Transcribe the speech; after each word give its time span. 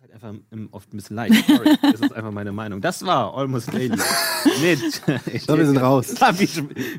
halt 0.00 0.14
einfach 0.14 0.32
oft 0.72 0.92
ein 0.92 0.96
bisschen 0.96 1.16
leicht. 1.16 1.46
Sorry, 1.46 1.76
das 1.82 2.00
ist 2.00 2.12
einfach 2.12 2.30
meine 2.30 2.52
Meinung. 2.52 2.80
Das 2.80 3.04
war 3.04 3.36
Almost 3.36 3.72
Daily. 3.72 3.96
mit. 4.60 5.02
So, 5.46 5.56
wir 5.56 5.66
sind 5.66 5.76
raus. 5.78 6.14
Wie, 6.38 6.48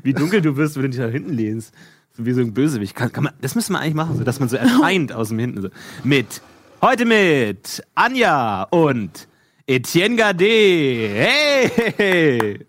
wie 0.02 0.12
dunkel 0.12 0.40
du 0.40 0.56
wirst, 0.56 0.76
wenn 0.76 0.84
du 0.84 0.90
dich 0.90 1.00
da 1.00 1.06
hinten 1.06 1.32
lehnst. 1.32 1.74
So 2.16 2.24
wie 2.24 2.32
so 2.32 2.40
ein 2.40 2.54
Bösewicht. 2.54 2.94
Kann, 2.94 3.12
kann 3.12 3.24
man, 3.24 3.34
das 3.40 3.54
müssen 3.54 3.72
wir 3.72 3.80
eigentlich 3.80 3.94
machen, 3.94 4.16
so 4.16 4.24
dass 4.24 4.40
man 4.40 4.48
so 4.48 4.56
erscheint 4.56 5.12
aus 5.12 5.28
dem 5.28 5.38
Hinten. 5.38 5.62
So. 5.62 5.68
Mit. 6.04 6.42
Heute 6.80 7.06
mit 7.06 7.82
Anja 7.94 8.64
und 8.64 9.26
Etienne 9.66 10.16
Gade. 10.16 10.44
Hey! 10.44 12.60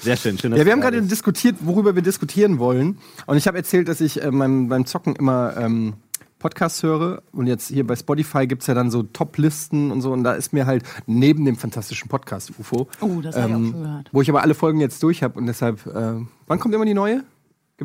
Sehr 0.00 0.16
schön, 0.16 0.38
schön. 0.38 0.50
dass 0.52 0.58
Ja, 0.60 0.64
wir 0.66 0.72
haben 0.72 0.80
gerade 0.80 1.02
diskutiert, 1.02 1.56
worüber 1.60 1.94
wir 1.94 2.02
diskutieren 2.02 2.58
wollen. 2.58 2.98
Und 3.26 3.36
ich 3.36 3.46
habe 3.46 3.58
erzählt, 3.58 3.88
dass 3.88 4.00
ich 4.00 4.22
äh, 4.22 4.30
beim, 4.30 4.68
beim 4.68 4.86
Zocken 4.86 5.14
immer 5.16 5.56
ähm, 5.58 5.94
Podcasts 6.38 6.82
höre. 6.82 7.22
Und 7.32 7.46
jetzt 7.46 7.68
hier 7.68 7.86
bei 7.86 7.96
Spotify 7.96 8.46
gibt's 8.46 8.66
ja 8.66 8.74
dann 8.74 8.90
so 8.90 9.02
Top-Listen 9.02 9.90
und 9.90 10.00
so. 10.00 10.12
Und 10.12 10.24
da 10.24 10.32
ist 10.32 10.52
mir 10.52 10.66
halt 10.66 10.84
neben 11.06 11.44
dem 11.44 11.56
fantastischen 11.56 12.08
Podcast 12.08 12.50
UFO, 12.58 12.88
Oh, 13.00 13.20
das 13.20 13.36
habe 13.36 13.48
ich 13.50 13.54
auch 13.54 13.58
schon 13.60 13.82
gehört. 13.82 14.08
wo 14.12 14.22
ich 14.22 14.30
aber 14.30 14.42
alle 14.42 14.54
Folgen 14.54 14.80
jetzt 14.80 15.02
durch 15.02 15.22
habe. 15.22 15.38
Und 15.38 15.46
deshalb, 15.46 15.84
äh, 15.86 16.14
wann 16.46 16.58
kommt 16.58 16.74
immer 16.74 16.86
die 16.86 16.94
neue? 16.94 17.22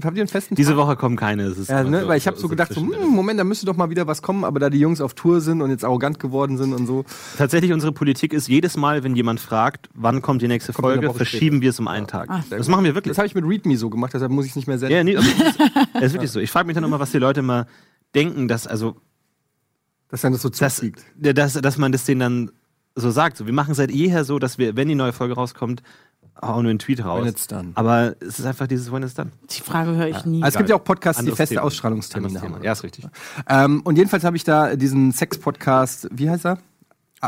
Habt 0.03 0.17
ihr 0.17 0.21
einen 0.21 0.27
festen 0.27 0.55
Diese 0.55 0.75
Woche 0.75 0.97
kommen 0.97 1.15
keine. 1.15 1.43
Es 1.43 1.57
ist 1.57 1.69
Ja, 1.69 1.83
ne? 1.83 2.07
Weil 2.07 2.17
ich 2.17 2.27
habe 2.27 2.37
so 2.37 2.49
gedacht, 2.49 2.73
so, 2.73 2.81
hm, 2.81 3.07
Moment, 3.07 3.39
da 3.39 3.45
müsste 3.45 3.65
doch 3.65 3.77
mal 3.77 3.89
wieder 3.89 4.07
was 4.07 4.21
kommen, 4.21 4.43
aber 4.43 4.59
da 4.59 4.69
die 4.69 4.79
Jungs 4.79 4.99
auf 4.99 5.13
Tour 5.13 5.39
sind 5.39 5.61
und 5.61 5.69
jetzt 5.69 5.85
arrogant 5.85 6.19
geworden 6.19 6.57
sind 6.57 6.73
und 6.73 6.85
so. 6.85 7.05
Tatsächlich, 7.37 7.71
unsere 7.71 7.93
Politik 7.93 8.33
ist 8.33 8.49
jedes 8.49 8.75
Mal, 8.75 9.03
wenn 9.03 9.15
jemand 9.15 9.39
fragt, 9.39 9.89
wann 9.93 10.21
kommt 10.21 10.41
die 10.41 10.49
nächste 10.49 10.73
Kommt 10.73 10.85
Folge, 10.85 11.13
verschieben 11.13 11.61
wir 11.61 11.69
es 11.69 11.79
um 11.79 11.87
einen 11.87 12.07
Tag. 12.07 12.29
das 12.49 12.67
machen 12.67 12.83
wir 12.83 12.93
wirklich. 12.95 13.11
Das 13.11 13.19
habe 13.19 13.27
ich 13.27 13.35
mit 13.35 13.45
ReadMe 13.45 13.77
so 13.77 13.89
gemacht, 13.89 14.13
deshalb 14.13 14.31
muss 14.31 14.45
ich 14.45 14.51
es 14.51 14.55
nicht 14.57 14.67
mehr 14.67 14.77
senden. 14.77 14.97
Ja, 14.97 15.03
nee, 15.03 15.15
aber 15.15 15.25
es 15.93 16.01
ist, 16.07 16.13
wirklich 16.13 16.31
so. 16.31 16.39
Ich 16.39 16.51
frage 16.51 16.67
mich 16.67 16.75
dann 16.75 16.83
immer, 16.83 16.99
was 16.99 17.11
die 17.11 17.19
Leute 17.19 17.39
immer 17.39 17.65
denken, 18.13 18.47
dass, 18.49 18.67
also, 18.67 18.97
Dass 20.09 20.21
dann 20.21 20.33
das 20.33 20.41
so 20.41 20.49
dass, 20.49 20.81
dass, 21.15 21.53
dass 21.53 21.77
man 21.77 21.91
das 21.93 22.03
denen 22.03 22.19
dann 22.19 22.51
so 22.95 23.11
sagt. 23.11 23.37
So, 23.37 23.45
wir 23.45 23.53
machen 23.53 23.73
seit 23.73 23.91
jeher 23.91 24.23
so, 24.23 24.39
dass 24.39 24.57
wir, 24.57 24.75
wenn 24.75 24.87
die 24.87 24.95
neue 24.95 25.13
Folge 25.13 25.35
rauskommt, 25.35 25.83
hauen 26.41 26.63
wir 26.63 26.69
einen 26.69 26.79
Tweet 26.79 27.03
raus. 27.03 27.21
When 27.21 27.29
it's 27.29 27.47
done. 27.47 27.71
Aber 27.75 28.15
es 28.19 28.39
ist 28.39 28.45
einfach 28.45 28.67
dieses 28.67 28.91
When 28.91 29.03
it's 29.03 29.13
done. 29.13 29.31
Die 29.49 29.61
Frage 29.61 29.95
höre 29.95 30.07
ich 30.07 30.25
nie. 30.25 30.43
Also 30.43 30.55
es 30.55 30.57
gibt 30.57 30.69
ja 30.69 30.75
auch 30.75 30.83
Podcasts, 30.83 31.19
die 31.19 31.21
Anderes 31.21 31.37
feste 31.37 31.55
Thema. 31.55 31.65
Ausstrahlungstermine 31.65 32.27
Anderes 32.27 32.43
haben. 32.43 32.53
Thema. 32.53 32.65
Ja, 32.65 32.71
ist 32.71 32.83
richtig. 32.83 33.05
Ähm, 33.47 33.81
und 33.81 33.97
jedenfalls 33.97 34.23
habe 34.23 34.37
ich 34.37 34.43
da 34.43 34.75
diesen 34.75 35.11
Sex-Podcast, 35.11 36.09
wie 36.11 36.29
heißt 36.29 36.45
er? 36.45 36.57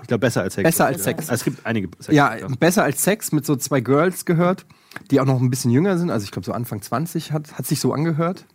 Ich 0.02 0.08
glaube, 0.08 0.20
besser 0.20 0.42
als 0.42 0.54
Sex. 0.54 0.64
Besser 0.68 0.86
als 0.86 1.04
Sex. 1.04 1.22
Also, 1.30 1.34
es 1.34 1.44
gibt 1.44 1.66
einige 1.66 1.90
Sex. 2.00 2.16
Ja, 2.16 2.36
besser 2.60 2.84
als 2.84 3.04
Sex 3.04 3.32
mit 3.32 3.46
so 3.46 3.56
zwei 3.56 3.82
Girls 3.82 4.26
gehört, 4.26 4.66
die 5.10 5.20
auch 5.20 5.26
noch 5.26 5.40
ein 5.40 5.50
bisschen 5.50 5.72
jünger 5.72 5.98
sind. 5.98 6.12
Also 6.12 6.24
ich 6.24 6.32
glaube 6.32 6.46
so 6.46 6.52
Anfang 6.52 6.82
20 6.82 7.32
hat, 7.32 7.58
hat 7.58 7.66
sich 7.66 7.80
so 7.80 7.94
angehört. 7.94 8.46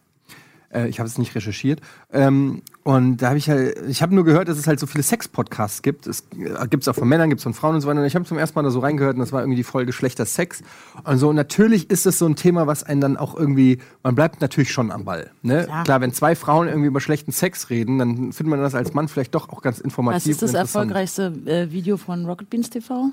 Äh, 0.73 0.89
ich 0.89 0.99
habe 0.99 1.07
es 1.09 1.19
nicht 1.19 1.35
recherchiert. 1.35 1.81
Ähm, 2.13 2.63
und 2.85 3.19
da 3.19 3.29
habe 3.29 3.39
ich 3.39 3.49
halt, 3.49 3.77
ich 3.89 4.03
habe 4.03 4.15
nur 4.15 4.25
gehört, 4.25 4.49
dass 4.49 4.59
es 4.59 4.67
halt 4.67 4.81
so 4.81 4.87
viele 4.87 5.03
Sex-Podcasts 5.05 5.83
gibt. 5.83 6.07
Es 6.07 6.25
äh, 6.39 6.67
gibt's 6.69 6.89
auch 6.89 6.95
von 6.95 7.09
Männern, 7.09 7.29
gibt's 7.29 7.45
von 7.45 7.55
Frauen 7.55 7.77
und 7.77 7.81
so 7.81 7.89
weiter. 7.89 8.01
Und 8.01 8.07
ich 8.07 8.15
habe 8.15 8.25
zum 8.25 8.39
ersten 8.39 8.59
Mal 8.59 8.63
da 8.63 8.71
so 8.71 8.81
reingehört 8.81 9.15
und 9.15 9.21
das 9.21 9.33
war 9.33 9.41
irgendwie 9.43 9.57
die 9.57 9.65
Folge 9.65 9.93
schlechter 9.93 10.25
Sex. 10.27 10.63
Und 11.05 11.19
so, 11.19 11.33
natürlich 11.33 11.91
ist 11.91 12.07
es 12.07 12.19
so 12.19 12.27
ein 12.27 12.37
Thema, 12.37 12.67
was 12.67 12.83
einen 12.83 13.01
dann 13.01 13.17
auch 13.17 13.37
irgendwie, 13.37 13.79
man 14.03 14.15
bleibt 14.15 14.41
natürlich 14.41 14.73
schon 14.73 14.91
am 14.91 15.05
Ball. 15.05 15.31
Ne? 15.43 15.65
Klar. 15.65 15.85
Klar, 15.85 16.01
wenn 16.01 16.13
zwei 16.13 16.35
Frauen 16.35 16.69
irgendwie 16.69 16.89
über 16.89 17.01
schlechten 17.01 17.33
Sex 17.33 17.71
reden, 17.71 17.99
dann 17.99 18.33
findet 18.33 18.51
man 18.51 18.61
das 18.61 18.75
als 18.75 18.95
Mann 18.95 19.09
vielleicht 19.09 19.35
doch 19.35 19.49
auch 19.51 19.63
ganz 19.63 19.79
informativ. 19.79 20.23
Was 20.25 20.27
ist 20.27 20.43
das 20.43 20.55
erfolgreichste 20.55 21.33
äh, 21.47 21.71
Video 21.71 21.97
von 21.97 22.25
Rocket 22.27 22.51
Beans 22.51 22.71
TV? 22.71 23.11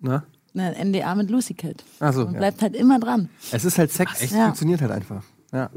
Na? 0.00 0.24
Ne, 0.54 0.74
NDA 0.82 1.14
mit 1.14 1.30
Lucy 1.30 1.54
Cat. 1.54 1.84
Ach 2.00 2.12
so, 2.12 2.24
Man 2.24 2.34
ja. 2.34 2.38
bleibt 2.40 2.62
halt 2.62 2.74
immer 2.74 2.98
dran. 2.98 3.28
Es 3.52 3.64
ist 3.64 3.78
halt 3.78 3.92
Sex, 3.92 4.22
es 4.22 4.30
Ja. 4.30 4.44
funktioniert 4.44 4.80
halt 4.80 4.92
einfach. 4.92 5.22
Ja. 5.52 5.70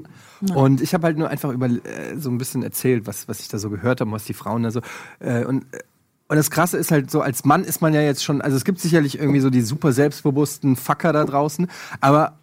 Und 0.53 0.81
ich 0.81 0.93
habe 0.93 1.05
halt 1.05 1.17
nur 1.17 1.29
einfach 1.29 1.51
über 1.51 1.67
äh, 1.67 2.17
so 2.17 2.29
ein 2.29 2.37
bisschen 2.37 2.61
erzählt, 2.61 3.07
was, 3.07 3.27
was 3.27 3.39
ich 3.39 3.47
da 3.47 3.57
so 3.57 3.69
gehört 3.69 4.01
habe, 4.01 4.11
was 4.11 4.25
die 4.25 4.33
Frauen 4.33 4.63
da 4.63 4.71
so. 4.71 4.81
Äh, 5.19 5.45
und, 5.45 5.63
äh, 5.73 5.79
und 6.27 6.35
das 6.37 6.51
Krasse 6.51 6.77
ist 6.77 6.91
halt 6.91 7.09
so, 7.09 7.21
als 7.21 7.45
Mann 7.45 7.63
ist 7.63 7.81
man 7.81 7.93
ja 7.93 8.01
jetzt 8.01 8.23
schon, 8.23 8.41
also 8.41 8.57
es 8.57 8.65
gibt 8.65 8.79
sicherlich 8.79 9.19
irgendwie 9.19 9.39
so 9.39 9.49
die 9.49 9.61
super 9.61 9.91
selbstbewussten 9.91 10.75
Fucker 10.75 11.13
da 11.13 11.25
draußen, 11.25 11.67
aber 11.99 12.37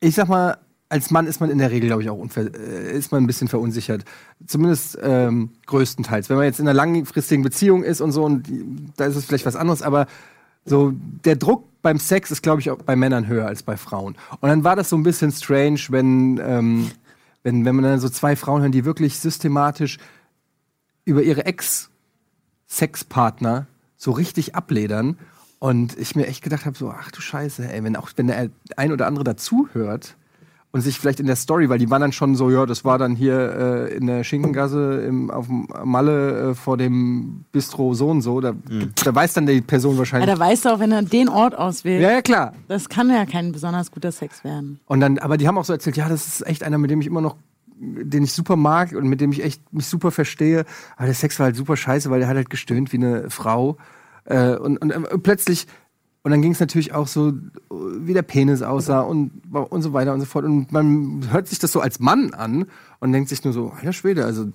ich 0.00 0.14
sag 0.14 0.28
mal, 0.28 0.58
als 0.90 1.10
Mann 1.10 1.26
ist 1.26 1.40
man 1.40 1.50
in 1.50 1.58
der 1.58 1.70
Regel, 1.70 1.88
glaube 1.88 2.02
ich, 2.02 2.10
auch 2.10 2.16
unver 2.16 2.42
äh, 2.42 2.96
ist 2.96 3.12
man 3.12 3.22
ein 3.22 3.26
bisschen 3.26 3.48
verunsichert. 3.48 4.04
Zumindest 4.46 4.98
ähm, 5.02 5.50
größtenteils. 5.66 6.30
Wenn 6.30 6.36
man 6.36 6.46
jetzt 6.46 6.60
in 6.60 6.66
einer 6.66 6.74
langfristigen 6.74 7.42
Beziehung 7.42 7.82
ist 7.82 8.00
und 8.00 8.12
so, 8.12 8.24
und 8.24 8.46
die, 8.46 8.64
da 8.96 9.04
ist 9.04 9.16
es 9.16 9.26
vielleicht 9.26 9.44
was 9.44 9.56
anderes, 9.56 9.82
aber 9.82 10.06
so 10.64 10.92
der 11.24 11.36
Druck 11.36 11.67
beim 11.82 11.98
Sex 11.98 12.30
ist, 12.30 12.42
glaube 12.42 12.60
ich, 12.60 12.70
auch 12.70 12.78
bei 12.78 12.96
Männern 12.96 13.26
höher 13.26 13.46
als 13.46 13.62
bei 13.62 13.76
Frauen. 13.76 14.16
Und 14.40 14.48
dann 14.48 14.64
war 14.64 14.76
das 14.76 14.88
so 14.88 14.96
ein 14.96 15.02
bisschen 15.02 15.32
strange, 15.32 15.80
wenn, 15.88 16.40
ähm, 16.42 16.90
wenn, 17.42 17.64
wenn 17.64 17.76
man 17.76 17.84
dann 17.84 18.00
so 18.00 18.08
zwei 18.08 18.36
Frauen 18.36 18.62
hören, 18.62 18.72
die 18.72 18.84
wirklich 18.84 19.18
systematisch 19.18 19.98
über 21.04 21.22
ihre 21.22 21.46
Ex-Sexpartner 21.46 23.66
so 23.96 24.12
richtig 24.12 24.54
abledern. 24.54 25.18
Und 25.60 25.98
ich 25.98 26.14
mir 26.14 26.26
echt 26.26 26.42
gedacht 26.42 26.66
habe, 26.66 26.78
so, 26.78 26.90
ach 26.90 27.10
du 27.10 27.20
Scheiße, 27.20 27.68
ey, 27.68 27.82
wenn 27.82 27.96
auch 27.96 28.10
wenn 28.16 28.28
der 28.28 28.50
ein 28.76 28.92
oder 28.92 29.06
andere 29.06 29.24
dazuhört 29.24 30.16
und 30.70 30.82
sich 30.82 30.98
vielleicht 31.00 31.18
in 31.18 31.26
der 31.26 31.36
Story, 31.36 31.68
weil 31.70 31.78
die 31.78 31.88
waren 31.90 32.02
dann 32.02 32.12
schon 32.12 32.34
so, 32.34 32.50
ja, 32.50 32.66
das 32.66 32.84
war 32.84 32.98
dann 32.98 33.16
hier 33.16 33.88
äh, 33.90 33.96
in 33.96 34.06
der 34.06 34.22
Schinkengasse 34.22 35.02
im, 35.06 35.30
auf 35.30 35.46
dem 35.46 35.66
Malle 35.84 36.50
äh, 36.50 36.54
vor 36.54 36.76
dem 36.76 37.44
Bistro 37.52 37.94
so 37.94 38.08
und 38.10 38.20
so, 38.20 38.40
da, 38.42 38.52
da 39.04 39.14
weiß 39.14 39.32
dann 39.34 39.46
die 39.46 39.62
Person 39.62 39.94
Ja, 39.94 39.98
wahrscheinlich. 40.00 40.28
da 40.30 40.38
weißt 40.38 40.66
du 40.66 40.68
auch, 40.74 40.78
wenn 40.80 40.92
er 40.92 41.02
den 41.02 41.28
Ort 41.30 41.56
auswählt, 41.56 42.02
Ja, 42.02 42.10
ja, 42.12 42.20
klar. 42.22 42.52
das 42.68 42.88
kann 42.90 43.08
ja 43.08 43.24
kein 43.24 43.52
besonders 43.52 43.90
guter 43.90 44.12
Sex 44.12 44.44
werden. 44.44 44.78
Und 44.86 45.00
dann, 45.00 45.18
aber 45.18 45.38
die 45.38 45.48
haben 45.48 45.56
auch 45.56 45.64
so 45.64 45.72
erzählt, 45.72 45.96
ja, 45.96 46.08
das 46.08 46.26
ist 46.26 46.46
echt 46.46 46.62
einer, 46.62 46.76
mit 46.76 46.90
dem 46.90 47.00
ich 47.00 47.06
immer 47.06 47.22
noch, 47.22 47.36
den 47.80 48.24
ich 48.24 48.32
super 48.34 48.56
mag 48.56 48.92
und 48.92 49.08
mit 49.08 49.20
dem 49.22 49.32
ich 49.32 49.42
echt 49.42 49.72
mich 49.72 49.86
super 49.86 50.10
verstehe. 50.10 50.64
Aber 50.96 51.06
der 51.06 51.14
Sex 51.14 51.38
war 51.38 51.44
halt 51.46 51.56
super 51.56 51.76
scheiße, 51.76 52.10
weil 52.10 52.18
der 52.18 52.28
hat 52.28 52.36
halt 52.36 52.50
gestöhnt 52.50 52.92
wie 52.92 52.96
eine 52.96 53.30
Frau. 53.30 53.76
Äh, 54.24 54.56
und, 54.56 54.76
und 54.78 54.90
äh, 54.90 55.00
plötzlich, 55.18 55.66
und 56.28 56.32
dann 56.32 56.42
ging 56.42 56.52
es 56.52 56.60
natürlich 56.60 56.92
auch 56.92 57.06
so, 57.06 57.32
wie 57.70 58.12
der 58.12 58.20
Penis 58.20 58.60
aussah 58.60 59.00
und, 59.00 59.30
und 59.50 59.80
so 59.80 59.94
weiter 59.94 60.12
und 60.12 60.20
so 60.20 60.26
fort. 60.26 60.44
Und 60.44 60.70
man 60.72 61.26
hört 61.30 61.48
sich 61.48 61.58
das 61.58 61.72
so 61.72 61.80
als 61.80 62.00
Mann 62.00 62.34
an 62.34 62.66
und 63.00 63.12
denkt 63.12 63.30
sich 63.30 63.42
nur 63.44 63.54
so, 63.54 63.70
alter 63.70 63.94
Schwede, 63.94 64.26
also 64.26 64.52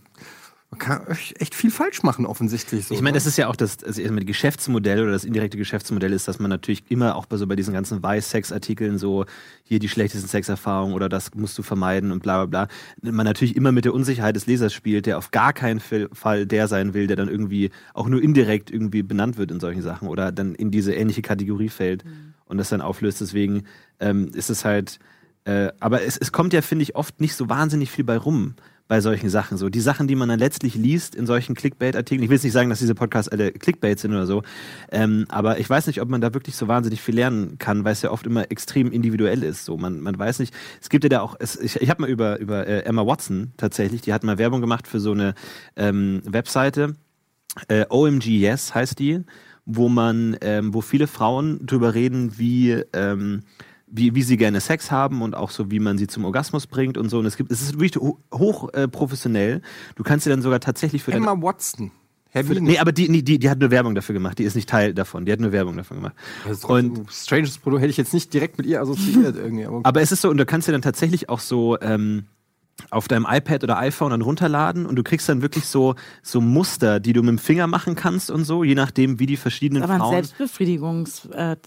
man 0.73 0.79
kann 0.79 1.01
echt 1.37 1.53
viel 1.53 1.69
falsch 1.69 2.01
machen, 2.01 2.25
offensichtlich. 2.25 2.87
So, 2.87 2.95
Ich 2.95 3.01
meine, 3.01 3.11
ne? 3.11 3.17
das 3.17 3.27
ist 3.27 3.37
ja 3.37 3.47
auch 3.47 3.55
das, 3.55 3.83
also 3.83 4.01
erstmal 4.01 4.21
die 4.21 4.25
Geschäftsmodell 4.25 5.03
oder 5.03 5.11
das 5.11 5.23
indirekte 5.23 5.55
Geschäftsmodell 5.55 6.11
ist, 6.11 6.27
dass 6.27 6.39
man 6.39 6.49
natürlich 6.49 6.83
immer 6.89 7.15
auch 7.15 7.27
bei 7.27 7.37
so 7.37 7.45
bei 7.45 7.55
diesen 7.55 7.75
ganzen 7.75 8.01
Weiß-Sex-Artikeln 8.01 8.97
so 8.97 9.25
hier 9.63 9.77
die 9.77 9.87
schlechtesten 9.87 10.27
Sexerfahrungen 10.27 10.95
oder 10.95 11.09
das 11.09 11.35
musst 11.35 11.55
du 11.59 11.61
vermeiden 11.63 12.11
und 12.11 12.23
bla 12.23 12.45
bla 12.45 12.65
bla. 12.65 13.11
Man 13.11 13.25
natürlich 13.25 13.55
immer 13.55 13.71
mit 13.71 13.85
der 13.85 13.93
Unsicherheit 13.93 14.35
des 14.35 14.47
Lesers 14.47 14.73
spielt, 14.73 15.05
der 15.05 15.19
auf 15.19 15.29
gar 15.29 15.53
keinen 15.53 15.79
Fall- 15.79 16.47
der 16.47 16.67
sein 16.67 16.95
will, 16.95 17.05
der 17.05 17.17
dann 17.17 17.29
irgendwie 17.29 17.69
auch 17.93 18.07
nur 18.07 18.21
indirekt 18.23 18.71
irgendwie 18.71 19.03
benannt 19.03 19.37
wird 19.37 19.51
in 19.51 19.59
solchen 19.59 19.83
Sachen 19.83 20.07
oder 20.07 20.31
dann 20.31 20.55
in 20.55 20.71
diese 20.71 20.93
ähnliche 20.95 21.21
Kategorie 21.21 21.69
fällt 21.69 22.03
und 22.45 22.57
das 22.57 22.69
dann 22.69 22.81
auflöst. 22.81 23.21
Deswegen 23.21 23.65
ähm, 23.99 24.31
ist 24.33 24.49
es 24.49 24.65
halt, 24.65 24.97
äh, 25.45 25.69
aber 25.79 26.01
es, 26.01 26.17
es 26.17 26.31
kommt 26.31 26.51
ja, 26.51 26.63
finde 26.63 26.81
ich, 26.81 26.95
oft 26.95 27.21
nicht 27.21 27.35
so 27.35 27.47
wahnsinnig 27.47 27.91
viel 27.91 28.05
bei 28.05 28.17
rum 28.17 28.55
bei 28.87 29.01
solchen 29.01 29.29
Sachen. 29.29 29.57
So 29.57 29.69
die 29.69 29.79
Sachen, 29.79 30.07
die 30.07 30.15
man 30.15 30.29
dann 30.29 30.39
letztlich 30.39 30.75
liest 30.75 31.15
in 31.15 31.25
solchen 31.25 31.55
Clickbait-Artikeln. 31.55 32.23
Ich 32.23 32.29
will 32.29 32.35
jetzt 32.35 32.43
nicht 32.43 32.53
sagen, 32.53 32.69
dass 32.69 32.79
diese 32.79 32.95
Podcasts 32.95 33.29
alle 33.29 33.51
Clickbait 33.51 33.99
sind 33.99 34.11
oder 34.11 34.25
so, 34.25 34.43
ähm, 34.91 35.25
aber 35.29 35.59
ich 35.59 35.69
weiß 35.69 35.87
nicht, 35.87 36.01
ob 36.01 36.09
man 36.09 36.21
da 36.21 36.33
wirklich 36.33 36.55
so 36.55 36.67
wahnsinnig 36.67 37.01
viel 37.01 37.15
lernen 37.15 37.57
kann, 37.57 37.83
weil 37.83 37.93
es 37.93 38.01
ja 38.01 38.11
oft 38.11 38.25
immer 38.25 38.51
extrem 38.51 38.91
individuell 38.91 39.43
ist. 39.43 39.65
So 39.65 39.77
man, 39.77 40.01
man 40.01 40.17
weiß 40.17 40.39
nicht. 40.39 40.53
Es 40.81 40.89
gibt 40.89 41.03
ja 41.03 41.09
da 41.09 41.21
auch. 41.21 41.35
Es, 41.39 41.55
ich 41.55 41.81
ich 41.81 41.89
habe 41.89 42.01
mal 42.01 42.09
über 42.09 42.39
über 42.39 42.67
äh, 42.67 42.81
Emma 42.81 43.05
Watson 43.05 43.53
tatsächlich. 43.57 44.01
Die 44.01 44.13
hat 44.13 44.23
mal 44.23 44.37
Werbung 44.37 44.61
gemacht 44.61 44.87
für 44.87 44.99
so 44.99 45.11
eine 45.11 45.33
ähm, 45.75 46.21
Webseite. 46.25 46.95
Äh, 47.67 47.85
OMG 47.89 48.25
Yes 48.25 48.73
heißt 48.73 48.97
die, 48.99 49.23
wo 49.65 49.89
man, 49.89 50.37
ähm, 50.41 50.73
wo 50.73 50.81
viele 50.81 51.07
Frauen 51.07 51.65
drüber 51.65 51.93
reden, 51.93 52.37
wie 52.37 52.71
ähm, 52.93 53.43
wie, 53.95 54.15
wie 54.15 54.23
sie 54.23 54.37
gerne 54.37 54.59
Sex 54.59 54.89
haben 54.89 55.21
und 55.21 55.35
auch 55.35 55.51
so, 55.51 55.69
wie 55.69 55.79
man 55.79 55.97
sie 55.99 56.07
zum 56.07 56.25
Orgasmus 56.25 56.65
bringt 56.65 56.97
und 56.97 57.09
so. 57.09 57.19
Und 57.19 57.27
es 57.27 57.37
gibt, 57.37 57.51
es 57.51 57.61
ist 57.61 57.79
wirklich 57.79 57.95
ho 57.95 58.17
hoch 58.33 58.73
äh, 58.73 58.87
professionell. 58.87 59.61
Du 59.95 60.03
kannst 60.03 60.23
sie 60.23 60.31
dann 60.31 60.41
sogar 60.41 60.59
tatsächlich 60.59 61.03
für 61.03 61.11
Emma 61.11 61.39
Watson. 61.39 61.91
für, 62.31 62.39
Heavy 62.39 62.61
Nee, 62.61 62.79
aber 62.79 62.91
die, 62.91 63.07
nee, 63.07 63.21
die, 63.21 63.37
die 63.37 63.49
hat 63.51 63.59
nur 63.59 63.69
Werbung 63.69 63.93
dafür 63.93 64.13
gemacht. 64.13 64.39
Die 64.39 64.43
ist 64.43 64.55
nicht 64.55 64.67
Teil 64.67 64.95
davon. 64.95 65.25
Die 65.25 65.31
hat 65.31 65.39
nur 65.39 65.51
Werbung 65.51 65.77
davon 65.77 65.97
gemacht. 65.97 66.15
Ist 66.49 66.65
Und 66.65 67.05
stranges 67.11 67.59
Produkt 67.59 67.83
hätte 67.83 67.91
ich 67.91 67.97
jetzt 67.97 68.13
nicht 68.15 68.33
direkt 68.33 68.57
mit 68.57 68.65
ihr 68.65 68.81
assoziiert 68.81 69.35
irgendwie. 69.35 69.65
Aber 69.67 69.81
Aber 69.83 70.01
es 70.01 70.11
ist 70.11 70.21
so, 70.21 70.29
und 70.29 70.37
du 70.37 70.45
kannst 70.45 70.67
dir 70.67 70.71
dann 70.71 70.81
tatsächlich 70.81 71.29
auch 71.29 71.39
so 71.39 71.79
ähm, 71.79 72.25
auf 72.89 73.07
deinem 73.07 73.25
iPad 73.29 73.63
oder 73.63 73.77
iPhone 73.77 74.11
dann 74.11 74.21
runterladen 74.21 74.85
und 74.85 74.95
du 74.95 75.03
kriegst 75.03 75.29
dann 75.29 75.41
wirklich 75.41 75.65
so, 75.65 75.95
so 76.21 76.41
Muster, 76.41 76.99
die 76.99 77.13
du 77.13 77.21
mit 77.21 77.29
dem 77.29 77.37
Finger 77.37 77.67
machen 77.67 77.95
kannst 77.95 78.29
und 78.31 78.45
so, 78.45 78.63
je 78.63 78.75
nachdem, 78.75 79.19
wie 79.19 79.25
die 79.25 79.37
verschiedenen 79.37 79.83
Aber 79.83 79.97
Frauen. 79.97 80.11
Selbstbefriedigungsseite. 80.13 81.59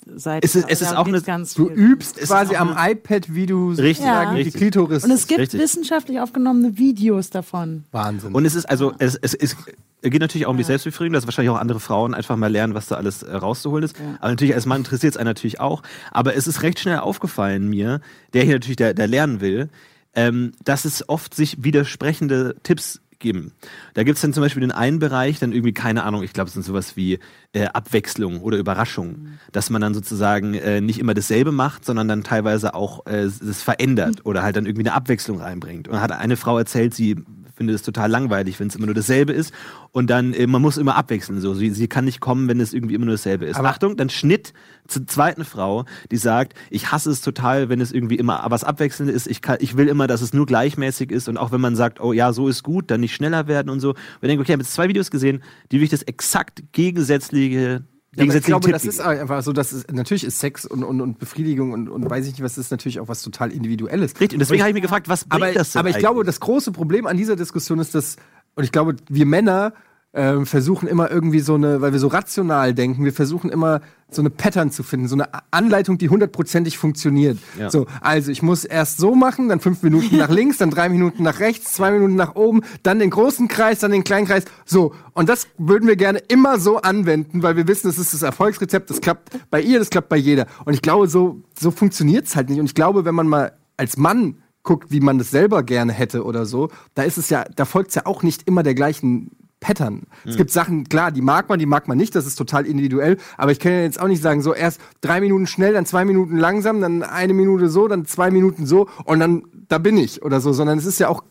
Es 0.43 0.55
ist- 0.55 0.69
es 0.69 0.83
ist 0.83 0.97
auch 0.97 1.07
eine- 1.07 1.21
ganz 1.23 1.55
Du 1.55 1.69
übst 1.71 2.19
ist 2.19 2.29
quasi 2.29 2.57
am 2.57 2.77
iPad, 2.79 3.35
wie 3.35 3.47
du 3.47 3.71
Richtig, 3.71 4.07
Ja. 4.07 4.31
die 4.31 4.37
richtig. 4.37 4.55
Klitoris. 4.55 5.05
Und 5.05 5.11
es 5.11 5.27
gibt 5.27 5.41
Richtig. 5.41 5.61
wissenschaftlich 5.61 6.21
aufgenommene 6.21 6.77
Videos 6.79 7.31
davon. 7.31 7.85
Wahnsinn. 7.93 8.35
Und 8.35 8.45
es 8.45 8.55
ist 8.55 8.67
also, 8.69 8.93
es, 8.99 9.15
es 9.17 9.35
ist, 9.35 9.57
geht 10.03 10.21
natürlich 10.21 10.47
auch 10.47 10.51
um 10.51 10.57
die 10.57 10.65
Selbstbefriedigung, 10.65 11.15
dass 11.15 11.27
wahrscheinlich 11.27 11.51
auch 11.51 11.59
andere 11.61 11.81
Frauen 11.81 12.15
einfach 12.15 12.37
mal 12.37 12.51
lernen, 12.51 12.75
was 12.75 12.87
da 12.89 12.97
alles 12.97 13.23
äh, 13.23 13.35
rauszuholen 13.35 13.85
ist. 13.85 13.97
Aber 14.21 14.31
natürlich 14.31 14.55
als 14.55 14.67
Mann 14.67 14.79
interessiert 14.79 15.15
es 15.15 15.17
einen 15.17 15.29
natürlich 15.29 15.61
auch. 15.61 15.83
Aber 16.11 16.35
es 16.35 16.47
ist 16.47 16.63
recht 16.63 16.79
schnell 16.81 16.99
aufgefallen 16.99 17.69
mir, 17.69 18.01
der 18.35 18.45
hier 18.45 18.55
natürlich, 18.55 18.77
der, 18.77 18.95
der 18.95 19.07
lernen 19.07 19.41
will, 19.41 19.69
ähm, 20.17 20.53
dass 20.65 20.85
es 20.85 21.09
oft 21.09 21.35
sich 21.35 21.63
widersprechende 21.63 22.57
Tipps 22.65 23.01
geben. 23.19 23.53
Da 23.95 24.03
gibt's 24.03 24.21
dann 24.21 24.33
zum 24.33 24.43
Beispiel 24.43 24.61
den 24.61 24.73
einen 24.73 24.99
Bereich, 24.99 25.39
dann 25.39 25.53
irgendwie, 25.53 25.73
keine 25.73 26.05
Ahnung, 26.05 26.23
ich 26.23 26.33
glaube, 26.33 26.49
es 26.49 26.55
sind 26.55 26.65
sowas 26.65 26.97
wie 26.97 27.19
äh, 27.53 27.67
Abwechslung 27.67 28.41
oder 28.41 28.59
Überraschung. 28.59 29.39
Dass 29.53 29.71
man 29.71 29.81
dann 29.81 29.95
sozusagen 29.95 30.55
äh, 30.55 30.81
nicht 30.81 30.99
immer 30.99 31.15
dasselbe 31.15 31.53
macht, 31.53 31.85
sondern 31.85 32.09
dann 32.09 32.25
teilweise 32.25 32.75
auch 32.75 33.07
äh, 33.07 33.25
es 33.25 33.63
verändert 33.63 34.21
oder 34.25 34.43
halt 34.43 34.57
dann 34.57 34.67
irgendwie 34.67 34.87
eine 34.87 34.95
Abwechslung 34.95 35.41
reinbringt. 35.41 35.89
Und 35.89 36.01
hat 36.01 36.13
eine 36.13 36.37
Frau 36.37 36.59
erzählt, 36.59 36.95
sie 36.95 37.17
findet 37.57 37.77
es 37.77 37.83
total 37.83 38.11
langweilig, 38.11 38.61
wenn 38.61 38.69
es 38.69 38.77
immer 38.77 38.87
nur 38.87 38.95
dasselbe 38.95 39.33
ist. 39.33 39.53
Und 39.93 40.11
dann, 40.11 40.35
äh, 40.35 40.47
man 40.47 40.61
muss 40.63 40.77
immer 40.77 40.97
abwechseln. 40.97 41.41
So. 41.41 41.55
Sie, 41.55 41.71
sie 41.71 41.89
kann 41.89 42.05
nicht 42.05 42.21
kommen, 42.21 42.49
wenn 42.49 42.61
es 42.61 42.75
irgendwie 42.75 42.95
immer 42.95 43.07
nur 43.07 43.15
dasselbe 43.15 43.47
ist. 43.47 43.57
Aber- 43.57 43.71
Achtung, 43.71 43.97
dann 43.97 44.11
Schnitt 44.11 44.53
zur 44.87 45.07
zweiten 45.07 45.45
Frau, 45.45 45.85
die 46.11 46.19
sagt, 46.19 46.55
ich 46.71 46.93
hasse 46.93 47.11
es 47.11 47.23
total, 47.23 47.69
wenn 47.69 47.81
es 47.81 47.93
irgendwie 47.93 48.17
immer 48.17 48.45
was 48.49 48.63
abwechselnd 48.63 49.11
ist. 49.11 49.27
Ich, 49.27 49.43
kann, 49.43 49.57
ich 49.61 49.77
will 49.77 49.89
immer, 49.89 50.07
dass 50.07 50.21
es 50.21 50.33
nur 50.33 50.47
gleichmäßig 50.47 51.11
ist. 51.11 51.29
Und 51.29 51.39
auch 51.39 51.51
wenn 51.51 51.61
man 51.61 51.75
sagt, 51.75 52.01
oh 52.01 52.13
ja, 52.13 52.33
so 52.33 52.49
ist 52.49 52.63
gut, 52.63 52.91
dann 52.91 53.01
nicht 53.01 53.15
schneller 53.15 53.49
werden 53.49 53.71
und 53.71 53.81
so. 53.81 53.91
Und 53.91 53.97
ich 54.23 54.29
denke, 54.29 54.43
okay, 54.43 54.51
ich 54.51 54.53
habe 54.53 54.63
jetzt 54.63 54.75
zwei 54.75 54.89
Videos 54.89 55.11
gesehen, 55.11 55.43
die 55.73 55.77
wirklich 55.77 55.91
das 55.91 56.03
exakt 56.03 56.63
gegensätzliche 56.73 57.85
ich 58.17 58.43
glaube, 58.45 58.71
das 58.71 58.85
ist 58.85 59.01
einfach 59.01 59.43
so, 59.43 59.53
dass 59.53 59.73
es, 59.73 59.87
natürlich 59.93 60.25
ist 60.25 60.39
Sex 60.39 60.65
und, 60.65 60.83
und, 60.83 61.01
und 61.01 61.19
Befriedigung 61.19 61.73
und, 61.73 61.89
und 61.89 62.09
weiß 62.09 62.27
ich 62.27 62.33
nicht, 62.33 62.43
was 62.43 62.57
ist 62.57 62.71
natürlich 62.71 63.01
auch 63.01 63.09
was 63.09 63.23
total 63.23 63.51
Individuelles. 63.53 64.13
Richtig, 64.19 64.35
und 64.35 64.41
deswegen 64.41 64.63
habe 64.63 64.71
ich 64.71 64.75
mich 64.75 64.83
gefragt, 64.83 65.09
was 65.09 65.25
bringt 65.25 65.43
aber, 65.43 65.53
das 65.53 65.73
denn 65.73 65.81
aber 65.81 65.91
ich 65.91 65.99
glaube, 65.99 66.21
eigentlich? 66.21 66.27
das 66.27 66.41
große 66.41 66.73
Problem 66.73 67.07
an 67.07 67.17
dieser 67.17 67.37
Diskussion 67.37 67.79
ist, 67.79 67.95
dass, 67.95 68.17
und 68.55 68.65
ich 68.65 68.73
glaube, 68.73 68.97
wir 69.09 69.27
Männer 69.27 69.73
ähm, 70.17 70.47
versuchen 70.47 70.89
immer 70.89 71.11
irgendwie 71.11 71.41
so 71.41 71.55
eine, 71.55 71.83
weil 71.83 71.93
wir 71.93 72.01
so 72.01 72.09
rational 72.09 72.73
denken, 72.73 73.05
wir 73.05 73.13
versuchen 73.13 73.51
immer 73.51 73.83
so 74.11 74.23
eine 74.23 74.31
Pattern 74.31 74.71
zu 74.71 74.83
finden, 74.83 75.09
so 75.09 75.15
eine 75.15 75.29
Anleitung, 75.51 75.99
die 75.99 76.09
hundertprozentig 76.09 76.79
funktioniert. 76.79 77.39
Ja. 77.59 77.71
So, 77.71 77.87
also 78.01 78.31
ich 78.31 78.43
muss 78.43 78.65
erst 78.65 78.97
so 78.97 79.15
machen, 79.15 79.51
dann 79.51 79.61
fünf 79.61 79.83
Minuten 79.83 80.17
nach 80.17 80.31
links, 80.31 80.57
dann 80.57 80.71
drei 80.71 80.89
Minuten 80.89 81.23
nach 81.23 81.39
rechts, 81.41 81.75
zwei 81.75 81.91
Minuten 81.91 82.15
nach 82.15 82.35
oben, 82.35 82.63
dann 82.83 82.99
den 82.99 83.11
großen 83.11 83.47
Kreis, 83.49 83.81
dann 83.81 83.91
den 83.91 84.05
kleinen 84.05 84.27
Kreis. 84.27 84.45
So, 84.65 84.95
und 85.13 85.29
das 85.29 85.49
würden 85.59 85.87
wir 85.87 85.97
gerne 85.97 86.19
immer 86.29 86.59
so 86.59 86.79
anwenden, 86.79 87.43
weil 87.43 87.57
wir 87.57 87.69
wissen, 87.69 87.89
das 87.89 87.99
ist 87.99 88.15
das 88.15 88.23
Erfolgsrezept, 88.23 88.89
das 88.89 89.03
klappt 89.03 89.37
bei 89.51 89.61
ihr, 89.61 89.79
das 89.79 89.91
klappt 89.91 90.09
bei 90.09 90.17
jeder. 90.17 90.47
Und 90.65 90.73
ich 90.73 90.81
glaube, 90.81 91.09
so, 91.09 91.43
so 91.59 91.71
funktioniert's 91.71 92.37
halt 92.37 92.49
nicht. 92.49 92.61
Und 92.61 92.67
ich 92.67 92.75
glaube, 92.75 93.05
wenn 93.05 93.15
man 93.15 93.29
mal 93.29 93.53
als 93.77 93.99
Mann 93.99 94.39
guckt, 94.63 94.91
wie 94.91 95.01
man 95.01 95.19
das 95.19 95.31
selber 95.31 95.63
gerne 95.63 95.93
hätte 95.93 96.25
oder 96.25 96.47
so, 96.47 96.71
da 96.95 97.03
ist 97.03 97.19
es 97.19 97.29
ja, 97.29 97.45
da 97.55 97.67
folgt 97.67 97.95
ja 97.95 98.07
auch 98.07 98.23
nicht 98.23 98.49
immer 98.49 98.63
der 98.63 98.75
gleichen 98.75 99.31
Pattern. 99.67 100.03
Es 100.25 100.37
gibt 100.37 100.53
Sachen, 100.53 100.85
klar, 100.89 101.11
die 101.11 101.23
mag 101.23 101.49
man, 101.49 101.59
die 101.59 101.67
mag 101.67 101.89
man 101.89 101.99
nicht, 101.99 102.15
das 102.15 102.25
ist 102.25 102.37
total 102.37 102.67
individuell, 102.67 103.17
aber 103.37 103.51
ich 103.51 103.59
kann 103.59 103.73
ja 103.73 103.81
jetzt 103.81 104.01
auch 104.01 104.07
nicht 104.07 104.23
sagen, 104.23 104.41
so 104.41 104.55
erst 104.55 104.81
drei 105.01 105.21
Minuten 105.21 105.49
schnell, 105.49 105.73
dann 105.73 105.85
zwei 105.87 106.05
Minuten 106.05 106.37
langsam, 106.37 106.81
dann 106.81 107.03
eine 107.03 107.35
Minute 107.35 107.69
so, 107.69 107.89
dann 107.89 108.07
zwei 108.07 108.31
Minuten 108.31 108.65
so 108.65 108.89
und 109.07 109.19
dann 109.19 109.43
da 109.69 109.79
bin 109.79 109.97
ich 109.97 110.23
oder 110.23 110.41
so, 110.41 110.53
sondern 110.53 110.79
es 110.79 110.87
ist 110.87 111.01
ja 111.01 111.09
auch, 111.09 111.25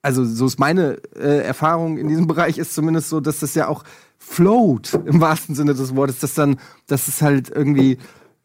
also 0.00 0.24
so 0.24 0.46
ist 0.46 0.58
meine 0.58 0.96
äh, 1.14 1.42
Erfahrung 1.44 1.98
in 1.98 2.08
diesem 2.08 2.26
Bereich 2.26 2.56
ist 2.56 2.74
zumindest 2.74 3.10
so, 3.10 3.20
dass 3.20 3.40
das 3.40 3.54
ja 3.54 3.68
auch 3.68 3.84
float 4.16 4.98
im 5.04 5.20
wahrsten 5.20 5.54
Sinne 5.54 5.74
des 5.74 5.94
Wortes, 5.94 6.20
dass 6.20 6.32
dann, 6.32 6.58
dass 6.86 7.06
es 7.06 7.20
halt 7.20 7.50
irgendwie 7.50 7.98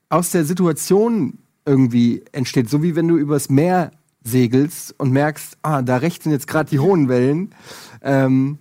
aus 0.09 0.31
der 0.31 0.43
Situation 0.43 1.37
irgendwie 1.65 2.25
entsteht, 2.33 2.69
so 2.69 2.83
wie 2.83 2.97
wenn 2.97 3.07
du 3.07 3.15
übers 3.15 3.47
Meer 3.47 3.91
segelst 4.21 4.95
und 4.97 5.13
merkst, 5.13 5.59
ah, 5.61 5.81
da 5.81 5.95
rechts 5.95 6.25
sind 6.25 6.33
jetzt 6.33 6.47
gerade 6.47 6.69
die 6.69 6.79
hohen 6.79 7.07
Wellen. 7.07 7.55
Ähm, 8.01 8.57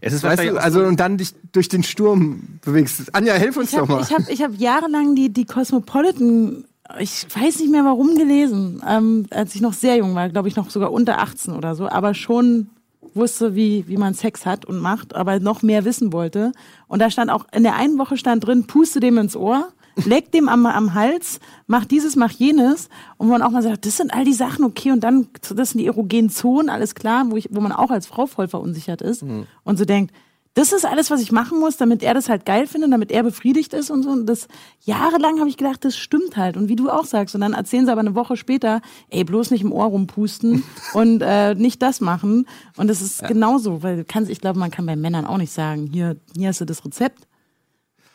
Es 0.00 0.12
ist 0.12 0.22
weißt 0.22 0.44
du, 0.44 0.56
also 0.60 0.80
so- 0.80 0.86
und 0.86 0.98
dann 1.00 1.18
dich 1.18 1.34
durch 1.52 1.68
den 1.68 1.82
Sturm 1.82 2.58
bewegst. 2.64 3.14
Anja, 3.14 3.34
hilf 3.34 3.56
uns 3.56 3.70
Ich 3.72 3.78
doch 3.78 3.88
habe 3.88 3.92
mal. 3.92 4.02
ich 4.02 4.12
hab, 4.12 4.28
ich 4.28 4.42
hab 4.42 4.54
jahrelang 4.58 5.14
die, 5.14 5.30
die 5.32 5.44
Cosmopolitan, 5.44 6.64
ich 6.98 7.26
weiß 7.34 7.60
nicht 7.60 7.70
mehr 7.70 7.84
warum 7.84 8.16
gelesen, 8.16 8.82
ähm, 8.88 9.26
als 9.30 9.54
ich 9.54 9.60
noch 9.60 9.74
sehr 9.74 9.96
jung 9.96 10.14
war, 10.14 10.28
glaube 10.30 10.48
ich 10.48 10.56
noch 10.56 10.70
sogar 10.70 10.92
unter 10.92 11.18
18 11.20 11.52
oder 11.54 11.74
so, 11.74 11.88
aber 11.88 12.14
schon 12.14 12.68
wusste, 13.14 13.54
wie, 13.54 13.84
wie 13.88 13.96
man 13.96 14.14
Sex 14.14 14.46
hat 14.46 14.64
und 14.64 14.78
macht, 14.78 15.14
aber 15.14 15.40
noch 15.40 15.62
mehr 15.62 15.84
wissen 15.84 16.12
wollte. 16.12 16.52
Und 16.86 17.00
da 17.00 17.10
stand 17.10 17.30
auch, 17.30 17.46
in 17.52 17.62
der 17.62 17.74
einen 17.76 17.98
Woche 17.98 18.16
stand 18.16 18.46
drin, 18.46 18.66
puste 18.66 19.00
dem 19.00 19.18
ins 19.18 19.36
Ohr, 19.36 19.68
leck 20.04 20.32
dem 20.32 20.48
am, 20.48 20.66
am 20.66 20.94
Hals, 20.94 21.40
mach 21.66 21.84
dieses, 21.84 22.16
mach 22.16 22.30
jenes. 22.30 22.88
Und 23.16 23.28
wo 23.28 23.32
man 23.32 23.42
auch 23.42 23.50
mal 23.50 23.62
sagt, 23.62 23.86
das 23.86 23.96
sind 23.96 24.12
all 24.12 24.24
die 24.24 24.32
Sachen, 24.32 24.64
okay, 24.64 24.92
und 24.92 25.00
dann, 25.00 25.28
das 25.54 25.70
sind 25.70 25.80
die 25.80 25.86
erogenen 25.86 26.30
Zonen, 26.30 26.68
alles 26.68 26.94
klar, 26.94 27.24
wo, 27.30 27.36
ich, 27.36 27.48
wo 27.50 27.60
man 27.60 27.72
auch 27.72 27.90
als 27.90 28.06
Frau 28.06 28.26
voll 28.26 28.48
verunsichert 28.48 29.02
ist 29.02 29.22
und 29.64 29.78
so 29.78 29.84
denkt, 29.84 30.12
das 30.58 30.72
ist 30.72 30.84
alles, 30.84 31.08
was 31.12 31.20
ich 31.20 31.30
machen 31.30 31.60
muss, 31.60 31.76
damit 31.76 32.02
er 32.02 32.14
das 32.14 32.28
halt 32.28 32.44
geil 32.44 32.66
findet, 32.66 32.92
damit 32.92 33.12
er 33.12 33.22
befriedigt 33.22 33.72
ist 33.74 33.90
und 33.90 34.02
so. 34.02 34.10
Und 34.10 34.26
das 34.26 34.48
jahrelang 34.80 35.38
habe 35.38 35.48
ich 35.48 35.56
gedacht, 35.56 35.84
das 35.84 35.96
stimmt 35.96 36.36
halt. 36.36 36.56
Und 36.56 36.68
wie 36.68 36.74
du 36.74 36.90
auch 36.90 37.04
sagst, 37.04 37.36
und 37.36 37.42
dann 37.42 37.52
erzählen 37.52 37.86
sie 37.86 37.92
aber 37.92 38.00
eine 38.00 38.16
Woche 38.16 38.36
später, 38.36 38.80
ey, 39.08 39.22
bloß 39.22 39.52
nicht 39.52 39.62
im 39.62 39.70
Ohr 39.70 39.84
rumpusten 39.84 40.64
und 40.94 41.20
äh, 41.20 41.54
nicht 41.54 41.80
das 41.80 42.00
machen. 42.00 42.48
Und 42.76 42.88
das 42.88 43.02
ist 43.02 43.22
genauso, 43.28 43.84
weil 43.84 43.98
du 43.98 44.04
kannst, 44.04 44.32
ich 44.32 44.40
glaube, 44.40 44.58
man 44.58 44.72
kann 44.72 44.84
bei 44.84 44.96
Männern 44.96 45.26
auch 45.26 45.38
nicht 45.38 45.52
sagen, 45.52 45.90
hier, 45.92 46.16
hier 46.36 46.48
hast 46.48 46.60
du 46.60 46.64
das 46.64 46.84
Rezept. 46.84 47.27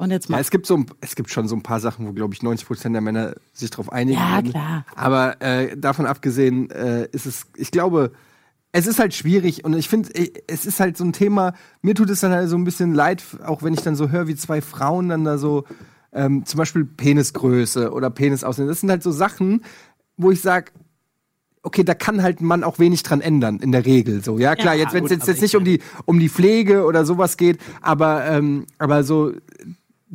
Und 0.03 0.11
jetzt 0.11 0.27
Ja, 0.27 0.33
mal. 0.35 0.41
es 0.41 0.51
gibt 0.51 0.65
so, 0.65 0.83
es 0.99 1.15
gibt 1.15 1.29
schon 1.29 1.47
so 1.47 1.55
ein 1.55 1.63
paar 1.63 1.79
Sachen, 1.79 2.05
wo 2.07 2.11
glaube 2.11 2.33
ich 2.33 2.43
90 2.43 2.67
Prozent 2.67 2.93
der 2.93 3.01
Männer 3.01 3.35
sich 3.53 3.69
darauf 3.69 3.91
einigen. 3.91 4.19
Ja, 4.19 4.35
würden. 4.35 4.51
klar. 4.51 4.85
Aber 4.95 5.41
äh, 5.41 5.77
davon 5.77 6.05
abgesehen 6.05 6.69
äh, 6.71 7.07
ist 7.13 7.25
es, 7.25 7.45
ich 7.55 7.71
glaube, 7.71 8.11
es 8.73 8.85
ist 8.85 8.99
halt 8.99 9.13
schwierig 9.13 9.63
und 9.63 9.73
ich 9.77 9.87
finde, 9.87 10.09
es 10.47 10.65
ist 10.65 10.79
halt 10.79 10.97
so 10.97 11.05
ein 11.05 11.13
Thema. 11.13 11.53
Mir 11.81 11.95
tut 11.95 12.09
es 12.09 12.19
dann 12.19 12.31
halt 12.33 12.49
so 12.49 12.57
ein 12.57 12.63
bisschen 12.65 12.93
leid, 12.93 13.23
auch 13.45 13.63
wenn 13.63 13.73
ich 13.73 13.81
dann 13.81 13.95
so 13.95 14.09
höre, 14.09 14.27
wie 14.27 14.35
zwei 14.35 14.61
Frauen 14.61 15.09
dann 15.09 15.23
da 15.23 15.37
so 15.37 15.63
ähm, 16.11 16.45
zum 16.45 16.57
Beispiel 16.57 16.83
Penisgröße 16.83 17.91
oder 17.93 18.09
Penis 18.09 18.43
aussehen. 18.43 18.67
Das 18.67 18.81
sind 18.81 18.89
halt 18.89 19.03
so 19.03 19.11
Sachen, 19.11 19.63
wo 20.17 20.31
ich 20.31 20.41
sage, 20.41 20.71
okay, 21.61 21.83
da 21.83 21.93
kann 21.93 22.21
halt 22.23 22.41
ein 22.41 22.45
Mann 22.45 22.63
auch 22.63 22.77
wenig 22.79 23.03
dran 23.03 23.21
ändern, 23.21 23.59
in 23.59 23.71
der 23.71 23.85
Regel 23.85 24.21
so. 24.23 24.37
Ja, 24.37 24.55
klar, 24.55 24.73
Ja, 24.75 24.81
jetzt, 24.83 24.93
wenn 24.93 25.05
es 25.05 25.11
jetzt, 25.11 25.27
jetzt 25.27 25.41
nicht 25.41 25.55
um 25.55 25.63
die, 25.63 25.79
um 26.05 26.19
die 26.19 26.27
Pflege 26.29 26.83
oder 26.83 27.05
sowas 27.05 27.37
geht, 27.37 27.57
aber, 27.81 28.25
ähm, 28.25 28.65
aber 28.79 29.03
so, 29.03 29.31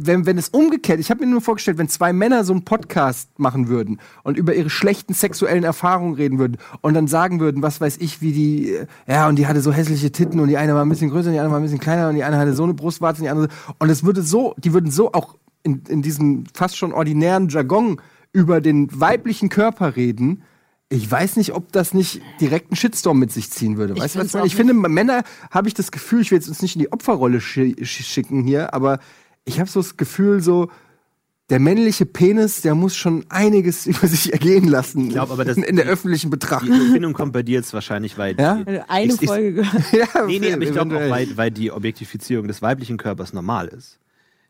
wenn, 0.01 0.27
wenn 0.27 0.39
es 0.39 0.49
umgekehrt, 0.51 1.01
ich 1.01 1.11
habe 1.11 1.25
mir 1.25 1.31
nur 1.31 1.41
vorgestellt, 1.41 1.77
wenn 1.77 1.89
zwei 1.89 2.13
Männer 2.13 2.45
so 2.45 2.53
einen 2.53 2.65
Podcast 2.65 3.37
machen 3.39 3.67
würden 3.67 3.99
und 4.23 4.39
über 4.39 4.55
ihre 4.55 4.71
schlechten 4.71 5.13
sexuellen 5.13 5.65
Erfahrungen 5.65 6.15
reden 6.15 6.39
würden 6.39 6.57
und 6.83 6.95
dann 6.95 7.09
sagen 7.09 7.41
würden, 7.41 7.63
was 7.63 7.81
weiß 7.81 7.97
ich, 7.99 8.23
wie 8.23 8.33
die, 8.33 8.71
äh, 8.75 8.87
ja, 9.09 9.29
und 9.29 9.37
die 9.37 9.49
hatte 9.49 9.61
so 9.61 9.73
hässliche 9.73 10.13
Titten 10.13 10.39
und 10.39 10.49
die 10.49 10.57
eine 10.57 10.75
war 10.75 10.85
ein 10.85 10.89
bisschen 10.89 11.11
größer 11.11 11.27
und 11.29 11.33
die 11.33 11.41
andere 11.41 11.53
war 11.53 11.59
ein 11.59 11.65
bisschen 11.65 11.81
kleiner 11.81 12.09
und 12.09 12.15
die 12.15 12.23
eine 12.23 12.39
hatte 12.39 12.55
so 12.55 12.63
eine 12.63 12.75
Brustwarze 12.75 13.21
und 13.21 13.25
die 13.25 13.31
andere, 13.31 13.49
und 13.79 13.91
es 13.91 14.05
würde 14.05 14.23
so, 14.23 14.55
die 14.57 14.73
würden 14.73 14.91
so 14.93 15.13
auch 15.13 15.37
in, 15.65 15.83
in 15.89 16.01
diesem 16.03 16.45
fast 16.55 16.77
schon 16.77 16.93
ordinären 16.93 17.49
Jargon 17.49 18.01
über 18.33 18.61
den 18.61 18.89
weiblichen 19.01 19.49
Körper 19.49 19.97
reden, 19.97 20.43
ich 20.91 21.11
weiß 21.11 21.37
nicht, 21.37 21.53
ob 21.55 21.73
das 21.73 21.93
nicht 21.93 22.23
direkt 22.41 22.71
einen 22.71 22.77
Shitstorm 22.77 23.19
mit 23.19 23.31
sich 23.33 23.51
ziehen 23.51 23.77
würde. 23.77 23.95
Ich 23.95 24.01
Weißt 24.01 24.15
du, 24.15 24.21
was 24.21 24.29
ich 24.29 24.35
meine? 24.35 24.47
Ich 24.47 24.57
finde, 24.57 24.73
Männer 24.75 25.23
habe 25.51 25.69
ich 25.69 25.75
das 25.75 25.91
Gefühl, 25.91 26.23
ich 26.23 26.31
will 26.31 26.39
jetzt 26.39 26.49
uns 26.49 26.63
nicht 26.63 26.77
in 26.77 26.81
die 26.81 26.93
Opferrolle 26.93 27.39
sch- 27.39 27.85
schicken 27.85 28.43
hier, 28.45 28.73
aber 28.73 28.99
ich 29.49 29.59
habe 29.61 29.69
so 29.69 29.81
das 29.81 29.97
Gefühl, 29.97 30.41
so 30.41 30.71
der 31.51 31.59
männliche 31.61 32.05
Penis, 32.05 32.61
der 32.61 32.75
muss 32.75 32.95
schon 32.95 33.25
einiges 33.31 33.87
über 33.93 34.07
sich 34.07 34.33
ergehen 34.33 34.69
lassen. 34.69 35.09
glaub, 35.09 35.31
aber 35.31 35.45
das- 35.45 35.57
in, 35.57 35.63
in 35.63 35.77
der 35.77 35.87
die- 35.87 35.91
öffentlichen 35.91 36.27
Die 36.27 36.37
Betrachtung. 36.37 36.73
Empfindung 36.73 37.15
kommt 37.15 37.33
bei 37.33 37.43
dir 37.43 37.55
jetzt 37.55 37.73
wahrscheinlich, 37.73 38.19
weil 38.19 38.39
Ja? 38.39 38.57
die, 38.63 38.81
Eine 38.89 39.13
ich- 39.15 39.23
ich- 39.23 39.29
Folge 39.29 39.53
gehört. 39.55 39.93
ja, 39.93 40.27
Nee, 40.27 40.39
nee, 40.39 40.53
aber 40.53 40.63
ich 40.63 40.73
glaube 40.73 40.97
auch, 40.97 41.11
weil, 41.11 41.37
weil 41.37 41.51
die 41.51 41.73
Objektifizierung 41.73 42.47
des 42.49 42.61
weiblichen 42.63 42.99
Körpers 42.99 43.33
normal 43.33 43.69
ist. 43.69 43.99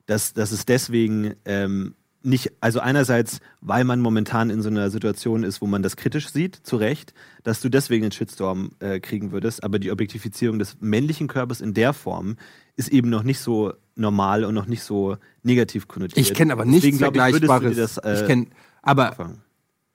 Dass, 0.07 0.33
dass 0.33 0.53
es 0.53 0.65
deswegen 0.67 1.35
ähm, 1.45 1.95
nicht, 2.23 2.53
also 2.61 2.81
einerseits, 2.81 3.41
weil 3.61 3.85
man 3.85 4.01
momentan 4.01 4.51
in 4.51 4.61
so 4.63 4.69
einer 4.69 4.91
Situation 4.91 5.45
ist, 5.45 5.61
wo 5.61 5.67
man 5.67 5.83
das 5.83 5.97
kritisch 5.97 6.31
sieht, 6.31 6.57
zu 6.57 6.77
Recht, 6.77 7.15
dass 7.45 7.61
du 7.61 7.69
deswegen 7.69 8.05
einen 8.05 8.13
Shitstorm 8.13 8.73
äh, 8.81 9.01
kriegen 9.01 9.31
würdest, 9.33 9.63
aber 9.63 9.79
die 9.79 9.91
Objektifizierung 9.91 10.59
des 10.59 10.77
männlichen 10.81 11.29
Körpers 11.29 11.61
in 11.61 11.75
der 11.75 11.93
Form 11.93 12.37
ist 12.77 12.89
eben 12.89 13.09
noch 13.09 13.23
nicht 13.23 13.41
so 13.41 13.73
normal 13.95 14.45
und 14.45 14.55
noch 14.55 14.67
nicht 14.67 14.83
so 14.83 15.17
negativ 15.43 15.89
konnotiert. 15.89 16.19
Ich 16.19 16.35
kenne 16.35 16.53
aber 16.53 16.65
nichts 16.65 16.83
Deswegen, 16.83 16.97
ich, 16.97 17.03
Vergleichbares. 17.03 17.75
dir 17.75 17.81
das, 17.81 17.99
äh, 17.99 18.21
ich 18.21 18.27
kenne, 18.27 18.47
aber 18.83 19.11
auffangen. 19.11 19.43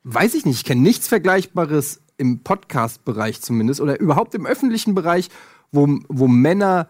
weiß 0.04 0.34
ich 0.34 0.46
nicht, 0.46 0.58
ich 0.58 0.64
kenne 0.64 0.82
nichts 0.82 1.08
Vergleichbares 1.08 2.02
im 2.18 2.40
Podcast-Bereich 2.44 3.42
zumindest 3.42 3.82
oder 3.82 4.00
überhaupt 4.00 4.36
im 4.36 4.46
öffentlichen 4.46 4.96
Bereich, 4.96 5.30
wo, 5.72 5.88
wo 6.08 6.28
Männer, 6.28 6.88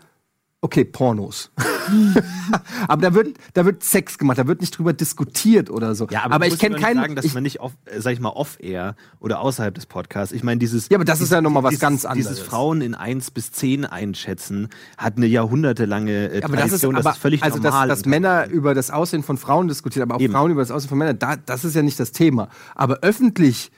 okay, 0.64 0.86
Pornos. 0.86 1.52
aber 2.88 3.02
da 3.02 3.14
wird, 3.14 3.38
da 3.54 3.66
wird 3.66 3.84
Sex 3.84 4.18
gemacht, 4.18 4.38
da 4.38 4.48
wird 4.48 4.62
nicht 4.62 4.78
drüber 4.78 4.94
diskutiert 4.94 5.70
oder 5.70 5.94
so. 5.94 6.08
Ja, 6.10 6.24
aber, 6.24 6.48
du 6.48 6.54
ich 6.54 6.60
kenne 6.60 6.78
keinen. 6.78 6.96
sagen, 6.96 7.16
dass 7.16 7.26
ich, 7.26 7.34
man 7.34 7.44
nicht, 7.44 7.60
off, 7.60 7.74
äh, 7.86 8.00
sag 8.00 8.14
ich 8.14 8.22
mal, 8.22 8.30
off-air 8.30 8.96
oder 9.20 9.42
außerhalb 9.42 9.76
des 9.76 9.86
Podcasts. 9.86 10.34
Ich 10.34 10.42
meine, 10.42 10.60
dieses. 10.60 10.88
Ja, 10.90 10.98
aber 10.98 11.06
das 11.06 11.20
ist 11.20 11.32
ja 11.32 11.42
noch 11.42 11.52
mal 11.52 11.64
was 11.64 11.72
dieses, 11.72 11.82
ganz 11.82 12.06
anderes. 12.06 12.30
Dieses 12.30 12.48
Frauen 12.48 12.82
in 12.82 12.96
1 12.96 13.32
bis 13.32 13.52
10 13.52 13.86
einschätzen 13.86 14.70
hat 14.98 15.18
eine 15.18 15.28
jahrhundertelange 15.28 16.32
äh, 16.32 16.44
aber 16.44 16.56
das 16.56 16.66
ist, 16.66 16.82
Tradition. 16.82 16.96
aber, 16.96 17.04
das 17.04 17.16
ist 17.18 17.22
völlig 17.22 17.44
also 17.44 17.58
normal. 17.58 17.90
dass, 17.90 18.00
dass 18.00 18.06
Männer 18.06 18.48
über 18.48 18.74
das 18.74 18.90
Aussehen 18.90 19.24
von 19.24 19.38
Frauen 19.38 19.68
diskutieren, 19.68 20.04
aber 20.04 20.16
auch 20.16 20.22
Eben. 20.22 20.34
Frauen 20.34 20.52
über 20.52 20.62
das 20.62 20.72
Aussehen 20.72 20.90
von 20.90 20.98
Männern, 20.98 21.20
da, 21.20 21.36
das 21.36 21.66
ist 21.66 21.76
ja 21.76 21.82
nicht 21.82 22.00
das 22.00 22.14
Thema. 22.14 22.48
Aber 22.74 23.00
öffentlich 23.02 23.70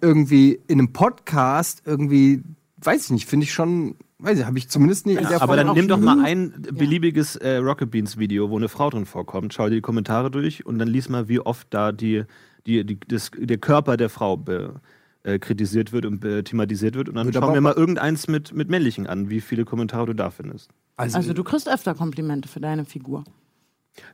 irgendwie 0.00 0.58
in 0.66 0.78
einem 0.78 0.94
Podcast 0.94 1.82
irgendwie, 1.84 2.42
weiß 2.78 3.04
ich 3.04 3.10
nicht, 3.10 3.26
finde 3.26 3.44
ich 3.44 3.52
schon 3.52 3.96
weiß 4.18 4.38
ich, 4.38 4.44
habe 4.44 4.58
ich 4.58 4.68
zumindest 4.68 5.06
nicht 5.06 5.20
in 5.20 5.28
der 5.28 5.42
Aber 5.42 5.56
dann 5.56 5.74
nimm 5.74 5.88
doch 5.88 5.98
mal 5.98 6.24
ein 6.24 6.52
beliebiges 6.72 7.36
äh, 7.36 7.56
Rocket 7.56 7.90
Beans 7.90 8.18
Video, 8.18 8.50
wo 8.50 8.56
eine 8.56 8.68
Frau 8.68 8.90
drin 8.90 9.06
vorkommt, 9.06 9.54
schau 9.54 9.68
dir 9.68 9.76
die 9.76 9.80
Kommentare 9.80 10.30
durch 10.30 10.64
und 10.64 10.78
dann 10.78 10.88
lies 10.88 11.08
mal, 11.08 11.28
wie 11.28 11.40
oft 11.40 11.68
da 11.70 11.92
die, 11.92 12.24
die, 12.66 12.84
die, 12.84 12.98
das, 13.08 13.30
der 13.36 13.58
Körper 13.58 13.96
der 13.96 14.08
Frau 14.08 14.36
be, 14.36 14.80
äh, 15.22 15.38
kritisiert 15.38 15.92
wird 15.92 16.06
und 16.06 16.20
thematisiert 16.44 16.94
wird. 16.94 17.08
Und 17.08 17.16
dann 17.16 17.32
schauen 17.32 17.54
wir 17.54 17.60
mal 17.60 17.74
irgendeins 17.74 18.28
mit, 18.28 18.54
mit 18.54 18.70
männlichen 18.70 19.06
an, 19.06 19.28
wie 19.28 19.40
viele 19.40 19.64
Kommentare 19.64 20.06
du 20.06 20.14
da 20.14 20.30
findest. 20.30 20.70
Also 20.96 21.34
du 21.34 21.44
kriegst 21.44 21.68
öfter 21.68 21.94
Komplimente 21.94 22.48
für 22.48 22.60
deine 22.60 22.84
Figur. 22.84 23.24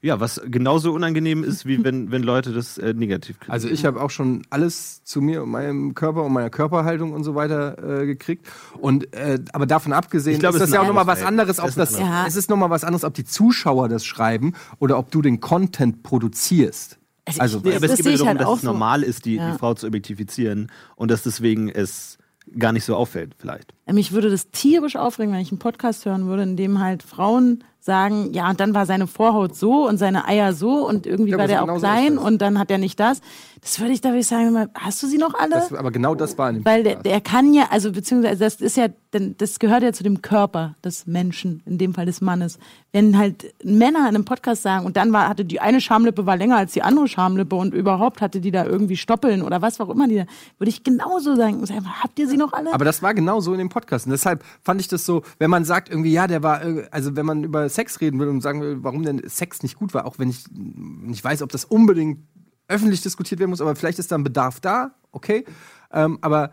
Ja, 0.01 0.21
was 0.21 0.41
genauso 0.45 0.93
unangenehm 0.93 1.45
ist, 1.45 1.67
wie 1.67 1.83
wenn, 1.85 2.11
wenn 2.11 2.23
Leute 2.23 2.53
das 2.53 2.79
äh, 2.79 2.95
negativ 2.95 3.39
kritisieren. 3.39 3.53
Also 3.53 3.69
ich 3.69 3.85
habe 3.85 4.01
auch 4.01 4.11
schon 4.11 4.43
alles 4.51 5.03
zu 5.05 5.21
mir 5.21 5.43
und 5.43 5.51
meinem 5.51 5.95
Körper 5.95 6.23
und 6.25 6.33
meiner 6.33 6.51
Körperhaltung 6.51 7.13
und 7.13 7.25
so 7.25 7.35
weiter 7.35 8.01
äh, 8.03 8.07
gekriegt. 8.07 8.47
Und 8.79 9.15
äh, 9.15 9.39
aber 9.53 9.67
davon 9.67 9.93
abgesehen 9.93 10.35
Ich 10.35 10.41
glaube, 10.41 10.57
ist 10.57 10.63
es 10.63 10.63
das 10.63 10.69
ist 10.71 10.75
ja 10.75 10.81
auch 10.83 10.87
nochmal 10.87 11.07
was 11.07 11.23
anderes 11.23 11.59
anderes, 11.59 11.59
ob 11.61 11.75
das 11.77 11.91
Es 11.91 11.95
ist 11.97 12.01
ein 12.03 12.27
es 12.27 12.37
ist 12.37 12.51
nochmal 12.51 12.71
was 12.71 12.85
anderes, 12.85 13.05
ob 13.05 13.15
die 13.15 13.25
Zuschauer 13.25 13.89
das 13.89 14.05
schreiben 14.05 14.55
oder 14.79 14.99
ob 14.99 15.11
du 15.11 15.23
den 15.23 15.41
Content 15.41 16.03
produzierst. 16.03 16.99
Also 17.25 17.41
Also, 17.41 17.61
Nee, 17.65 17.77
aber 17.77 17.87
es 17.87 17.97
geht 17.97 18.07
ja 18.07 18.13
ich 18.13 18.19
darum, 18.19 18.29
halt 18.29 18.41
dass 18.41 18.55
es 18.57 18.61
so. 18.63 18.67
normal 18.67 19.03
ist, 19.03 19.25
die, 19.25 19.37
Ja. 19.37 19.53
die 19.53 19.59
Frau 19.59 19.75
zu 19.75 19.87
objektifizieren 19.87 20.71
und 20.97 21.11
dass 21.11 21.23
deswegen 21.23 21.69
es 21.69 22.19
gar 22.59 22.73
nicht 22.73 22.85
so 22.85 22.97
auffällt, 22.97 23.35
vielleicht. 23.39 23.75
Mich 23.93 24.13
würde 24.13 24.31
das 24.31 24.51
tierisch 24.51 24.97
aufregen, 24.97 25.33
wenn 25.33 25.41
ich 25.41 25.51
einen 25.51 25.59
Podcast 25.59 26.05
hören 26.05 26.27
würde, 26.27 26.43
in 26.43 26.57
dem 26.57 26.81
halt 26.81 27.03
Frauen 27.03 27.65
sagen, 27.85 28.33
ja, 28.33 28.49
und 28.49 28.61
dann 28.61 28.75
war 28.75 28.87
seine 28.87 29.09
Vorhaut 29.09 29.57
so 29.57 29.89
und 29.89 29.99
seine 29.99 30.29
Eier 30.29 30.53
so 30.53 30.87
und 30.87 31.05
irgendwie 31.05 31.33
Ja, 31.33 31.39
war 31.39 31.49
der 31.49 31.59
so 31.59 31.63
auch 31.63 31.67
genau 31.67 31.79
so 31.79 31.87
klein 31.87 32.15
das. 32.15 32.25
und 32.25 32.41
dann 32.41 32.59
hat 32.59 32.71
er 32.71 32.79
nicht 32.79 33.01
das. 33.01 33.21
Das 33.61 33.81
würde 33.81 33.93
ich, 33.93 34.01
da 34.01 34.11
würde 34.11 34.21
ich 34.21 34.27
sagen, 34.27 34.69
hast 34.75 35.03
du 35.03 35.07
sie 35.09 35.19
noch 35.19 35.35
alle? 35.35 35.51
das, 35.51 35.73
aber 35.73 35.91
genau 35.91 36.15
das 36.15 36.39
war 36.39 36.51
in 36.51 36.57
dem 36.57 36.65
Weil 36.65 36.85
der, 36.85 36.97
der 36.97 37.21
kann 37.21 37.53
ja, 37.55 37.67
also 37.71 37.91
beziehungsweise 37.91 38.39
das 38.39 38.57
ist 38.57 38.77
ja, 38.77 38.87
denn 39.13 39.35
das 39.39 39.59
gehört 39.59 39.83
ja 39.83 39.93
zu 39.93 40.05
dem 40.05 40.23
Körper 40.23 40.75
des 40.85 41.07
Menschen, 41.07 41.61
in 41.67 41.79
dem 41.79 41.93
Fall 41.93 42.07
des 42.07 42.21
Mannes. 42.21 42.59
Wenn 42.93 43.19
halt 43.19 43.53
Männer 43.65 44.01
in 44.01 44.15
einem 44.15 44.25
Podcast 44.25 44.63
sagen 44.63 44.87
und 44.87 44.97
dann 44.97 45.13
war, 45.13 45.29
hatte 45.29 45.45
die 45.45 45.61
eine 45.61 45.81
Schamlippe 45.81 46.25
war 46.25 46.37
länger 46.37 46.59
als 46.59 46.73
die 46.73 46.83
andere 46.83 47.09
Schamlippe 47.09 47.57
und 47.57 47.75
überhaupt 47.75 48.21
hatte 48.21 48.41
die 48.41 48.53
da 48.53 48.65
irgendwie 48.65 48.97
Stoppeln 48.97 49.43
oder 49.43 49.61
was 49.61 49.81
auch 49.81 49.91
immer 49.91 50.07
die 50.07 50.17
da, 50.17 50.25
würde 50.59 50.69
ich 50.71 50.85
genauso 50.85 51.35
sagen, 51.35 51.65
sagen, 51.67 51.87
habt 52.01 52.19
ihr 52.19 52.29
sie 52.29 52.37
noch 52.37 52.53
alle? 52.53 52.73
Aber 52.73 52.85
das 52.85 53.03
war 53.03 53.13
genau 53.13 53.41
so 53.41 53.53
in 53.53 53.59
dem 53.59 53.69
Podcast. 53.69 53.82
Und 53.91 54.11
deshalb 54.11 54.45
fand 54.63 54.81
ich 54.81 54.89
das 54.89 55.07
so, 55.07 55.23
wenn 55.39 55.51
man 55.51 55.65
sagt 55.65 55.89
irgendwie, 55.89 56.13
ja, 56.13 56.27
der 56.27 56.43
war, 56.43 56.65
äh, 56.65 56.87
also 56.91 57.17
wenn 57.17 57.27
man 57.27 57.45
über 57.45 57.69
Sex 57.69 58.01
reden 58.01 58.19
will 58.21 58.29
und 58.29 58.41
sagen 58.41 58.61
will, 58.61 58.83
warum 58.83 59.03
denn 59.03 59.23
Sex 59.27 59.63
nicht 59.63 59.77
gut 59.77 59.95
war, 59.95 60.07
auch 60.07 60.19
wenn 60.19 60.31
ich 60.31 60.45
nicht 60.53 61.23
weiß, 61.25 61.43
ob 61.43 61.51
das 61.51 61.65
unbedingt 61.65 62.21
öffentlich 62.69 63.03
diskutiert 63.03 63.41
werden 63.41 63.51
muss, 63.51 63.61
aber 63.61 63.77
vielleicht 63.77 63.99
ist 63.99 64.13
da 64.13 64.17
ein 64.17 64.25
Bedarf 64.25 64.61
da, 64.61 64.93
okay. 65.11 65.45
Ähm, 65.93 66.19
aber 66.21 66.53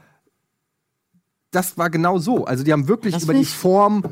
das 1.51 1.77
war 1.77 1.89
genau 1.89 2.17
so. 2.19 2.45
Also 2.45 2.63
die 2.63 2.71
haben 2.71 2.88
wirklich 2.88 3.13
Das 3.13 3.24
über 3.24 3.33
die 3.33 3.45
Form 3.45 4.03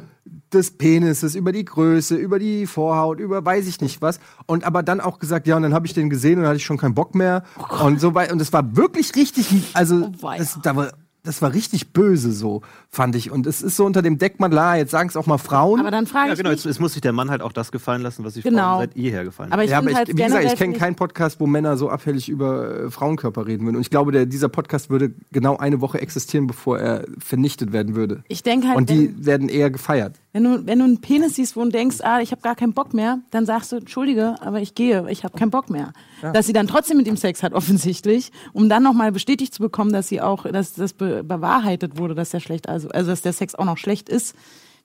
des 0.52 0.78
Penises, 0.78 1.36
über 1.36 1.52
die 1.52 1.66
Größe, 1.66 2.16
über 2.16 2.40
die 2.40 2.66
Vorhaut, 2.66 3.20
über 3.20 3.44
weiß 3.44 3.68
ich 3.68 3.82
nicht 3.82 4.02
was. 4.02 4.20
Und 4.46 4.64
aber 4.64 4.82
dann 4.82 5.02
auch 5.02 5.20
gesagt, 5.20 5.46
ja, 5.48 5.56
und 5.56 5.64
dann 5.64 5.74
habe 5.74 5.86
ich 5.86 5.94
den 5.94 6.10
gesehen 6.10 6.36
und 6.36 6.44
dann 6.44 6.50
hatte 6.50 6.58
ich 6.58 6.66
schon 6.66 6.78
keinen 6.78 6.96
Bock 6.96 7.16
mehr. 7.16 7.44
und 7.84 8.00
so 8.00 8.16
weiter. 8.16 8.34
Und 8.34 8.42
es 8.42 8.54
war 8.54 8.76
wirklich 8.76 9.16
richtig, 9.16 9.72
also 9.74 10.12
Oh 10.22 10.32
das, 10.38 10.58
da 10.64 10.76
war, 10.76 10.92
das 11.28 11.42
war 11.42 11.54
richtig 11.54 11.92
böse 11.94 12.32
so, 12.32 12.62
fand 12.90 13.16
ich. 13.16 13.30
Und 13.32 13.46
es 13.46 13.62
ist 13.62 13.76
so 13.76 13.86
unter 13.86 14.02
dem 14.02 14.18
Deckmantel, 14.18 14.58
ah, 14.60 14.76
jetzt 14.78 14.92
sagen 14.92 15.10
es 15.10 15.18
auch 15.18 15.26
mal 15.28 15.38
Frauen. 15.38 15.80
Aber 15.80 15.92
dann 15.92 16.08
frage 16.08 16.28
Ja, 16.28 16.34
ich 16.34 16.38
genau, 16.38 16.50
mich, 16.50 16.60
jetzt, 16.60 16.66
jetzt 16.66 16.80
muss 16.80 16.94
sich 16.94 17.02
der 17.02 17.12
Mann 17.12 17.30
halt 17.30 17.42
auch 17.42 17.52
das 17.52 17.72
gefallen 17.72 18.02
lassen, 18.02 18.24
was 18.24 18.34
sich 18.36 18.44
Genau. 18.44 18.62
Frauen 18.78 18.80
seit 18.80 18.96
jeher 18.96 19.24
gefallen 19.24 19.52
aber 19.52 19.62
hat. 19.62 19.66
ich 19.66 19.72
ja, 19.72 19.78
aber 19.80 19.90
ich, 19.92 19.96
halt 19.96 20.08
wie 20.08 20.14
gesagt, 20.14 20.44
ich 20.46 20.56
kenne 20.56 20.74
keinen 20.74 20.96
Podcast, 20.96 21.40
wo 21.40 21.46
Männer 21.48 21.78
so 21.78 21.90
abfällig 21.90 22.30
über 22.30 22.86
äh, 22.86 22.90
Frauenkörper 22.92 23.46
reden 23.46 23.66
würden. 23.66 23.76
Und 23.76 23.82
ich 23.82 23.90
glaube, 23.90 24.12
der, 24.12 24.26
dieser 24.26 24.50
Podcast 24.50 24.90
würde 24.90 25.14
genau 25.32 25.58
eine 25.58 25.82
Woche 25.82 26.00
existieren, 26.02 26.48
bevor 26.48 26.80
er 26.80 27.06
vernichtet 27.20 27.74
werden 27.74 27.96
würde. 27.96 28.24
Ich 28.30 28.42
denke 28.44 28.68
halt, 28.70 28.78
Und 28.78 28.90
die 28.90 29.14
werden 29.26 29.50
eher 29.50 29.70
gefeiert. 29.70 30.16
Wenn, 30.38 30.44
du, 30.44 30.68
wenn 30.68 30.78
du 30.78 30.86
einen 30.86 31.02
Penis 31.02 31.36
siehst, 31.36 31.56
wo 31.56 31.64
du 31.64 31.70
denkst, 31.70 31.98
ah, 32.02 32.22
ich 32.22 32.32
habe 32.32 32.44
gar 32.44 32.56
keinen 32.56 32.74
Bock 32.74 32.94
mehr, 32.94 33.22
dann 33.32 33.48
sagst 33.48 33.72
du, 33.72 33.78
Entschuldige, 33.78 34.36
aber 34.40 34.62
ich 34.62 34.76
gehe, 34.76 35.10
ich 35.10 35.24
habe 35.24 35.36
keinen 35.36 35.50
Bock 35.50 35.72
mehr. 35.72 35.94
Dass 36.22 36.46
sie 36.46 36.54
dann 36.54 36.68
trotzdem 36.68 36.98
mit 36.98 37.08
ihm 37.08 37.18
Sex 37.18 37.42
hat, 37.42 37.54
offensichtlich, 37.56 38.32
um 38.54 38.70
dann 38.70 38.84
nochmal 38.84 39.12
bestätigt 39.12 39.56
zu 39.56 39.64
bekommen, 39.64 39.92
dass 39.92 40.10
sie 40.10 40.22
auch, 40.22 40.44
dass 40.44 40.74
das 40.74 40.94
be 40.94 41.24
bewahrheitet 41.24 41.98
wurde, 41.98 42.14
dass 42.14 42.30
der 42.30 42.40
schlecht, 42.40 42.70
also, 42.70 42.88
also 42.90 43.10
dass 43.10 43.24
der 43.24 43.34
Sex 43.34 43.56
auch 43.56 43.66
noch 43.66 43.80
schlecht 43.80 44.10
ist, 44.10 44.36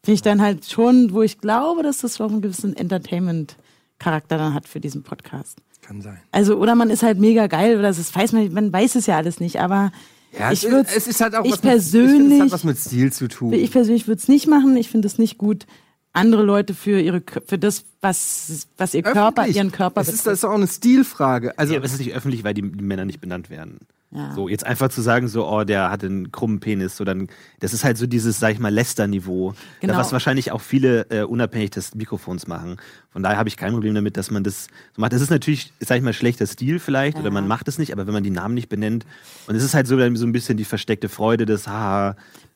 finde 0.02 0.14
ich 0.14 0.22
dann 0.22 0.40
halt 0.40 0.64
schon, 0.64 1.12
wo 1.12 1.20
ich 1.20 1.38
glaube, 1.38 1.82
dass 1.82 1.98
das 1.98 2.16
schon 2.16 2.30
einen 2.30 2.40
gewissen 2.40 2.74
Entertainment-Charakter 2.74 4.38
dann 4.38 4.54
hat 4.54 4.66
für 4.66 4.80
diesen 4.80 5.02
Podcast. 5.02 5.58
Kann 5.82 6.00
sein. 6.00 6.18
Also, 6.30 6.56
oder 6.56 6.74
man 6.74 6.88
ist 6.88 7.02
halt 7.02 7.18
mega 7.18 7.46
geil, 7.46 7.78
oder 7.78 7.88
das 7.88 8.14
weiß 8.14 8.32
man, 8.32 8.50
man 8.54 8.72
weiß 8.72 8.94
es 8.94 9.04
ja 9.04 9.18
alles 9.18 9.38
nicht, 9.38 9.60
aber 9.60 9.92
ich 10.32 10.64
es, 10.64 10.70
würde 10.70 10.88
ist, 10.88 10.96
es 10.96 11.06
ist 11.08 11.20
halt 11.20 11.34
auch 11.34 11.44
ich 11.44 11.52
was 11.52 11.62
mit, 11.62 11.64
ich 11.64 11.70
persönlich, 11.70 12.16
finde, 12.16 12.34
es 12.36 12.42
hat 12.42 12.52
was 12.52 12.64
mit 12.64 12.78
Stil 12.78 13.12
zu 13.12 13.28
tun. 13.28 13.52
ich 13.52 13.70
persönlich 13.70 14.06
würde 14.06 14.20
es 14.20 14.28
nicht 14.28 14.46
machen. 14.46 14.76
Ich 14.76 14.88
finde 14.88 15.06
es 15.06 15.18
nicht 15.18 15.38
gut, 15.38 15.66
andere 16.12 16.42
Leute 16.42 16.74
für 16.74 17.00
ihre 17.00 17.22
für 17.46 17.58
das, 17.58 17.84
was 18.00 18.66
was 18.76 18.94
ihr 18.94 19.02
Körper, 19.02 19.42
Öffentlich. 19.42 19.56
ihren 19.56 19.72
Körper 19.72 20.00
es 20.00 20.08
ist, 20.08 20.26
das 20.26 20.38
ist 20.38 20.44
auch 20.44 20.54
eine 20.54 20.68
Stilfrage. 20.68 21.58
Also 21.58 21.72
Ja, 21.74 21.78
aber 21.78 21.86
es 21.86 21.92
ist 21.92 21.98
nicht 21.98 22.14
öffentlich, 22.14 22.44
weil 22.44 22.54
die, 22.54 22.62
die 22.62 22.84
Männer 22.84 23.04
nicht 23.04 23.20
benannt 23.20 23.50
werden. 23.50 23.80
Ja. 24.14 24.30
So, 24.34 24.46
jetzt 24.48 24.66
einfach 24.66 24.90
zu 24.90 25.00
sagen, 25.00 25.26
so, 25.26 25.48
oh, 25.48 25.64
der 25.64 25.90
hat 25.90 26.04
einen 26.04 26.30
krummen 26.30 26.60
Penis, 26.60 26.98
so 26.98 27.04
dann, 27.04 27.28
das 27.60 27.72
ist 27.72 27.82
halt 27.82 27.96
so 27.96 28.06
dieses, 28.06 28.38
sag 28.38 28.52
ich 28.52 28.58
mal, 28.58 28.68
Läster-Niveau, 28.72 29.54
Genau. 29.80 29.96
was 29.96 30.12
wahrscheinlich 30.12 30.52
auch 30.52 30.60
viele 30.60 31.06
äh, 31.10 31.22
unabhängig 31.22 31.70
des 31.70 31.94
Mikrofons 31.94 32.46
machen. 32.46 32.76
Von 33.10 33.22
daher 33.22 33.38
habe 33.38 33.48
ich 33.48 33.56
kein 33.56 33.72
Problem 33.72 33.94
damit, 33.94 34.18
dass 34.18 34.30
man 34.30 34.44
das 34.44 34.64
so 34.94 35.00
macht. 35.00 35.14
Das 35.14 35.22
ist 35.22 35.30
natürlich, 35.30 35.72
sag 35.80 35.96
ich 35.96 36.02
mal, 36.02 36.12
schlechter 36.12 36.46
Stil 36.46 36.78
vielleicht, 36.78 37.16
oder 37.18 37.30
man 37.30 37.48
macht 37.48 37.68
es 37.68 37.78
nicht, 37.78 37.90
aber 37.92 38.06
wenn 38.06 38.12
man 38.12 38.22
die 38.22 38.30
Namen 38.30 38.54
nicht 38.54 38.68
benennt, 38.68 39.06
und 39.46 39.54
es 39.54 39.64
ist 39.64 39.72
halt 39.72 39.86
so, 39.86 39.96
dann 39.96 40.14
so 40.16 40.26
ein 40.26 40.32
bisschen 40.32 40.58
die 40.58 40.64
versteckte 40.64 41.08
Freude 41.08 41.46
des, 41.46 41.66
haha, 41.66 42.14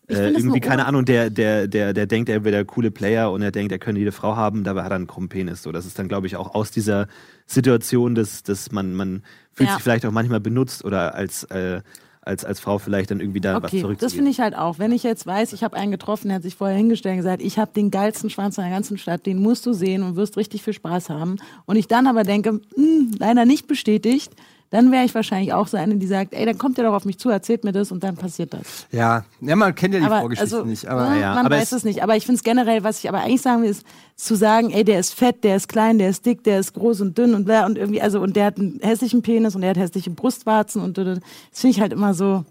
äh, 0.09 0.31
irgendwie, 0.31 0.61
keine 0.61 0.83
un- 0.83 0.89
Ahnung, 0.89 1.05
der, 1.07 1.31
der, 1.31 1.67
der, 1.69 1.93
der 1.93 2.07
denkt, 2.07 2.29
er 2.29 2.45
wäre 2.45 2.53
der 2.55 2.65
coole 2.65 2.91
Player 2.93 3.33
und 3.33 3.43
er 3.43 3.51
denkt, 3.51 3.73
er 3.73 3.79
könnte 3.79 3.99
jede 3.99 4.13
Frau 4.13 4.37
haben, 4.37 4.63
dabei 4.63 4.85
hat 4.85 4.93
er 4.93 4.97
einen 4.97 5.07
krummen 5.09 5.29
Penis. 5.29 5.63
So, 5.63 5.73
das 5.73 5.85
ist 5.87 5.99
dann, 5.99 6.07
glaube 6.07 6.27
ich, 6.29 6.37
auch 6.37 6.55
aus 6.55 6.71
dieser 6.71 7.09
Situation, 7.47 8.15
dass, 8.15 8.43
dass 8.43 8.73
man, 8.73 8.95
man 8.95 9.23
fühlt 9.53 9.69
Ja. 9.71 9.75
sich 9.77 9.83
vielleicht 9.83 10.05
auch 10.07 10.11
manchmal 10.13 10.41
benutzt 10.41 10.85
oder 10.85 11.15
als, 11.15 11.45
äh, 11.45 11.81
als, 12.23 12.45
als 12.45 12.59
Frau 12.59 12.79
vielleicht 12.79 13.13
dann 13.13 13.21
irgendwie 13.21 13.41
da 13.41 13.55
was 13.63 13.71
Okay, 13.71 13.81
zurückzugeben. 13.83 13.99
das 14.01 14.13
finde 14.15 14.31
ich 14.33 14.41
halt 14.41 14.57
auch. 14.57 14.81
Wenn 14.81 14.91
ich 14.91 15.05
jetzt 15.05 15.27
weiß, 15.27 15.53
ich 15.53 15.63
habe 15.63 15.77
einen 15.77 15.93
getroffen, 15.93 16.27
der 16.29 16.37
hat 16.37 16.43
sich 16.43 16.57
vorher 16.57 16.77
hingestellt 16.77 17.13
und 17.13 17.19
gesagt, 17.19 17.41
ich 17.41 17.57
habe 17.59 17.71
den 17.75 17.93
geilsten 17.93 18.31
Schwanz 18.31 18.59
in 18.59 18.65
der 18.65 18.73
ganzen 18.73 18.99
Stadt, 18.99 19.27
den 19.27 19.41
musst 19.41 19.65
du 19.65 19.73
sehen 19.73 20.03
und 20.03 20.17
wirst 20.17 20.37
richtig 20.37 20.63
viel 20.65 20.73
Spaß 20.73 21.09
haben. 21.09 21.37
Und 21.67 21.77
ich 21.77 21.87
dann 21.87 22.09
aber 22.09 22.25
denke, 22.25 22.61
hm, 22.75 23.13
leider 23.19 23.45
nicht 23.45 23.69
bestätigt, 23.69 24.33
dann 24.71 24.91
wäre 24.91 25.05
ich 25.05 25.15
wahrscheinlich 25.15 25.53
auch 25.53 25.69
so 25.69 25.77
eine, 25.77 25.97
die 25.97 26.07
sagt, 26.07 26.35
ey, 26.35 26.45
dann 26.45 26.59
kommt 26.59 26.77
ihr 26.79 26.85
doch 26.85 26.93
auf 26.95 27.05
mich 27.05 27.19
zu, 27.19 27.29
erzählt 27.31 27.63
mir 27.65 27.73
das 27.73 27.93
und 27.93 28.03
dann 28.03 28.17
passiert 28.17 28.53
das. 28.53 28.87
ja, 28.91 29.25
ja, 29.41 29.57
man 29.57 29.75
kennt 29.75 29.95
ja 29.95 30.01
die 30.01 30.07
aber 30.07 30.21
Vorgeschichte 30.21 30.57
also, 30.57 30.67
nicht. 30.69 30.87
Aber 30.89 31.15
ja, 31.15 31.21
ja, 31.21 31.35
man 31.35 31.47
aber 31.47 31.57
weiß 31.57 31.73
es- 31.73 31.79
es 31.79 31.85
nicht. 31.85 32.03
Aber 32.03 32.17
ich 32.17 32.27
finde 32.27 32.39
es 32.39 32.43
generell, 32.43 32.83
was 32.85 32.99
ich 32.99 33.09
aber 33.09 33.21
eigentlich 33.21 33.43
sagen 33.43 33.63
will, 33.63 33.71
ist 33.71 33.85
zu 34.17 34.35
sagen, 34.35 34.71
ey, 34.71 34.83
der 34.85 34.99
ist 34.99 35.15
fett, 35.15 35.45
der 35.45 35.57
ist 35.57 35.69
klein, 35.69 35.99
der 35.99 36.11
ist 36.11 36.27
dick, 36.27 36.43
der 36.45 36.59
ist 36.61 36.75
groß 36.75 37.01
und 37.03 37.17
dünn 37.17 37.35
und 37.35 37.45
bla 37.45 37.65
und 37.67 37.79
irgendwie, 37.79 38.03
also 38.03 38.21
und 38.21 38.35
der 38.37 38.47
hat 38.47 38.59
einen 38.59 38.81
hässlichen 38.83 39.23
Penis 39.23 39.55
und 39.55 39.61
der 39.61 39.71
hat 39.71 39.77
hässliche 39.79 40.11
Brustwarzen 40.11 40.83
und 40.83 40.99
das 40.99 41.21
finde 41.53 41.77
ich 41.77 41.81
halt 41.81 41.93
immer 41.93 42.15
so. 42.15 42.45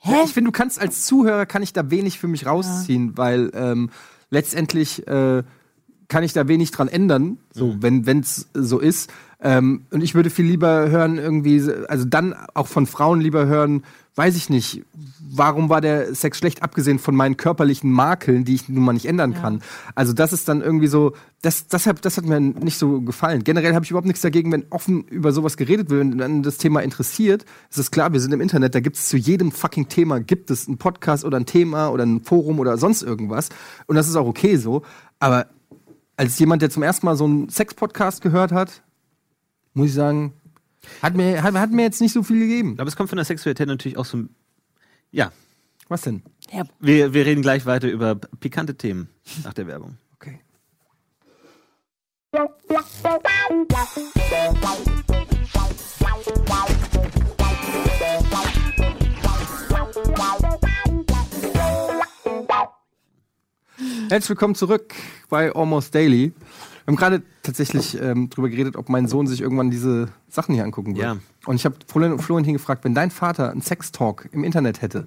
Hä? 0.00 0.12
Ja, 0.12 0.22
ich 0.24 0.32
finde, 0.32 0.48
du 0.48 0.52
kannst 0.56 0.80
als 0.80 1.04
Zuhörer 1.06 1.44
kann 1.46 1.62
ich 1.62 1.72
da 1.72 1.90
wenig 1.90 2.18
für 2.20 2.28
mich 2.28 2.46
rausziehen, 2.46 3.16
weil 3.18 3.50
ähm, 3.54 3.90
letztendlich 4.30 5.06
äh, 5.08 5.42
kann 6.06 6.22
ich 6.22 6.32
da 6.32 6.46
wenig 6.48 6.70
dran 6.70 6.86
ändern, 6.88 7.38
so 7.52 7.76
wenn 7.80 8.06
wenn's 8.06 8.46
so 8.54 8.78
ist. 8.78 9.10
Ähm, 9.40 9.86
und 9.90 10.02
ich 10.02 10.14
würde 10.14 10.30
viel 10.30 10.46
lieber 10.46 10.90
hören 10.90 11.16
irgendwie, 11.16 11.62
also 11.88 12.04
dann 12.04 12.34
auch 12.54 12.66
von 12.66 12.86
Frauen 12.86 13.20
lieber 13.20 13.46
hören, 13.46 13.84
weiß 14.16 14.34
ich 14.34 14.50
nicht, 14.50 14.82
warum 15.30 15.68
war 15.68 15.80
der 15.80 16.12
Sex 16.12 16.38
schlecht, 16.38 16.64
abgesehen 16.64 16.98
von 16.98 17.14
meinen 17.14 17.36
körperlichen 17.36 17.92
Makeln, 17.92 18.44
die 18.44 18.56
ich 18.56 18.68
nun 18.68 18.84
mal 18.84 18.92
nicht 18.92 19.06
ändern 19.06 19.34
kann. 19.34 19.62
Also 19.94 20.12
das 20.12 20.32
ist 20.32 20.48
dann 20.48 20.60
irgendwie 20.60 20.88
so, 20.88 21.12
das, 21.40 21.68
das, 21.68 21.86
hat, 21.86 22.04
das 22.04 22.16
hat 22.16 22.24
mir 22.24 22.40
nicht 22.40 22.78
so 22.78 23.00
gefallen. 23.00 23.44
Generell 23.44 23.76
habe 23.76 23.84
ich 23.84 23.92
überhaupt 23.92 24.08
nichts 24.08 24.22
dagegen, 24.22 24.50
wenn 24.50 24.64
offen 24.70 25.04
über 25.04 25.30
sowas 25.30 25.56
geredet 25.56 25.88
wird 25.88 26.02
und 26.02 26.18
dann 26.18 26.42
das 26.42 26.58
Thema 26.58 26.80
interessiert. 26.80 27.44
Es 27.70 27.78
ist 27.78 27.92
klar, 27.92 28.12
wir 28.12 28.18
sind 28.18 28.32
im 28.32 28.40
Internet, 28.40 28.74
da 28.74 28.80
gibt 28.80 28.96
es 28.96 29.08
zu 29.08 29.16
jedem 29.16 29.52
fucking 29.52 29.88
Thema, 29.88 30.18
gibt 30.18 30.50
es 30.50 30.66
einen 30.66 30.78
Podcast 30.78 31.24
oder 31.24 31.38
ein 31.38 31.46
Thema 31.46 31.90
oder 31.90 32.04
ein 32.04 32.24
Forum 32.24 32.58
oder 32.58 32.76
sonst 32.76 33.02
irgendwas. 33.02 33.50
Und 33.86 33.94
das 33.94 34.08
ist 34.08 34.16
auch 34.16 34.26
okay 34.26 34.56
so. 34.56 34.82
Aber 35.20 35.46
als 36.16 36.36
jemand, 36.40 36.62
der 36.62 36.70
zum 36.70 36.82
ersten 36.82 37.06
Mal 37.06 37.14
so 37.14 37.24
einen 37.24 37.48
Sex-Podcast 37.48 38.20
gehört 38.20 38.50
hat, 38.50 38.82
muss 39.78 39.88
ich 39.90 39.94
sagen, 39.94 40.32
hat 41.02 41.14
mir, 41.14 41.42
hat, 41.42 41.54
hat 41.54 41.70
mir 41.70 41.82
jetzt 41.82 42.00
nicht 42.00 42.12
so 42.12 42.22
viel 42.22 42.40
gegeben. 42.40 42.74
Aber 42.78 42.88
es 42.88 42.96
kommt 42.96 43.08
von 43.08 43.16
der 43.16 43.24
Sexualität 43.24 43.68
natürlich 43.68 43.96
auch 43.96 44.04
so. 44.04 44.18
ein- 44.18 44.28
Ja, 45.10 45.32
Was 45.88 46.02
denn? 46.02 46.22
Ja, 46.50 46.64
wir, 46.80 47.14
wir 47.14 47.24
reden 47.24 47.42
gleich 47.42 47.64
weiter 47.64 47.88
über 47.88 48.16
pikante 48.16 48.74
Themen 48.76 49.08
nach 49.44 49.54
der 49.54 49.66
Werbung. 49.66 49.96
Okay. 50.16 50.40
Herzlich 64.08 64.30
willkommen 64.30 64.54
zurück 64.54 64.94
bei 65.28 65.52
Almost 65.54 65.94
Daily. 65.94 66.32
Wir 66.88 66.92
haben 66.92 66.96
gerade 66.96 67.22
tatsächlich 67.42 68.00
ähm, 68.00 68.30
drüber 68.30 68.48
geredet, 68.48 68.76
ob 68.76 68.88
mein 68.88 69.08
Sohn 69.08 69.26
sich 69.26 69.42
irgendwann 69.42 69.70
diese 69.70 70.08
Sachen 70.30 70.54
hier 70.54 70.64
angucken 70.64 70.96
wird. 70.96 71.04
Ja. 71.04 71.16
Und 71.44 71.56
ich 71.56 71.66
habe 71.66 71.76
Florian 71.86 72.18
Florentin 72.18 72.54
gefragt, 72.54 72.82
wenn 72.82 72.94
dein 72.94 73.10
Vater 73.10 73.50
einen 73.50 73.60
Sextalk 73.60 74.28
im 74.32 74.42
Internet 74.42 74.80
hätte, 74.80 75.06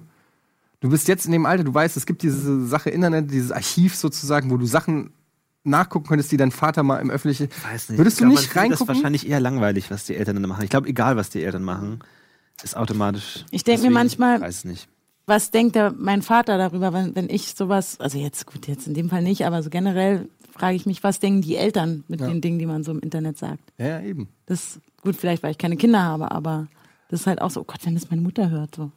Du 0.82 0.90
bist 0.90 1.06
jetzt 1.06 1.26
in 1.26 1.32
dem 1.32 1.46
Alter, 1.46 1.62
du 1.62 1.72
weißt, 1.72 1.96
es 1.96 2.06
gibt 2.06 2.22
diese 2.22 2.66
Sache 2.66 2.90
Internet, 2.90 3.30
dieses 3.30 3.52
Archiv 3.52 3.94
sozusagen, 3.94 4.50
wo 4.50 4.56
du 4.56 4.66
Sachen 4.66 5.12
nachgucken 5.62 6.08
könntest, 6.08 6.32
die 6.32 6.36
dein 6.36 6.50
Vater 6.50 6.82
mal 6.82 6.96
im 6.98 7.08
öffentlichen. 7.08 7.48
Weiß 7.70 7.88
nicht. 7.88 7.98
Würdest 7.98 8.16
ich 8.16 8.22
du 8.24 8.28
glaub, 8.28 8.40
nicht 8.40 8.56
reingucken? 8.56 8.70
Das 8.70 8.80
ist 8.80 8.88
wahrscheinlich 8.88 9.28
eher 9.28 9.38
langweilig, 9.38 9.92
was 9.92 10.06
die 10.06 10.16
Eltern 10.16 10.36
dann 10.42 10.48
machen. 10.48 10.64
Ich 10.64 10.70
glaube, 10.70 10.88
egal, 10.88 11.16
was 11.16 11.30
die 11.30 11.44
Eltern 11.44 11.62
machen, 11.62 12.00
ist 12.64 12.76
automatisch. 12.76 13.44
Ich 13.52 13.62
denk 13.62 13.80
mir 13.82 13.90
manchmal- 13.90 14.40
Weiß 14.40 14.64
nicht. 14.64 14.88
Was 15.26 15.52
denkt 15.52 15.76
der, 15.76 15.94
mein 15.96 16.20
Vater 16.22 16.58
darüber, 16.58 16.92
wenn, 16.92 17.14
wenn 17.14 17.30
ich 17.30 17.54
sowas, 17.54 18.00
also 18.00 18.18
jetzt 18.18 18.46
gut, 18.46 18.66
jetzt 18.66 18.88
in 18.88 18.94
dem 18.94 19.08
Fall 19.08 19.22
nicht, 19.22 19.46
aber 19.46 19.62
so 19.62 19.70
generell 19.70 20.28
frage 20.52 20.76
ich 20.76 20.86
mich, 20.86 21.02
was 21.02 21.18
denken 21.20 21.42
die 21.42 21.56
Eltern 21.56 22.04
mit 22.08 22.20
Ja. 22.20 22.28
den 22.28 22.40
Dingen, 22.40 22.58
die 22.58 22.66
man 22.66 22.84
so 22.84 22.92
im 22.92 23.00
Internet 23.00 23.38
sagt? 23.38 23.72
Ja, 23.78 23.86
ja, 23.86 24.00
eben. 24.02 24.28
Das 24.46 24.80
gut, 25.02 25.16
vielleicht 25.16 25.42
weil 25.42 25.50
ich 25.50 25.58
keine 25.58 25.76
Kinder 25.76 26.02
habe, 26.02 26.30
aber 26.30 26.68
das 27.08 27.20
ist 27.22 27.26
halt 27.26 27.42
auch 27.42 27.50
so, 27.50 27.60
oh 27.60 27.64
Gott, 27.64 27.80
wenn 27.84 27.94
das 27.94 28.08
meine 28.10 28.22
Mutter 28.22 28.50
hört. 28.50 28.74
So. 28.76 28.90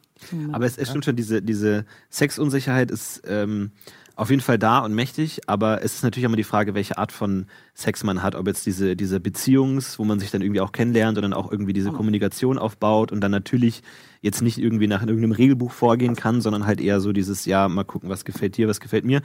Aber 0.52 0.64
es, 0.64 0.78
es 0.78 0.88
stimmt 0.88 1.04
schon, 1.04 1.16
diese, 1.16 1.42
diese 1.42 1.84
Sexunsicherheit 2.10 2.90
ist 2.90 3.22
ähm, 3.26 3.72
auf 4.14 4.30
jeden 4.30 4.40
Fall 4.40 4.58
da 4.58 4.78
und 4.78 4.94
mächtig, 4.94 5.40
aber 5.46 5.82
es 5.84 5.96
ist 5.96 6.02
natürlich 6.02 6.24
immer 6.24 6.36
die 6.38 6.44
Frage, 6.44 6.72
welche 6.74 6.96
Art 6.96 7.12
von 7.12 7.46
Sex 7.74 8.02
man 8.02 8.22
hat, 8.22 8.34
ob 8.34 8.46
jetzt 8.46 8.64
diese, 8.64 8.96
diese 8.96 9.20
Beziehungs, 9.20 9.98
wo 9.98 10.04
man 10.04 10.18
sich 10.18 10.30
dann 10.30 10.40
irgendwie 10.40 10.62
auch 10.62 10.72
kennenlernt 10.72 11.18
und 11.18 11.22
dann 11.22 11.34
auch 11.34 11.52
irgendwie 11.52 11.74
diese 11.74 11.92
Kommunikation 11.92 12.58
aufbaut 12.58 13.12
und 13.12 13.20
dann 13.20 13.30
natürlich 13.30 13.82
jetzt 14.26 14.42
nicht 14.42 14.58
irgendwie 14.58 14.88
nach 14.88 15.00
irgendeinem 15.00 15.32
Regelbuch 15.32 15.72
vorgehen 15.72 16.16
kann, 16.16 16.42
sondern 16.42 16.66
halt 16.66 16.80
eher 16.80 17.00
so 17.00 17.12
dieses, 17.12 17.46
ja, 17.46 17.68
mal 17.68 17.84
gucken, 17.84 18.10
was 18.10 18.26
gefällt 18.26 18.58
dir, 18.58 18.68
was 18.68 18.80
gefällt 18.80 19.06
mir. 19.06 19.22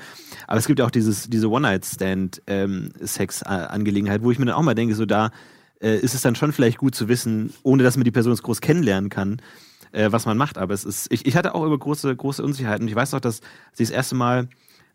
Aber 0.48 0.60
es 0.60 0.68
gibt 0.68 0.80
ja 0.80 0.86
auch 0.86 0.92
dieses, 0.92 1.30
diese 1.30 1.50
One-Night-Stand-Sex-Angelegenheit, 1.50 4.24
wo 4.24 4.32
ich 4.32 4.40
mir 4.40 4.46
dann 4.46 4.56
auch 4.56 4.62
mal 4.62 4.76
denke, 4.76 4.96
so 4.96 5.06
da 5.06 5.32
äh, 5.82 5.98
ist 5.98 6.16
es 6.16 6.22
dann 6.22 6.36
schon 6.36 6.54
vielleicht 6.54 6.78
gut 6.78 6.96
zu 6.96 7.10
wissen, 7.10 7.54
ohne 7.64 7.84
dass 7.84 7.98
man 7.98 8.06
die 8.06 8.12
Person 8.12 8.34
groß 8.36 8.62
kennenlernen 8.62 9.10
kann, 9.10 9.42
äh, 9.92 10.10
was 10.12 10.26
man 10.26 10.38
macht. 10.38 10.58
Aber 10.58 10.74
es 10.74 10.86
ist, 10.86 11.12
ich, 11.12 11.26
ich 11.26 11.36
hatte 11.36 11.54
auch 11.56 11.66
immer 11.66 11.78
große, 11.78 12.16
große 12.16 12.42
Unsicherheiten. 12.44 12.88
Ich 12.88 12.96
weiß 12.96 13.12
noch, 13.12 13.20
dass 13.20 13.42
sie 13.74 13.84
das 13.84 13.92
erste 13.92 14.16
Mal 14.16 14.48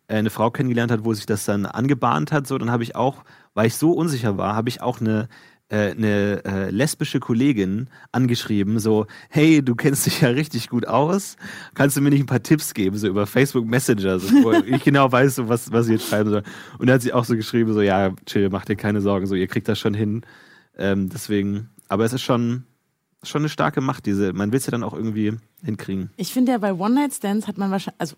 äh, 0.09 0.17
eine 0.17 0.31
Frau 0.31 0.51
kennengelernt 0.51 0.91
hat, 0.93 1.05
wo 1.05 1.13
sich 1.13 1.27
das 1.27 1.45
dann 1.45 1.67
angebahnt 1.67 2.33
hat, 2.33 2.47
so, 2.47 2.57
dann 2.57 2.71
habe 2.71 2.85
ich 2.85 2.95
auch, 2.95 3.25
weil 3.55 3.67
ich 3.67 3.75
so 3.75 3.91
unsicher 3.91 4.39
war, 4.39 4.55
habe 4.55 4.69
ich 4.69 4.81
auch 4.81 5.01
eine 5.01 5.29
äh, 5.69 5.91
eine 5.91 6.45
äh, 6.45 6.71
lesbische 6.71 7.21
Kollegin 7.21 7.89
angeschrieben, 8.13 8.79
so, 8.79 9.07
hey, 9.29 9.63
du 9.63 9.75
kennst 9.75 10.07
dich 10.07 10.21
ja 10.21 10.29
richtig 10.29 10.69
gut 10.69 10.87
aus, 10.87 11.37
kannst 11.75 11.97
du 11.97 12.01
mir 12.01 12.11
nicht 12.11 12.21
ein 12.21 12.27
paar 12.27 12.43
Tipps 12.43 12.73
geben, 12.75 12.97
so 12.97 13.09
über 13.09 13.27
Facebook 13.27 13.67
Messenger, 13.67 14.19
so, 14.19 14.29
wo 14.45 14.53
ich 14.67 14.85
genau 14.85 15.11
weiß, 15.11 15.37
so, 15.37 15.49
was, 15.49 15.73
was 15.73 15.87
ich 15.87 15.95
jetzt 15.95 16.09
schreiben 16.09 16.31
soll. 16.31 16.43
Und 16.79 16.87
da 16.87 16.95
hat 16.95 17.03
sie 17.03 17.13
auch 17.13 17.25
so 17.25 17.35
geschrieben, 17.35 17.73
so, 17.73 17.81
ja, 17.81 18.13
chill, 18.27 18.49
mach 18.51 18.65
dir 18.65 18.77
keine 18.77 19.01
Sorgen, 19.01 19.27
so, 19.27 19.35
ihr 19.35 19.49
kriegt 19.49 19.69
das 19.69 19.79
schon 19.79 19.95
hin. 19.95 20.23
Ähm, 20.79 21.09
deswegen, 21.09 21.71
aber 21.89 22.05
es 22.05 22.13
ist 22.13 22.23
schon, 22.23 22.65
schon 23.23 23.43
eine 23.43 23.49
starke 23.49 23.81
Macht, 23.81 24.07
diese, 24.07 24.33
man 24.33 24.53
will 24.53 24.59
es 24.59 24.67
ja 24.67 24.71
dann 24.71 24.83
auch 24.83 24.95
irgendwie 24.95 25.33
hinkriegen. 25.65 26.11
Ich 26.17 26.33
finde 26.33 26.53
ja, 26.53 26.59
bei 26.59 26.75
One-Night-Stands 26.75 27.49
hat 27.49 27.59
man 27.59 27.71
wahrscheinlich, 27.71 28.01
also 28.01 28.17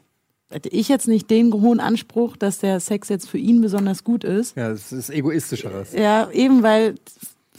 hätte 0.51 0.69
ich 0.71 0.89
jetzt 0.89 1.09
nicht 1.09 1.31
den 1.31 1.53
hohen 1.53 1.81
Anspruch, 1.81 2.37
dass 2.37 2.59
der 2.59 2.81
Sex 2.81 3.09
jetzt 3.09 3.29
für 3.29 3.39
ihn 3.39 3.61
besonders 3.61 4.05
gut 4.05 4.25
ist. 4.25 4.57
Ja, 4.57 4.71
das 4.71 4.93
ist 4.93 5.11
egoistischeres. 5.11 5.93
Ja, 5.93 6.31
eben, 6.31 6.63
weil, 6.63 6.95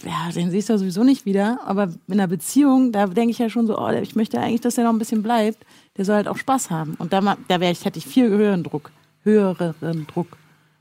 ja, 0.04 0.32
den 0.34 0.52
siehst 0.52 0.70
du 0.70 0.78
sowieso 0.78 1.04
nicht 1.04 1.26
wieder. 1.26 1.60
Aber 1.66 1.90
in 2.08 2.14
einer 2.14 2.28
Beziehung, 2.28 2.92
da 2.92 3.08
denke 3.08 3.32
ich 3.32 3.40
ja 3.40 3.50
schon 3.50 3.68
so, 3.68 3.78
oh, 3.78 3.90
ich 3.90 4.16
möchte 4.16 4.40
eigentlich, 4.40 4.62
dass 4.62 4.76
der 4.76 4.84
noch 4.86 4.94
ein 4.94 5.00
bisschen 5.00 5.24
bleibt. 5.24 5.66
Der 5.98 6.06
soll 6.06 6.16
halt 6.16 6.28
auch 6.28 6.38
Spaß 6.38 6.70
haben. 6.70 6.96
Und 7.00 7.14
da, 7.14 7.38
da 7.48 7.60
wäre 7.60 7.72
ich, 7.72 7.86
hätte 7.86 8.00
ich 8.00 8.06
viel 8.06 8.30
höheren 8.30 8.64
Druck, 8.64 8.92
höheren 9.24 10.08
Druck, 10.08 10.28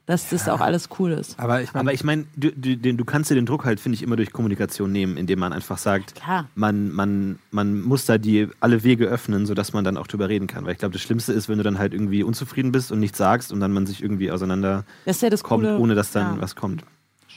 dass 0.07 0.31
das 0.31 0.49
auch 0.49 0.61
alles 0.61 0.89
cool 0.99 1.13
ist. 1.13 1.39
Aber 1.39 1.61
ich 1.61 1.75
meine, 1.75 1.81
Aber 1.81 1.93
ich 1.93 2.03
meine, 2.03 2.25
du, 2.37 2.51
du, 2.51 2.77
du 2.77 3.05
kannst 3.05 3.31
dir 3.31 3.35
den 3.35 3.45
Druck 3.45 3.65
halt, 3.65 3.79
finde 3.79 3.97
ich, 3.97 4.03
immer 4.03 4.17
durch 4.17 4.33
Kommunikation 4.33 4.91
nehmen, 4.91 5.17
indem 5.17 5.39
man 5.41 5.53
einfach 5.53 5.77
sagt, 5.77 6.15
man, 6.55 6.93
man, 6.93 7.39
man 7.51 7.83
muss 7.83 8.07
da 8.07 8.17
die 8.17 8.49
alle 8.61 8.85
Wege 8.85 9.07
öffnen, 9.07 9.45
sodass 9.45 9.73
man 9.73 9.85
dann 9.85 9.97
auch 9.97 10.07
drüber 10.07 10.29
reden 10.29 10.47
kann. 10.47 10.65
Weil 10.65 10.73
ich 10.73 10.79
glaube, 10.79 10.93
das 10.93 11.03
Schlimmste 11.03 11.33
ist, 11.33 11.49
wenn 11.49 11.59
du 11.59 11.65
dann 11.65 11.79
halt 11.79 11.93
irgendwie 11.93 12.23
unzufrieden 12.23 12.73
bist 12.73 12.91
und 12.91 13.01
nichts 13.01 13.19
sagst 13.19 13.53
und 13.53 13.61
dann 13.61 13.73
man 13.73 13.87
sich 13.87 14.03
irgendwie 14.03 14.31
auseinander 14.31 14.85
Das 15.05 15.17
ist 15.17 15.23
ja 15.23 15.31
das 15.31 15.43
kommt, 15.43 15.65
Coole. 15.65 15.79
ohne 15.79 15.95
dass 15.95 16.11
dann 16.13 16.37
ja. 16.37 16.43
was 16.43 16.57
kommt. 16.57 16.85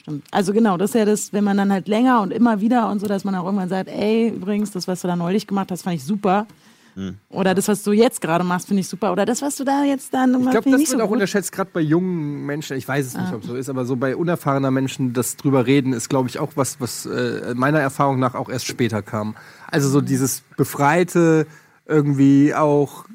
Stimmt. 0.02 0.26
Also 0.32 0.52
genau, 0.52 0.78
das 0.78 0.92
ist 0.92 0.96
ja 0.96 1.06
das, 1.06 1.32
wenn 1.32 1.44
man 1.44 1.58
dann 1.58 1.72
halt 1.72 1.88
länger 1.88 2.22
und 2.22 2.32
immer 2.32 2.60
wieder 2.60 2.90
und 2.90 3.00
so, 3.00 3.08
dass 3.08 3.24
man 3.24 3.36
auch 3.36 3.46
irgendwann 3.46 3.70
sagt, 3.70 3.88
ey, 3.88 4.30
übrigens, 4.30 4.72
das, 4.72 4.88
was 4.88 5.02
du 5.02 5.08
da 5.08 5.16
neulich 5.16 5.46
gemacht 5.46 5.72
hast, 5.72 5.84
fand 5.84 5.96
ich 5.96 6.04
super. 6.04 6.48
Hm. 6.96 7.18
Oder 7.30 7.54
das, 7.54 7.68
was 7.68 7.84
du 7.84 7.92
jetzt 7.92 8.20
gerade 8.20 8.44
machst, 8.44 8.68
finde 8.68 8.82
ich 8.82 8.88
super. 8.88 9.12
Oder 9.12 9.26
das, 9.26 9.44
was 9.44 9.56
du 9.56 9.64
da 9.64 9.84
jetzt 9.84 10.12
dann 10.14 10.32
ich 10.32 10.38
machst, 10.40 10.52
glaube, 10.52 10.64
finde 10.64 10.78
das 10.78 10.82
ich 10.82 10.88
nicht 10.88 10.92
wird 10.92 11.00
so 11.00 11.06
auch 11.06 11.10
gut. 11.10 11.18
unterschätzt, 11.18 11.52
gerade 11.52 11.70
bei 11.72 11.82
jungen 11.82 12.48
Menschen. 12.48 12.76
Ich 12.78 12.88
weiß 12.88 13.06
es 13.06 13.16
nicht, 13.16 13.32
ob 13.32 13.42
es 13.42 13.48
so 13.48 13.56
ist, 13.56 13.70
aber 13.70 13.86
so 13.86 13.96
bei 13.96 14.16
unerfahrener 14.16 14.72
Menschen, 14.72 15.14
das 15.14 15.38
drüber 15.38 15.68
reden, 15.68 15.94
ist, 15.94 16.10
glaube 16.10 16.28
ich, 16.30 16.40
auch 16.40 16.54
was, 16.56 16.82
was 16.82 17.06
äh, 17.06 17.54
meiner 17.56 17.80
Erfahrung 17.80 18.20
nach 18.20 18.34
auch 18.34 18.50
erst 18.50 18.66
später 18.66 19.04
kam. 19.04 19.36
Also 19.70 19.88
so 19.88 20.02
dieses 20.02 20.42
befreite, 20.58 21.46
irgendwie 21.86 22.56
auch, 22.56 23.06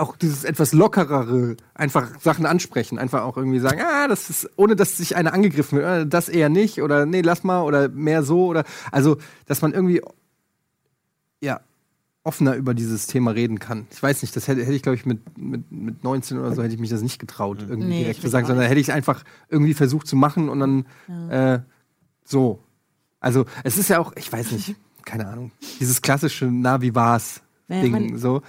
auch 0.00 0.16
dieses 0.16 0.44
etwas 0.44 0.72
lockerere, 0.72 1.56
einfach 1.74 2.18
Sachen 2.20 2.46
ansprechen, 2.46 2.98
einfach 2.98 3.22
auch 3.22 3.36
irgendwie 3.36 3.60
sagen, 3.60 3.80
ah, 3.80 4.08
das 4.08 4.30
ist, 4.30 4.50
ohne 4.56 4.76
dass 4.76 4.96
sich 4.96 5.16
einer 5.16 5.32
angegriffen 5.32 5.78
wird, 5.78 5.86
äh, 5.86 6.06
das 6.06 6.28
eher 6.28 6.48
nicht 6.48 6.82
oder 6.82 7.06
nee, 7.06 7.20
lass 7.20 7.44
mal 7.44 7.62
oder 7.62 7.88
mehr 7.88 8.22
so 8.22 8.46
oder, 8.46 8.64
also, 8.90 9.18
dass 9.46 9.62
man 9.62 9.72
irgendwie, 9.72 10.00
ja, 11.40 11.60
offener 12.22 12.54
über 12.54 12.74
dieses 12.74 13.06
Thema 13.06 13.30
reden 13.30 13.58
kann. 13.58 13.86
Ich 13.90 14.02
weiß 14.02 14.22
nicht, 14.22 14.36
das 14.36 14.46
hätte, 14.46 14.62
hätte 14.62 14.74
ich, 14.74 14.82
glaube 14.82 14.96
ich, 14.96 15.06
mit, 15.06 15.38
mit, 15.38 15.70
mit 15.72 16.04
19 16.04 16.38
oder 16.38 16.54
so 16.54 16.62
hätte 16.62 16.74
ich 16.74 16.80
mich 16.80 16.90
das 16.90 17.02
nicht 17.02 17.18
getraut, 17.18 17.64
irgendwie 17.66 17.88
Nee, 17.88 17.98
direkt 18.00 18.20
zu 18.20 18.28
sagen, 18.28 18.46
sondern 18.46 18.66
hätte 18.66 18.80
ich 18.80 18.88
es 18.88 18.94
einfach 18.94 19.24
irgendwie 19.48 19.74
versucht 19.74 20.06
zu 20.06 20.16
machen 20.16 20.48
und 20.48 20.60
dann 20.60 21.30
äh, 21.30 21.60
so. 22.24 22.62
Also 23.20 23.46
es 23.64 23.78
ist 23.78 23.88
ja 23.88 23.98
auch, 23.98 24.12
ich 24.16 24.30
weiß 24.30 24.52
nicht, 24.52 24.76
keine 25.04 25.28
Ahnung, 25.28 25.50
dieses 25.78 26.02
klassische 26.02 26.46
Na, 26.46 26.82
wie 26.82 26.94
war's? 26.94 27.42
Ja, 27.70 27.80
Ding, 27.82 27.92
man- 27.92 28.18
so. 28.18 28.42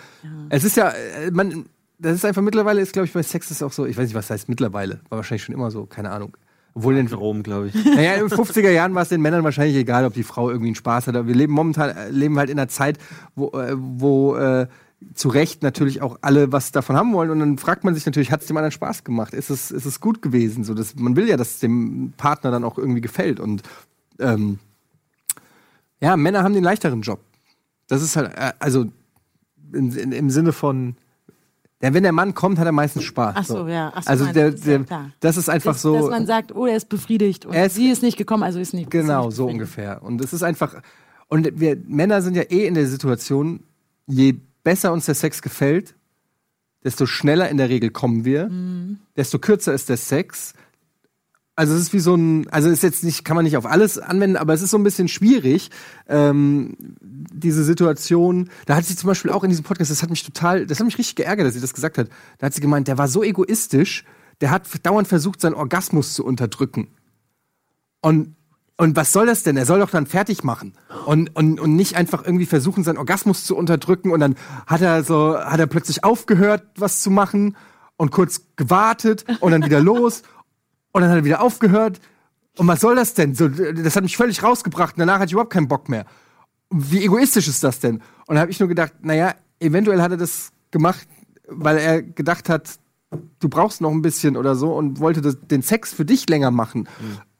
Es 0.49 0.63
ist 0.63 0.75
ja, 0.75 0.89
äh, 0.89 1.31
man, 1.31 1.65
das 1.99 2.15
ist 2.15 2.25
einfach 2.25 2.41
mittlerweile, 2.41 2.81
ist 2.81 2.93
glaube 2.93 3.05
ich 3.05 3.13
bei 3.13 3.23
Sex 3.23 3.51
ist 3.51 3.61
auch 3.63 3.71
so, 3.71 3.85
ich 3.85 3.95
weiß 3.95 4.05
nicht, 4.07 4.15
was 4.15 4.29
heißt 4.29 4.49
mittlerweile, 4.49 4.99
war 5.09 5.17
wahrscheinlich 5.19 5.43
schon 5.43 5.55
immer 5.55 5.71
so, 5.71 5.85
keine 5.85 6.09
Ahnung. 6.11 6.35
Obwohl 6.73 6.95
in, 6.97 7.07
Rom, 7.07 7.43
glaube 7.43 7.67
ich. 7.67 7.75
naja, 7.85 8.13
in 8.13 8.27
den 8.27 8.29
50er 8.29 8.69
Jahren 8.71 8.95
war 8.95 9.01
es 9.03 9.09
den 9.09 9.21
Männern 9.21 9.43
wahrscheinlich 9.43 9.75
egal, 9.75 10.05
ob 10.05 10.13
die 10.13 10.23
Frau 10.23 10.49
irgendwie 10.49 10.69
einen 10.69 10.75
Spaß 10.75 11.07
hat. 11.07 11.15
Aber 11.15 11.27
wir 11.27 11.35
leben 11.35 11.51
momentan 11.53 11.89
äh, 11.89 12.09
leben 12.09 12.37
halt 12.39 12.49
in 12.49 12.57
einer 12.57 12.69
Zeit, 12.69 12.97
wo, 13.35 13.49
äh, 13.59 13.73
wo 13.77 14.35
äh, 14.37 14.67
zu 15.13 15.27
Recht 15.27 15.63
natürlich 15.63 16.01
auch 16.01 16.17
alle 16.21 16.53
was 16.53 16.71
davon 16.71 16.95
haben 16.95 17.11
wollen. 17.11 17.29
Und 17.29 17.39
dann 17.39 17.57
fragt 17.57 17.83
man 17.83 17.93
sich 17.93 18.05
natürlich, 18.05 18.31
hat 18.31 18.39
es 18.39 18.47
dem 18.47 18.55
anderen 18.55 18.71
Spaß 18.71 19.03
gemacht? 19.03 19.33
Ist 19.33 19.49
es, 19.49 19.69
ist 19.71 19.83
es 19.85 19.99
gut 19.99 20.21
gewesen? 20.21 20.63
So, 20.63 20.73
das, 20.73 20.95
man 20.95 21.17
will 21.17 21.27
ja, 21.27 21.35
dass 21.35 21.49
es 21.55 21.59
dem 21.59 22.13
Partner 22.15 22.51
dann 22.51 22.63
auch 22.63 22.77
irgendwie 22.77 23.01
gefällt. 23.01 23.41
Und 23.41 23.63
ähm, 24.19 24.59
ja, 25.99 26.15
Männer 26.15 26.43
haben 26.43 26.53
den 26.53 26.63
leichteren 26.63 27.01
Job. 27.01 27.19
Das 27.89 28.01
ist 28.01 28.15
halt, 28.15 28.33
äh, 28.37 28.53
also 28.59 28.85
in, 29.73 29.91
in, 29.91 30.11
im 30.11 30.29
Sinne 30.29 30.51
von, 30.53 30.95
ja, 31.81 31.93
wenn 31.93 32.03
der 32.03 32.11
Mann 32.11 32.33
kommt, 32.33 32.59
hat 32.59 32.65
er 32.65 32.71
meistens 32.71 33.03
Spaß. 33.03 33.35
Ach 33.37 33.43
so, 33.45 33.67
ja. 33.67 33.91
Ach 33.95 34.03
so, 34.03 34.09
also 34.09 34.23
nein, 34.25 34.33
der, 34.33 34.51
das 34.51 34.59
ist 34.61 34.65
ja 34.67 34.77
der, 34.77 34.85
klar. 34.85 35.11
das 35.19 35.37
ist 35.37 35.49
einfach 35.49 35.73
dass, 35.73 35.81
so. 35.81 35.95
Dass 35.95 36.09
man 36.09 36.25
sagt, 36.27 36.53
oh, 36.55 36.65
er 36.65 36.77
ist 36.77 36.89
befriedigt 36.89 37.45
und 37.45 37.53
Er 37.53 37.65
ist- 37.65 37.75
sie 37.75 37.89
ist 37.89 38.03
nicht 38.03 38.17
gekommen, 38.17 38.43
also 38.43 38.59
ist 38.59 38.73
nicht 38.73 38.89
Genau, 38.91 39.29
ist 39.29 39.35
so 39.35 39.45
nicht 39.45 39.53
ungefähr. 39.53 40.03
Und 40.03 40.21
es 40.21 40.33
ist 40.33 40.43
einfach. 40.43 40.81
Und 41.27 41.59
wir 41.59 41.77
Männer 41.87 42.21
sind 42.21 42.35
ja 42.35 42.43
eh 42.43 42.65
in 42.67 42.73
der 42.73 42.87
Situation, 42.87 43.61
je 44.05 44.35
besser 44.63 44.91
uns 44.93 45.05
der 45.05 45.15
Sex 45.15 45.41
gefällt, 45.41 45.95
desto 46.83 47.05
schneller 47.05 47.49
in 47.49 47.57
der 47.57 47.69
Regel 47.69 47.89
kommen 47.89 48.25
wir, 48.25 48.49
Mhm. 48.49 48.99
desto 49.15 49.39
kürzer 49.39 49.73
ist 49.73 49.87
der 49.89 49.97
Sex. 49.97 50.53
Also 51.61 51.75
es 51.75 51.81
ist 51.81 51.93
wie 51.93 51.99
so 51.99 52.15
ein, 52.15 52.49
also 52.49 52.69
es 52.69 52.79
ist 52.79 52.81
jetzt 52.81 53.03
nicht, 53.03 53.23
kann 53.23 53.35
man 53.35 53.45
nicht 53.45 53.55
auf 53.55 53.67
alles 53.67 53.99
anwenden, 53.99 54.35
aber 54.35 54.51
es 54.51 54.63
ist 54.63 54.71
so 54.71 54.79
ein 54.79 54.83
bisschen 54.83 55.07
schwierig, 55.07 55.69
ähm, 56.09 56.75
diese 56.99 57.63
Situation. 57.63 58.49
Da 58.65 58.75
hat 58.75 58.85
sie 58.85 58.95
zum 58.95 59.05
Beispiel 59.05 59.29
auch 59.29 59.43
in 59.43 59.51
diesem 59.51 59.63
Podcast, 59.63 59.91
das 59.91 60.01
hat 60.01 60.09
mich 60.09 60.23
total, 60.23 60.65
das 60.65 60.79
hat 60.79 60.85
mich 60.85 60.97
richtig 60.97 61.17
geärgert, 61.17 61.45
dass 61.45 61.53
sie 61.53 61.61
das 61.61 61.75
gesagt 61.75 61.99
hat. 61.99 62.09
Da 62.39 62.47
hat 62.47 62.55
sie 62.55 62.61
gemeint, 62.61 62.87
der 62.87 62.97
war 62.97 63.07
so 63.07 63.21
egoistisch, 63.21 64.05
der 64.41 64.49
hat 64.49 64.63
dauernd 64.81 65.07
versucht, 65.07 65.39
seinen 65.39 65.53
Orgasmus 65.53 66.15
zu 66.15 66.25
unterdrücken. 66.25 66.87
Und, 68.01 68.35
und 68.75 68.95
was 68.95 69.13
soll 69.13 69.27
das 69.27 69.43
denn? 69.43 69.55
Er 69.55 69.67
soll 69.67 69.81
doch 69.81 69.91
dann 69.91 70.07
fertig 70.07 70.43
machen. 70.43 70.73
Und, 71.05 71.35
und, 71.35 71.59
und 71.59 71.75
nicht 71.75 71.95
einfach 71.95 72.25
irgendwie 72.25 72.47
versuchen, 72.47 72.83
seinen 72.83 72.97
Orgasmus 72.97 73.45
zu 73.45 73.55
unterdrücken. 73.55 74.09
Und 74.09 74.19
dann 74.19 74.33
hat 74.65 74.81
er 74.81 75.03
so, 75.03 75.37
hat 75.37 75.59
er 75.59 75.67
plötzlich 75.67 76.03
aufgehört, 76.03 76.63
was 76.75 77.03
zu 77.03 77.11
machen 77.11 77.55
und 77.97 78.09
kurz 78.09 78.45
gewartet 78.55 79.25
und 79.41 79.51
dann 79.51 79.63
wieder 79.63 79.79
los. 79.79 80.23
Und 80.91 81.01
dann 81.01 81.09
hat 81.09 81.17
er 81.17 81.25
wieder 81.25 81.41
aufgehört. 81.41 81.99
Und 82.57 82.67
was 82.67 82.81
soll 82.81 82.95
das 82.95 83.13
denn? 83.13 83.33
So, 83.33 83.47
das 83.47 83.95
hat 83.95 84.03
mich 84.03 84.17
völlig 84.17 84.43
rausgebracht. 84.43 84.95
Und 84.95 84.99
danach 84.99 85.15
hatte 85.15 85.27
ich 85.27 85.33
überhaupt 85.33 85.53
keinen 85.53 85.67
Bock 85.67 85.89
mehr. 85.89 86.05
Wie 86.69 87.03
egoistisch 87.03 87.47
ist 87.47 87.63
das 87.63 87.79
denn? 87.79 88.01
Und 88.27 88.35
da 88.35 88.41
habe 88.41 88.51
ich 88.51 88.59
nur 88.59 88.69
gedacht, 88.69 88.93
naja, 89.01 89.35
eventuell 89.59 90.01
hat 90.01 90.11
er 90.11 90.17
das 90.17 90.51
gemacht, 90.71 91.07
weil 91.47 91.77
er 91.77 92.01
gedacht 92.01 92.49
hat, 92.49 92.79
du 93.39 93.49
brauchst 93.49 93.81
noch 93.81 93.91
ein 93.91 94.01
bisschen 94.01 94.37
oder 94.37 94.55
so 94.55 94.73
und 94.73 94.99
wollte 94.99 95.21
das, 95.21 95.37
den 95.39 95.61
Sex 95.61 95.93
für 95.93 96.05
dich 96.05 96.29
länger 96.29 96.51
machen. 96.51 96.87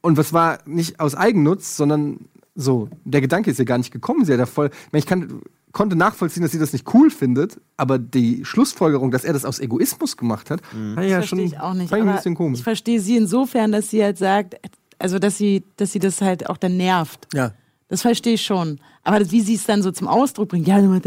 Und 0.01 0.17
was 0.17 0.33
war 0.33 0.59
nicht 0.65 0.99
aus 0.99 1.15
Eigennutz, 1.15 1.77
sondern 1.77 2.25
so, 2.55 2.89
der 3.05 3.21
Gedanke 3.21 3.51
ist 3.51 3.59
ja 3.59 3.65
gar 3.65 3.77
nicht 3.77 3.91
gekommen. 3.91 4.25
Sie 4.25 4.33
hat 4.33 4.39
ja 4.39 4.45
voll, 4.45 4.69
ich, 4.71 4.91
meine, 4.91 4.99
ich 4.99 5.05
kann, 5.05 5.41
konnte 5.71 5.95
nachvollziehen, 5.95 6.43
dass 6.43 6.51
sie 6.51 6.59
das 6.59 6.73
nicht 6.73 6.93
cool 6.93 7.09
findet, 7.09 7.59
aber 7.77 7.97
die 7.99 8.43
Schlussfolgerung, 8.45 9.11
dass 9.11 9.23
er 9.23 9.33
das 9.33 9.45
aus 9.45 9.59
Egoismus 9.59 10.17
gemacht 10.17 10.49
hat, 10.49 10.61
war 10.95 11.03
ja 11.03 11.17
Das 11.19 11.27
schon 11.27 11.39
verstehe 11.39 11.45
ich 11.57 11.59
auch 11.63 11.73
nicht. 11.73 11.91
ein 11.93 12.15
bisschen 12.15 12.35
komisch. 12.35 12.59
Ich 12.59 12.63
verstehe 12.63 12.99
sie 12.99 13.17
insofern, 13.17 13.71
dass 13.71 13.89
sie 13.89 14.03
halt 14.03 14.17
sagt, 14.17 14.55
also 14.99 15.17
dass 15.19 15.37
sie, 15.37 15.63
dass 15.77 15.91
sie 15.91 15.99
das 15.99 16.21
halt 16.21 16.49
auch 16.49 16.57
dann 16.57 16.77
nervt. 16.77 17.27
Ja. 17.33 17.51
Das 17.87 18.01
verstehe 18.03 18.33
ich 18.35 18.41
schon. 18.45 18.79
Aber 19.03 19.19
das, 19.19 19.31
wie 19.31 19.41
sie 19.41 19.55
es 19.55 19.65
dann 19.65 19.81
so 19.81 19.91
zum 19.91 20.07
Ausdruck 20.07 20.49
bringt, 20.49 20.67
ja, 20.67 20.77
und 20.77 21.03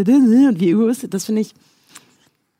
wie 0.61 0.71
egoistisch, 0.71 1.11
das 1.11 1.25
finde 1.27 1.43
ich, 1.43 1.55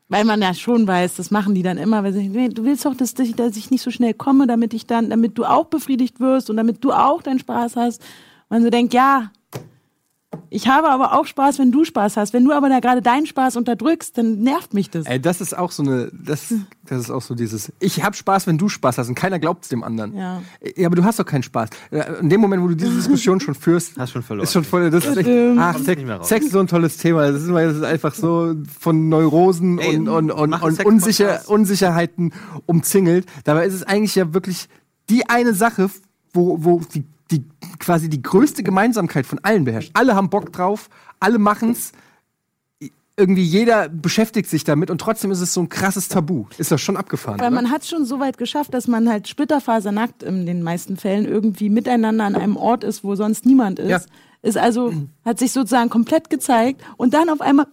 Weil 0.07 0.23
man 0.23 0.39
ja 0.39 0.53
schon 0.53 0.85
weiß, 0.87 1.15
das 1.15 1.31
machen 1.31 1.55
die 1.55 1.63
dann 1.63 1.77
immer, 1.79 2.03
weil 2.03 2.13
sie 2.13 2.31
sagen, 2.31 2.53
du 2.53 2.63
willst 2.63 2.85
doch, 2.85 2.95
dass, 2.95 3.13
ich- 3.17 3.35
dass 3.35 3.57
ich 3.57 3.71
nicht 3.71 3.81
so 3.81 3.89
schnell 3.89 4.13
komme, 4.13 4.45
damit 4.45 4.73
ich 4.75 4.85
dann, 4.85 5.09
damit 5.09 5.35
du 5.37 5.45
auch 5.45 5.65
befriedigt 5.65 6.19
wirst 6.19 6.51
und 6.51 6.57
damit 6.57 6.83
du 6.83 6.91
auch 6.91 7.23
deinen 7.23 7.39
Spaß 7.39 7.75
hast. 7.75 8.01
Und 8.01 8.57
man 8.57 8.63
so 8.63 8.69
denkt, 8.69 8.93
ja, 8.93 9.31
ich 10.49 10.67
habe 10.67 10.89
aber 10.89 11.13
auch 11.13 11.25
Spaß, 11.25 11.59
wenn 11.59 11.71
du 11.71 11.83
Spaß 11.85 12.17
hast. 12.17 12.33
Wenn 12.33 12.45
du 12.45 12.51
aber 12.51 12.69
da 12.69 12.79
gerade 12.79 13.01
deinen 13.01 13.25
Spaß 13.25 13.55
unterdrückst, 13.57 14.17
dann 14.17 14.39
nervt 14.39 14.73
mich 14.73 14.89
das. 14.89 15.05
Ey, 15.05 15.19
das 15.19 15.41
ist 15.41 15.57
auch 15.57 15.71
so 15.71 15.83
eine, 15.83 16.11
das, 16.13 16.53
das 16.85 16.99
ist 17.01 17.09
auch 17.11 17.21
so 17.21 17.35
dieses, 17.35 17.71
ich 17.79 18.03
hab 18.03 18.15
Spaß, 18.15 18.47
wenn 18.47 18.57
du 18.57 18.69
Spaß 18.69 18.97
hast 18.97 19.09
und 19.09 19.15
keiner 19.15 19.39
glaubt 19.39 19.63
es 19.63 19.69
dem 19.69 19.83
anderen. 19.83 20.15
Ja. 20.15 20.41
Ja, 20.75 20.87
aber 20.87 20.95
du 20.95 21.03
hast 21.03 21.19
doch 21.19 21.25
keinen 21.25 21.43
Spaß. 21.43 21.69
Äh, 21.91 22.19
In 22.21 22.29
dem 22.29 22.41
Moment, 22.41 22.63
wo 22.63 22.67
du 22.67 22.75
diese 22.75 22.91
Diskussion 22.95 23.39
schon 23.39 23.55
führst, 23.55 23.97
Hast 23.97 24.11
schon 24.11 24.23
verloren. 24.23 24.43
ist 24.43 24.53
schon 24.53 24.63
voll, 24.63 24.89
das 24.89 25.05
ist 25.05 25.17
echt, 25.17 25.29
ach, 25.57 25.77
Sex. 25.79 26.01
Sex 26.27 26.45
ist 26.47 26.51
so 26.51 26.59
ein 26.59 26.67
tolles 26.67 26.97
Thema. 26.97 27.31
Das 27.31 27.41
ist, 27.41 27.49
das 27.49 27.75
ist 27.77 27.83
einfach 27.83 28.13
so 28.13 28.53
von 28.79 29.09
Neurosen 29.09 29.79
Ey, 29.79 29.97
und, 29.97 30.07
und, 30.07 30.31
und, 30.31 30.53
und. 30.53 30.85
Unsicher, 30.85 31.41
Unsicherheiten 31.47 32.33
umzingelt. 32.65 33.25
Dabei 33.43 33.65
ist 33.65 33.73
es 33.73 33.83
eigentlich 33.83 34.15
ja 34.15 34.33
wirklich 34.33 34.67
die 35.09 35.27
eine 35.29 35.53
Sache, 35.53 35.89
wo, 36.33 36.63
wo 36.63 36.81
die, 36.93 37.05
die 37.31 37.43
quasi 37.79 38.09
die 38.09 38.21
größte 38.21 38.63
Gemeinsamkeit 38.63 39.25
von 39.25 39.39
allen 39.43 39.65
beherrscht. 39.65 39.91
Alle 39.93 40.15
haben 40.15 40.29
Bock 40.29 40.51
drauf, 40.51 40.89
alle 41.19 41.39
machen's. 41.39 41.91
Irgendwie 43.17 43.43
jeder 43.43 43.87
beschäftigt 43.87 44.49
sich 44.49 44.65
damit 44.65 44.91
und 44.91 44.99
trotzdem 44.99 45.31
ist 45.31 45.39
es 45.39 45.53
so 45.53 45.61
ein 45.61 45.69
krasses 45.69 46.09
Tabu. 46.09 46.47
Ist 46.57 46.71
das 46.71 46.81
schon 46.81 46.97
abgefahren? 46.97 47.39
Weil 47.39 47.47
oder? 47.47 47.55
man 47.55 47.71
hat 47.71 47.85
schon 47.85 48.03
so 48.03 48.19
weit 48.19 48.37
geschafft, 48.37 48.73
dass 48.73 48.87
man 48.87 49.07
halt 49.07 49.29
splitterfasernackt 49.29 50.21
in 50.21 50.45
den 50.45 50.61
meisten 50.61 50.97
Fällen 50.97 51.25
irgendwie 51.25 51.69
miteinander 51.69 52.25
an 52.25 52.35
einem 52.35 52.57
Ort 52.57 52.83
ist, 52.83 53.05
wo 53.05 53.15
sonst 53.15 53.45
niemand 53.45 53.79
ist. 53.79 53.89
Ja. 53.89 54.01
Ist 54.41 54.57
also, 54.57 54.93
hat 55.23 55.39
sich 55.39 55.53
sozusagen 55.53 55.89
komplett 55.89 56.29
gezeigt 56.29 56.81
und 56.97 57.13
dann 57.13 57.29
auf 57.29 57.39
einmal, 57.41 57.67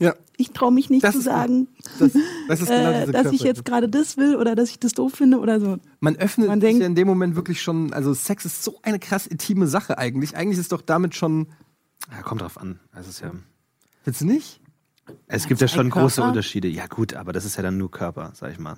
ja, 0.00 0.14
ich 0.36 0.50
traue 0.52 0.72
mich 0.72 0.90
nicht 0.90 1.02
Das 1.04 1.12
zu 1.12 1.18
ist- 1.18 1.24
sagen, 1.24 1.68
das, 1.98 2.12
das 2.48 2.60
ist 2.60 2.68
genau 2.68 2.90
äh, 2.90 3.00
diese 3.00 3.12
dass 3.12 3.32
ich 3.32 3.40
jetzt 3.42 3.64
gerade 3.64 3.88
das 3.88 4.16
will 4.16 4.36
oder 4.36 4.54
dass 4.54 4.70
ich 4.70 4.78
das 4.78 4.92
doof 4.92 5.12
finde 5.14 5.38
oder 5.40 5.60
so. 5.60 5.78
Man 6.00 6.16
öffnet 6.16 6.48
Man 6.48 6.60
sich 6.60 6.68
denkt- 6.70 6.80
ja 6.82 6.86
in 6.86 6.94
dem 6.94 7.08
Moment 7.08 7.34
wirklich 7.36 7.60
schon, 7.62 7.92
also 7.92 8.14
Sex 8.14 8.44
ist 8.44 8.62
so 8.62 8.78
eine 8.82 8.98
krass 8.98 9.26
intime 9.26 9.66
Sache 9.66 9.98
eigentlich. 9.98 10.36
Eigentlich 10.36 10.58
ist 10.58 10.72
doch 10.72 10.82
damit 10.82 11.14
schon, 11.14 11.48
Ja, 12.12 12.22
kommt 12.22 12.40
drauf 12.42 12.58
an. 12.58 12.78
Also 12.92 13.10
es, 13.10 13.16
ist 13.16 13.20
ja, 13.22 13.32
willst 14.04 14.20
du 14.20 14.26
nicht? 14.26 14.60
es 15.26 15.46
gibt 15.46 15.60
ja 15.60 15.68
schon 15.68 15.90
große 15.90 16.16
Körper? 16.16 16.28
Unterschiede. 16.28 16.68
Ja, 16.68 16.86
gut, 16.86 17.14
aber 17.14 17.32
das 17.32 17.44
ist 17.44 17.56
ja 17.56 17.62
dann 17.62 17.76
nur 17.78 17.90
Körper, 17.90 18.30
sag 18.34 18.52
ich 18.52 18.58
mal. 18.58 18.76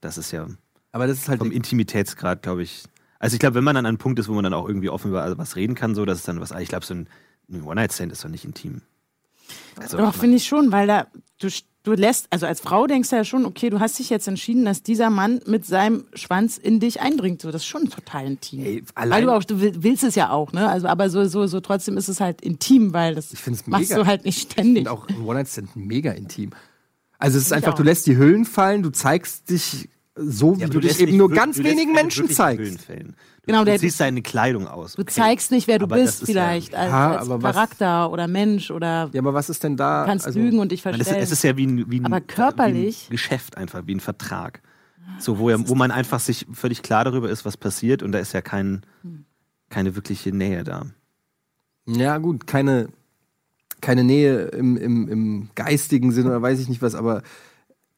Das 0.00 0.18
ist 0.18 0.30
ja 0.30 0.46
Aber 0.92 1.06
das 1.06 1.18
ist 1.18 1.28
halt, 1.28 1.38
vom 1.40 1.50
Intimitätsgrad, 1.50 2.42
glaube 2.42 2.62
ich. 2.62 2.84
Also 3.18 3.34
ich 3.34 3.40
glaube, 3.40 3.54
wenn 3.54 3.64
man 3.64 3.74
dann 3.74 3.86
an 3.86 3.90
einem 3.90 3.98
Punkt 3.98 4.18
ist, 4.18 4.28
wo 4.28 4.34
man 4.34 4.44
dann 4.44 4.52
auch 4.54 4.68
irgendwie 4.68 4.90
offen 4.90 5.08
über 5.10 5.38
was 5.38 5.56
reden 5.56 5.74
kann, 5.74 5.94
so, 5.94 6.04
das 6.04 6.18
ist 6.18 6.28
dann 6.28 6.40
was. 6.40 6.50
Ich 6.52 6.68
glaube, 6.68 6.84
so 6.84 6.94
ein, 6.94 7.08
ein 7.50 7.62
One-Night-Stand 7.62 8.12
ist 8.12 8.24
doch 8.24 8.28
nicht 8.28 8.44
intim. 8.44 8.82
Also, 9.80 9.96
Doch, 9.98 10.14
finde 10.14 10.36
ich 10.36 10.44
schon, 10.46 10.72
weil 10.72 10.86
da, 10.86 11.06
du, 11.40 11.48
du 11.82 11.92
lässt, 11.92 12.26
also 12.30 12.46
als 12.46 12.60
Frau 12.60 12.86
denkst 12.86 13.10
du 13.10 13.16
ja 13.16 13.24
schon, 13.24 13.44
okay, 13.44 13.70
du 13.70 13.80
hast 13.80 13.98
dich 13.98 14.10
jetzt 14.10 14.28
entschieden, 14.28 14.64
dass 14.64 14.82
dieser 14.82 15.10
Mann 15.10 15.40
mit 15.46 15.66
seinem 15.66 16.04
Schwanz 16.14 16.58
in 16.58 16.78
dich 16.80 17.00
eindringt. 17.00 17.40
So, 17.42 17.50
das 17.50 17.62
ist 17.62 17.66
schon 17.68 17.88
total 17.90 18.26
intim. 18.26 18.64
Ey, 18.64 18.84
weil 18.94 19.22
du 19.22 19.30
auch, 19.34 19.44
du 19.44 19.60
will- 19.60 19.74
willst 19.82 20.04
es 20.04 20.14
ja 20.14 20.30
auch, 20.30 20.52
ne? 20.52 20.68
Also, 20.68 20.86
aber 20.88 21.10
so, 21.10 21.24
so, 21.26 21.46
so 21.46 21.60
trotzdem 21.60 21.96
ist 21.96 22.08
es 22.08 22.20
halt 22.20 22.40
intim, 22.42 22.92
weil 22.92 23.14
das 23.14 23.32
Ich 23.32 23.40
find's 23.40 23.66
machst 23.66 23.90
mega. 23.90 24.00
du 24.02 24.06
halt 24.06 24.24
nicht 24.24 24.52
ständig. 24.52 24.86
und 24.86 24.92
auch 24.92 25.08
ein 25.08 25.20
One-Night-Stand 25.22 25.74
mega 25.76 26.12
intim. 26.12 26.50
Also 27.18 27.38
es 27.38 27.44
ist 27.44 27.50
Ich 27.50 27.56
einfach, 27.56 27.72
auch. 27.72 27.76
du 27.76 27.82
lässt 27.84 28.06
die 28.06 28.16
Hüllen 28.16 28.44
fallen, 28.44 28.82
du 28.82 28.90
zeigst 28.90 29.48
dich 29.50 29.88
so, 30.14 30.56
wie 30.56 30.60
Ja, 30.60 30.66
aber 30.66 30.74
du, 30.74 30.80
dich 30.80 31.00
eben 31.00 31.16
nur 31.16 31.30
ganz 31.30 31.56
du 31.56 31.62
lässt 31.62 31.74
wenigen 31.76 31.92
Menschen 31.92 32.28
zeigst. 32.28 32.80
Du, 33.44 33.46
Genau, 33.46 33.60
du 33.60 33.70
der- 33.72 33.80
ziehst 33.80 33.98
deine 33.98 34.22
Kleidung 34.22 34.68
aus. 34.68 34.94
Du 34.94 35.02
okay. 35.02 35.10
zeigst 35.12 35.50
nicht, 35.50 35.66
wer 35.66 35.80
du 35.80 35.86
Aber 35.86 35.96
bist, 35.96 36.22
ist 36.22 36.26
vielleicht, 36.30 36.72
Ja, 36.74 36.78
als, 36.78 36.90
Ja, 36.90 37.10
als 37.16 37.28
aber 37.28 37.42
was- 37.42 37.54
Charakter 37.56 38.10
oder 38.12 38.28
Mensch 38.28 38.70
oder 38.70 39.10
Ja, 39.12 39.20
aber 39.20 39.34
was 39.34 39.50
ist 39.50 39.64
denn 39.64 39.76
da? 39.76 40.04
kannst 40.06 40.26
also, 40.26 40.38
lügen 40.38 40.60
und 40.60 40.70
dich 40.70 40.84
Man, 40.84 40.94
es, 40.94 40.98
verstellen. 40.98 41.22
es 41.24 41.32
ist 41.32 41.42
ja 41.42 41.56
wie 41.56 41.66
ein, 41.66 41.90
wie 41.90 41.98
ein, 42.00 42.06
Aber 42.06 42.20
körperlich- 42.20 43.06
Wie 43.08 43.08
ein 43.08 43.10
Geschäft 43.10 43.56
einfach, 43.56 43.82
wie 43.86 43.94
ein 43.96 44.00
Vertrag. 44.00 44.62
So, 45.18 45.38
wo, 45.40 45.50
er, 45.50 45.68
wo 45.68 45.74
man 45.74 45.90
einfach 45.90 46.20
sich 46.20 46.46
völlig 46.52 46.82
klar 46.82 47.04
darüber 47.04 47.28
ist, 47.30 47.44
was 47.44 47.56
passiert 47.56 48.02
und 48.04 48.12
da 48.12 48.20
ist 48.20 48.32
ja 48.32 48.40
kein, 48.42 48.82
keine 49.70 49.96
wirkliche 49.96 50.30
Nähe 50.30 50.62
da. 50.62 50.86
Ja, 51.86 52.18
gut, 52.18 52.46
keine, 52.46 52.88
keine 53.80 54.04
Nähe 54.04 54.42
im, 54.50 54.76
im, 54.76 55.08
im 55.08 55.50
geistigen 55.56 56.12
Sinne 56.12 56.28
oder 56.30 56.42
weiß 56.42 56.60
ich 56.60 56.68
nicht 56.68 56.80
was, 56.80 56.94
aber, 56.94 57.22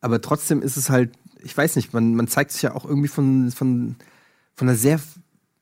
aber 0.00 0.22
trotzdem 0.22 0.62
ist 0.62 0.78
es 0.78 0.88
halt, 0.88 1.12
ich 1.42 1.54
weiß 1.54 1.76
nicht, 1.76 1.92
man, 1.92 2.14
man 2.14 2.28
zeigt 2.28 2.50
sich 2.52 2.62
ja 2.62 2.74
auch 2.74 2.86
irgendwie 2.86 3.08
von, 3.08 3.50
von, 3.50 3.96
von 4.54 4.68
einer 4.68 4.76
sehr, 4.78 4.98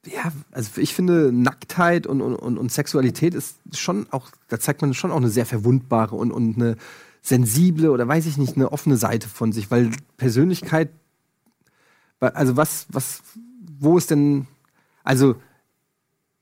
ja, 0.06 0.32
also 0.50 0.80
ich 0.80 0.94
finde, 0.94 1.30
Nacktheit 1.32 2.06
und, 2.06 2.20
und, 2.20 2.58
und, 2.58 2.72
Sexualität 2.72 3.34
ist 3.34 3.56
schon 3.72 4.06
auch, 4.10 4.30
da 4.48 4.58
zeigt 4.58 4.82
man 4.82 4.94
schon 4.94 5.12
auch 5.12 5.16
eine 5.16 5.28
sehr 5.28 5.46
verwundbare 5.46 6.16
und, 6.16 6.32
und 6.32 6.56
eine 6.56 6.76
sensible 7.22 7.90
oder 7.90 8.08
weiß 8.08 8.26
ich 8.26 8.36
nicht, 8.36 8.56
eine 8.56 8.72
offene 8.72 8.96
Seite 8.96 9.28
von 9.28 9.52
sich, 9.52 9.70
weil 9.70 9.90
Persönlichkeit, 10.16 10.90
also 12.18 12.56
was, 12.56 12.86
was, 12.88 13.22
wo 13.78 13.96
ist 13.96 14.10
denn, 14.10 14.48
also 15.04 15.36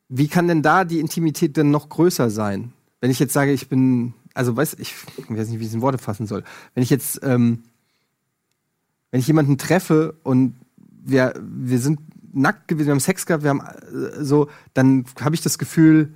wie 0.08 0.28
kann 0.28 0.48
denn 0.48 0.62
da 0.62 0.84
die 0.84 1.00
Intimität 1.00 1.56
denn 1.56 1.70
noch 1.70 1.90
größer 1.90 2.30
sein? 2.30 2.72
Wenn 3.00 3.10
ich 3.10 3.18
jetzt 3.18 3.32
sage, 3.32 3.52
ich 3.52 3.68
bin, 3.68 4.14
also 4.34 4.56
weiß 4.56 4.74
ich, 4.78 4.94
ich 5.18 5.30
weiß 5.30 5.48
nicht, 5.48 5.60
wie 5.60 5.64
ich 5.64 5.68
es 5.68 5.74
in 5.74 5.82
Worte 5.82 5.98
fassen 5.98 6.26
soll. 6.26 6.44
Wenn 6.74 6.82
ich 6.82 6.90
jetzt, 6.90 7.20
ähm, 7.22 7.62
wenn 9.10 9.20
ich 9.20 9.26
jemanden 9.26 9.58
treffe 9.58 10.14
und 10.22 10.54
wir, 10.76 11.34
wir 11.40 11.78
sind 11.78 12.00
nackt 12.32 12.68
gewesen, 12.68 12.86
wir 12.86 12.92
haben 12.92 13.00
Sex 13.00 13.26
gehabt, 13.26 13.42
wir 13.42 13.50
haben 13.50 13.60
äh, 13.60 14.24
so, 14.24 14.48
dann 14.74 15.04
habe 15.20 15.34
ich 15.34 15.42
das 15.42 15.58
Gefühl 15.58 16.14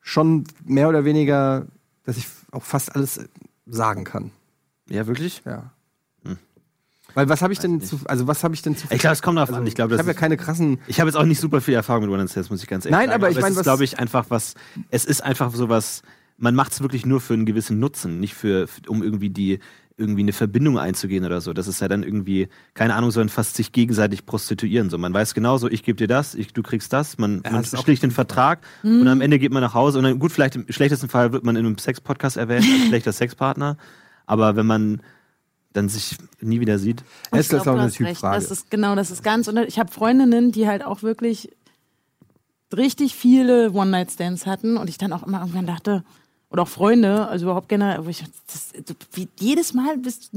schon 0.00 0.44
mehr 0.64 0.88
oder 0.88 1.04
weniger, 1.04 1.66
dass 2.04 2.16
ich 2.16 2.26
auch 2.50 2.62
fast 2.62 2.94
alles 2.94 3.18
äh, 3.18 3.28
sagen 3.66 4.04
kann. 4.04 4.30
Ja, 4.88 5.06
wirklich? 5.06 5.42
Ja. 5.44 5.72
Weil 7.14 7.28
was 7.28 7.42
habe 7.42 7.52
ich 7.52 7.58
denn 7.58 7.80
zu, 7.80 8.00
also 8.06 8.26
was 8.26 8.42
habe 8.44 8.54
ich 8.54 8.62
denn 8.62 8.76
zu 8.76 8.86
Ich 8.90 9.00
glaube, 9.00 9.14
es 9.14 9.22
kommt 9.22 9.36
darauf 9.36 9.50
also, 9.50 9.60
an. 9.60 9.66
Ich 9.66 9.74
glaube, 9.74 9.94
ich 9.94 9.98
habe 9.98 10.10
ja 10.10 10.14
keine 10.14 10.36
krassen 10.36 10.78
Ich 10.86 11.00
habe 11.00 11.08
jetzt 11.08 11.16
auch 11.16 11.24
nicht 11.24 11.40
super 11.40 11.60
viel 11.60 11.74
Erfahrung 11.74 12.02
mit 12.02 12.10
One 12.10 12.18
Night 12.18 12.30
Stands, 12.30 12.50
muss 12.50 12.62
ich 12.62 12.68
ganz 12.68 12.84
ehrlich 12.84 12.96
Nein, 12.96 13.08
sagen. 13.08 13.22
aber 13.22 13.30
ich 13.30 13.40
meine, 13.40 13.54
glaube 13.56 13.84
ich, 13.84 13.98
einfach 13.98 14.26
was. 14.28 14.54
Es 14.90 15.04
ist 15.04 15.22
einfach 15.22 15.54
sowas. 15.54 16.02
Man 16.38 16.54
macht 16.54 16.72
es 16.72 16.80
wirklich 16.80 17.06
nur 17.06 17.20
für 17.20 17.34
einen 17.34 17.46
gewissen 17.46 17.78
Nutzen, 17.78 18.18
nicht 18.18 18.34
für, 18.34 18.66
um 18.88 19.02
irgendwie 19.02 19.30
die 19.30 19.60
irgendwie 19.96 20.22
eine 20.22 20.32
Verbindung 20.32 20.78
einzugehen 20.78 21.24
oder 21.24 21.40
so. 21.40 21.52
Das 21.52 21.68
ist 21.68 21.80
ja 21.80 21.88
dann 21.88 22.02
irgendwie, 22.02 22.48
keine 22.74 22.94
Ahnung, 22.94 23.10
sondern 23.10 23.28
fast 23.28 23.56
sich 23.56 23.72
gegenseitig 23.72 24.26
prostituieren. 24.26 24.90
So, 24.90 24.98
man 24.98 25.12
weiß 25.12 25.34
genauso, 25.34 25.68
ich 25.68 25.82
gebe 25.82 25.96
dir 25.96 26.08
das, 26.08 26.34
ich, 26.34 26.52
du 26.52 26.62
kriegst 26.62 26.92
das, 26.92 27.18
man, 27.18 27.42
Ja, 27.44 27.52
man 27.52 27.64
schlicht 27.64 28.02
den 28.02 28.10
Vertrag 28.10 28.60
und 28.82 29.06
am 29.06 29.20
Ende 29.20 29.38
geht 29.38 29.52
man 29.52 29.62
nach 29.62 29.74
Hause 29.74 29.98
und 29.98 30.04
dann, 30.04 30.18
gut, 30.18 30.32
vielleicht 30.32 30.56
im 30.56 30.66
schlechtesten 30.68 31.08
Fall 31.08 31.32
wird 31.32 31.44
man 31.44 31.56
in 31.56 31.66
einem 31.66 31.78
Sex-Podcast 31.78 32.36
erwähnt 32.36 32.64
als 32.64 32.86
schlechter 32.88 33.12
Sexpartner, 33.12 33.76
aber 34.26 34.56
wenn 34.56 34.66
man 34.66 35.02
dann 35.72 35.88
sich 35.88 36.18
nie 36.40 36.60
wieder 36.60 36.78
sieht, 36.78 37.02
Und 37.30 37.38
Es 37.38 37.46
ist, 37.46 37.46
ich 37.46 37.50
glaub, 37.50 37.62
glaub, 37.62 37.76
auch 37.76 37.80
eine. 37.80 37.90
Typfrage. 37.90 38.34
Das 38.34 38.50
ist 38.50 38.70
genau, 38.70 38.94
das 38.94 39.10
ist 39.10 39.22
ganz. 39.22 39.48
Und 39.48 39.56
ich 39.58 39.78
habe 39.78 39.90
Freundinnen, 39.90 40.52
die 40.52 40.68
halt 40.68 40.84
auch 40.84 41.02
wirklich 41.02 41.50
richtig 42.76 43.14
viele 43.14 43.72
One-Night-Stands 43.72 44.46
hatten 44.46 44.76
und 44.76 44.88
ich 44.88 44.98
dann 44.98 45.12
auch 45.12 45.22
immer 45.22 45.40
irgendwann 45.40 45.66
dachte, 45.66 46.04
oder 46.52 46.62
auch 46.62 46.68
Freunde, 46.68 47.26
also 47.28 47.46
überhaupt 47.46 47.68
generell, 47.68 48.04
wo 48.04 48.10
ich 48.10 48.22
das, 48.46 48.72
wie, 49.12 49.26
jedes 49.40 49.72
Mal 49.72 49.96
bist, 49.96 50.30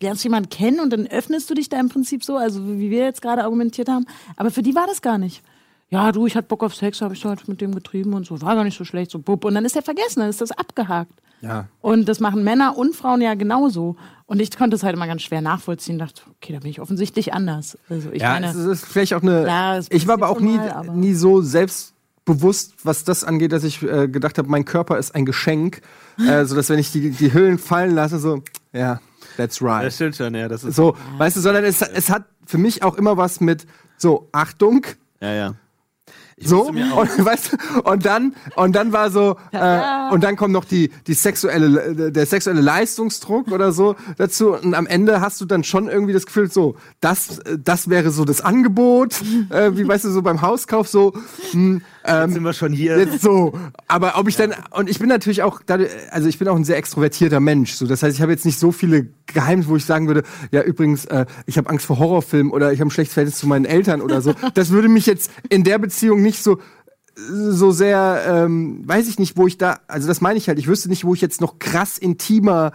lernst 0.00 0.22
du 0.22 0.28
jemanden 0.28 0.50
kennen 0.50 0.80
und 0.80 0.90
dann 0.90 1.06
öffnest 1.06 1.48
du 1.48 1.54
dich 1.54 1.70
da 1.70 1.80
im 1.80 1.88
Prinzip 1.88 2.22
so, 2.22 2.36
also 2.36 2.66
wie 2.68 2.90
wir 2.90 3.04
jetzt 3.04 3.22
gerade 3.22 3.42
argumentiert 3.42 3.88
haben. 3.88 4.06
Aber 4.36 4.50
für 4.50 4.62
die 4.62 4.74
war 4.74 4.86
das 4.86 5.00
gar 5.00 5.16
nicht. 5.16 5.42
Ja, 5.88 6.12
du, 6.12 6.26
ich 6.26 6.36
hatte 6.36 6.48
Bock 6.48 6.62
auf 6.62 6.74
Sex, 6.74 7.00
habe 7.00 7.14
ich 7.14 7.24
heute 7.24 7.48
mit 7.50 7.60
dem 7.60 7.74
getrieben 7.74 8.12
und 8.12 8.26
so, 8.26 8.40
war 8.42 8.54
gar 8.54 8.64
nicht 8.64 8.76
so 8.76 8.84
schlecht, 8.84 9.10
so 9.10 9.18
bub. 9.18 9.44
Und 9.44 9.54
dann 9.54 9.64
ist 9.64 9.76
der 9.76 9.82
vergessen, 9.82 10.20
dann 10.20 10.28
ist 10.28 10.40
das 10.40 10.50
abgehakt. 10.50 11.12
Ja. 11.40 11.68
Und 11.80 12.08
das 12.08 12.20
machen 12.20 12.44
Männer 12.44 12.76
und 12.76 12.94
Frauen 12.94 13.20
ja 13.20 13.34
genauso. 13.34 13.96
Und 14.26 14.40
ich 14.40 14.56
konnte 14.56 14.76
es 14.76 14.82
halt 14.82 14.94
immer 14.94 15.06
ganz 15.06 15.22
schwer 15.22 15.40
nachvollziehen. 15.40 15.98
Dachte, 15.98 16.22
okay, 16.36 16.52
da 16.52 16.58
bin 16.58 16.70
ich 16.70 16.80
offensichtlich 16.80 17.32
anders. 17.32 17.78
Also 17.88 18.10
ich 18.10 18.22
Ja, 18.22 18.32
meine, 18.32 18.48
es 18.48 18.56
ist 18.56 18.84
vielleicht 18.84 19.14
auch 19.14 19.22
eine. 19.22 19.76
Es 19.78 19.86
ich 19.90 20.06
war 20.06 20.14
aber 20.14 20.28
auch 20.28 20.40
nie, 20.40 20.58
nie 20.92 21.14
so 21.14 21.40
selbstbewusst, 22.26 22.74
was 22.84 23.04
das 23.04 23.24
angeht, 23.24 23.52
dass 23.52 23.64
ich 23.64 23.82
äh, 23.82 24.08
gedacht 24.08 24.38
habe, 24.38 24.48
mein 24.48 24.64
Körper 24.64 24.98
ist 24.98 25.14
ein 25.14 25.24
Geschenk. 25.24 25.80
äh, 26.18 26.44
so 26.44 26.56
dass 26.56 26.68
wenn 26.68 26.78
ich 26.78 26.92
die, 26.92 27.10
die 27.10 27.32
Hüllen 27.32 27.58
fallen 27.58 27.94
lasse, 27.94 28.18
so, 28.18 28.42
ja, 28.72 29.00
that's 29.36 29.62
right. 29.62 29.92
stimmt 29.92 30.16
schon, 30.16 30.34
ja, 30.34 30.48
das 30.48 30.64
ist, 30.64 30.76
So, 30.76 30.96
weißt 31.18 31.36
du, 31.36 31.40
sondern 31.40 31.64
es, 31.64 31.82
es 31.82 32.10
hat 32.10 32.24
für 32.46 32.58
mich 32.58 32.82
auch 32.82 32.96
immer 32.96 33.16
was 33.16 33.40
mit 33.40 33.66
so, 33.96 34.28
Achtung, 34.32 34.86
ja, 35.20 35.32
ja. 35.32 35.54
Ich 36.38 36.48
so, 36.48 36.64
und, 36.68 36.74
weißt 37.24 37.52
du, 37.52 37.80
und 37.80 38.04
dann, 38.04 38.34
und 38.56 38.76
dann 38.76 38.92
war 38.92 39.10
so, 39.10 39.38
äh, 39.52 40.10
und 40.10 40.22
dann 40.22 40.36
kommt 40.36 40.52
noch 40.52 40.66
die, 40.66 40.90
die 41.06 41.14
sexuelle, 41.14 42.10
der 42.12 42.26
sexuelle 42.26 42.60
Leistungsdruck 42.60 43.50
oder 43.50 43.72
so 43.72 43.96
dazu. 44.18 44.52
Und 44.52 44.74
am 44.74 44.86
Ende 44.86 45.22
hast 45.22 45.40
du 45.40 45.46
dann 45.46 45.64
schon 45.64 45.88
irgendwie 45.88 46.12
das 46.12 46.26
Gefühl, 46.26 46.50
so, 46.50 46.76
das, 47.00 47.38
äh, 47.38 47.56
das 47.58 47.88
wäre 47.88 48.10
so 48.10 48.26
das 48.26 48.42
Angebot, 48.42 49.14
äh, 49.48 49.78
wie 49.78 49.88
weißt 49.88 50.04
du, 50.04 50.10
so 50.10 50.20
beim 50.20 50.42
Hauskauf, 50.42 50.88
so, 50.88 51.14
hm, 52.06 52.22
Jetzt 52.22 52.34
sind 52.34 52.42
wir 52.44 52.52
schon 52.52 52.72
hier. 52.72 52.98
Jetzt 52.98 53.20
so. 53.20 53.52
Aber 53.88 54.18
ob 54.18 54.28
ich 54.28 54.36
dann, 54.36 54.54
und 54.70 54.88
ich 54.88 54.98
bin 54.98 55.08
natürlich 55.08 55.42
auch, 55.42 55.60
also 56.10 56.28
ich 56.28 56.38
bin 56.38 56.48
auch 56.48 56.56
ein 56.56 56.64
sehr 56.64 56.76
extrovertierter 56.76 57.40
Mensch. 57.40 57.72
So, 57.74 57.86
das 57.86 58.02
heißt, 58.02 58.16
ich 58.16 58.22
habe 58.22 58.32
jetzt 58.32 58.44
nicht 58.44 58.58
so 58.58 58.72
viele 58.72 59.08
Geheimnisse, 59.26 59.68
wo 59.68 59.76
ich 59.76 59.84
sagen 59.84 60.06
würde, 60.06 60.22
ja 60.52 60.62
übrigens, 60.62 61.04
äh, 61.06 61.26
ich 61.46 61.58
habe 61.58 61.68
Angst 61.70 61.86
vor 61.86 61.98
Horrorfilmen 61.98 62.52
oder 62.52 62.72
ich 62.72 62.80
habe 62.80 62.88
ein 62.88 62.90
schlechtes 62.92 63.14
Verhältnis 63.14 63.38
zu 63.38 63.46
meinen 63.46 63.64
Eltern 63.64 64.00
oder 64.00 64.20
so. 64.20 64.34
Das 64.54 64.70
würde 64.70 64.88
mich 64.88 65.06
jetzt 65.06 65.30
in 65.48 65.64
der 65.64 65.78
Beziehung 65.78 66.22
nicht 66.22 66.42
so 66.42 66.58
so 67.18 67.72
sehr, 67.72 68.24
ähm, 68.28 68.82
weiß 68.84 69.08
ich 69.08 69.18
nicht, 69.18 69.36
wo 69.36 69.46
ich 69.46 69.56
da, 69.56 69.80
also 69.88 70.06
das 70.06 70.20
meine 70.20 70.38
ich 70.38 70.48
halt, 70.48 70.58
ich 70.58 70.68
wüsste 70.68 70.90
nicht, 70.90 71.04
wo 71.04 71.14
ich 71.14 71.22
jetzt 71.22 71.40
noch 71.40 71.58
krass 71.58 71.96
intimer 71.96 72.72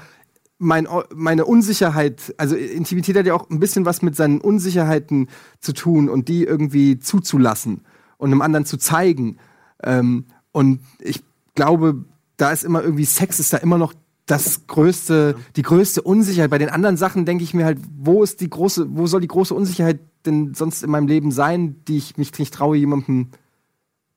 mein, 0.58 0.88
meine 1.14 1.46
Unsicherheit, 1.46 2.36
also 2.38 2.56
Intimität 2.56 3.18
hat 3.18 3.26
ja 3.26 3.34
auch 3.34 3.50
ein 3.50 3.60
bisschen 3.60 3.86
was 3.86 4.02
mit 4.02 4.16
seinen 4.16 4.40
Unsicherheiten 4.40 5.28
zu 5.60 5.74
tun 5.74 6.08
und 6.08 6.28
die 6.28 6.44
irgendwie 6.44 7.00
zuzulassen 7.00 7.82
und 8.22 8.32
einem 8.32 8.42
anderen 8.42 8.66
zu 8.66 8.78
zeigen. 8.78 9.38
Ähm, 9.84 10.26
und 10.52 10.80
ich 11.00 11.24
glaube, 11.56 12.06
da 12.38 12.52
ist 12.52 12.64
immer 12.64 12.84
irgendwie 12.84 13.06
Sex 13.06 13.40
ist 13.40 13.52
da 13.52 13.58
immer 13.58 13.80
noch 13.80 13.94
das 14.28 14.68
größte, 14.68 15.36
die 15.56 15.64
größte 15.64 16.04
Unsicherheit. 16.04 16.52
Bei 16.52 16.60
den 16.60 16.70
anderen 16.70 16.98
Sachen 16.98 17.26
denke 17.26 17.44
ich 17.44 17.56
mir 17.56 17.66
halt, 17.66 17.80
wo 17.98 18.24
ist 18.24 18.40
die 18.40 18.50
große, 18.50 18.96
wo 18.96 19.08
soll 19.08 19.22
die 19.22 19.28
große 19.28 19.54
Unsicherheit 19.54 20.00
denn 20.28 20.54
sonst 20.54 20.84
in 20.84 20.92
meinem 20.92 21.08
Leben 21.08 21.32
sein, 21.32 21.78
die 21.88 21.98
ich 21.98 22.18
mich 22.18 22.38
nicht 22.38 22.54
traue, 22.54 22.78
jemandem. 22.78 23.32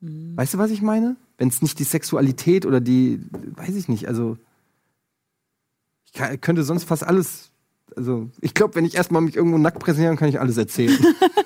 Mhm. 0.01 0.37
Weißt 0.37 0.53
du, 0.53 0.59
was 0.59 0.71
ich 0.71 0.83
meine? 0.83 1.17
Wenn 1.39 1.49
es 1.49 1.63
nicht 1.63 1.79
die 1.79 1.85
Sexualität 1.85 2.67
oder 2.67 2.81
die, 2.81 3.21
weiß 3.57 3.75
ich 3.75 3.89
nicht, 3.89 4.07
also 4.07 4.37
ich 6.05 6.13
kann, 6.13 6.39
könnte 6.43 6.63
sonst 6.63 6.85
fast 6.85 7.05
alles 7.05 7.51
also 7.97 8.29
ich 8.41 8.55
glaube, 8.55 8.75
wenn 8.75 8.85
ich 8.85 8.97
erstmal 8.97 9.23
mich 9.23 9.37
irgendwo 9.37 9.59
nackt 9.59 9.79
präsentiere, 9.79 10.17
kann 10.17 10.29
ich 10.29 10.41
alles 10.41 10.57
erzählen. 10.57 10.99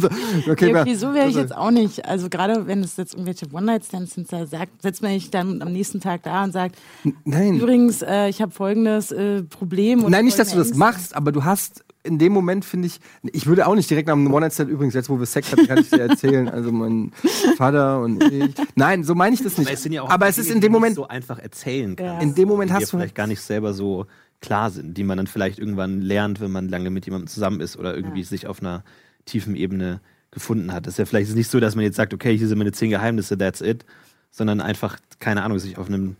so, 0.00 0.08
okay, 0.50 0.72
ja, 0.72 0.80
okay, 0.82 0.94
so 0.94 1.14
wäre 1.14 1.28
ich 1.28 1.34
jetzt 1.34 1.54
auch 1.54 1.70
nicht. 1.70 2.06
Also 2.06 2.28
gerade 2.28 2.66
wenn 2.66 2.80
es 2.82 2.96
jetzt 2.96 3.14
irgendwelche 3.14 3.46
One-Night-Stands 3.52 4.14
sind, 4.14 4.32
da 4.32 4.46
sagt, 4.46 4.82
setzt 4.82 5.02
man 5.02 5.12
sich 5.12 5.30
dann 5.30 5.62
am 5.62 5.72
nächsten 5.72 6.00
Tag 6.00 6.22
da 6.22 6.44
und 6.44 6.52
sagt, 6.52 6.76
Nein. 7.24 7.56
übrigens, 7.56 8.02
äh, 8.02 8.28
ich 8.28 8.40
habe 8.42 8.52
folgendes 8.52 9.10
äh, 9.12 9.42
Problem. 9.42 10.04
Nein, 10.08 10.24
nicht, 10.24 10.38
dass 10.38 10.50
du 10.50 10.58
das 10.58 10.74
machst, 10.74 11.14
aber 11.16 11.32
du 11.32 11.44
hast 11.44 11.84
in 12.04 12.18
dem 12.18 12.32
Moment 12.32 12.64
finde 12.64 12.88
ich, 12.88 12.98
ich 13.32 13.46
würde 13.46 13.66
auch 13.66 13.74
nicht 13.74 13.88
direkt 13.88 14.08
nach 14.08 14.14
einem 14.14 14.32
One-Night-Stand, 14.32 14.70
übrigens, 14.70 14.94
jetzt 14.94 15.08
wo 15.08 15.18
wir 15.18 15.26
Sex 15.26 15.52
hatten, 15.52 15.66
kann 15.66 15.78
ich 15.78 15.90
dir 15.90 16.00
erzählen, 16.00 16.48
also 16.48 16.72
mein 16.72 17.12
Vater 17.56 18.00
und 18.00 18.22
ich. 18.24 18.54
Nein, 18.74 19.04
so 19.04 19.14
meine 19.14 19.34
ich 19.34 19.42
das 19.42 19.58
nicht. 19.58 19.68
Aber 19.68 19.74
es, 19.74 19.84
ja 19.84 20.04
aber 20.04 20.26
es 20.26 20.38
ist 20.38 20.50
in 20.50 20.60
dem 20.60 20.72
Moment 20.72 20.96
so 20.96 21.06
einfach 21.06 21.38
erzählen 21.38 21.94
kann. 21.96 22.20
In 22.20 22.34
dem 22.34 22.48
Moment 22.48 22.72
hast 22.72 22.92
du 22.92 22.96
vielleicht 22.96 23.14
gar 23.14 23.26
nicht 23.26 23.40
selber 23.40 23.72
so 23.72 24.06
klar 24.42 24.70
sind, 24.70 24.98
die 24.98 25.04
man 25.04 25.16
dann 25.16 25.26
vielleicht 25.26 25.58
irgendwann 25.58 26.02
lernt, 26.02 26.40
wenn 26.40 26.50
man 26.50 26.68
lange 26.68 26.90
mit 26.90 27.06
jemandem 27.06 27.28
zusammen 27.28 27.60
ist 27.60 27.78
oder 27.78 27.96
irgendwie 27.96 28.20
ja. 28.20 28.26
sich 28.26 28.46
auf 28.46 28.60
einer 28.60 28.84
tiefen 29.24 29.56
Ebene 29.56 30.00
gefunden 30.30 30.72
hat. 30.72 30.86
Das 30.86 30.94
ist 30.94 30.98
ja 30.98 31.06
vielleicht 31.06 31.34
nicht 31.34 31.50
so, 31.50 31.60
dass 31.60 31.74
man 31.74 31.84
jetzt 31.84 31.96
sagt, 31.96 32.12
okay, 32.12 32.36
hier 32.36 32.48
sind 32.48 32.58
meine 32.58 32.72
zehn 32.72 32.90
Geheimnisse, 32.90 33.38
that's 33.38 33.60
it, 33.60 33.86
sondern 34.30 34.60
einfach, 34.60 34.98
keine 35.20 35.42
Ahnung, 35.42 35.58
sich 35.58 35.78
auf 35.78 35.86
einem 35.86 36.16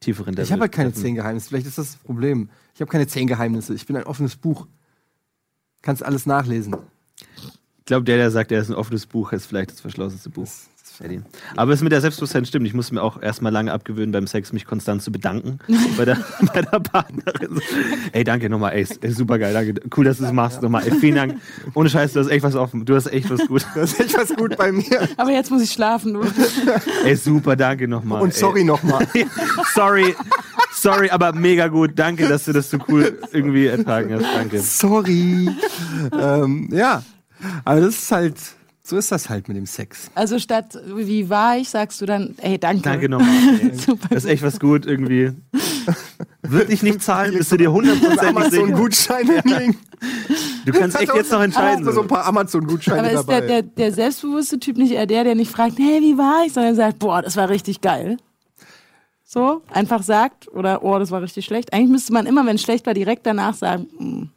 tieferen 0.00 0.32
Level. 0.32 0.44
Ich 0.44 0.52
habe 0.52 0.62
halt 0.62 0.72
keine 0.72 0.92
zehn 0.92 1.14
Geheimnisse, 1.14 1.48
vielleicht 1.48 1.66
ist 1.66 1.78
das 1.78 1.92
das 1.92 1.96
Problem. 1.96 2.48
Ich 2.74 2.80
habe 2.80 2.90
keine 2.90 3.06
zehn 3.06 3.26
Geheimnisse, 3.26 3.74
ich 3.74 3.86
bin 3.86 3.96
ein 3.96 4.04
offenes 4.04 4.36
Buch. 4.36 4.66
Kannst 5.82 6.04
alles 6.04 6.26
nachlesen. 6.26 6.76
Ich 7.78 7.84
glaube, 7.84 8.04
der, 8.04 8.16
der 8.16 8.30
sagt, 8.30 8.50
er 8.50 8.60
ist 8.60 8.70
ein 8.70 8.74
offenes 8.74 9.06
Buch, 9.06 9.32
ist 9.32 9.46
vielleicht 9.46 9.70
das 9.70 9.80
verschlossenste 9.80 10.30
Buch. 10.30 10.44
Das 10.44 10.68
Eddie. 11.00 11.20
Aber 11.56 11.72
es 11.72 11.82
mit 11.82 11.92
der 11.92 12.00
Selbstbewusstsein 12.00 12.44
stimmt. 12.44 12.66
Ich 12.66 12.74
musste 12.74 12.94
mir 12.94 13.02
auch 13.02 13.20
erstmal 13.20 13.52
lange 13.52 13.72
abgewöhnen, 13.72 14.12
beim 14.12 14.26
Sex 14.26 14.52
mich 14.52 14.64
konstant 14.64 15.02
zu 15.02 15.12
bedanken 15.12 15.58
bei 15.96 16.04
der, 16.04 16.16
bei 16.54 16.62
der 16.62 16.80
Partnerin. 16.80 17.60
Ey, 18.12 18.24
danke 18.24 18.48
nochmal, 18.48 18.72
ey, 18.74 18.86
ey 19.00 19.10
super 19.10 19.38
geil, 19.38 19.52
danke. 19.52 19.80
Cool, 19.96 20.04
dass 20.04 20.18
du 20.18 20.24
es 20.24 20.32
machst 20.32 20.62
nochmal. 20.62 20.86
Ey, 20.86 20.92
vielen 20.92 21.16
Dank. 21.16 21.40
Ohne 21.74 21.88
Scheiß, 21.88 22.12
du 22.12 22.20
hast 22.20 22.28
echt 22.28 22.42
was 22.42 22.54
offen. 22.54 22.84
Du 22.84 22.94
hast 22.94 23.06
echt 23.06 23.30
was 23.30 23.46
gut. 23.46 23.66
Du 23.74 23.80
hast 23.80 24.00
echt 24.00 24.16
was 24.16 24.34
gut 24.34 24.56
bei 24.56 24.72
mir. 24.72 25.08
Aber 25.16 25.30
jetzt 25.30 25.50
muss 25.50 25.62
ich 25.62 25.70
schlafen. 25.70 26.14
Du. 26.14 26.22
Ey, 27.04 27.16
super, 27.16 27.56
danke 27.56 27.88
nochmal. 27.88 28.22
Und 28.22 28.34
sorry 28.34 28.64
nochmal. 28.64 29.06
sorry. 29.74 30.14
Sorry, 30.72 31.10
aber 31.10 31.32
mega 31.32 31.68
gut. 31.68 31.92
Danke, 31.94 32.28
dass 32.28 32.44
du 32.44 32.52
das 32.52 32.70
so 32.70 32.78
cool 32.88 33.18
irgendwie 33.32 33.66
ertragen 33.66 34.14
hast. 34.14 34.34
Danke. 34.34 34.60
Sorry. 34.60 35.48
ähm, 36.12 36.68
ja, 36.70 37.02
aber 37.64 37.80
das 37.80 37.94
ist 37.94 38.12
halt 38.12 38.36
so 38.86 38.96
ist 38.96 39.10
das 39.10 39.28
halt 39.28 39.48
mit 39.48 39.56
dem 39.56 39.66
Sex. 39.66 40.10
Also 40.14 40.38
statt 40.38 40.78
wie 40.86 41.28
war 41.28 41.56
ich, 41.56 41.68
sagst 41.68 42.00
du 42.00 42.06
dann, 42.06 42.36
ey, 42.38 42.56
danke. 42.56 42.82
Danke 42.82 43.08
nochmal. 43.08 43.28
das 44.10 44.24
ist 44.24 44.30
echt 44.30 44.42
was 44.44 44.60
gut 44.60 44.86
irgendwie. 44.86 45.32
Wirklich 46.42 46.84
nicht 46.84 47.02
zahlen, 47.02 47.34
bist 47.36 47.50
du 47.50 47.56
dir 47.56 47.72
hundertprozentig 47.72 48.20
sicher. 48.20 48.28
Amazon-Gutschein 48.28 49.26
hinlegen. 49.26 49.76
Du 50.64 50.72
kannst 50.72 51.00
echt 51.00 51.12
jetzt 51.14 51.32
noch 51.32 51.42
entscheiden. 51.42 51.84
Hast 51.84 51.88
du 51.88 51.92
so 51.92 52.02
ein 52.02 52.08
paar 52.08 52.26
Amazon-Gutscheine 52.26 53.02
dabei. 53.02 53.18
Aber 53.18 53.20
ist 53.20 53.48
der, 53.48 53.62
der, 53.62 53.62
der 53.62 53.92
selbstbewusste 53.92 54.60
Typ 54.60 54.76
nicht 54.76 54.92
eher 54.92 55.06
der, 55.06 55.24
der 55.24 55.34
nicht 55.34 55.50
fragt, 55.50 55.78
hey, 55.78 56.00
wie 56.00 56.16
war 56.16 56.44
ich, 56.46 56.52
sondern 56.52 56.76
sagt, 56.76 57.00
boah, 57.00 57.22
das 57.22 57.36
war 57.36 57.48
richtig 57.48 57.80
geil. 57.80 58.18
So, 59.24 59.62
einfach 59.72 60.04
sagt 60.04 60.46
oder, 60.52 60.84
oh, 60.84 61.00
das 61.00 61.10
war 61.10 61.20
richtig 61.20 61.44
schlecht. 61.44 61.72
Eigentlich 61.72 61.90
müsste 61.90 62.12
man 62.12 62.26
immer, 62.26 62.46
wenn 62.46 62.54
es 62.54 62.62
schlecht 62.62 62.86
war, 62.86 62.94
direkt 62.94 63.26
danach 63.26 63.54
sagen, 63.54 63.88
hm, 63.98 64.30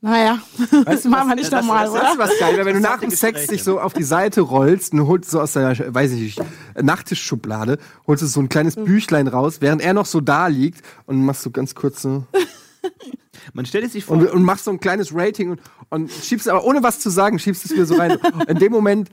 naja, 0.00 0.38
weißt 0.84 1.06
du, 1.06 1.08
machen 1.08 1.28
wir 1.28 1.34
nicht 1.34 1.50
nochmal, 1.50 1.88
oder? 1.88 2.00
Das 2.00 2.12
ist 2.12 2.18
was 2.18 2.38
geil, 2.38 2.64
wenn 2.64 2.74
du 2.74 2.80
nach 2.80 3.00
dem 3.00 3.10
Sex 3.10 3.48
dich 3.48 3.64
so 3.64 3.80
auf 3.80 3.92
die 3.92 4.04
Seite 4.04 4.42
rollst 4.42 4.92
und 4.92 5.06
holst 5.06 5.30
so 5.30 5.40
aus 5.40 5.54
deiner, 5.54 5.76
weiß 5.92 6.12
ich 6.12 6.20
nicht, 6.20 6.42
Nachttischschublade, 6.80 7.78
holst 8.06 8.22
du 8.22 8.26
so 8.26 8.40
ein 8.40 8.48
kleines 8.48 8.76
Büchlein 8.76 9.26
raus, 9.26 9.60
während 9.60 9.82
er 9.82 9.94
noch 9.94 10.06
so 10.06 10.20
da 10.20 10.46
liegt 10.46 10.82
und 11.06 11.24
machst 11.24 11.42
so 11.42 11.50
ganz 11.50 11.74
kurz 11.74 12.02
so. 12.02 12.26
Man 13.54 13.66
stellt 13.66 13.84
es 13.84 13.92
sich 13.92 14.04
vor. 14.04 14.16
Und, 14.16 14.30
und, 14.30 14.42
machst 14.42 14.64
so 14.64 14.70
ein 14.70 14.78
kleines 14.78 15.14
Rating 15.14 15.52
und, 15.52 15.60
und 15.88 16.10
schiebst 16.10 16.48
aber 16.48 16.64
ohne 16.64 16.82
was 16.82 17.00
zu 17.00 17.10
sagen, 17.10 17.38
schiebst 17.38 17.64
es 17.64 17.72
wieder 17.72 17.86
so 17.86 17.94
rein. 17.94 18.18
In 18.46 18.58
dem 18.58 18.72
Moment. 18.72 19.10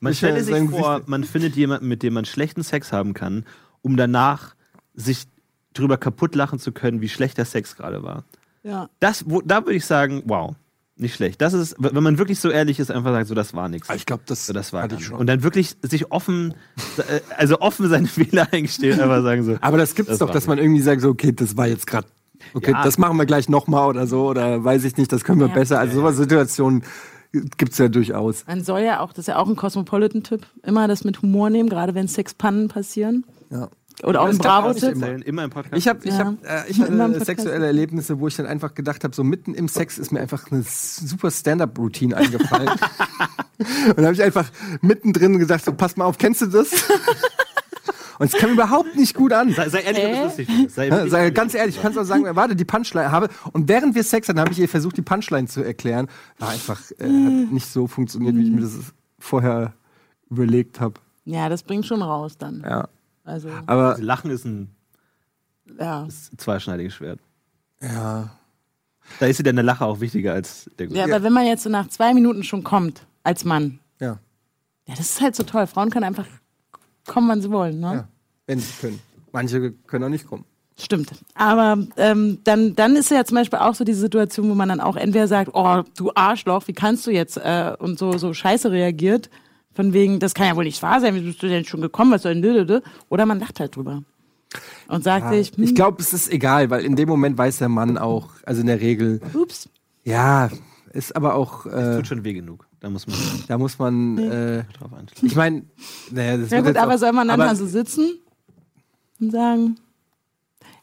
Man 0.00 0.14
stellt 0.14 0.38
es 0.38 0.46
sich 0.46 0.70
vor, 0.70 1.02
man 1.06 1.22
findet 1.24 1.54
jemanden, 1.54 1.86
mit 1.86 2.02
dem 2.02 2.14
man 2.14 2.24
schlechten 2.24 2.62
Sex 2.62 2.92
haben 2.92 3.14
kann, 3.14 3.44
um 3.82 3.96
danach 3.96 4.54
sich 4.94 5.24
drüber 5.74 5.98
kaputt 5.98 6.34
lachen 6.34 6.58
zu 6.58 6.72
können, 6.72 7.00
wie 7.00 7.08
schlecht 7.08 7.36
der 7.36 7.44
Sex 7.44 7.76
gerade 7.76 8.02
war. 8.02 8.24
Ja. 8.64 8.88
Das, 8.98 9.24
wo, 9.28 9.40
da 9.40 9.64
würde 9.64 9.76
ich 9.76 9.86
sagen, 9.86 10.22
wow. 10.26 10.56
Nicht 10.96 11.16
schlecht. 11.16 11.42
Das 11.42 11.54
ist, 11.54 11.74
wenn 11.78 12.04
man 12.04 12.18
wirklich 12.18 12.38
so 12.38 12.50
ehrlich 12.50 12.78
ist, 12.78 12.92
einfach 12.92 13.10
sagt, 13.10 13.26
so 13.26 13.34
das 13.34 13.52
war 13.52 13.68
nichts. 13.68 13.88
Ich 13.92 14.06
glaube, 14.06 14.22
das, 14.26 14.46
so, 14.46 14.52
das 14.52 14.72
war 14.72 14.84
hatte 14.84 14.94
ich 14.94 15.06
schon. 15.06 15.18
Und 15.18 15.26
dann 15.26 15.42
wirklich 15.42 15.76
sich 15.82 16.12
offen, 16.12 16.54
äh, 16.98 17.20
also 17.36 17.60
offen 17.60 17.88
seine 17.88 18.06
Fehler 18.08 18.46
eingestehen, 18.52 19.00
einfach 19.00 19.22
sagen 19.22 19.42
so. 19.42 19.56
Aber 19.60 19.76
das 19.76 19.96
gibt's 19.96 20.10
das 20.10 20.18
doch, 20.20 20.30
dass 20.30 20.46
man 20.46 20.58
irgendwie 20.58 20.82
sagt, 20.82 21.00
so, 21.00 21.08
okay, 21.08 21.32
das 21.32 21.56
war 21.56 21.66
jetzt 21.66 21.88
gerade, 21.88 22.06
okay, 22.54 22.70
ja. 22.70 22.84
das 22.84 22.96
machen 22.96 23.16
wir 23.16 23.26
gleich 23.26 23.48
nochmal 23.48 23.88
oder 23.88 24.06
so, 24.06 24.28
oder 24.28 24.62
weiß 24.62 24.84
ich 24.84 24.96
nicht, 24.96 25.10
das 25.10 25.24
können 25.24 25.40
wir 25.40 25.48
ja. 25.48 25.54
besser. 25.54 25.80
Also 25.80 25.96
sowas 25.96 26.16
Situationen 26.16 26.84
gibt's 27.32 27.78
ja 27.78 27.88
durchaus. 27.88 28.46
Man 28.46 28.62
soll 28.62 28.82
ja 28.82 29.00
auch, 29.00 29.10
das 29.10 29.20
ist 29.20 29.26
ja 29.26 29.36
auch 29.36 29.48
ein 29.48 29.56
Cosmopolitan-Tipp, 29.56 30.46
immer 30.62 30.86
das 30.86 31.02
mit 31.02 31.22
Humor 31.22 31.50
nehmen, 31.50 31.68
gerade 31.68 31.96
wenn 31.96 32.06
Sexpannen 32.06 32.68
passieren. 32.68 33.24
Ja. 33.50 33.68
Oder 34.02 34.22
auch 34.22 34.28
im 34.28 34.38
Bravo-Tipp? 34.38 35.24
Immer 35.24 35.44
im 35.44 35.50
Podcast. 35.50 35.76
Ich 35.76 35.88
habe 35.88 36.00
ich 36.02 36.10
ja. 36.10 36.26
hab, 36.26 36.44
äh, 36.44 36.68
ich 36.68 36.80
hatte 36.80 37.24
sexuelle 37.24 37.66
Erlebnisse, 37.66 38.18
wo 38.18 38.26
ich 38.26 38.36
dann 38.36 38.46
einfach 38.46 38.74
gedacht 38.74 39.04
habe, 39.04 39.14
so 39.14 39.22
mitten 39.22 39.54
im 39.54 39.68
Sex 39.68 39.98
ist 39.98 40.10
mir 40.10 40.20
einfach 40.20 40.50
eine 40.50 40.64
super 40.66 41.30
Stand-up-Routine 41.30 42.16
eingefallen. 42.16 42.68
und 43.58 43.98
da 43.98 44.04
habe 44.04 44.14
ich 44.14 44.22
einfach 44.22 44.50
mittendrin 44.80 45.38
gesagt, 45.38 45.64
so 45.64 45.72
pass 45.72 45.96
mal 45.96 46.06
auf, 46.06 46.18
kennst 46.18 46.42
du 46.42 46.46
das? 46.46 46.70
Und 48.18 48.32
es 48.32 48.40
kam 48.40 48.52
überhaupt 48.52 48.94
nicht 48.96 49.14
gut 49.14 49.32
an. 49.32 49.52
Sei, 49.52 49.68
sei 49.68 49.80
ehrlich, 49.80 50.04
äh? 50.04 50.24
lustig. 50.24 50.48
Sei, 50.68 50.88
ja, 50.88 51.08
sei 51.08 51.30
ganz 51.30 51.54
ehrlich, 51.54 51.76
ich 51.76 51.82
kann 51.82 51.92
es 51.92 51.98
auch 51.98 52.04
sagen, 52.04 52.24
warte, 52.36 52.54
die 52.54 52.64
Punchline 52.64 53.10
habe. 53.10 53.28
Und 53.52 53.68
während 53.68 53.94
wir 53.94 54.04
Sex 54.04 54.28
hatten, 54.28 54.40
habe 54.40 54.52
ich 54.52 54.58
ihr 54.58 54.68
versucht, 54.68 54.96
die 54.96 55.02
Punchline 55.02 55.48
zu 55.48 55.62
erklären. 55.62 56.08
War 56.38 56.50
einfach, 56.50 56.80
äh, 56.98 57.04
hat 57.04 57.52
nicht 57.52 57.66
so 57.66 57.86
funktioniert, 57.86 58.36
wie 58.36 58.44
ich 58.44 58.50
mir 58.50 58.60
das 58.60 58.72
vorher 59.18 59.74
überlegt 60.30 60.80
habe. 60.80 60.94
Ja, 61.24 61.48
das 61.48 61.62
bringt 61.62 61.86
schon 61.86 62.02
raus 62.02 62.38
dann. 62.38 62.62
Ja. 62.64 62.88
Also, 63.24 63.48
aber 63.66 63.90
also 63.90 64.02
Lachen 64.02 64.30
ist 64.30 64.44
ein, 64.44 64.74
ja. 65.78 66.04
ist 66.06 66.32
ein 66.32 66.38
zweischneidiges 66.38 66.94
Schwert. 66.94 67.20
Ja. 67.80 68.30
Da 69.18 69.26
ist 69.26 69.38
dir 69.38 69.44
deine 69.44 69.62
Lache 69.62 69.84
auch 69.84 70.00
wichtiger 70.00 70.32
als 70.32 70.70
der 70.78 70.86
Gute. 70.86 70.98
Ja, 70.98 71.04
aber 71.04 71.22
wenn 71.22 71.32
man 71.32 71.46
jetzt 71.46 71.62
so 71.62 71.70
nach 71.70 71.88
zwei 71.88 72.14
Minuten 72.14 72.42
schon 72.42 72.64
kommt, 72.64 73.06
als 73.22 73.44
Mann. 73.44 73.80
Ja. 74.00 74.18
Ja, 74.86 74.94
das 74.94 75.00
ist 75.00 75.20
halt 75.20 75.34
so 75.34 75.42
toll. 75.42 75.66
Frauen 75.66 75.90
können 75.90 76.04
einfach 76.04 76.26
kommen, 77.06 77.28
wann 77.28 77.40
sie 77.40 77.50
wollen, 77.50 77.80
ne? 77.80 77.94
Ja, 77.94 78.08
wenn 78.46 78.58
sie 78.58 78.72
können. 78.80 79.00
Manche 79.32 79.72
können 79.72 80.04
auch 80.04 80.08
nicht 80.08 80.26
kommen. 80.26 80.44
Stimmt. 80.78 81.12
Aber 81.34 81.78
ähm, 81.96 82.38
dann, 82.44 82.74
dann 82.74 82.96
ist 82.96 83.10
ja 83.10 83.24
zum 83.24 83.36
Beispiel 83.36 83.60
auch 83.60 83.74
so 83.74 83.84
die 83.84 83.94
Situation, 83.94 84.50
wo 84.50 84.54
man 84.54 84.68
dann 84.68 84.80
auch 84.80 84.96
entweder 84.96 85.28
sagt, 85.28 85.50
oh, 85.54 85.82
du 85.96 86.10
Arschloch, 86.14 86.66
wie 86.66 86.72
kannst 86.72 87.06
du 87.06 87.12
jetzt 87.12 87.36
äh, 87.36 87.74
und 87.78 87.98
so, 87.98 88.18
so 88.18 88.34
scheiße 88.34 88.70
reagiert. 88.70 89.30
Von 89.74 89.92
wegen, 89.92 90.20
das 90.20 90.34
kann 90.34 90.46
ja 90.46 90.56
wohl 90.56 90.64
nicht 90.64 90.82
wahr 90.82 91.00
sein, 91.00 91.14
wie 91.14 91.20
bist 91.20 91.42
du 91.42 91.48
denn 91.48 91.64
schon 91.64 91.80
gekommen, 91.80 92.12
was 92.12 92.22
soll 92.22 92.40
denn 92.40 92.82
Oder 93.08 93.26
man 93.26 93.40
lacht 93.40 93.60
halt 93.60 93.76
drüber. 93.76 94.02
Und 94.86 95.02
sagt 95.02 95.26
ja, 95.26 95.38
sich, 95.38 95.56
hm. 95.56 95.64
Ich 95.64 95.74
glaube, 95.74 96.00
es 96.00 96.12
ist 96.12 96.30
egal, 96.30 96.70
weil 96.70 96.84
in 96.84 96.94
dem 96.94 97.08
Moment 97.08 97.36
weiß 97.36 97.58
der 97.58 97.68
Mann 97.68 97.98
auch, 97.98 98.30
also 98.44 98.60
in 98.60 98.68
der 98.68 98.80
Regel. 98.80 99.20
Ups. 99.32 99.68
Ja, 100.04 100.50
ist 100.92 101.16
aber 101.16 101.34
auch. 101.34 101.66
Äh, 101.66 101.70
das 101.70 101.96
tut 101.96 102.06
schon 102.06 102.24
weh 102.24 102.34
genug. 102.34 102.68
Da 102.80 102.88
muss 102.88 103.06
man. 103.06 103.16
Da 103.48 103.58
muss 103.58 103.78
man. 103.78 104.18
Äh, 104.18 104.64
ich 105.22 105.34
meine, 105.34 105.64
naja, 106.10 106.36
das 106.36 106.50
Ja 106.50 106.60
gut, 106.60 106.76
aber 106.76 106.94
auch, 106.94 106.98
soll 106.98 107.12
man 107.12 107.26
dann 107.26 107.38
mal 107.38 107.56
so 107.56 107.66
sitzen 107.66 108.18
und 109.20 109.32
sagen, 109.32 109.76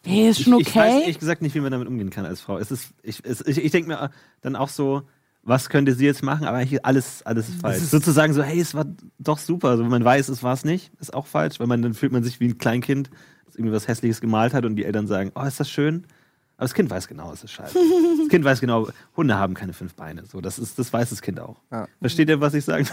hey, 0.04 0.30
ist 0.30 0.42
schon 0.42 0.56
okay? 0.56 0.64
Ich, 0.64 0.70
ich 0.70 0.76
weiß 0.76 1.02
ehrlich 1.02 1.20
gesagt 1.20 1.42
nicht, 1.42 1.56
wie 1.56 1.62
man 1.62 1.72
damit 1.72 1.88
umgehen 1.88 2.10
kann 2.10 2.26
als 2.26 2.42
Frau. 2.42 2.58
Es 2.58 2.72
ist, 2.72 2.90
ich, 3.04 3.24
es, 3.24 3.46
ich, 3.48 3.64
ich 3.64 3.72
denke 3.72 3.88
mir 3.88 4.12
dann 4.42 4.56
auch 4.56 4.70
so, 4.70 5.04
was 5.44 5.70
könnte 5.70 5.94
sie 5.94 6.06
jetzt 6.06 6.24
machen, 6.24 6.46
aber 6.46 6.58
eigentlich 6.58 6.86
alles, 6.86 7.24
alles 7.24 7.50
ist 7.50 7.62
falsch. 7.62 7.78
Ist 7.78 7.92
Sozusagen 7.92 8.34
so, 8.34 8.44
hey, 8.44 8.60
es 8.60 8.76
war 8.76 8.86
doch 9.18 9.40
super. 9.40 9.70
Also 9.70 9.84
wenn 9.84 9.90
man 9.90 10.06
weiß, 10.06 10.30
es 10.30 10.44
war 10.44 10.54
es 10.54 10.64
nicht, 10.64 10.92
ist 11.00 11.14
auch 11.14 11.26
falsch, 11.26 11.60
weil 11.60 11.68
man 11.68 11.82
dann 11.82 11.94
fühlt 11.94 12.12
man 12.12 12.24
sich 12.24 12.40
wie 12.40 12.48
ein 12.48 12.58
Kleinkind, 12.58 13.10
das 13.46 13.56
irgendwie 13.56 13.74
was 13.74 13.88
Hässliches 13.88 14.22
gemalt 14.22 14.54
hat 14.54 14.66
und 14.66 14.76
die 14.76 14.86
Eltern 14.86 15.08
sagen, 15.08 15.32
oh, 15.36 15.44
ist 15.44 15.60
das 15.60 15.70
schön? 15.70 16.06
Aber 16.58 16.66
das 16.66 16.76
Kind 16.76 16.92
weiß 16.92 17.08
genau, 17.08 17.34
es 17.34 17.44
ist 17.44 17.52
scheiße. 17.52 17.76
Das 18.20 18.30
Kind 18.30 18.46
weiß 18.46 18.62
genau, 18.62 18.88
Hunde 19.18 19.36
haben 19.36 19.56
keine 19.56 19.74
fünf 19.74 19.96
Beine. 19.96 20.26
So, 20.28 20.42
das, 20.42 20.60
ist, 20.60 20.78
das 20.78 20.94
weiß 20.94 21.10
das 21.10 21.24
Kind 21.24 21.40
auch. 21.40 21.58
Ja. 21.72 21.88
Versteht 22.00 22.30
ihr, 22.30 22.40
was 22.40 22.54
ich 22.54 22.64
sage? 22.64 22.86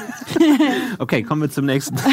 okay, 0.98 1.22
kommen 1.22 1.42
wir 1.42 1.50
zum 1.50 1.66
nächsten. 1.66 1.96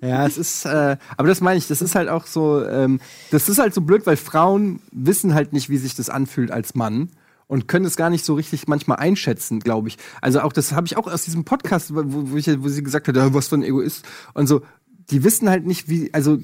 Ja, 0.00 0.24
es 0.24 0.38
ist, 0.38 0.66
äh, 0.66 0.96
aber 1.16 1.26
das 1.26 1.40
meine 1.40 1.58
ich, 1.58 1.66
das 1.66 1.82
ist 1.82 1.96
halt 1.96 2.08
auch 2.08 2.26
so, 2.26 2.64
ähm, 2.64 3.00
das 3.32 3.48
ist 3.48 3.58
halt 3.58 3.74
so 3.74 3.80
blöd, 3.80 4.06
weil 4.06 4.16
Frauen 4.16 4.80
wissen 4.92 5.34
halt 5.34 5.52
nicht, 5.52 5.68
wie 5.68 5.78
sich 5.78 5.96
das 5.96 6.10
anfühlt 6.10 6.52
als 6.52 6.76
Mann 6.76 7.10
und 7.52 7.68
können 7.68 7.84
es 7.84 7.96
gar 7.96 8.08
nicht 8.08 8.24
so 8.24 8.32
richtig 8.32 8.66
manchmal 8.66 8.96
einschätzen, 8.96 9.60
glaube 9.60 9.88
ich. 9.88 9.98
Also 10.22 10.40
auch 10.40 10.54
das 10.54 10.72
habe 10.72 10.86
ich 10.86 10.96
auch 10.96 11.06
aus 11.06 11.24
diesem 11.24 11.44
Podcast, 11.44 11.94
wo, 11.94 12.02
wo, 12.06 12.36
ich, 12.38 12.46
wo 12.62 12.68
sie 12.68 12.82
gesagt 12.82 13.08
hat, 13.08 13.14
ja, 13.14 13.34
was 13.34 13.48
für 13.48 13.56
ein 13.56 13.62
Egoist 13.62 14.06
und 14.32 14.46
so. 14.46 14.62
Die 15.10 15.22
wissen 15.22 15.50
halt 15.50 15.66
nicht, 15.66 15.86
wie, 15.86 16.08
also 16.14 16.38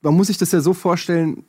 man 0.00 0.14
muss 0.14 0.26
sich 0.26 0.36
das 0.36 0.50
ja 0.50 0.60
so 0.60 0.74
vorstellen, 0.74 1.44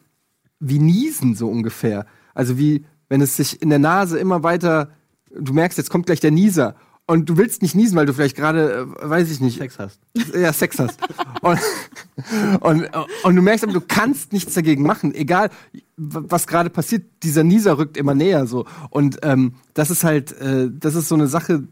wie 0.60 0.78
Niesen 0.78 1.34
so 1.34 1.50
ungefähr. 1.50 2.06
Also 2.36 2.60
wie, 2.60 2.86
wenn 3.08 3.20
es 3.20 3.36
sich 3.36 3.64
in 3.64 3.72
der 3.72 3.80
Nase 3.80 4.20
immer 4.20 4.44
weiter, 4.44 4.92
du 5.36 5.54
merkst, 5.54 5.80
jetzt 5.80 5.90
kommt 5.90 6.06
gleich 6.06 6.20
der 6.20 6.30
Nieser 6.30 6.76
und 7.10 7.28
du 7.28 7.38
willst 7.38 7.64
nicht 7.64 7.74
niesen, 7.74 7.98
weil 7.98 8.06
du 8.06 8.14
vielleicht 8.14 8.36
gerade, 8.36 8.88
äh, 9.02 9.10
weiß 9.10 9.32
ich 9.32 9.40
nicht, 9.40 9.58
Sex 9.58 9.80
hast. 9.80 10.00
ja, 10.36 10.54
Sex 10.54 10.78
hast. 10.78 11.00
und, 11.42 11.60
und, 12.60 12.90
und 13.24 13.36
du 13.36 13.42
merkst 13.42 13.64
aber, 13.64 13.74
du 13.74 13.82
kannst 13.82 14.32
nichts 14.32 14.54
dagegen 14.54 14.84
machen, 14.84 15.16
egal 15.16 15.50
was 15.98 16.46
gerade 16.46 16.70
passiert, 16.70 17.06
dieser 17.24 17.44
Nieser 17.44 17.80
rückt 17.80 17.98
immer 17.98 18.14
näher 18.14 18.46
so. 18.46 18.68
Und 18.92 19.18
ähm, 19.24 19.56
das 19.74 19.90
ist 19.90 20.04
halt, 20.04 20.40
äh, 20.40 20.70
das 20.72 20.94
ist 20.94 21.08
so 21.10 21.16
eine 21.16 21.28
Sache, 21.28 21.64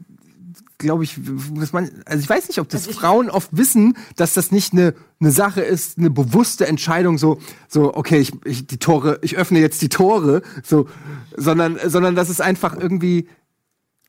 glaube 0.79 1.03
ich, 1.03 1.19
dass 1.53 1.71
man, 1.71 1.91
also 2.05 2.19
ich 2.19 2.29
weiß 2.29 2.47
nicht, 2.47 2.59
ob 2.59 2.69
das 2.69 2.87
Frauen 2.87 3.29
oft 3.29 3.55
wissen, 3.55 3.95
dass 4.15 4.33
das 4.33 4.51
nicht 4.51 4.73
eine, 4.73 4.95
eine 5.19 5.29
Sache 5.29 5.61
ist, 5.61 5.99
eine 5.99 6.09
bewusste 6.09 6.65
Entscheidung, 6.65 7.19
so, 7.19 7.39
so, 7.67 7.95
okay, 7.95 8.17
ich, 8.17 8.31
ich 8.43 8.65
die 8.65 8.77
Tore, 8.77 9.19
ich 9.21 9.37
öffne 9.37 9.59
jetzt 9.59 9.83
die 9.83 9.89
Tore, 9.89 10.41
so, 10.63 10.87
sondern, 11.35 11.77
sondern 11.85 12.15
dass 12.15 12.29
es 12.29 12.41
einfach 12.41 12.75
irgendwie, 12.75 13.27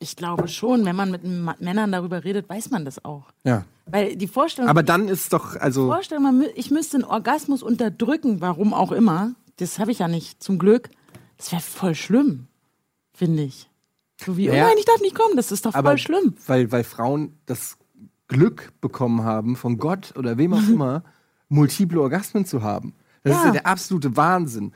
Ich 0.01 0.15
glaube 0.17 0.47
schon, 0.49 0.85
wenn 0.85 0.95
man 0.97 1.11
mit 1.11 1.25
Männern 1.25 1.91
darüber 1.91 2.23
redet, 2.25 2.49
weiß 2.49 2.71
man 2.71 2.85
das 2.85 3.05
auch. 3.05 3.27
ja. 3.45 3.65
Weil 3.91 4.17
die 4.17 4.29
Vorstellung, 4.29 4.69
Aber 4.69 4.83
dann 4.83 5.09
ist 5.09 5.33
doch, 5.33 5.57
also. 5.57 5.87
Vorstellung 5.87 6.23
man 6.25 6.43
mü- 6.43 6.53
ich 6.57 6.71
müsste 6.71 6.99
einen 6.99 7.05
Orgasmus 7.05 7.63
unterdrücken, 7.63 8.43
warum 8.43 8.75
auch 8.75 8.93
immer, 8.93 9.33
das 9.57 9.79
habe 9.79 9.91
ich 9.93 10.01
ja 10.01 10.09
nicht, 10.09 10.43
zum 10.43 10.59
Glück. 10.59 10.91
Das 11.39 11.53
wäre 11.53 11.63
voll 11.63 11.95
schlimm, 11.95 12.49
finde 13.15 13.45
ich. 13.45 13.71
So 14.23 14.37
wie, 14.37 14.45
Ja. 14.45 14.53
oh 14.53 14.57
nein, 14.69 14.75
ich 14.79 14.85
darf 14.85 15.01
nicht 15.01 15.15
kommen, 15.15 15.37
das 15.37 15.51
ist 15.53 15.65
doch 15.65 15.73
voll 15.73 15.79
aber 15.79 15.97
schlimm. 15.97 16.35
Weil, 16.47 16.71
weil 16.71 16.85
Frauen 16.85 17.33
das 17.47 17.79
Glück 18.27 18.75
bekommen 18.83 19.25
haben, 19.25 19.57
von 19.57 19.79
Gott 19.79 20.13
oder 20.19 20.37
wem 20.37 20.53
auch 20.53 20.59
immer, 20.69 21.03
multiple 21.49 21.99
Orgasmen 22.03 22.45
zu 22.45 22.63
haben. 22.63 22.93
Das 23.23 23.33
ist 23.37 23.41
Ja. 23.41 23.47
ja 23.47 23.53
der 23.53 23.67
absolute 23.67 24.19
Wahnsinn. 24.19 24.73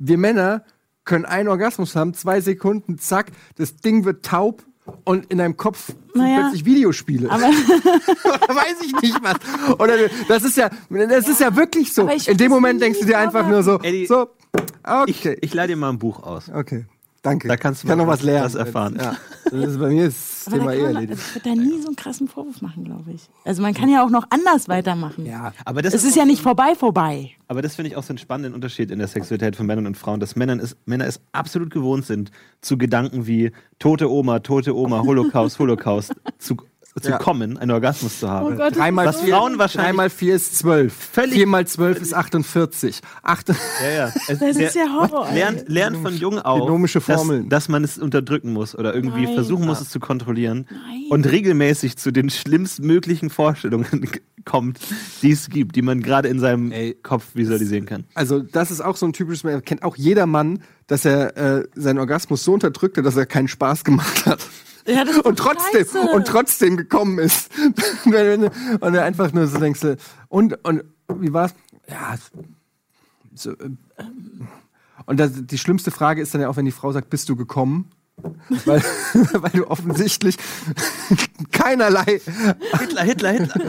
Wir 0.00 0.18
Männer 0.18 0.64
können 1.08 1.24
einen 1.24 1.48
Orgasmus 1.48 1.96
haben, 1.96 2.12
zwei 2.14 2.40
Sekunden, 2.40 2.98
zack, 2.98 3.32
das 3.56 3.76
Ding 3.76 4.04
wird 4.04 4.24
taub 4.24 4.62
und 5.04 5.26
in 5.32 5.38
deinem 5.38 5.56
Kopf 5.56 5.86
sind 5.86 5.98
Naja. 6.14 6.40
plötzlich 6.42 6.64
Videospiele. 6.66 7.30
Aber 7.30 7.44
Oder 8.24 8.54
weiß 8.54 8.76
ich 8.84 8.92
nicht 9.02 9.18
was. 9.22 9.78
Oder 9.78 9.96
das 10.28 10.44
ist 10.44 10.56
ja, 10.56 10.70
das 10.90 11.28
ist 11.28 11.40
ja 11.40 11.56
wirklich 11.56 11.92
so. 11.92 12.08
Ich 12.08 12.28
In 12.28 12.36
dem 12.36 12.50
Moment 12.50 12.80
denkst 12.80 13.00
du 13.00 13.06
dir 13.06 13.18
einfach 13.18 13.48
nur 13.48 13.62
so, 13.62 13.80
Eddie, 13.80 14.06
so, 14.06 14.28
Ich, 15.06 15.20
okay. 15.20 15.38
ich 15.40 15.54
leih 15.54 15.66
dir 15.66 15.76
mal 15.76 15.88
ein 15.90 15.98
Buch 15.98 16.22
aus. 16.22 16.50
Okay. 16.54 16.84
Danke. 17.22 17.48
Da 17.48 17.56
kannst 17.56 17.82
du 17.82 17.86
ich 17.86 17.90
kann 17.90 17.98
noch 17.98 18.06
was 18.06 18.22
lernen. 18.22 18.44
was 18.44 18.54
erfahren. 18.54 18.96
Ja. 19.00 19.16
Das 19.44 19.54
ist, 19.70 19.78
bei 19.80 19.88
mir 19.88 20.06
ist 20.06 20.46
das 20.46 20.54
Aber 20.54 20.58
Thema 20.58 20.70
da 20.72 20.76
eh 20.78 20.82
man, 20.82 20.94
erledigt. 20.94 21.20
ich 21.20 21.34
würde 21.34 21.48
da 21.48 21.54
nie 21.56 21.80
so 21.80 21.86
einen 21.88 21.96
krassen 21.96 22.28
Vorwurf 22.28 22.60
machen, 22.62 22.84
glaube 22.84 23.10
ich. 23.12 23.22
Also 23.44 23.62
man 23.62 23.74
kann 23.74 23.88
ja 23.88 24.04
auch 24.04 24.10
noch 24.10 24.24
anders 24.30 24.68
weitermachen. 24.68 25.26
Ja. 25.26 25.52
Aber 25.64 25.82
das 25.82 25.94
Es 25.94 26.04
ist 26.04 26.16
ja 26.16 26.24
nicht 26.24 26.42
vorbei, 26.42 26.74
vorbei. 26.76 27.30
Aber 27.48 27.60
das 27.62 27.74
finde 27.76 27.90
ich 27.90 27.96
auch 27.96 28.02
so 28.02 28.10
einen 28.10 28.18
spannenden 28.18 28.54
Unterschied 28.54 28.90
in 28.90 28.98
der 28.98 29.08
Sexualität 29.08 29.56
von 29.56 29.66
Männern 29.66 29.86
und 29.86 29.96
Frauen, 29.96 30.20
dass 30.20 30.36
Männern 30.36 30.60
es, 30.60 30.76
Männer 30.84 31.06
es 31.06 31.20
absolut 31.32 31.70
gewohnt 31.70 32.04
sind, 32.06 32.30
zu 32.60 32.76
Gedanken 32.78 33.26
wie 33.26 33.50
tote 33.78 34.10
Oma, 34.10 34.40
tote 34.40 34.76
Oma, 34.76 35.00
Holocaust, 35.04 35.58
Holocaust 35.58 36.14
zu, 36.38 36.56
zu 37.00 37.10
Ja. 37.10 37.18
kommen, 37.18 37.56
einen 37.58 37.70
Orgasmus 37.70 38.20
zu 38.20 38.28
haben. 38.30 38.46
Oh 38.46 38.56
Gott, 38.56 38.76
Drei 38.76 38.90
mal 38.90 39.06
Was 39.06 39.20
vier, 39.20 39.34
Frauen 39.34 39.58
wahrscheinlich- 39.58 39.86
drei 39.90 39.92
mal 39.94 40.10
vier 40.10 40.34
ist 40.34 40.56
zwölf. 40.58 40.92
Völlig- 41.12 41.34
Vier 41.34 41.46
mal 41.46 41.66
zwölf 41.66 42.00
ist 42.00 42.14
48. 42.14 43.00
Acht, 43.22 43.48
Ja, 43.48 43.90
ja. 43.90 44.12
Es, 44.28 44.38
Das 44.38 44.56
ist 44.56 44.74
ja 44.74 44.84
Horror. 44.98 45.30
Lernt, 45.32 45.68
lernt 45.68 45.96
von 45.98 46.14
jung 46.16 46.38
auf, 46.38 46.60
Genomische 46.66 47.00
dass, 47.00 47.16
Formeln. 47.20 47.48
dass 47.48 47.68
man 47.68 47.84
es 47.84 47.98
unterdrücken 47.98 48.52
muss 48.52 48.76
oder 48.76 48.94
irgendwie 48.94 49.24
Nein. 49.24 49.34
versuchen 49.34 49.66
muss, 49.66 49.80
es 49.80 49.90
zu 49.90 50.00
kontrollieren 50.00 50.66
Nein. 50.70 51.04
und 51.10 51.26
regelmäßig 51.30 51.96
zu 51.96 52.10
den 52.12 52.30
schlimmstmöglichen 52.30 53.30
Vorstellungen 53.30 53.86
kommt, 54.44 54.78
die 55.22 55.30
es 55.32 55.48
gibt, 55.50 55.76
die 55.76 55.82
man 55.82 56.00
gerade 56.02 56.28
in 56.28 56.38
seinem 56.40 56.72
Ey. 56.72 56.96
Kopf 57.02 57.24
visualisieren 57.34 57.86
kann. 57.86 58.04
also 58.14 58.40
das 58.40 58.70
ist 58.70 58.80
auch 58.80 58.96
so 58.96 59.06
ein 59.06 59.12
typisches, 59.12 59.42
kennt 59.64 59.82
auch 59.82 59.96
jeder 59.96 60.26
Mann, 60.26 60.60
dass 60.86 61.04
er 61.04 61.36
äh, 61.36 61.64
seinen 61.74 61.98
Orgasmus 61.98 62.44
so 62.44 62.54
unterdrückte, 62.54 63.02
dass 63.02 63.16
er 63.16 63.26
keinen 63.26 63.48
Spaß 63.48 63.84
gemacht 63.84 64.24
hat. 64.26 64.38
Ja, 64.88 65.04
Und 65.22 65.38
trotzdem, 65.38 65.84
scheiße. 65.84 66.00
und 66.00 66.26
trotzdem 66.26 66.76
gekommen 66.78 67.18
ist. 67.18 67.50
und 68.04 68.94
er 68.94 69.04
einfach 69.04 69.32
nur 69.32 69.46
so 69.46 69.58
denkst, 69.58 69.80
du, 69.80 69.96
und, 70.28 70.64
und 70.64 70.82
wie 71.14 71.32
war's? 71.32 71.54
Ja, 71.88 72.14
so, 73.34 73.52
äh, 73.52 73.70
und 75.06 75.20
das, 75.20 75.32
die 75.34 75.58
schlimmste 75.58 75.90
Frage 75.90 76.22
ist 76.22 76.34
dann 76.34 76.40
ja 76.40 76.48
auch, 76.48 76.56
wenn 76.56 76.64
die 76.64 76.72
Frau 76.72 76.90
sagt, 76.92 77.10
bist 77.10 77.28
du 77.28 77.36
gekommen? 77.36 77.90
weil, 78.64 78.82
weil 79.14 79.50
du 79.52 79.70
offensichtlich 79.70 80.36
keinerlei 81.52 82.20
Hitler, 82.78 83.02
Hitler, 83.02 83.30
Hitler. 83.30 83.64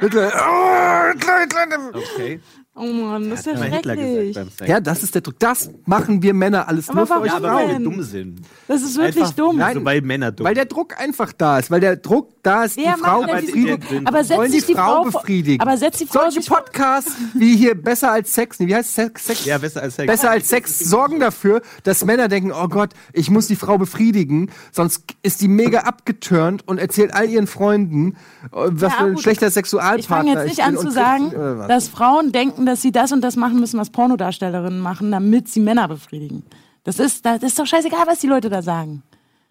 Hitler, 0.00 0.32
oh, 0.34 1.12
Hitler, 1.12 1.38
Hitler. 1.40 1.90
Okay. 1.94 2.40
Oh 2.76 2.84
Mann, 2.84 3.28
das 3.28 3.40
ist 3.40 3.46
ja 3.46 3.56
schrecklich. 3.56 4.36
Ja, 4.64 4.78
das 4.80 5.02
ist 5.02 5.12
der 5.14 5.22
Druck. 5.22 5.38
Das 5.40 5.70
machen 5.86 6.22
wir 6.22 6.32
Männer 6.32 6.68
alles 6.68 6.88
Aber 6.88 6.98
nur 6.98 7.06
für 7.08 7.20
euch 7.20 7.30
Frauen. 7.32 7.42
weil 7.42 7.68
wir 7.68 7.78
dumm 7.80 8.02
sind. 8.04 8.40
Das 8.68 8.80
ist 8.82 8.96
wirklich 8.96 9.16
Einfach, 9.24 9.34
dumm. 9.34 9.56
Nein. 9.58 9.74
So 9.74 9.80
bei 9.82 10.00
Männer 10.00 10.30
dumm. 10.30 10.46
Weil 10.46 10.54
der 10.54 10.66
Druck 10.66 10.98
einfach 10.98 11.32
da 11.32 11.58
ist, 11.58 11.72
weil 11.72 11.80
der 11.80 11.96
Druck 11.96 12.30
da 12.44 12.64
ist, 12.64 12.76
Wer 12.76 12.94
die 12.94 13.00
Frau 13.00 13.22
befriedigen. 13.22 13.80
Druck? 13.80 14.02
Aber 14.06 14.22
setzt 14.24 14.44
die 14.46 14.50
sich 14.50 14.66
die 14.66 14.74
Frau 14.74 15.02
befriedigen. 15.02 15.60
Aber 15.60 15.76
setzt 15.76 16.00
die 16.00 16.06
Frau 16.06 16.30
Solche 16.30 16.48
Podcasts 16.48 17.12
wie 17.34 17.56
hier 17.56 17.74
besser 17.74 18.12
als 18.12 18.32
Sex, 18.32 18.60
wie 18.60 18.74
heißt 18.74 18.94
Sex? 18.94 19.26
Sex? 19.26 19.44
ja, 19.44 19.58
besser 19.58 19.82
als 19.82 19.96
Sex. 19.96 20.06
Besser 20.06 20.30
als 20.30 20.48
Sex 20.48 20.78
sorgen 20.78 21.18
dafür, 21.18 21.62
dass 21.82 22.04
Männer 22.04 22.28
denken, 22.28 22.52
oh 22.52 22.68
Gott, 22.68 22.90
ich 23.12 23.30
muss 23.30 23.48
die 23.48 23.56
Frau 23.56 23.78
befriedigen, 23.78 24.50
sonst 24.70 25.02
ist 25.22 25.40
die 25.40 25.48
mega 25.48 25.80
abgeturnt 25.80 26.66
und 26.68 26.78
erzählt 26.78 27.12
all 27.14 27.28
ihren 27.28 27.48
Freunden, 27.48 28.12
äh, 28.44 28.48
was 28.52 28.92
Ja, 28.92 28.98
für 28.98 29.04
ein 29.06 29.14
gut. 29.14 29.22
schlechter 29.22 29.48
Ich 29.48 29.52
fange 29.52 29.54
Sexualpartner 29.54 30.32
jetzt 30.44 30.48
nicht 30.56 30.62
an 30.64 30.78
zu 30.78 30.90
sagen, 30.90 31.32
dass 31.68 31.88
Frauen 31.88 32.30
denken, 32.32 32.59
dass 32.66 32.82
sie 32.82 32.92
das 32.92 33.12
und 33.12 33.20
das 33.22 33.36
machen 33.36 33.60
müssen, 33.60 33.78
was 33.78 33.90
Pornodarstellerinnen 33.90 34.80
machen, 34.80 35.10
damit 35.10 35.48
sie 35.48 35.60
Männer 35.60 35.88
befriedigen. 35.88 36.44
Das 36.84 36.98
ist, 36.98 37.24
das 37.24 37.42
ist 37.42 37.58
doch 37.58 37.66
scheißegal, 37.66 38.06
was 38.06 38.20
die 38.20 38.26
Leute 38.26 38.48
da 38.48 38.62
sagen. 38.62 39.02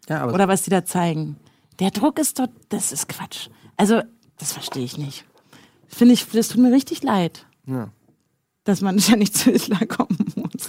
ja, 0.07 0.21
aber 0.21 0.33
Oder 0.33 0.47
was 0.47 0.63
die 0.63 0.69
da 0.69 0.83
zeigen. 0.83 1.37
Der 1.79 1.91
Druck 1.91 2.19
ist 2.19 2.39
dort, 2.39 2.51
das 2.69 2.91
ist 2.91 3.07
Quatsch. 3.07 3.49
Also, 3.77 4.01
das 4.37 4.51
verstehe 4.53 4.83
ich 4.83 4.97
nicht. 4.97 5.25
Finde 5.87 6.13
ich, 6.13 6.27
das 6.27 6.49
tut 6.49 6.61
mir 6.61 6.71
richtig 6.71 7.03
leid, 7.03 7.45
ja. 7.65 7.89
dass 8.63 8.81
man 8.81 8.99
ständig 8.99 9.33
zu 9.33 9.51
Hitler 9.51 9.85
kommen 9.85 10.33
muss. 10.35 10.67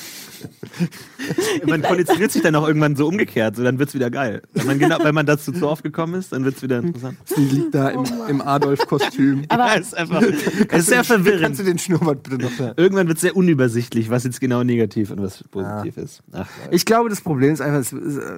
Man 1.66 1.82
konditioniert 1.82 2.30
sich 2.32 2.42
dann 2.42 2.54
auch 2.54 2.66
irgendwann 2.66 2.96
so 2.96 3.06
umgekehrt, 3.06 3.56
so 3.56 3.62
dann 3.62 3.78
wird's 3.78 3.94
wieder 3.94 4.10
geil. 4.10 4.42
Wenn 4.54 4.66
man, 4.66 4.78
genau, 4.78 4.98
wenn 5.02 5.14
man 5.14 5.26
dazu 5.26 5.52
zu 5.52 5.68
oft 5.68 5.82
gekommen 5.82 6.14
ist, 6.14 6.32
dann 6.32 6.44
wird's 6.44 6.62
wieder 6.62 6.78
interessant. 6.78 7.16
sie 7.24 7.44
liegt 7.44 7.74
da 7.74 7.88
im, 7.88 8.04
im 8.28 8.40
Adolf-Kostüm. 8.40 9.44
Aber 9.48 9.66
ja, 9.66 9.74
ist 9.74 9.96
einfach, 9.96 10.22
es 10.22 10.78
ist 10.78 10.86
sehr 10.86 11.04
verwirrend. 11.04 11.42
Kannst 11.42 11.60
du 11.60 11.64
den 11.64 11.78
Schnurrbart 11.78 12.22
bitte 12.22 12.42
noch 12.42 12.56
da? 12.56 12.74
Irgendwann 12.76 13.08
wird 13.08 13.16
es 13.16 13.22
sehr 13.22 13.36
unübersichtlich, 13.36 14.10
was 14.10 14.24
jetzt 14.24 14.40
genau 14.40 14.62
negativ 14.62 15.10
und 15.10 15.22
was 15.22 15.44
positiv 15.44 15.96
ist. 15.96 16.22
Ach, 16.32 16.48
Ich 16.70 16.84
glaube, 16.84 17.08
das 17.08 17.20
Problem 17.20 17.52
ist 17.52 17.60
einfach, 17.60 17.80
es 17.80 17.92
äh, 17.92 17.96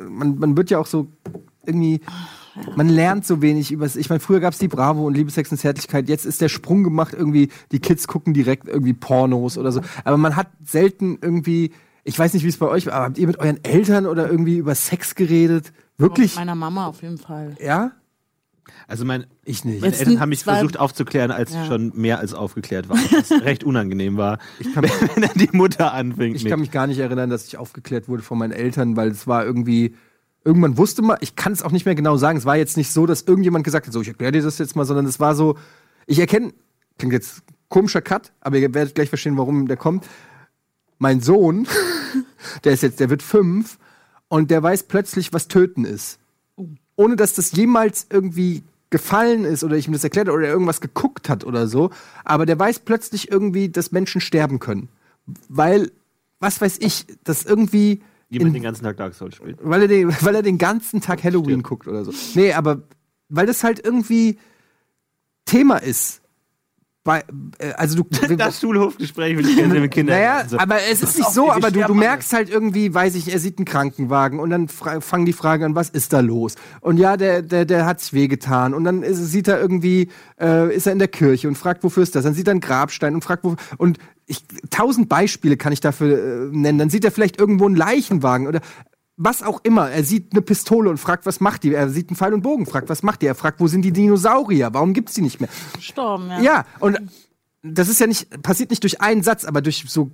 man, 0.08 0.38
man 0.38 0.56
wird 0.56 0.70
ja 0.70 0.78
auch 0.78 0.86
so 0.86 1.08
irgendwie, 1.66 2.00
man 2.76 2.88
lernt 2.88 3.24
so 3.26 3.40
wenig 3.40 3.72
über 3.72 3.86
Ich 3.86 4.08
meine, 4.08 4.20
früher 4.20 4.40
gab 4.40 4.52
es 4.52 4.58
die 4.58 4.68
Bravo 4.68 5.06
und 5.06 5.14
Liebe, 5.14 5.30
Sex 5.30 5.50
und 5.50 5.58
Zärtlichkeit. 5.58 6.08
Jetzt 6.08 6.26
ist 6.26 6.40
der 6.40 6.48
Sprung 6.48 6.82
gemacht, 6.82 7.14
irgendwie, 7.16 7.48
die 7.70 7.80
Kids 7.80 8.06
gucken 8.06 8.34
direkt 8.34 8.68
irgendwie 8.68 8.92
Pornos 8.92 9.56
oder 9.58 9.72
so. 9.72 9.80
Aber 10.04 10.16
man 10.16 10.36
hat 10.36 10.48
selten 10.64 11.18
irgendwie, 11.20 11.72
ich 12.04 12.18
weiß 12.18 12.34
nicht, 12.34 12.44
wie 12.44 12.48
es 12.48 12.56
bei 12.56 12.66
euch 12.68 12.86
war, 12.86 12.94
aber 12.94 13.04
habt 13.06 13.18
ihr 13.18 13.26
mit 13.26 13.38
euren 13.38 13.62
Eltern 13.64 14.06
oder 14.06 14.28
irgendwie 14.28 14.56
über 14.58 14.74
Sex 14.74 15.14
geredet? 15.14 15.72
Wirklich? 15.98 16.32
Mit 16.32 16.40
meiner 16.40 16.54
Mama 16.54 16.86
auf 16.86 17.02
jeden 17.02 17.18
Fall. 17.18 17.54
Ja? 17.60 17.92
also 18.86 19.04
mein, 19.04 19.26
Ich 19.44 19.64
nicht. 19.64 19.80
meine 19.80 19.94
Eltern 19.96 20.20
haben 20.20 20.28
mich 20.28 20.44
versucht 20.44 20.78
aufzuklären, 20.78 21.30
als 21.30 21.52
Ja. 21.52 21.62
ich 21.62 21.68
schon 21.68 21.92
mehr 21.94 22.18
als 22.20 22.32
aufgeklärt 22.32 22.88
war. 22.88 22.96
Was 22.96 23.30
recht 23.44 23.64
unangenehm 23.64 24.16
war, 24.16 24.38
wenn 24.74 25.22
dann 25.22 25.30
die 25.34 25.50
Mutter 25.52 25.92
anfängt. 25.92 26.36
Ich 26.36 26.44
mit- 26.44 26.50
kann 26.50 26.60
mich 26.60 26.70
gar 26.70 26.86
nicht 26.86 26.98
erinnern, 26.98 27.28
dass 27.30 27.46
ich 27.46 27.56
aufgeklärt 27.58 28.08
wurde 28.08 28.22
von 28.22 28.38
meinen 28.38 28.52
Eltern, 28.52 28.96
weil 28.96 29.08
es 29.10 29.26
war 29.26 29.44
irgendwie. 29.44 29.94
Irgendwann 30.44 30.76
wusste 30.76 31.02
man, 31.02 31.18
ich 31.20 31.36
kann 31.36 31.52
es 31.52 31.62
auch 31.62 31.70
nicht 31.70 31.86
mehr 31.86 31.94
genau 31.94 32.16
sagen. 32.16 32.36
Es 32.36 32.44
war 32.44 32.56
jetzt 32.56 32.76
nicht 32.76 32.90
so, 32.92 33.06
dass 33.06 33.22
irgendjemand 33.22 33.64
gesagt 33.64 33.86
hat, 33.86 33.92
so, 33.92 34.00
ich 34.00 34.08
erkläre 34.08 34.32
dir 34.32 34.42
das 34.42 34.58
jetzt 34.58 34.74
mal, 34.74 34.84
sondern 34.84 35.06
es 35.06 35.20
war 35.20 35.36
so, 35.36 35.56
ich 36.06 36.18
erkenne, 36.18 36.52
klingt 36.98 37.12
jetzt 37.12 37.42
komischer 37.68 38.00
Cut, 38.02 38.32
aber 38.40 38.56
ihr 38.58 38.74
werdet 38.74 38.96
gleich 38.96 39.08
verstehen, 39.08 39.36
warum 39.36 39.68
der 39.68 39.76
kommt. 39.76 40.04
Mein 41.02 41.20
Sohn, 41.20 41.66
der 42.64 42.74
ist 42.74 42.84
jetzt, 42.84 43.00
der 43.00 43.10
wird 43.10 43.24
fünf 43.24 43.76
und 44.28 44.52
der 44.52 44.62
weiß 44.62 44.84
plötzlich, 44.84 45.32
was 45.32 45.48
Töten 45.48 45.84
ist. 45.84 46.20
Ohne 46.94 47.16
dass 47.16 47.34
das 47.34 47.50
jemals 47.50 48.06
irgendwie 48.08 48.62
gefallen 48.90 49.44
ist 49.44 49.64
oder 49.64 49.76
ich 49.76 49.88
ihm 49.88 49.94
das 49.94 50.04
erklärt 50.04 50.28
habe 50.28 50.38
oder 50.38 50.46
er 50.46 50.52
irgendwas 50.52 50.80
geguckt 50.80 51.28
hat 51.28 51.42
oder 51.44 51.66
so. 51.66 51.90
Aber 52.24 52.46
der 52.46 52.56
weiß 52.56 52.78
plötzlich 52.78 53.32
irgendwie, 53.32 53.68
dass 53.68 53.90
Menschen 53.90 54.20
sterben 54.20 54.60
können. 54.60 54.90
Weil, 55.48 55.90
was 56.38 56.60
weiß 56.60 56.76
ich, 56.78 57.06
das 57.24 57.44
irgendwie. 57.44 58.00
jemand 58.28 58.54
den 58.54 58.62
ganzen 58.62 58.84
Tag 58.84 58.96
Dark 58.96 59.14
Souls 59.14 59.34
spielt. 59.34 59.58
weil 59.60 59.82
er, 59.82 59.88
den, 59.88 60.08
weil 60.20 60.36
er 60.36 60.42
den 60.42 60.58
ganzen 60.58 61.00
Tag 61.00 61.24
Halloween 61.24 61.50
Stimmt. 61.50 61.64
guckt 61.64 61.88
oder 61.88 62.04
so. 62.04 62.12
Nee, 62.36 62.52
aber 62.52 62.82
weil 63.28 63.46
das 63.46 63.64
halt 63.64 63.84
irgendwie 63.84 64.38
Thema 65.46 65.78
ist. 65.78 66.21
Bei, 67.04 67.24
äh, 67.58 67.72
also 67.72 68.02
du, 68.02 68.36
Das 68.36 68.60
Schulhofgespräch 68.60 69.36
will 69.36 69.48
ich 69.48 69.56
gerne 69.56 69.80
mit 69.80 69.90
Kindern. 69.92 70.16
naja, 70.16 70.36
Also, 70.38 70.58
aber 70.58 70.76
es 70.90 71.02
ist 71.02 71.18
nicht 71.18 71.30
so, 71.30 71.50
aber 71.50 71.70
du, 71.70 71.82
du 71.84 71.94
merkst 71.94 72.32
halt 72.32 72.48
irgendwie, 72.48 72.94
weiß 72.94 73.14
ich, 73.16 73.32
er 73.32 73.38
sieht 73.38 73.58
einen 73.58 73.64
Krankenwagen 73.64 74.38
und 74.38 74.50
dann 74.50 74.68
fangen 74.68 75.26
die 75.26 75.32
Fragen 75.32 75.64
an, 75.64 75.74
was 75.74 75.90
ist 75.90 76.12
da 76.12 76.20
los? 76.20 76.54
Und 76.80 76.98
ja, 76.98 77.16
der, 77.16 77.42
der, 77.42 77.64
der 77.64 77.86
hat 77.86 78.00
sich 78.00 78.12
wehgetan 78.12 78.72
und 78.74 78.84
dann 78.84 79.02
ist, 79.02 79.18
sieht 79.18 79.48
er 79.48 79.60
irgendwie, 79.60 80.10
äh, 80.40 80.74
ist 80.74 80.86
er 80.86 80.92
in 80.92 80.98
der 81.00 81.08
Kirche 81.08 81.48
und 81.48 81.56
fragt, 81.56 81.82
wofür 81.82 82.02
ist 82.02 82.14
das? 82.14 82.24
Dann 82.24 82.34
sieht 82.34 82.46
er 82.46 82.52
einen 82.52 82.60
Grabstein 82.60 83.14
und 83.14 83.24
fragt, 83.24 83.44
wo, 83.44 83.56
und 83.78 83.98
ich, 84.26 84.44
tausend 84.70 85.08
Beispiele 85.08 85.56
kann 85.56 85.72
ich 85.72 85.80
dafür 85.80 86.18
äh, 86.52 86.56
nennen. 86.56 86.78
Dann 86.78 86.90
sieht 86.90 87.04
er 87.04 87.10
vielleicht 87.10 87.38
irgendwo 87.38 87.66
einen 87.66 87.76
Leichenwagen 87.76 88.46
oder 88.46 88.60
was 89.16 89.42
auch 89.42 89.60
immer. 89.62 89.90
Er 89.90 90.04
sieht 90.04 90.32
eine 90.32 90.42
Pistole 90.42 90.90
und 90.90 90.98
fragt, 90.98 91.26
was 91.26 91.40
macht 91.40 91.64
die? 91.64 91.74
Er 91.74 91.88
sieht 91.90 92.08
einen 92.08 92.16
Pfeil 92.16 92.34
und 92.34 92.42
Bogen, 92.42 92.66
fragt, 92.66 92.88
was 92.88 93.02
macht 93.02 93.22
die? 93.22 93.26
Er 93.26 93.34
fragt, 93.34 93.60
wo 93.60 93.66
sind 93.66 93.82
die 93.82 93.92
Dinosaurier? 93.92 94.70
Warum 94.72 94.94
gibt's 94.94 95.14
die 95.14 95.22
nicht 95.22 95.40
mehr? 95.40 95.50
Gestorben, 95.74 96.28
ja. 96.28 96.40
Ja, 96.40 96.66
und 96.80 96.98
das 97.62 97.88
ist 97.88 98.00
ja 98.00 98.06
nicht, 98.06 98.42
passiert 98.42 98.70
nicht 98.70 98.82
durch 98.82 99.00
einen 99.00 99.22
Satz, 99.22 99.44
aber 99.44 99.60
durch 99.60 99.84
so 99.88 100.10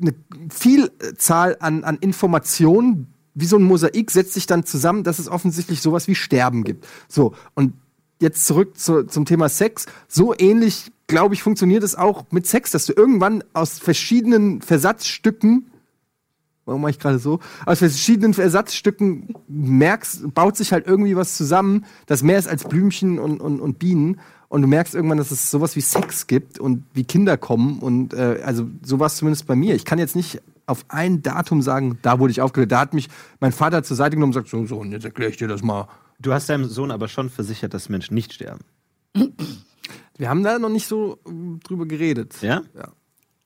eine 0.00 0.14
Vielzahl 0.50 1.56
an, 1.60 1.84
an 1.84 1.96
Informationen, 1.98 3.12
wie 3.34 3.46
so 3.46 3.56
ein 3.56 3.62
Mosaik, 3.62 4.10
setzt 4.10 4.34
sich 4.34 4.46
dann 4.46 4.64
zusammen, 4.64 5.04
dass 5.04 5.18
es 5.18 5.28
offensichtlich 5.28 5.80
sowas 5.80 6.06
wie 6.08 6.14
Sterben 6.14 6.64
gibt. 6.64 6.86
So, 7.08 7.34
und 7.54 7.74
jetzt 8.20 8.46
zurück 8.46 8.78
zu, 8.78 9.04
zum 9.04 9.24
Thema 9.24 9.48
Sex. 9.48 9.86
So 10.08 10.34
ähnlich, 10.36 10.92
glaube 11.06 11.34
ich, 11.34 11.42
funktioniert 11.42 11.82
es 11.82 11.94
auch 11.94 12.24
mit 12.30 12.46
Sex, 12.46 12.70
dass 12.70 12.86
du 12.86 12.92
irgendwann 12.92 13.42
aus 13.52 13.78
verschiedenen 13.78 14.62
Versatzstücken 14.62 15.71
Warum 16.64 16.82
mache 16.82 16.92
ich 16.92 16.98
gerade 16.98 17.18
so? 17.18 17.40
Aus 17.66 17.80
verschiedenen 17.80 18.38
Ersatzstücken 18.38 19.34
merkst, 19.48 20.32
baut 20.32 20.56
sich 20.56 20.72
halt 20.72 20.86
irgendwie 20.86 21.16
was 21.16 21.36
zusammen, 21.36 21.84
das 22.06 22.22
mehr 22.22 22.38
ist 22.38 22.48
als 22.48 22.64
Blümchen 22.64 23.18
und, 23.18 23.40
und, 23.40 23.60
und 23.60 23.78
Bienen. 23.78 24.20
Und 24.48 24.62
du 24.62 24.68
merkst 24.68 24.94
irgendwann, 24.94 25.18
dass 25.18 25.30
es 25.30 25.50
sowas 25.50 25.76
wie 25.76 25.80
Sex 25.80 26.26
gibt 26.26 26.58
und 26.58 26.84
wie 26.92 27.04
Kinder 27.04 27.38
kommen. 27.38 27.78
Und 27.78 28.12
äh, 28.12 28.42
also 28.44 28.68
sowas 28.82 29.16
zumindest 29.16 29.46
bei 29.46 29.56
mir. 29.56 29.74
Ich 29.74 29.86
kann 29.86 29.98
jetzt 29.98 30.14
nicht 30.14 30.42
auf 30.66 30.84
ein 30.88 31.22
Datum 31.22 31.62
sagen, 31.62 31.98
da 32.02 32.18
wurde 32.18 32.32
ich 32.32 32.42
aufgehört. 32.42 32.70
Da 32.70 32.80
hat 32.80 32.94
mich 32.94 33.08
mein 33.40 33.52
Vater 33.52 33.82
zur 33.82 33.96
Seite 33.96 34.16
genommen 34.16 34.30
und 34.30 34.34
sagt, 34.34 34.48
so, 34.48 34.64
so, 34.66 34.76
und 34.78 34.92
jetzt 34.92 35.04
erkläre 35.04 35.30
ich 35.30 35.38
dir 35.38 35.48
das 35.48 35.62
mal. 35.62 35.88
du 36.20 36.32
hast 36.32 36.48
deinem 36.48 36.66
Sohn 36.66 36.90
aber 36.90 37.08
schon 37.08 37.30
versichert, 37.30 37.72
dass 37.74 37.88
Menschen 37.88 38.14
nicht 38.14 38.32
sterben. 38.34 38.60
Wir 40.18 40.28
haben 40.28 40.42
da 40.42 40.58
noch 40.58 40.68
nicht 40.68 40.86
so 40.86 41.18
drüber 41.64 41.86
geredet. 41.86 42.36
Ja? 42.74 42.92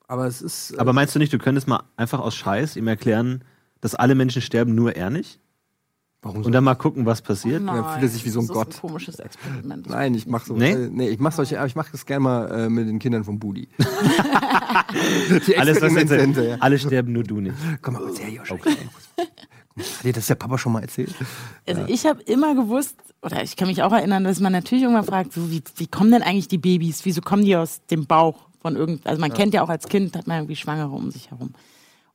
Aber 0.09 0.27
es 0.27 0.43
ist. 0.43 0.73
Äh, 0.73 0.79
Aber 0.79 0.93
meinst 0.93 1.15
du 1.15 1.19
nicht, 1.19 1.33
du 1.33 1.39
könntest 1.39 1.67
mal 1.69 1.83
einfach 1.97 2.21
aus 2.21 2.35
Scheiß 2.35 2.77
ihm 2.77 2.89
erklären, 2.89 3.45
dass 3.81 3.95
alle 3.95 4.15
Menschen 4.15 4.43
sterben, 4.43 4.75
nur 4.75 4.95
er 4.95 5.11
nicht? 5.11 5.41
warum 6.27 6.43
so? 6.43 6.47
Und 6.47 6.53
dann 6.53 6.65
mal 6.65 6.75
gucken, 6.75 7.07
was 7.07 7.23
passiert? 7.23 7.63
Nein, 7.63 7.85
fühlt 7.85 8.03
er 8.03 8.09
sich 8.09 8.25
wie 8.25 8.31
so 8.31 8.41
ein 8.41 8.47
das 8.47 8.55
Gott. 8.55 8.69
Ist 8.69 8.77
ein 8.77 8.81
komisches 8.81 9.19
Experiment. 9.19 9.87
Nein, 9.91 10.15
ich 10.15 10.27
mach 10.27 10.45
so. 10.45 10.55
Nee? 10.55 10.73
Äh, 10.73 10.91
nee, 10.91 11.09
ich 11.09 11.19
mach 11.19 11.33
solche, 11.33 11.59
aber 11.59 11.67
ich 11.67 11.77
mach 11.77 11.91
das 11.91 12.05
gerne 12.05 12.21
mal 12.21 12.51
äh, 12.51 12.69
mit 12.69 12.89
den 12.89 12.99
Kindern 12.99 13.25
vom 13.25 13.39
Budi. 13.39 13.69
Alles, 15.57 15.81
was 15.81 15.95
Experimente, 15.95 16.43
ja. 16.43 16.51
jetzt, 16.51 16.63
alle 16.63 16.79
sterben, 16.79 17.13
nur 17.13 17.25
du 17.25 17.41
nicht. 17.41 17.55
Komm 17.83 17.95
mal 17.95 18.03
kurz 18.03 18.21
her, 18.21 18.29
Josh. 18.29 18.51
Hat 18.51 20.05
dir 20.05 20.13
das 20.13 20.27
der 20.27 20.37
Papa 20.37 20.57
schon 20.57 20.73
mal 20.73 20.83
erzählt? 20.83 21.15
Also 21.67 21.83
ich 21.87 22.07
habe 22.07 22.23
immer 22.23 22.55
gewusst, 22.55 22.97
oder 23.23 23.43
ich 23.43 23.57
kann 23.57 23.69
mich 23.69 23.83
auch 23.83 23.93
erinnern, 23.93 24.25
dass 24.25 24.41
man 24.41 24.53
natürlich 24.53 24.85
irgendwann 24.85 25.05
fragt, 25.05 25.33
so, 25.33 25.51
wie, 25.51 25.63
wie 25.77 25.87
kommen 25.87 26.11
denn 26.13 26.23
eigentlich 26.23 26.49
die 26.49 26.59
Babys? 26.59 27.05
Wieso 27.05 27.21
kommen 27.21 27.45
die 27.45 27.57
aus 27.57 27.85
dem 27.91 28.07
Bauch 28.07 28.49
von 28.67 28.75
irgend, 28.75 29.07
also 29.07 29.21
man 29.21 29.33
kennt 29.33 29.55
ja 29.55 29.63
auch 29.63 29.69
als 29.69 29.87
Kind, 29.87 30.17
hat 30.17 30.27
man 30.27 30.39
irgendwie 30.39 30.57
Schwangere 30.57 30.91
um 30.91 31.13
sich 31.13 31.31
herum. 31.31 31.51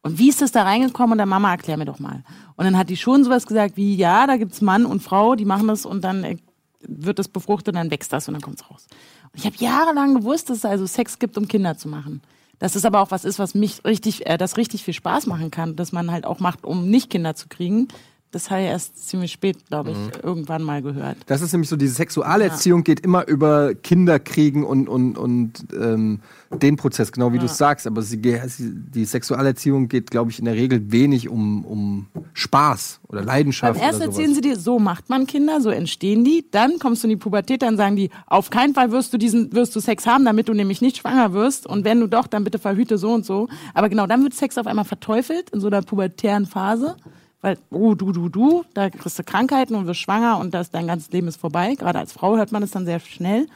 Und 0.02 0.20
wie 0.20 0.28
ist 0.28 0.42
das 0.42 0.52
da 0.52 0.64
reingekommen? 0.64 1.14
Und 1.14 1.18
der 1.20 1.26
Mama, 1.26 1.50
erklär 1.50 1.78
mir 1.78 1.86
doch 1.86 2.00
mal. 2.00 2.26
Und 2.58 2.66
dann 2.66 2.78
hat 2.78 2.90
die 2.90 2.98
schon 2.98 3.24
sowas 3.24 3.48
gesagt 3.48 3.78
wie, 3.78 3.96
ja, 3.96 4.28
da 4.28 4.36
gibt's 4.36 4.60
Mann 4.60 4.86
und 4.86 5.02
Frau, 5.02 5.36
die 5.36 5.46
machen 5.46 5.70
das 5.70 5.86
und 5.86 6.04
dann 6.04 6.26
äh, 6.26 6.36
wird 6.82 7.20
das 7.20 7.30
befruchtet 7.30 7.70
und 7.70 7.76
dann 7.76 7.90
wächst 7.90 8.12
das 8.12 8.28
und 8.28 8.34
dann 8.34 8.42
kommt's 8.42 8.70
raus. 8.70 8.88
Und 9.32 9.40
ich 9.40 9.46
habe 9.46 9.56
jahrelang 9.60 10.16
gewusst, 10.16 10.50
dass 10.50 10.58
es 10.58 10.66
also 10.66 10.86
Sex 10.86 11.20
gibt, 11.20 11.38
um 11.38 11.48
Kinder 11.48 11.78
zu 11.78 11.88
machen. 11.88 12.22
Dass 12.60 12.76
es 12.76 12.84
aber 12.84 13.00
auch 13.00 13.12
was 13.12 13.24
ist, 13.24 13.40
was 13.40 13.56
mich 13.56 13.86
richtig, 13.86 14.28
äh, 14.28 14.38
das 14.38 14.58
richtig 14.58 14.84
viel 14.84 14.94
Spaß 14.94 15.28
machen 15.28 15.52
kann, 15.52 15.78
dass 15.78 15.94
man 15.94 16.12
halt 16.12 16.26
auch 16.26 16.42
macht, 16.42 16.66
um 16.66 16.90
nicht 16.90 17.10
Kinder 17.10 17.34
zu 17.34 17.48
kriegen. 17.48 17.88
Das 18.32 18.50
habe 18.50 18.62
ich 18.62 18.68
erst 18.68 19.10
ziemlich 19.10 19.34
spät, 19.34 19.66
glaube 19.68 19.92
ich, 19.92 20.24
irgendwann 20.24 20.64
mal 20.64 20.82
gehört. 20.82 21.18
Das 21.26 21.42
ist 21.42 21.52
nämlich 21.52 21.70
so, 21.70 21.76
diese 21.76 21.96
Sexualerziehung 21.96 22.86
geht 22.86 23.02
immer 23.02 23.28
über 23.28 23.76
Kinderkriegen 23.76 24.64
und, 24.64 24.88
und, 24.88 25.18
und 25.18 25.66
ähm, 25.74 26.22
den 26.50 26.78
Prozess, 26.78 27.12
genau 27.12 27.34
wie 27.34 27.40
du 27.40 27.46
es 27.46 27.58
sagst. 27.58 27.88
Aber 27.88 28.02
sie, 28.02 28.22
die 28.22 29.04
Sexualerziehung 29.04 29.90
geht, 29.90 30.12
glaube 30.12 30.32
ich, 30.32 30.40
in 30.40 30.46
der 30.46 30.54
Regel 30.54 30.94
wenig 30.94 31.28
um, 31.28 31.66
um 31.66 32.08
Spaß 32.34 33.02
oder 33.10 33.22
Leidenschaft. 33.22 33.74
Beim 33.78 33.90
ersten 33.90 34.04
erzählen 34.04 34.34
sie 34.34 34.42
dir, 34.42 34.58
so 34.58 34.80
macht 34.80 35.10
man 35.10 35.28
Kinder, 35.28 35.60
so 35.60 35.70
entstehen 35.70 36.24
die. 36.24 36.46
Dann 36.52 36.80
kommst 36.80 37.04
du 37.04 37.08
in 37.08 37.10
die 37.10 37.18
Pubertät, 37.18 37.62
dann 37.62 37.76
sagen 37.76 37.98
die, 37.98 38.12
auf 38.28 38.50
keinen 38.50 38.74
Fall 38.74 38.92
wirst 38.92 39.12
du 39.12 39.18
diesen, 39.18 39.52
wirst 39.52 39.76
du 39.76 39.82
Sex 39.82 40.08
haben, 40.08 40.24
damit 40.24 40.48
du 40.48 40.54
nämlich 40.54 40.80
nicht 40.80 40.98
schwanger 40.98 41.34
wirst. 41.34 41.68
Und 41.68 41.84
wenn 41.84 42.00
du 42.00 42.08
doch, 42.08 42.28
dann 42.28 42.46
bitte 42.46 42.60
verhüte 42.60 42.98
so 42.98 43.12
und 43.12 43.26
so. 43.26 43.50
Aber 43.74 43.90
genau, 43.90 44.08
dann 44.08 44.24
wird 44.24 44.34
Sex 44.34 44.58
auf 44.58 44.68
einmal 44.68 44.86
verteufelt 44.86 45.50
in 45.50 45.60
so 45.60 45.68
einer 45.68 45.82
pubertären 45.82 46.46
Phase. 46.46 46.96
Weil, 47.42 47.58
oh, 47.72 47.96
du, 47.96 48.12
du, 48.12 48.30
du, 48.30 48.64
da 48.74 48.90
kriegst 48.90 49.18
du 49.18 49.24
Krankheiten 49.24 49.76
und 49.76 49.88
wirst 49.88 50.00
schwanger 50.00 50.38
und 50.38 50.54
das, 50.54 50.70
dein 50.70 50.88
ganzes 50.88 51.12
Leben 51.12 51.28
ist 51.28 51.38
vorbei. 51.38 51.76
Gerade 51.76 52.00
als 52.00 52.14
Frau 52.14 52.38
hört 52.38 52.52
man 52.52 52.62
das 52.62 52.72
dann 52.72 52.86
sehr 52.86 53.00
schnell. 53.00 53.48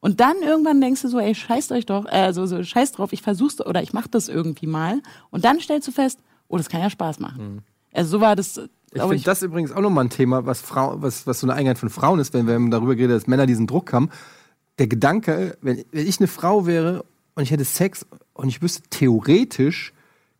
Und 0.00 0.20
dann 0.20 0.36
irgendwann 0.42 0.80
denkst 0.80 1.02
du 1.02 1.08
so, 1.08 1.18
ey, 1.18 1.34
scheißt 1.34 1.72
euch 1.72 1.86
doch, 1.86 2.04
äh, 2.10 2.32
so, 2.32 2.44
so, 2.44 2.62
scheiß 2.62 2.92
drauf, 2.92 3.12
ich 3.12 3.22
versuch's 3.22 3.60
oder 3.60 3.82
ich 3.82 3.94
mach 3.94 4.06
das 4.06 4.28
irgendwie 4.28 4.66
mal. 4.66 5.00
Und 5.30 5.46
dann 5.46 5.60
stellst 5.60 5.88
du 5.88 5.92
fest, 5.92 6.18
oh, 6.48 6.58
das 6.58 6.68
kann 6.68 6.82
ja 6.82 6.90
Spaß 6.90 7.20
machen. 7.20 7.62
Also 7.90 8.10
so 8.10 8.20
war 8.20 8.36
das, 8.36 8.60
Ich 8.92 9.00
finde 9.00 9.22
das 9.22 9.42
übrigens 9.42 9.72
auch 9.72 9.80
nochmal 9.80 10.04
ein 10.04 10.10
Thema, 10.10 10.44
was, 10.44 10.60
Frau, 10.60 11.00
was, 11.00 11.26
was 11.26 11.40
so 11.40 11.46
eine 11.46 11.54
Eigenheit 11.54 11.78
von 11.78 11.88
Frauen 11.88 12.18
ist, 12.18 12.34
wenn 12.34 12.46
wir 12.46 12.58
darüber 12.70 12.96
geredet 12.96 13.16
dass 13.16 13.26
Männer 13.26 13.46
diesen 13.46 13.66
Druck 13.66 13.94
haben. 13.94 14.10
Der 14.78 14.88
Gedanke, 14.88 15.56
wenn, 15.62 15.82
wenn 15.90 16.06
ich 16.06 16.18
eine 16.18 16.28
Frau 16.28 16.66
wäre 16.66 17.06
und 17.34 17.44
ich 17.44 17.50
hätte 17.50 17.64
Sex 17.64 18.04
und 18.34 18.48
ich 18.48 18.60
wüsste, 18.60 18.82
theoretisch 18.90 19.93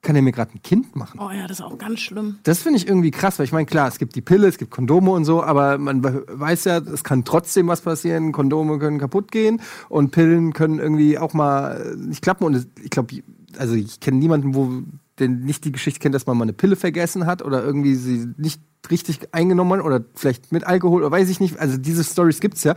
kann 0.05 0.15
er 0.15 0.23
mir 0.23 0.31
gerade 0.31 0.53
ein 0.55 0.63
Kind 0.63 0.95
machen. 0.95 1.19
Oh 1.19 1.31
ja, 1.33 1.49
das 1.49 1.59
ist 1.59 1.65
auch 1.65 1.77
ganz 1.79 1.99
schlimm. 1.99 2.39
Das 2.45 2.63
finde 2.63 2.77
ich 2.77 2.87
irgendwie 2.87 3.11
krass, 3.11 3.39
weil 3.39 3.47
ich 3.47 3.53
meine, 3.53 3.67
klar, 3.67 3.89
es 3.89 3.99
gibt 3.99 4.15
die 4.15 4.21
Pille, 4.21 4.47
es 4.47 4.59
gibt 4.59 4.71
Kondome 4.71 5.11
und 5.11 5.25
so, 5.25 5.43
aber 5.43 5.79
man 5.79 6.05
we- 6.05 6.25
weiß 6.29 6.65
ja, 6.65 6.79
es 6.79 7.03
kann 7.03 7.25
trotzdem 7.25 7.67
was 7.67 7.81
passieren. 7.81 8.31
Kondome 8.31 8.79
können 8.79 8.99
kaputt 9.01 9.33
gehen 9.33 9.61
und 9.89 10.13
Pillen 10.13 10.53
können 10.53 10.79
irgendwie 10.79 11.19
auch 11.19 11.35
mal 11.35 11.97
nicht 11.97 12.23
klappen. 12.23 12.45
Und 12.45 12.69
ich 12.83 12.91
glaube, 12.91 13.23
also 13.59 13.75
ich 13.75 13.99
kenne 13.99 14.19
niemanden, 14.19 14.55
wo 14.55 14.83
der 15.19 15.29
nicht 15.29 15.65
die 15.65 15.73
Geschichte 15.73 16.01
kennt, 16.01 16.15
dass 16.15 16.27
man 16.27 16.37
mal 16.37 16.43
eine 16.45 16.53
Pille 16.53 16.77
vergessen 16.77 17.27
hat 17.27 17.43
oder 17.43 17.63
irgendwie 17.65 17.95
sie 17.95 18.29
nicht 18.37 18.61
richtig 18.91 19.33
eingenommen 19.33 19.79
hat 19.79 19.87
oder 19.87 20.05
vielleicht 20.15 20.53
mit 20.53 20.65
Alkohol 20.65 21.03
oder 21.03 21.11
weiß 21.11 21.29
ich 21.31 21.41
nicht. 21.41 21.59
Also 21.59 21.79
diese 21.79 22.05
Stories 22.05 22.41
gibt's 22.41 22.65
ja. 22.65 22.75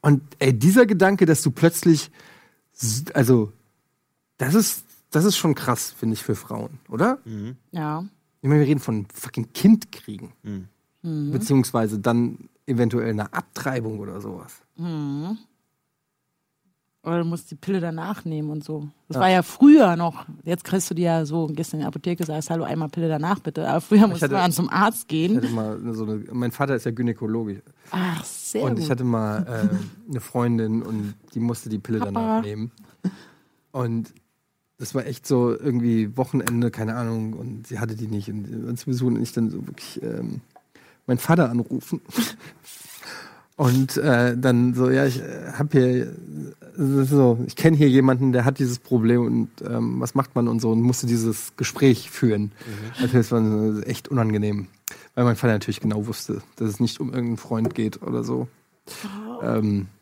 Und 0.00 0.22
ey, 0.38 0.52
dieser 0.56 0.86
Gedanke, 0.86 1.26
dass 1.26 1.42
du 1.42 1.50
plötzlich, 1.50 2.10
also 3.14 3.52
das 4.36 4.54
ist, 4.54 4.84
das 5.10 5.24
ist 5.24 5.36
schon 5.36 5.54
krass, 5.54 5.90
finde 5.90 6.14
ich, 6.14 6.22
für 6.22 6.34
Frauen, 6.34 6.78
oder? 6.88 7.18
Ja. 7.72 8.04
Ich 8.40 8.48
meine, 8.48 8.60
wir 8.60 8.66
reden 8.68 8.80
von 8.80 9.06
fucking 9.12 9.52
Kind 9.52 9.90
kriegen. 9.92 10.32
Beziehungsweise 11.02 11.98
dann 11.98 12.48
eventuell 12.66 13.10
eine 13.10 13.32
Abtreibung 13.32 13.98
oder 13.98 14.20
sowas. 14.20 14.60
Oder 17.04 17.20
du 17.20 17.24
musst 17.24 17.50
die 17.50 17.54
Pille 17.54 17.80
danach 17.80 18.24
nehmen 18.24 18.50
und 18.50 18.62
so. 18.64 18.88
Das 19.08 19.18
war 19.18 19.30
ja 19.30 19.42
früher 19.42 19.96
noch. 19.96 20.26
Jetzt 20.44 20.64
kriegst 20.64 20.90
du 20.90 20.94
die 20.94 21.02
ja 21.02 21.24
so, 21.24 21.46
gehst 21.46 21.72
in 21.72 21.78
die 21.80 21.86
Apotheke, 21.86 22.24
sagst, 22.26 22.50
hallo, 22.50 22.64
einmal 22.64 22.88
Pille 22.88 23.08
danach 23.08 23.38
bitte. 23.38 23.66
Aber 23.66 23.80
früher 23.80 24.06
musste 24.06 24.26
hatte- 24.26 24.34
man 24.34 24.52
zum 24.52 24.68
Arzt 24.68 25.02
Ich 25.02 25.08
gehen. 25.08 25.36
hatte 25.36 25.48
mal 25.48 25.94
so 25.94 26.04
eine, 26.04 26.22
mein 26.32 26.52
Vater 26.52 26.74
ist 26.74 26.84
ja 26.84 26.90
Gynäkologe 26.90 27.62
Ach, 27.92 28.22
sehr 28.24 28.64
und 28.64 28.74
gut. 28.74 28.80
ich 28.84 28.90
hatte 28.90 29.04
mal 29.04 29.46
äh, 29.70 30.10
eine 30.10 30.20
Freundin 30.20 30.82
und 30.82 31.14
die 31.34 31.40
musste 31.40 31.68
die 31.70 31.78
Pille 31.78 32.00
Papa. 32.00 32.10
danach 32.12 32.42
nehmen. 32.42 32.72
Und 33.72 34.12
das 34.78 34.94
war 34.94 35.06
echt 35.06 35.26
so 35.26 35.50
irgendwie 35.50 36.16
Wochenende, 36.16 36.70
keine 36.70 36.94
Ahnung, 36.94 37.32
und 37.32 37.66
sie 37.66 37.78
hatte 37.80 37.96
die 37.96 38.06
nicht. 38.06 38.28
Und 38.30 38.66
uns 38.66 38.84
besuchen 38.84 39.16
und 39.16 39.22
ich 39.22 39.32
dann 39.32 39.50
so 39.50 39.66
wirklich 39.66 40.00
ähm, 40.02 40.40
meinen 41.06 41.18
Vater 41.18 41.50
anrufen. 41.50 42.00
Und 43.56 43.96
äh, 43.96 44.38
dann 44.38 44.72
so, 44.72 44.88
ja, 44.88 45.04
ich 45.04 45.18
äh, 45.18 45.50
habe 45.54 45.68
hier, 45.72 46.06
äh, 46.06 47.04
so, 47.04 47.40
ich 47.44 47.56
kenne 47.56 47.76
hier 47.76 47.88
jemanden, 47.88 48.30
der 48.30 48.44
hat 48.44 48.60
dieses 48.60 48.78
Problem 48.78 49.26
und 49.26 49.50
ähm, 49.68 49.98
was 49.98 50.14
macht 50.14 50.36
man 50.36 50.46
und 50.46 50.60
so 50.60 50.70
und 50.70 50.80
musste 50.80 51.08
dieses 51.08 51.56
Gespräch 51.56 52.08
führen. 52.08 52.52
Also 53.02 53.16
das 53.16 53.32
war 53.32 53.42
äh, 53.42 53.82
echt 53.82 54.06
unangenehm, 54.06 54.68
weil 55.16 55.24
mein 55.24 55.34
Vater 55.34 55.54
natürlich 55.54 55.80
genau 55.80 56.06
wusste, 56.06 56.40
dass 56.54 56.68
es 56.68 56.78
nicht 56.78 57.00
um 57.00 57.08
irgendeinen 57.08 57.36
Freund 57.36 57.74
geht 57.74 58.00
oder 58.00 58.22
so. 58.22 58.46
Ähm, 59.42 59.88
ja. 59.88 59.97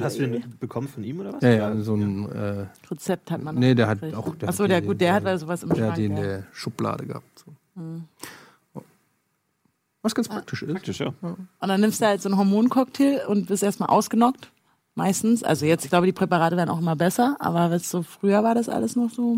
Hast 0.00 0.18
du 0.18 0.28
den 0.28 0.44
bekommen 0.60 0.86
von 0.88 1.02
ihm 1.02 1.20
oder 1.20 1.32
was? 1.34 1.42
ja, 1.42 1.50
ja, 1.50 1.76
so 1.80 1.94
ein, 1.94 2.30
äh, 2.30 2.66
Rezept 2.90 3.30
hat 3.30 3.42
man. 3.42 3.56
nee, 3.56 3.74
der 3.74 3.88
hat 3.88 4.00
gekriegt. 4.00 4.16
auch, 4.16 4.34
der 4.36 4.48
Ach 4.48 4.52
so, 4.52 4.64
hat 4.64 4.70
der, 4.70 4.82
gut, 4.82 5.00
der 5.00 5.14
hat 5.14 5.26
also 5.26 5.48
was 5.48 5.62
im 5.64 5.70
der 5.70 5.78
hat 5.78 5.84
Schrank. 5.86 5.96
die 5.96 6.04
in 6.04 6.16
ja. 6.16 6.22
der 6.22 6.46
Schublade 6.52 7.06
gehabt. 7.06 7.44
So. 7.44 7.52
Was 10.02 10.14
ganz 10.14 10.28
praktisch 10.28 10.62
ist. 10.62 10.72
Praktisch, 10.72 11.00
ja. 11.00 11.12
Und 11.20 11.48
dann 11.60 11.80
nimmst 11.80 12.00
du 12.00 12.06
halt 12.06 12.20
so 12.22 12.28
einen 12.28 12.38
Hormoncocktail 12.38 13.26
und 13.26 13.46
bist 13.46 13.62
erstmal 13.62 13.88
ausgenockt. 13.88 14.50
Meistens. 14.94 15.42
Also 15.42 15.64
jetzt, 15.64 15.84
ich 15.84 15.90
glaube, 15.90 16.06
die 16.06 16.12
Präparate 16.12 16.56
werden 16.56 16.68
auch 16.68 16.78
immer 16.80 16.96
besser, 16.96 17.36
aber 17.38 17.70
was 17.70 17.88
so 17.88 18.02
früher 18.02 18.42
war 18.44 18.54
das 18.54 18.68
alles 18.68 18.94
noch 18.94 19.10
so 19.10 19.36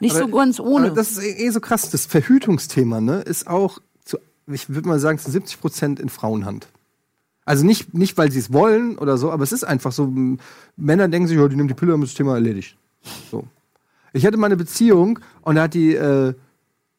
nicht 0.00 0.14
Aber- 0.16 0.26
so 0.26 0.36
ganz 0.36 0.60
ohne. 0.60 0.92
Das 0.92 1.12
ist 1.12 1.22
eh 1.22 1.46
eh 1.46 1.50
so 1.50 1.60
krass. 1.60 1.90
Das 1.90 2.06
Verhütungsthema 2.06 3.00
ne, 3.00 3.20
ist 3.22 3.46
auch, 3.46 3.78
zu, 4.04 4.18
ich 4.46 4.68
würde 4.68 4.86
mal 4.88 4.98
sagen, 5.00 5.18
zu 5.18 5.30
70 5.30 5.60
Prozent 5.60 5.98
in 6.00 6.08
Frauenhand. 6.08 6.68
Also 7.44 7.66
nicht, 7.66 7.92
nicht 7.92 8.16
weil 8.16 8.30
sie 8.30 8.38
es 8.38 8.52
wollen 8.52 8.96
oder 8.96 9.18
so, 9.18 9.30
aber 9.30 9.42
es 9.42 9.52
ist 9.52 9.64
einfach 9.64 9.92
so, 9.92 10.12
Männer 10.76 11.08
denken 11.08 11.28
sich, 11.28 11.36
ja, 11.36 11.46
die 11.46 11.56
nehmen 11.56 11.68
die 11.68 11.74
Pille, 11.74 11.92
dann 11.92 12.02
ist 12.02 12.12
das 12.12 12.16
Thema 12.16 12.34
erledigt. 12.34 12.76
So. 13.30 13.46
Ich 14.12 14.24
hatte 14.24 14.36
mal 14.36 14.46
eine 14.46 14.56
Beziehung 14.56 15.18
und 15.42 15.56
da 15.56 15.62
hat 15.62 15.74
die, 15.74 15.94
äh, 15.94 16.34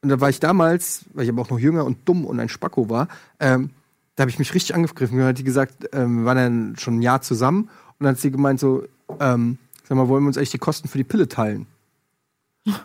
und 0.01 0.09
da 0.09 0.21
war 0.21 0.29
ich 0.29 0.39
damals, 0.39 1.05
weil 1.13 1.23
ich 1.23 1.29
aber 1.29 1.41
auch 1.41 1.49
noch 1.49 1.57
jünger 1.57 1.85
und 1.85 2.07
dumm 2.07 2.25
und 2.25 2.39
ein 2.39 2.49
Spacko 2.49 2.89
war, 2.89 3.07
ähm, 3.39 3.71
da 4.15 4.21
habe 4.21 4.29
ich 4.29 4.39
mich 4.39 4.53
richtig 4.53 4.75
angegriffen. 4.75 5.17
Da 5.17 5.27
hat 5.27 5.37
die 5.37 5.43
gesagt, 5.43 5.89
ähm, 5.93 6.19
wir 6.19 6.25
waren 6.25 6.37
dann 6.37 6.75
schon 6.77 6.99
ein 6.99 7.01
Jahr 7.01 7.21
zusammen 7.21 7.69
und 7.99 8.03
dann 8.05 8.09
hat 8.09 8.19
sie 8.19 8.31
gemeint 8.31 8.59
so, 8.59 8.83
ähm, 9.19 9.57
sag 9.87 9.97
mal, 9.97 10.07
wollen 10.07 10.23
wir 10.23 10.27
uns 10.27 10.37
eigentlich 10.37 10.51
die 10.51 10.57
Kosten 10.57 10.87
für 10.87 10.97
die 10.97 11.03
Pille 11.03 11.27
teilen? 11.27 11.67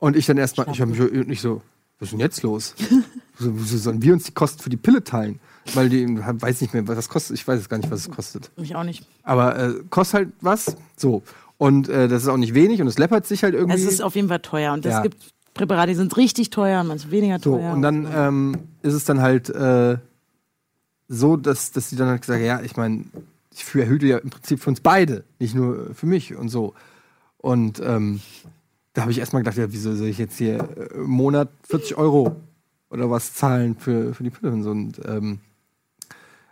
Und 0.00 0.14
ich 0.14 0.26
dann 0.26 0.36
erstmal, 0.36 0.68
ich 0.70 0.80
habe 0.80 0.92
mich 0.92 1.26
nicht 1.26 1.40
so, 1.40 1.60
was 1.98 2.06
ist 2.06 2.12
denn 2.12 2.20
jetzt 2.20 2.42
los? 2.42 2.76
Wieso 3.38 3.78
sollen 3.78 4.00
wir 4.00 4.12
uns 4.12 4.24
die 4.24 4.32
Kosten 4.32 4.62
für 4.62 4.70
die 4.70 4.76
Pille 4.76 5.02
teilen? 5.02 5.40
Weil 5.74 5.88
die, 5.88 6.06
weiß 6.08 6.60
nicht 6.60 6.72
mehr, 6.74 6.86
was 6.88 6.96
das 6.96 7.08
kostet. 7.08 7.36
Ich 7.36 7.46
weiß 7.46 7.60
es 7.60 7.68
gar 7.68 7.76
nicht, 7.78 7.90
was 7.90 8.00
es 8.00 8.10
kostet. 8.10 8.50
Mich 8.56 8.74
auch 8.74 8.84
nicht. 8.84 9.04
Aber 9.22 9.58
äh, 9.58 9.74
kostet 9.90 10.14
halt 10.14 10.28
was. 10.40 10.76
So. 10.96 11.22
Und 11.58 11.88
äh, 11.88 12.08
das 12.08 12.22
ist 12.22 12.28
auch 12.28 12.36
nicht 12.36 12.54
wenig 12.54 12.80
und 12.80 12.86
es 12.86 12.98
läppert 12.98 13.26
sich 13.26 13.42
halt 13.42 13.54
irgendwie. 13.54 13.76
Es 13.76 13.84
ist 13.84 14.00
auf 14.00 14.14
jeden 14.14 14.28
Fall 14.28 14.40
teuer. 14.40 14.72
Und 14.72 14.86
es 14.86 14.92
Ja. 14.92 15.02
gibt 15.02 15.16
Präparate, 15.54 15.88
die 15.90 15.96
sind 15.96 16.16
richtig 16.16 16.50
teuer 16.50 16.80
und 16.80 16.86
manche 16.86 17.10
weniger 17.10 17.38
so. 17.38 17.56
teuer. 17.56 17.72
Und 17.72 17.82
dann 17.82 18.06
ähm, 18.14 18.56
ist 18.82 18.94
es 18.94 19.04
dann 19.04 19.20
halt 19.20 19.50
äh, 19.50 19.98
so, 21.08 21.36
dass, 21.36 21.72
dass 21.72 21.88
die 21.90 21.96
dann 21.96 22.08
halt 22.08 22.20
gesagt 22.22 22.42
ja, 22.42 22.60
ich 22.62 22.76
meine, 22.76 23.04
ich 23.52 23.64
verhüte 23.64 24.06
ja 24.06 24.18
im 24.18 24.30
Prinzip 24.30 24.60
für 24.60 24.70
uns 24.70 24.80
beide, 24.80 25.24
nicht 25.38 25.54
nur 25.54 25.94
für 25.94 26.06
mich 26.06 26.34
und 26.36 26.48
so. 26.48 26.74
Und 27.38 27.80
ähm, 27.84 28.20
da 28.94 29.02
habe 29.02 29.10
ich 29.10 29.18
erstmal 29.18 29.42
gedacht, 29.42 29.56
ja, 29.58 29.70
wieso 29.72 29.94
soll 29.94 30.08
ich 30.08 30.18
jetzt 30.18 30.38
hier 30.38 30.58
äh, 30.76 30.94
im 30.94 31.10
Monat 31.10 31.48
40 31.64 31.96
Euro 31.98 32.36
oder 32.90 33.10
was 33.10 33.34
zahlen 33.34 33.76
für, 33.76 34.14
für 34.14 34.22
die 34.22 34.30
Pille 34.30 34.52
und 34.52 34.62
so. 34.62 34.70
Und 34.70 35.00
ähm, 35.06 35.40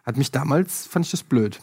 hat 0.06 0.16
mich 0.16 0.30
damals, 0.30 0.86
fand 0.86 1.04
ich 1.04 1.10
das 1.10 1.22
blöd. 1.22 1.60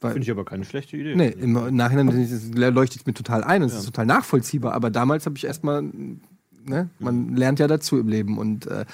Finde 0.00 0.20
ich 0.20 0.30
aber 0.30 0.44
keine 0.44 0.64
schlechte 0.64 0.96
Idee. 0.96 1.14
Nee, 1.16 1.28
im 1.28 1.52
Nachhinein 1.74 2.06
leuchtet 2.54 3.00
es 3.00 3.06
mir 3.06 3.14
total 3.14 3.42
ein 3.42 3.62
und 3.62 3.68
es 3.68 3.74
ist 3.74 3.84
total 3.84 4.06
nachvollziehbar. 4.06 4.72
Aber 4.72 4.90
damals 4.90 5.26
habe 5.26 5.36
ich 5.36 5.44
erstmal, 5.44 5.82
ne, 6.64 6.88
man 7.00 7.34
lernt 7.34 7.58
ja 7.58 7.66
dazu 7.66 7.98
im 7.98 8.08
Leben 8.08 8.38
und 8.38 8.66
äh, 8.68 8.84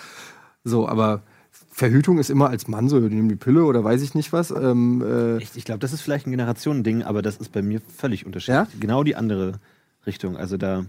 so, 0.64 0.88
aber 0.88 1.22
Verhütung 1.70 2.18
ist 2.18 2.30
immer 2.30 2.48
als 2.48 2.68
Mann 2.68 2.88
so, 2.88 2.98
nehmen 3.00 3.28
die 3.28 3.36
Pille 3.36 3.64
oder 3.64 3.84
weiß 3.84 4.00
ich 4.00 4.14
nicht 4.14 4.32
was. 4.32 4.50
Ähm, 4.50 5.02
äh, 5.02 5.36
Ich, 5.42 5.50
ich 5.56 5.64
glaube, 5.64 5.80
das 5.80 5.92
ist 5.92 6.00
vielleicht 6.00 6.26
ein 6.26 6.30
Generationending, 6.30 7.02
aber 7.02 7.20
das 7.20 7.36
ist 7.36 7.52
bei 7.52 7.62
mir 7.62 7.80
völlig 7.80 8.24
unterschiedlich. 8.24 8.72
Ja? 8.72 8.80
Genau 8.80 9.04
die 9.04 9.14
andere 9.14 9.60
Richtung. 10.06 10.36
Also 10.38 10.56
da 10.56 10.86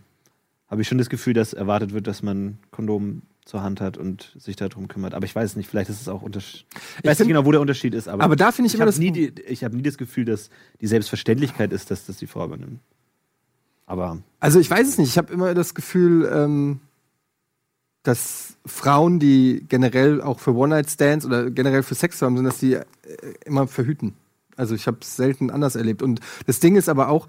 habe 0.67 0.81
ich 0.81 0.87
schon 0.87 0.97
das 0.97 1.09
Gefühl, 1.09 1.33
dass 1.33 1.53
erwartet 1.53 1.93
wird, 1.93 2.07
dass 2.07 2.23
man 2.23 2.57
Kondom 2.71 3.21
zur 3.45 3.61
Hand 3.61 3.79
hat 3.81 3.97
und 3.97 4.35
sich 4.39 4.55
darum 4.55 4.87
kümmert. 4.87 5.13
Aber 5.13 5.25
ich 5.25 5.35
weiß 5.35 5.51
es 5.51 5.55
nicht, 5.55 5.69
vielleicht 5.69 5.89
ist 5.91 6.01
es 6.01 6.07
auch 6.07 6.23
unterschiedlich. 6.23 6.65
Ich 7.03 7.07
weiß 7.09 7.19
nicht 7.19 7.27
genau, 7.27 7.45
wo 7.45 7.51
der 7.51 7.61
Unterschied 7.61 7.93
ist. 7.93 8.07
Aber, 8.07 8.23
Aber 8.23 8.35
da 8.35 8.51
finde 8.51 8.67
ich 8.67 8.73
immer 8.73 8.81
habe 8.81 8.89
das- 8.91 8.97
nie, 8.99 9.11
die, 9.11 9.29
ich 9.43 9.63
habe 9.63 9.75
nie 9.75 9.83
das 9.83 9.97
Gefühl, 9.99 10.25
dass 10.25 10.49
die 10.81 10.87
Selbstverständlichkeit 10.87 11.71
ist, 11.71 11.91
dass 11.91 12.07
das 12.07 12.17
die 12.17 12.25
Frau 12.27 12.45
übernimmt. 12.45 12.79
Aber 13.85 14.17
Also 14.39 14.59
ich 14.59 14.69
weiß 14.71 14.87
es 14.87 14.97
nicht. 14.97 15.09
Ich 15.09 15.17
habe 15.19 15.31
immer 15.31 15.53
das 15.53 15.75
Gefühl, 15.75 16.27
ähm, 16.33 16.79
dass 18.03 18.57
Frauen, 18.65 19.19
die 19.19 19.63
generell 19.67 20.21
auch 20.21 20.39
für 20.39 20.55
One-Night-Stands 20.55 21.25
oder 21.25 21.49
generell 21.51 21.83
für 21.83 21.95
Sex 21.95 22.21
haben, 22.21 22.35
sind, 22.37 22.45
dass 22.45 22.57
die 22.59 22.73
äh, 22.73 22.83
immer 23.45 23.67
verhüten. 23.67 24.13
Also 24.55 24.73
ich 24.73 24.87
habe 24.87 24.97
es 25.01 25.15
selten 25.15 25.51
anders 25.51 25.75
erlebt. 25.75 26.01
Und 26.01 26.19
das 26.47 26.59
Ding 26.59 26.75
ist 26.75 26.87
aber 26.89 27.09
auch, 27.09 27.27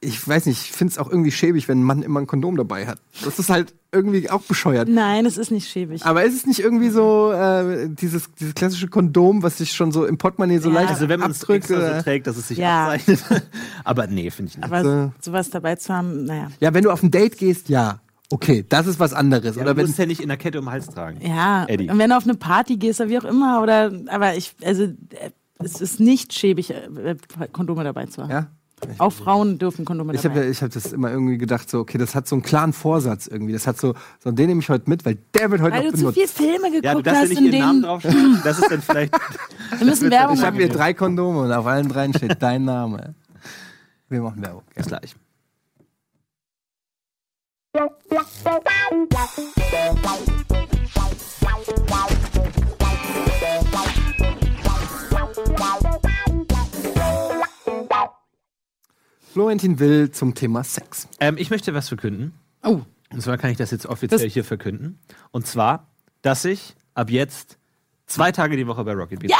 ich 0.00 0.26
weiß 0.28 0.46
nicht, 0.46 0.60
ich 0.64 0.72
finde 0.72 0.92
es 0.92 0.98
auch 0.98 1.10
irgendwie 1.10 1.32
schäbig, 1.32 1.66
wenn 1.66 1.80
ein 1.80 1.82
Mann 1.82 2.02
immer 2.02 2.20
ein 2.20 2.28
Kondom 2.28 2.56
dabei 2.56 2.86
hat. 2.86 2.98
Das 3.24 3.38
ist 3.40 3.50
halt 3.50 3.74
irgendwie 3.90 4.30
auch 4.30 4.42
bescheuert. 4.42 4.88
Nein, 4.88 5.26
es 5.26 5.36
ist 5.38 5.50
nicht 5.50 5.68
schäbig. 5.68 6.04
Aber 6.06 6.22
ist 6.22 6.34
es 6.36 6.46
nicht 6.46 6.60
irgendwie 6.60 6.90
so 6.90 7.32
äh, 7.32 7.88
dieses, 7.88 8.30
dieses 8.34 8.54
klassische 8.54 8.86
Kondom, 8.88 9.42
was 9.42 9.58
sich 9.58 9.72
schon 9.72 9.90
so 9.90 10.04
im 10.06 10.18
Portemonnaie 10.18 10.58
so 10.58 10.68
Ja. 10.68 10.76
leicht 10.76 10.90
also 10.90 11.08
wenn 11.08 11.18
man 11.18 11.32
es 11.32 11.40
abdrückt? 11.40 11.64
extra 11.64 11.76
oder- 11.78 11.96
so 11.96 12.02
trägt, 12.02 12.26
dass 12.28 12.36
es 12.36 12.46
sich 12.48 12.58
Ja. 12.58 12.86
abzeichnet. 12.92 13.24
Aber 13.84 14.06
nee, 14.06 14.30
finde 14.30 14.50
ich 14.50 14.56
nicht. 14.56 14.64
Aber 14.64 14.84
so. 14.84 15.12
sowas 15.20 15.50
dabei 15.50 15.74
zu 15.76 15.92
haben, 15.92 16.24
naja. 16.26 16.48
ja, 16.60 16.72
wenn 16.72 16.84
du 16.84 16.90
auf 16.92 17.02
ein 17.02 17.10
Date 17.10 17.36
gehst, 17.36 17.68
ja. 17.68 17.98
Okay, 18.30 18.64
das 18.68 18.86
ist 18.86 18.98
was 19.00 19.12
anderes. 19.12 19.56
Ja, 19.56 19.62
oder 19.62 19.72
du 19.74 19.78
wenn 19.78 19.86
musst 19.86 19.98
ja 19.98 20.06
nicht 20.06 20.20
in 20.20 20.28
der 20.28 20.36
Kette 20.36 20.58
um 20.60 20.66
den 20.66 20.72
Hals 20.72 20.86
tragen. 20.88 21.20
Ja, 21.26 21.64
Eddie. 21.66 21.88
und 21.90 21.98
wenn 21.98 22.10
du 22.10 22.16
auf 22.16 22.24
eine 22.24 22.34
Party 22.34 22.76
gehst 22.76 23.00
oder 23.00 23.08
wie 23.10 23.18
auch 23.18 23.24
immer, 23.24 23.62
oder, 23.62 23.92
aber 24.08 24.34
ich, 24.36 24.54
also, 24.64 24.82
äh, 24.84 25.30
es 25.58 25.80
ist 25.80 26.00
nicht 26.00 26.34
schäbig, 26.34 26.70
äh, 26.72 27.16
Kondome 27.52 27.82
dabei 27.84 28.06
zu 28.06 28.22
haben. 28.22 28.30
ja? 28.30 28.46
Auch 28.98 29.12
Frauen 29.12 29.58
dürfen 29.58 29.84
Kondome 29.86 30.14
Ich 30.14 30.24
habe 30.24 30.44
ich 30.44 30.62
hab 30.62 30.70
das 30.70 30.92
immer 30.92 31.10
irgendwie 31.10 31.38
gedacht, 31.38 31.70
so, 31.70 31.80
okay, 31.80 31.96
das 31.96 32.14
hat 32.14 32.28
so 32.28 32.36
einen 32.36 32.42
klaren 32.42 32.72
Vorsatz 32.74 33.26
irgendwie. 33.26 33.54
Das 33.54 33.66
hat 33.66 33.78
so, 33.78 33.94
so 34.22 34.30
den 34.30 34.48
nehme 34.48 34.60
ich 34.60 34.68
heute 34.68 34.88
mit, 34.90 35.04
weil 35.06 35.16
der 35.34 35.50
wird 35.50 35.62
heute 35.62 35.76
Weil 35.76 35.84
noch 35.84 35.90
du 35.92 35.96
zu 35.96 36.04
benutzt. 36.12 36.18
viel 36.18 36.28
Filme 36.28 36.68
geguckt 36.68 36.84
Ja, 36.84 36.94
du 36.94 37.02
darfst 37.02 37.16
ja 37.16 37.22
hast, 37.22 37.28
nicht 37.30 37.38
in 37.38 37.44
ihren 37.46 37.58
Namen 37.60 37.72
denen 37.72 37.82
draufschreiben. 37.82 38.40
Das 38.44 38.58
ist 38.58 38.70
dann 38.70 38.82
vielleicht. 38.82 39.12
wir 39.78 39.86
müssen 39.86 40.10
Werbung 40.10 40.36
Ich 40.36 40.42
habe 40.42 40.56
machen. 40.58 40.66
hier 40.66 40.68
drei 40.68 40.92
Kondome 40.94 41.40
und 41.40 41.52
auf 41.52 41.66
allen 41.66 41.88
dreien 41.88 42.12
steht 42.12 42.36
dein 42.42 42.64
Name. 42.64 43.14
Wir 44.10 44.20
machen 44.20 44.42
Werbung. 44.42 44.62
Ja. 44.68 44.82
Bis 44.82 44.86
gleich. 44.86 45.16
Florentin 59.36 59.78
will 59.78 60.10
zum 60.12 60.34
Thema 60.34 60.64
Sex. 60.64 61.08
Ähm, 61.20 61.36
ich 61.36 61.50
möchte 61.50 61.74
was 61.74 61.88
verkünden. 61.88 62.32
Oh, 62.64 62.80
Und 63.12 63.20
zwar 63.20 63.36
kann 63.36 63.50
ich 63.50 63.58
das 63.58 63.70
jetzt 63.70 63.84
offiziell 63.84 64.18
Das- 64.24 64.32
hier 64.32 64.44
verkünden. 64.44 64.98
Und 65.30 65.46
zwar, 65.46 65.88
dass 66.22 66.46
ich 66.46 66.74
ab 66.94 67.10
jetzt 67.10 67.58
zwei 68.06 68.32
Tage 68.32 68.56
die 68.56 68.66
Woche 68.66 68.82
bei 68.82 68.94
Rocket 68.94 69.18
Beans 69.20 69.34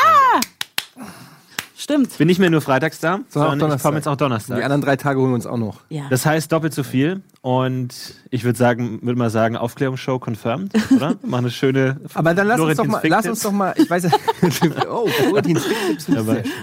stimmt. 1.76 2.16
bin. 2.18 2.26
nicht 2.26 2.38
mehr 2.38 2.50
nur 2.50 2.60
freitags 2.60 3.00
da, 3.00 3.08
Sondern 3.10 3.24
auch 3.24 3.32
sondern 3.32 3.54
ich 3.54 3.60
Donnerstag. 3.60 3.82
komme 3.88 3.96
jetzt 3.98 4.08
auch 4.08 4.12
Die 4.12 4.18
Donnerstag. 4.18 4.62
anderen 4.62 4.82
drei 4.82 4.96
Tage 4.96 5.20
holen 5.20 5.30
wir 5.30 5.34
uns 5.36 5.46
auch 5.46 5.58
noch. 5.58 5.80
Ja. 5.88 6.04
Das 6.10 6.26
heißt 6.26 6.50
doppelt 6.52 6.74
so 6.74 6.82
viel. 6.82 7.22
Und 7.42 8.14
ich 8.32 8.42
würde 8.42 8.58
sagen, 8.58 8.98
würde 9.02 9.16
mal 9.16 9.30
sagen, 9.30 9.56
Aufklärungsshow 9.56 10.18
confirmed, 10.18 10.72
oder? 10.96 11.14
Mach 11.22 11.38
eine 11.38 11.50
schöne. 11.50 12.00
Aber 12.14 12.34
dann 12.34 12.48
lass 12.48 12.58
uns 12.60 12.76
doch 12.76 12.84
mal, 12.84 13.00
lass 13.04 13.26
uns 13.26 13.42
doch 13.42 13.52
mal, 13.52 13.72
ich 13.76 13.88
weiß 13.88 14.02
ja, 14.02 14.10
oh, 14.90 15.06
Florentins. 15.06 15.64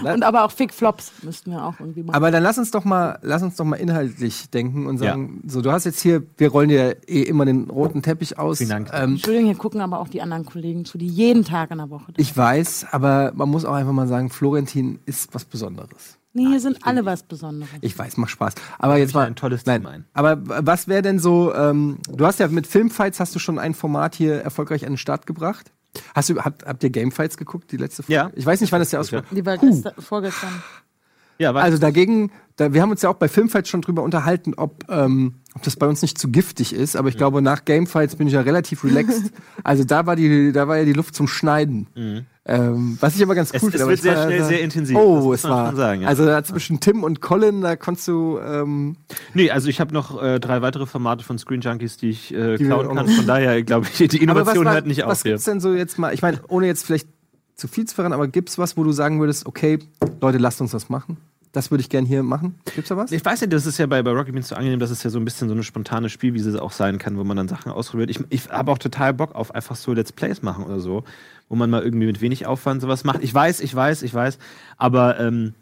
Und 0.04 0.22
aber 0.22 0.44
auch 0.44 0.50
Fick 0.50 0.74
Flops 0.74 1.10
müssten 1.22 1.52
wir 1.52 1.64
auch 1.64 1.80
irgendwie 1.80 2.02
machen. 2.02 2.14
Aber 2.14 2.30
dann 2.30 2.42
lass 2.42 2.58
uns 2.58 2.70
doch 2.70 2.84
mal, 2.84 3.18
lass 3.22 3.42
uns 3.42 3.56
doch 3.56 3.64
mal 3.64 3.76
inhaltlich 3.76 4.50
denken 4.50 4.86
und 4.86 4.98
sagen, 4.98 5.40
so 5.46 5.62
du 5.62 5.72
hast 5.72 5.84
jetzt 5.84 6.00
hier, 6.02 6.22
wir 6.36 6.50
rollen 6.50 6.68
dir 6.68 6.96
eh 7.08 7.22
immer 7.22 7.46
den 7.46 7.70
roten 7.70 8.02
Teppich 8.02 8.38
aus. 8.38 8.58
Vielen 8.58 8.68
Dank. 8.68 8.90
Ähm, 8.92 9.12
Entschuldigung, 9.12 9.46
hier 9.46 9.56
gucken 9.56 9.80
aber 9.80 10.00
auch 10.00 10.08
die 10.08 10.20
anderen 10.20 10.44
Kollegen 10.44 10.84
zu, 10.84 10.98
die 10.98 11.08
jeden 11.08 11.46
Tag 11.46 11.70
in 11.70 11.78
der 11.78 11.88
Woche. 11.88 12.12
ich 12.18 12.36
weiß, 12.36 12.88
aber 12.90 13.32
man 13.34 13.48
muss 13.48 13.64
auch 13.64 13.72
einfach 13.72 13.92
mal 13.92 14.06
sagen, 14.06 14.28
Florentin 14.28 14.98
ist 15.06 15.34
was 15.34 15.44
Besonderes. 15.44 16.18
nee, 16.32 16.46
hier 16.46 16.60
sind 16.60 16.78
alle 16.86 17.04
was 17.04 17.22
Besonderes. 17.22 17.70
Ich 17.80 17.98
weiß, 17.98 18.16
macht 18.16 18.30
Spaß. 18.30 18.54
Aber 18.78 18.96
jetzt 18.98 19.14
mal 19.14 19.26
ein 19.26 19.36
tolles 19.36 19.66
nein, 19.66 19.82
Team 19.82 19.90
ein. 19.90 20.04
Aber 20.12 20.38
was 20.44 20.88
wäre 20.88 21.02
denn 21.02 21.18
so? 21.18 21.54
Ähm, 21.54 21.98
du 22.08 22.26
hast 22.26 22.40
ja 22.40 22.48
mit 22.48 22.66
Filmfights 22.66 23.20
hast 23.20 23.34
du 23.34 23.38
schon 23.38 23.58
ein 23.58 23.74
Format 23.74 24.14
hier 24.14 24.36
erfolgreich 24.42 24.84
an 24.84 24.92
den 24.92 24.98
Start 24.98 25.26
gebracht. 25.26 25.72
Hast 26.14 26.28
du 26.28 26.40
habt, 26.40 26.66
habt 26.66 26.82
ihr 26.82 26.90
Gamefights 26.90 27.36
geguckt 27.36 27.70
die 27.70 27.76
letzte 27.76 28.02
Folge? 28.02 28.14
Ja. 28.14 28.30
Ich 28.34 28.44
weiß 28.44 28.60
nicht, 28.60 28.72
wann 28.72 28.80
das 28.80 28.90
ja 28.90 28.98
ausgeht. 29.00 29.22
Die 29.30 29.46
war 29.46 29.60
Huh. 29.60 29.66
gestern, 29.70 29.94
vorgestern. 30.00 30.62
Ja, 31.38 31.52
warte. 31.54 31.64
Also 31.66 31.78
dagegen, 31.78 32.30
da, 32.56 32.72
wir 32.72 32.80
haben 32.82 32.90
uns 32.92 33.02
ja 33.02 33.10
auch 33.10 33.14
bei 33.16 33.28
Filmfights 33.28 33.68
schon 33.68 33.80
drüber 33.80 34.02
unterhalten, 34.02 34.54
ob, 34.54 34.84
ähm, 34.88 35.36
ob 35.54 35.62
das 35.62 35.74
bei 35.76 35.86
uns 35.86 36.00
nicht 36.02 36.16
zu 36.18 36.30
giftig 36.30 36.72
ist. 36.72 36.94
Aber 36.96 37.08
ich 37.08 37.16
glaube, 37.16 37.42
nach 37.42 37.64
Gamefights 37.64 38.16
bin 38.16 38.26
ich 38.28 38.34
ja 38.34 38.40
relativ 38.40 38.84
relaxed. 38.84 39.32
also 39.64 39.82
da 39.84 40.06
war 40.06 40.14
die, 40.16 40.52
da 40.52 40.68
war 40.68 40.78
ja 40.78 40.84
die 40.84 40.92
Luft 40.92 41.14
zum 41.16 41.26
Schneiden. 41.28 42.26
Ähm, 42.46 42.98
was 43.00 43.16
ich 43.16 43.22
aber 43.22 43.34
ganz. 43.34 43.52
Es- 43.54 43.62
cool 43.62 43.68
es 43.68 43.72
finde. 43.72 43.82
aber 43.84 43.90
wird 43.90 43.98
ich 43.98 44.02
sehr 44.02 44.16
war- 44.16 44.24
schnell 44.24 44.44
sehr 44.44 44.60
intensiv, 44.60 44.96
Oh, 44.98 45.32
es 45.32 45.44
war. 45.44 45.74
sagen, 45.74 46.02
ja. 46.02 46.08
Also 46.08 46.26
da 46.26 46.44
zwischen 46.44 46.78
Tim 46.78 47.02
und 47.02 47.22
Colin, 47.22 47.62
da 47.62 47.74
konntest 47.76 48.06
du. 48.08 48.38
Ähm, 48.38 48.96
nee, 49.32 49.50
also 49.50 49.68
ich 49.68 49.80
habe 49.80 49.94
noch 49.94 50.22
äh, 50.22 50.38
drei 50.40 50.60
weitere 50.60 50.84
Formate 50.84 51.24
von 51.24 51.38
Screen 51.38 51.62
Junkies, 51.62 51.96
die 51.96 52.10
ich 52.10 52.34
äh, 52.34 52.58
Die 52.58 52.64
klauen 52.66 52.94
kann. 52.94 53.08
Von 53.08 53.26
daher 53.26 53.62
glaube 53.62 53.86
ich, 53.90 54.08
die 54.08 54.22
Innovation 54.22 54.66
war- 54.66 54.74
hört 54.74 54.86
nicht 54.86 55.00
Was 55.06 55.20
auf 55.20 55.22
hier. 55.22 55.32
gibt's 55.32 55.44
denn 55.46 55.60
so 55.60 55.72
jetzt 55.72 55.98
mal? 55.98 56.12
Ich 56.12 56.20
meine, 56.20 56.38
ohne 56.48 56.66
jetzt 56.66 56.84
vielleicht 56.84 57.08
zu 57.56 57.66
viel 57.66 57.86
zu 57.86 57.94
verraten, 57.94 58.12
aber 58.12 58.28
gibt's 58.28 58.58
was, 58.58 58.76
wo 58.76 58.84
du 58.84 58.92
sagen 58.92 59.20
würdest, 59.20 59.46
okay, 59.46 59.78
Leute, 60.20 60.36
lasst 60.38 60.60
uns 60.60 60.72
das 60.72 60.90
machen? 60.90 61.16
Das 61.54 61.70
würde 61.70 61.82
ich 61.82 61.88
gern 61.88 62.04
hier 62.04 62.24
machen. 62.24 62.56
Gibt's 62.74 62.88
da 62.88 62.96
was? 62.96 63.12
Ich 63.12 63.24
weiß 63.24 63.40
nicht, 63.40 63.52
das 63.52 63.64
ist 63.64 63.78
ja 63.78 63.86
bei, 63.86 64.02
bei 64.02 64.10
Rocket 64.10 64.32
Beans 64.34 64.48
so 64.48 64.56
angenehm, 64.56 64.80
dass 64.80 64.90
es 64.90 65.04
ja 65.04 65.10
so 65.10 65.20
ein 65.20 65.24
bisschen 65.24 65.46
so 65.46 65.54
eine 65.54 65.62
spontane 65.62 66.08
Spielwiese 66.08 66.60
auch 66.60 66.72
sein 66.72 66.98
kann, 66.98 67.16
wo 67.16 67.22
man 67.22 67.36
dann 67.36 67.46
Sachen 67.46 67.70
ausprobiert. 67.70 68.10
Ich, 68.10 68.18
ich 68.30 68.50
habe 68.50 68.72
auch 68.72 68.78
total 68.78 69.14
Bock 69.14 69.36
auf 69.36 69.54
einfach 69.54 69.76
so 69.76 69.92
Let's 69.92 70.10
Plays 70.10 70.42
machen 70.42 70.64
oder 70.64 70.80
so, 70.80 71.04
wo 71.48 71.54
man 71.54 71.70
mal 71.70 71.84
irgendwie 71.84 72.06
mit 72.06 72.20
wenig 72.20 72.44
Aufwand 72.44 72.82
sowas 72.82 73.04
macht. 73.04 73.22
Ich 73.22 73.32
weiß, 73.32 73.60
ich 73.60 73.72
weiß, 73.72 74.02
ich 74.02 74.12
weiß, 74.12 74.38
aber 74.78 75.20
ähm, 75.20 75.54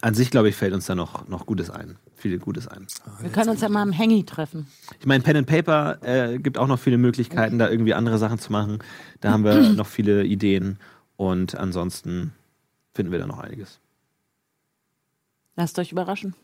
an 0.00 0.14
sich, 0.14 0.30
glaube 0.30 0.48
ich, 0.48 0.56
fällt 0.56 0.72
uns 0.72 0.86
da 0.86 0.94
noch, 0.94 1.28
noch 1.28 1.44
Gutes 1.44 1.68
ein. 1.68 1.96
Viel 2.14 2.38
Gutes 2.38 2.66
ein. 2.66 2.86
Wir 3.20 3.28
können 3.28 3.50
uns 3.50 3.60
ja 3.60 3.68
mal 3.68 3.82
im 3.82 3.96
Hangy 3.96 4.24
treffen. 4.24 4.66
Ich 4.98 5.06
meine, 5.06 5.22
Pen 5.22 5.36
and 5.36 5.46
Paper 5.46 5.98
äh, 6.02 6.38
gibt 6.38 6.56
auch 6.56 6.66
noch 6.66 6.78
viele 6.78 6.96
Möglichkeiten, 6.96 7.58
da 7.58 7.68
irgendwie 7.68 7.92
andere 7.92 8.16
Sachen 8.16 8.38
zu 8.38 8.50
machen. 8.52 8.78
Da 9.20 9.32
haben 9.32 9.44
wir 9.44 9.60
noch 9.74 9.86
viele 9.86 10.24
Ideen 10.24 10.78
und 11.18 11.58
ansonsten 11.58 12.32
finden 12.94 13.12
wir 13.12 13.18
da 13.18 13.26
noch 13.26 13.38
einiges. 13.38 13.80
Lasst 15.56 15.78
euch 15.78 15.92
überraschen. 15.92 16.34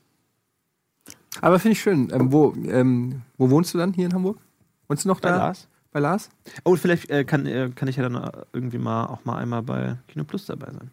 Aber 1.40 1.58
finde 1.58 1.72
ich 1.72 1.80
schön. 1.80 2.10
Ähm, 2.12 2.32
wo, 2.32 2.54
ähm, 2.66 3.22
wo 3.36 3.50
wohnst 3.50 3.72
du 3.74 3.78
dann 3.78 3.92
hier 3.92 4.06
in 4.06 4.14
Hamburg? 4.14 4.38
Wohnst 4.88 5.04
du 5.04 5.08
noch 5.08 5.20
Bei 5.20 5.30
da? 5.30 5.36
Lars? 5.36 5.68
Bei 5.90 6.00
Lars? 6.00 6.30
Oh, 6.64 6.74
vielleicht 6.76 7.10
äh, 7.10 7.24
kann, 7.24 7.46
äh, 7.46 7.70
kann 7.74 7.88
ich 7.88 7.96
ja 7.96 8.08
dann 8.08 8.30
irgendwie 8.52 8.78
mal 8.78 9.06
auch 9.06 9.24
mal 9.24 9.36
einmal 9.36 9.62
bei 9.62 9.96
Kino 10.08 10.24
Plus 10.24 10.46
dabei 10.46 10.70
sein. 10.72 10.90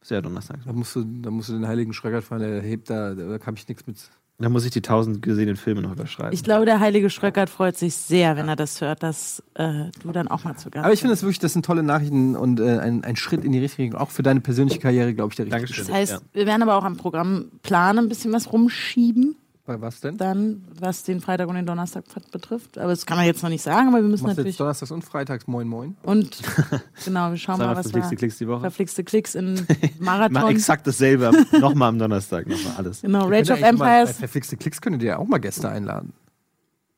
Ist 0.00 0.10
ja 0.10 0.20
Donnerstag. 0.20 0.60
Da 0.64 0.72
musst 0.72 0.94
du, 0.94 1.04
da 1.04 1.30
musst 1.30 1.48
du 1.48 1.54
den 1.54 1.66
heiligen 1.66 1.92
Schröckert 1.92 2.24
fahren, 2.24 2.40
der 2.40 2.60
hebt 2.62 2.90
da, 2.90 3.14
da 3.14 3.38
habe 3.44 3.56
ich 3.56 3.66
nichts 3.66 3.86
mit. 3.86 4.10
Da 4.38 4.50
muss 4.50 4.66
ich 4.66 4.70
die 4.70 4.82
tausend 4.82 5.22
gesehenen 5.22 5.56
Filme 5.56 5.80
noch 5.80 5.92
überschreiben. 5.92 6.34
Ich 6.34 6.42
glaube, 6.44 6.66
der 6.66 6.78
heilige 6.78 7.08
Schröckert 7.08 7.48
freut 7.48 7.76
sich 7.78 7.94
sehr, 7.94 8.36
wenn 8.36 8.48
er 8.48 8.56
das 8.56 8.82
hört, 8.82 9.02
dass 9.02 9.42
äh, 9.54 9.84
du 10.02 10.12
dann 10.12 10.28
auch 10.28 10.44
mal 10.44 10.56
zu 10.56 10.68
Gast 10.68 10.84
Aber 10.84 10.92
ich 10.92 11.00
finde 11.00 11.14
das 11.14 11.22
wirklich, 11.22 11.38
das 11.38 11.54
sind 11.54 11.64
tolle 11.64 11.82
Nachrichten 11.82 12.36
und 12.36 12.60
äh, 12.60 12.78
ein, 12.78 13.02
ein 13.02 13.16
Schritt 13.16 13.44
in 13.44 13.52
die 13.52 13.60
richtige 13.60 13.84
Richtung. 13.84 14.00
Auch 14.00 14.10
für 14.10 14.22
deine 14.22 14.40
persönliche 14.40 14.78
Karriere, 14.78 15.14
glaube 15.14 15.32
ich, 15.32 15.36
der 15.36 15.46
richtige 15.46 15.60
Dankeschön. 15.62 15.86
Das 15.86 15.94
heißt, 15.94 16.12
Ja. 16.12 16.18
wir 16.34 16.46
werden 16.46 16.62
aber 16.62 16.76
auch 16.76 16.84
am 16.84 16.98
Programmplan 16.98 17.98
ein 17.98 18.08
bisschen 18.10 18.30
was 18.32 18.52
rumschieben, 18.52 19.36
Bei 19.66 19.80
was 19.80 20.00
denn? 20.00 20.16
dann, 20.16 20.64
was 20.78 21.02
den 21.02 21.20
Freitag 21.20 21.48
und 21.48 21.56
den 21.56 21.66
Donnerstag 21.66 22.04
betrifft. 22.30 22.78
Aber 22.78 22.90
das 22.90 23.04
kann 23.04 23.16
man 23.16 23.26
jetzt 23.26 23.42
noch 23.42 23.50
nicht 23.50 23.62
sagen, 23.62 23.88
aber 23.88 23.96
wir 23.96 24.04
müssen 24.04 24.22
Machst 24.24 24.38
du 24.38 24.42
jetzt 24.42 24.44
natürlich. 24.44 24.56
donnerstags 24.58 24.92
und 24.92 25.02
freitags 25.04 25.46
Moin 25.48 25.66
Moin? 25.66 25.96
Und 26.04 26.38
genau, 27.04 27.30
wir 27.30 27.36
schauen 27.36 27.58
mal, 27.58 27.74
was 27.74 27.86
verflixte 27.90 28.12
wir. 28.12 28.18
Klicks 28.18 28.38
die 28.38 28.46
Woche. 28.46 28.60
Verflixte 28.60 29.02
Klicks 29.02 29.34
in 29.34 29.54
Mach 29.98 30.18
Marathon. 30.30 30.50
exakt 30.52 30.86
dasselbe. 30.86 31.32
Nochmal 31.58 31.88
am 31.88 31.98
Donnerstag. 31.98 32.46
Nochmal 32.46 32.74
alles. 32.76 33.02
Genau, 33.02 33.26
Rage 33.26 33.52
of 33.52 33.60
eigentlich 33.60 33.60
Mal, 33.60 33.72
bei 33.78 33.98
Empires. 34.00 34.16
verflixte 34.18 34.56
Klicks 34.56 34.80
könnt 34.80 35.02
ihr 35.02 35.08
ja 35.08 35.16
auch 35.18 35.26
mal 35.26 35.38
Gäste 35.38 35.68
einladen. 35.68 36.12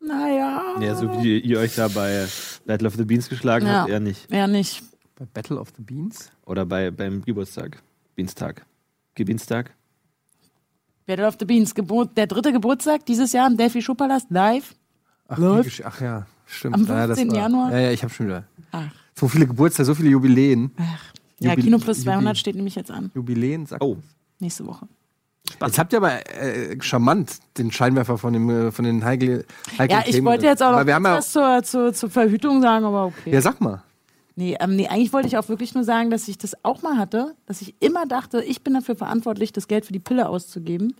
Naja. 0.00 0.62
Ja, 0.80 0.94
so 0.94 1.10
wie 1.22 1.38
ihr 1.40 1.58
euch 1.58 1.74
da 1.74 1.88
bei 1.88 2.26
Battle 2.66 2.86
of 2.88 2.94
the 2.96 3.04
Beans 3.04 3.28
geschlagen 3.28 3.66
Ja. 3.66 3.80
habt, 3.80 3.90
eher 3.90 4.00
nicht. 4.00 4.30
Ja, 4.30 4.46
nicht. 4.46 4.82
Bei 5.16 5.24
Battle 5.24 5.58
of 5.58 5.68
the 5.76 5.82
Beans? 5.82 6.30
Oder 6.46 6.64
bei, 6.64 6.90
beim 6.90 7.22
Geburtstag. 7.24 7.82
Beanstag. 8.14 8.64
Gebienstag. 9.14 9.72
Battle 11.08 11.26
of 11.26 11.36
the 11.40 11.46
Beans, 11.46 11.74
Geburt, 11.74 12.16
der 12.18 12.26
dritte 12.26 12.52
Geburtstag 12.52 13.06
dieses 13.06 13.32
Jahr 13.32 13.48
im 13.50 13.56
Delphi 13.56 13.80
Schuhpalast 13.80 14.26
live. 14.30 14.74
Ach, 15.26 15.38
Läuft. 15.38 15.82
Ach 15.84 16.00
ja, 16.02 16.26
stimmt. 16.46 16.74
Am 16.74 16.86
Ja, 16.86 17.06
das 17.06 17.18
15. 17.18 17.30
war- 17.30 17.36
Januar? 17.42 17.72
Ja, 17.72 17.78
ja, 17.78 17.90
ich 17.92 18.02
habe 18.02 18.12
schon 18.12 18.26
wieder. 18.26 18.44
Ach. 18.72 18.82
So 19.14 19.26
viele 19.26 19.46
Geburtstage, 19.46 19.86
so 19.86 19.94
viele 19.94 20.10
Jubiläen. 20.10 20.70
Ja, 21.40 21.52
Jubil- 21.52 21.64
Kino 21.64 21.78
plus 21.78 21.98
Jubil- 21.98 22.04
200 22.12 22.36
steht 22.38 22.56
nämlich 22.56 22.74
jetzt 22.74 22.90
an. 22.90 23.10
Jubiläen, 23.14 23.64
sagt 23.64 23.82
Oh. 23.82 23.96
Nächste 24.38 24.66
Woche. 24.66 24.86
Jetzt 25.62 25.78
habt 25.78 25.94
ihr 25.94 25.96
aber 25.96 26.12
äh, 26.38 26.76
charmant 26.82 27.38
den 27.56 27.72
Scheinwerfer 27.72 28.18
von, 28.18 28.34
dem, 28.34 28.50
äh, 28.50 28.70
von 28.70 28.84
den 28.84 29.02
Heikle, 29.02 29.46
Ja, 29.88 30.02
ich 30.06 30.22
wollte 30.22 30.44
jetzt 30.44 30.62
auch 30.62 30.72
noch 30.72 30.76
Aber 30.78 30.86
wir 30.86 30.94
haben 30.94 31.06
ja, 31.06 31.16
was 31.16 31.32
zur, 31.32 31.62
zur, 31.62 31.94
zur 31.94 32.10
Verhütung 32.10 32.60
sagen, 32.60 32.84
aber 32.84 33.06
okay. 33.06 33.32
ja, 33.32 33.40
sag 33.40 33.58
mal. 33.62 33.82
Nee, 34.38 34.56
ähm, 34.60 34.76
nee, 34.76 34.86
eigentlich 34.86 35.12
wollte 35.12 35.26
ich 35.26 35.36
auch 35.36 35.48
wirklich 35.48 35.74
nur 35.74 35.82
sagen, 35.82 36.10
dass 36.10 36.28
ich 36.28 36.38
das 36.38 36.64
auch 36.64 36.80
mal 36.80 36.96
hatte, 36.96 37.34
dass 37.46 37.60
ich 37.60 37.74
immer 37.80 38.06
dachte, 38.06 38.40
ich 38.40 38.62
bin 38.62 38.72
dafür 38.72 38.94
verantwortlich, 38.94 39.52
das 39.52 39.66
Geld 39.66 39.84
für 39.84 39.92
die 39.92 39.98
Pille 39.98 40.28
auszugeben. 40.28 40.94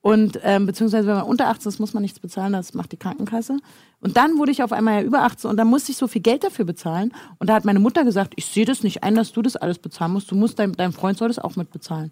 Und 0.00 0.40
ähm, 0.42 0.66
beziehungsweise 0.66 1.06
wenn 1.06 1.14
man 1.14 1.26
unter 1.26 1.46
18 1.46 1.68
ist, 1.68 1.78
muss 1.78 1.94
man 1.94 2.02
nichts 2.02 2.18
bezahlen, 2.18 2.54
das 2.54 2.74
macht 2.74 2.90
die 2.90 2.96
Krankenkasse. 2.96 3.58
Und 4.00 4.16
dann 4.16 4.36
wurde 4.36 4.50
ich 4.50 4.64
auf 4.64 4.72
einmal 4.72 4.94
ja 4.94 5.02
über 5.02 5.22
18 5.22 5.48
und 5.48 5.58
dann 5.58 5.68
musste 5.68 5.92
ich 5.92 5.96
so 5.96 6.08
viel 6.08 6.22
Geld 6.22 6.42
dafür 6.42 6.64
bezahlen. 6.64 7.12
Und 7.38 7.48
da 7.48 7.54
hat 7.54 7.64
meine 7.64 7.78
Mutter 7.78 8.02
gesagt, 8.02 8.32
ich 8.34 8.46
sehe 8.46 8.64
das 8.64 8.82
nicht 8.82 9.04
ein, 9.04 9.14
dass 9.14 9.30
du 9.30 9.42
das 9.42 9.54
alles 9.54 9.78
bezahlen 9.78 10.10
musst. 10.10 10.32
Du 10.32 10.34
musst, 10.34 10.58
dein, 10.58 10.72
dein 10.72 10.90
Freund 10.90 11.16
soll 11.16 11.28
das 11.28 11.38
auch 11.38 11.54
mitbezahlen. 11.54 12.10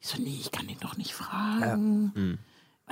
Ich 0.00 0.06
so, 0.06 0.22
nee, 0.22 0.38
ich 0.40 0.52
kann 0.52 0.68
den 0.68 0.78
doch 0.78 0.96
nicht 0.96 1.12
fragen. 1.12 2.12
Und 2.14 2.38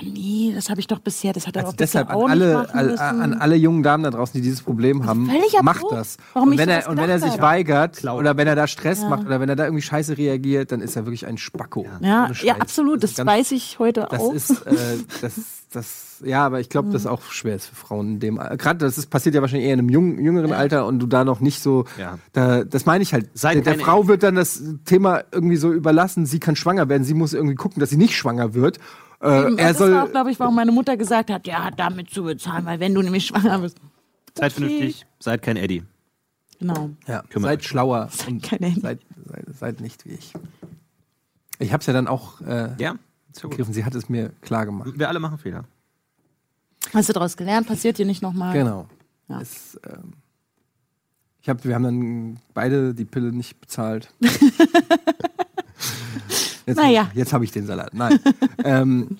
nee, 0.03 0.51
das 0.55 0.69
habe 0.69 0.79
ich 0.79 0.87
doch 0.87 0.99
bisher, 0.99 1.33
das 1.33 1.47
hat 1.47 1.55
er 1.55 1.65
Also 1.65 1.75
bisher 1.75 2.03
deshalb 2.03 2.09
an 2.09 2.15
auch 2.15 2.29
alle, 2.29 2.69
all, 2.73 2.97
an 2.99 3.33
alle 3.33 3.55
jungen 3.55 3.83
Damen 3.83 4.03
da 4.03 4.11
draußen, 4.11 4.33
die 4.33 4.41
dieses 4.41 4.61
Problem 4.61 5.05
haben, 5.05 5.29
macht 5.61 5.83
das. 5.91 6.17
warum 6.33 6.49
und 6.49 6.53
ich 6.55 6.59
wenn 6.59 6.69
er 6.69 6.89
und 6.89 6.97
wenn 6.97 7.09
er 7.09 7.19
sich 7.19 7.39
weigert 7.41 8.03
oder 8.03 8.37
wenn 8.37 8.47
er 8.47 8.55
da 8.55 8.67
Stress 8.67 9.01
macht 9.03 9.25
oder 9.25 9.39
wenn 9.39 9.49
er 9.49 9.55
da 9.55 9.65
irgendwie 9.65 9.81
scheiße 9.83 10.17
reagiert, 10.17 10.71
dann 10.71 10.81
ist 10.81 10.95
er 10.95 11.05
wirklich 11.05 11.25
ein 11.27 11.37
Spacko. 11.37 11.85
ja, 12.01 12.29
ja, 12.43 12.55
absolut, 12.57 13.03
das, 13.03 13.11
ist 13.11 13.17
ganz- 13.17 13.27
weiß 13.29 13.51
ich 13.51 13.79
heute 13.79 14.07
Das 14.09 14.19
auch. 14.19 14.33
ist, 14.33 14.49
äh, 14.65 14.73
das, 15.21 15.33
das, 15.71 16.21
ja, 16.23 16.45
aber 16.45 16.59
ich 16.59 16.69
glaube, 16.69 16.91
das 16.91 17.01
ist 17.01 17.07
auch 17.07 17.23
schwer 17.31 17.55
ist 17.55 17.65
für 17.65 17.75
Frauen 17.75 18.13
in 18.13 18.19
dem 18.19 18.35
Gerade 18.37 18.77
das 18.85 18.97
ist, 18.97 19.09
passiert 19.09 19.35
ja 19.35 19.41
wahrscheinlich 19.41 19.67
eher 19.67 19.73
in 19.73 19.79
einem 19.79 19.89
jung, 19.89 20.19
jüngeren 20.19 20.53
Alter 20.53 20.85
und 20.85 20.99
du 20.99 21.07
da 21.07 21.25
noch 21.25 21.39
nicht 21.39 21.61
so, 21.61 21.85
Ja. 21.99 22.19
da, 22.31 22.63
das 22.63 22.85
meine 22.85 23.01
ich 23.01 23.13
halt. 23.13 23.29
Seid 23.33 23.55
der, 23.55 23.73
der 23.75 23.79
Frau 23.83 24.07
wird 24.07 24.23
dann 24.23 24.35
das 24.35 24.61
Thema 24.85 25.23
irgendwie 25.31 25.55
so 25.55 25.71
überlassen, 25.73 26.25
sie 26.25 26.39
kann 26.39 26.55
schwanger 26.55 26.87
werden, 26.89 27.03
sie 27.03 27.13
muss 27.15 27.33
irgendwie 27.33 27.55
gucken, 27.55 27.79
dass 27.79 27.89
sie 27.89 27.97
nicht 27.97 28.15
schwanger 28.15 28.53
wird. 28.53 28.79
Äh, 29.23 29.45
Eben, 29.47 29.57
er 29.57 29.69
das 29.69 29.77
soll, 29.77 29.93
war 29.93 30.03
auch, 30.05 30.11
glaube 30.11 30.31
ich, 30.31 30.39
warum 30.39 30.55
meine 30.55 30.71
Mutter 30.71 30.97
gesagt 30.97 31.29
hat, 31.31 31.47
ja, 31.47 31.71
damit 31.71 32.09
zu 32.09 32.23
bezahlen, 32.23 32.65
weil 32.65 32.79
wenn 32.79 32.93
du 32.93 33.01
nämlich 33.01 33.25
schwanger 33.27 33.59
bist. 33.59 33.77
Seid 34.37 34.51
Okay. 34.51 34.61
vernünftig. 34.65 35.05
Seid 35.19 35.41
kein 35.41 35.57
Eddie. 35.57 35.83
Genau. 36.59 36.89
ja, 37.07 37.21
Kümmert 37.29 37.49
seid 37.51 37.59
euch. 37.59 37.67
schlauer 37.67 38.09
und 38.27 38.43
kein 38.43 38.59
Handy. 38.59 38.81
seid, 38.81 38.99
seid, 39.25 39.45
seid 39.57 39.81
nicht 39.81 40.05
wie 40.05 40.13
ich. 40.13 40.33
Ich 41.59 41.71
habe 41.71 41.81
es 41.81 41.87
ja 41.87 41.93
dann 41.93 42.07
auch 42.07 42.41
äh, 42.41 42.71
Ja, 42.79 42.95
begriffen, 43.41 43.73
sie 43.73 43.85
hat 43.85 43.95
es 43.95 44.09
mir 44.09 44.29
klar 44.41 44.65
gemacht. 44.65 44.91
Wir 44.95 45.07
alle 45.09 45.19
machen 45.19 45.37
Fehler. 45.37 45.65
Hast 46.93 47.09
du 47.09 47.13
daraus 47.13 47.37
gelernt? 47.37 47.67
Passiert 47.67 47.97
dir 47.97 48.05
nicht 48.05 48.21
nochmal? 48.21 48.53
Genau. 48.53 48.87
Ja. 49.29 49.39
Es, 49.41 49.79
ähm, 49.87 50.13
ich 51.41 51.49
hab, 51.49 51.63
wir 51.65 51.75
haben 51.75 51.83
dann 51.83 52.39
beide 52.53 52.93
die 52.93 53.05
Pille 53.05 53.31
nicht 53.31 53.59
bezahlt. 53.61 54.13
Jetzt, 56.65 56.77
Naja. 56.77 57.09
Jetzt 57.13 57.33
habe 57.33 57.43
ich 57.43 57.51
den 57.51 57.65
Salat. 57.65 57.93
Nein. 57.93 58.19
ähm, 58.63 59.17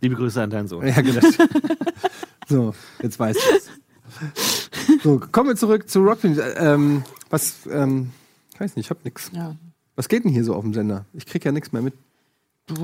Liebe 0.00 0.14
Grüße 0.14 0.42
an 0.42 0.50
deinen 0.50 0.68
Sohn. 0.68 0.86
ja, 0.86 1.00
genau. 1.00 1.20
so, 2.48 2.74
jetzt 3.02 3.18
weißt 3.18 3.38
du 3.38 4.98
So, 5.02 5.20
kommen 5.32 5.50
wir 5.50 5.56
zurück 5.56 5.88
zu 5.88 6.00
Rockfield. 6.00 6.40
Ähm, 6.58 7.02
was, 7.30 7.66
ähm, 7.70 8.10
ich 8.52 8.60
weiß 8.60 8.76
nicht, 8.76 8.86
ich 8.86 8.90
hab 8.90 9.04
nix. 9.04 9.30
Ja. 9.34 9.56
Was 9.96 10.08
geht 10.08 10.24
denn 10.24 10.30
hier 10.30 10.44
so 10.44 10.54
auf 10.54 10.62
dem 10.62 10.74
Sender? 10.74 11.06
Ich 11.14 11.26
krieg 11.26 11.44
ja 11.44 11.52
nichts 11.52 11.72
mehr 11.72 11.82
mit. 11.82 11.94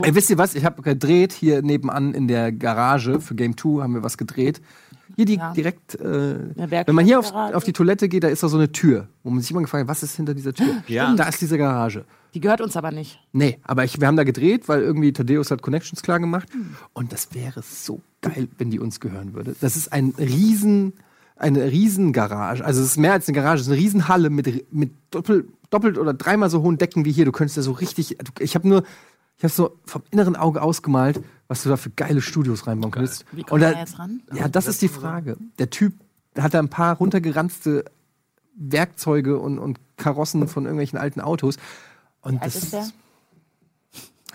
Ey, 0.03 0.14
wisst 0.14 0.30
ihr 0.30 0.39
was? 0.39 0.55
Ich 0.55 0.64
habe 0.64 0.80
gedreht 0.80 1.33
hier 1.33 1.61
nebenan 1.61 2.14
in 2.14 2.28
der 2.28 2.53
Garage 2.53 3.20
für 3.20 3.35
Game 3.35 3.57
2 3.57 3.83
haben 3.83 3.95
wir 3.95 4.05
was 4.05 4.16
gedreht. 4.16 4.61
Hier 5.16 5.24
die 5.24 5.35
Ja. 5.37 5.53
direkt, 5.53 5.97
äh, 5.97 6.39
wenn 6.87 6.95
man 6.95 7.05
hier 7.05 7.18
auf, 7.18 7.33
auf 7.35 7.64
die 7.64 7.72
Toilette 7.72 8.09
geht, 8.09 8.22
da 8.22 8.28
ist 8.28 8.45
da 8.45 8.49
so 8.49 8.57
eine 8.57 8.70
Tür, 8.70 9.09
wo 9.24 9.30
man 9.30 9.41
sich 9.41 9.51
immer 9.51 9.61
gefragt 9.61 9.83
hat, 9.83 9.89
was 9.89 10.03
ist 10.05 10.14
hinter 10.16 10.35
dieser 10.35 10.55
Tür? 10.55 10.66
Ja. 10.87 11.12
Da 11.16 11.24
ist 11.24 11.41
diese 11.43 11.59
Garage. 11.59 12.05
Die 12.33 12.41
gehört 12.41 12.61
uns 12.61 12.76
aber 12.76 12.93
nicht. 12.93 13.18
Nee, 13.33 13.59
aber 13.64 13.85
ich, 13.85 14.01
wir 14.01 14.07
haben 14.07 14.16
da 14.16 14.24
gedreht, 14.24 14.68
weil 14.68 14.80
irgendwie 14.83 15.12
Thaddeus 15.12 15.51
hat 15.51 15.61
Connections 15.62 16.01
klar 16.03 16.20
gemacht. 16.20 16.49
Und 16.95 17.12
das 17.12 17.35
wäre 17.35 17.61
so 17.62 18.01
geil, 18.22 18.49
wenn 18.59 18.70
die 18.70 18.78
uns 18.78 19.01
gehören 19.01 19.35
würde. 19.35 19.55
Das 19.61 19.76
ist 19.76 19.93
ein 19.93 20.14
riesen, 20.16 20.93
eine 21.37 21.64
riesen 21.70 22.12
Garage. 22.12 22.64
Also 22.64 22.80
es 22.80 22.87
ist 22.87 22.97
mehr 22.99 23.12
als 23.12 23.26
eine 23.28 23.35
Garage, 23.35 23.61
es 23.62 23.66
ist 23.66 23.72
eine 23.72 23.80
riesen 23.83 24.07
Halle 24.09 24.30
mit, 24.30 24.72
mit 24.72 24.93
doppelt, 25.11 25.47
doppelt 25.70 25.99
oder 25.99 26.14
dreimal 26.14 26.49
so 26.49 26.62
hohen 26.62 26.78
Decken 26.78 27.05
wie 27.05 27.12
hier. 27.12 27.24
Du 27.26 27.33
könntest 27.33 27.59
da 27.59 27.62
so 27.62 27.72
richtig, 27.72 28.16
du- 28.18 28.43
ich 28.43 28.55
habe 28.55 28.66
nur, 28.66 28.85
ich 29.43 29.45
habe 29.45 29.53
so 29.55 29.76
vom 29.86 30.03
inneren 30.12 30.36
Auge 30.36 30.62
ausgemalt, 30.62 31.20
was 31.49 31.64
du 31.64 31.68
da 31.68 31.76
für 31.76 31.90
geile 31.90 32.20
Studios 32.22 32.68
reinbauen 32.68 32.93
könntest. 32.93 33.24
Wie 33.32 33.40
Und 33.40 33.49
kommt 33.49 33.62
da- 33.62 33.72
er 33.72 33.80
jetzt 33.80 33.99
ran? 33.99 34.22
Ja, 34.32 34.47
das 34.47 34.68
ist 34.68 34.80
die 34.82 34.88
Frage. 34.88 35.36
Der 35.59 35.68
Typ 35.68 35.95
hat 36.38 36.55
da 36.55 36.61
ein 36.61 36.68
paar 36.68 36.97
runtergeranzte 36.97 37.84
Werkzeuge 38.55 39.40
und, 39.40 39.59
und 39.59 39.80
Karossen 39.97 40.47
von 40.47 40.64
irgendwelchen 40.64 40.97
alten 40.97 41.20
Autos. 41.20 41.57
Und 42.20 42.40
alt 42.40 42.55
das, 42.55 42.62
ist 42.62 42.72
der? 42.72 42.86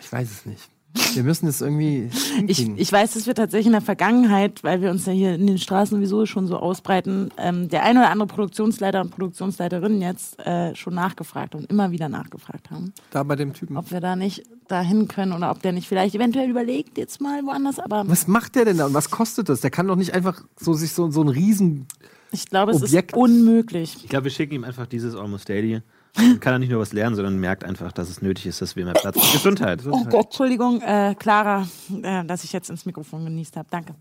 ich 0.01 0.11
weiß 0.11 0.29
es 0.29 0.45
nicht. 0.45 0.69
Wir 1.13 1.23
müssen 1.23 1.47
es 1.47 1.61
irgendwie 1.61 2.09
Ich, 2.47 2.67
ich 2.67 2.91
weiß, 2.91 3.13
dass 3.13 3.27
wir 3.27 3.35
tatsächlich 3.35 3.67
in 3.67 3.71
der 3.73 3.81
Vergangenheit, 3.81 4.63
weil 4.63 4.81
wir 4.81 4.89
uns 4.91 5.05
ja 5.05 5.13
hier 5.13 5.35
in 5.35 5.47
den 5.47 5.57
Straßen 5.57 5.97
sowieso 5.97 6.25
schon 6.25 6.47
so 6.47 6.57
ausbreiten, 6.57 7.29
ähm, 7.37 7.69
der 7.69 7.83
ein 7.83 7.97
oder 7.97 8.09
andere 8.09 8.27
Produktionsleiter 8.27 9.01
und 9.01 9.11
Produktionsleiterin 9.11 10.01
jetzt 10.01 10.39
äh, 10.45 10.75
schon 10.75 10.93
nachgefragt 10.95 11.55
und 11.55 11.69
immer 11.69 11.91
wieder 11.91 12.09
nachgefragt 12.09 12.71
haben, 12.71 12.93
da 13.11 13.23
bei 13.23 13.35
dem 13.35 13.53
Typen. 13.53 13.77
ob 13.77 13.91
wir 13.91 13.99
da 14.01 14.15
nicht 14.15 14.43
dahin 14.67 15.07
können 15.07 15.33
oder 15.33 15.51
ob 15.51 15.61
der 15.61 15.71
nicht 15.71 15.87
vielleicht 15.87 16.15
eventuell 16.15 16.49
überlegt, 16.49 16.97
jetzt 16.97 17.21
mal 17.21 17.43
woanders. 17.45 17.79
Aber 17.79 18.03
Was 18.07 18.27
macht 18.27 18.55
der 18.55 18.65
denn 18.65 18.77
da 18.77 18.85
und 18.85 18.93
was 18.93 19.09
kostet 19.09 19.49
das? 19.49 19.61
Der 19.61 19.71
kann 19.71 19.87
doch 19.87 19.95
nicht 19.95 20.13
einfach 20.13 20.41
so 20.59 20.73
sich 20.73 20.91
so, 20.93 21.09
so 21.09 21.21
ein 21.21 21.29
riesen. 21.29 21.87
ich 22.31 22.47
glaube, 22.47 22.71
es 22.71 22.83
Objekt. 22.83 23.11
ist 23.11 23.17
unmöglich. 23.17 23.97
Ich 24.03 24.09
glaube, 24.09 24.25
wir 24.25 24.31
schicken 24.31 24.55
ihm 24.55 24.63
einfach 24.63 24.87
dieses 24.87 25.15
Almost 25.15 25.47
Daily. 25.49 25.81
Dann 26.17 26.39
kann 26.39 26.53
er 26.53 26.59
nicht 26.59 26.69
nur 26.71 26.81
was 26.81 26.93
lernen, 26.93 27.15
sondern 27.15 27.39
merkt 27.39 27.63
einfach, 27.63 27.91
dass 27.91 28.09
es 28.09 28.21
nötig 28.21 28.47
ist, 28.47 28.61
dass 28.61 28.75
wir 28.75 28.85
mehr 28.85 28.95
Platz 28.95 29.15
haben. 29.15 29.31
Gesundheit. 29.31 29.83
Oh 29.85 30.03
Gott, 30.05 30.25
Entschuldigung, 30.25 30.81
äh, 30.81 31.15
Clara, 31.17 31.67
äh, 32.01 32.25
dass 32.25 32.43
ich 32.43 32.51
jetzt 32.51 32.69
ins 32.69 32.85
Mikrofon 32.85 33.23
genießt 33.23 33.55
habe. 33.55 33.67
Danke. 33.69 33.95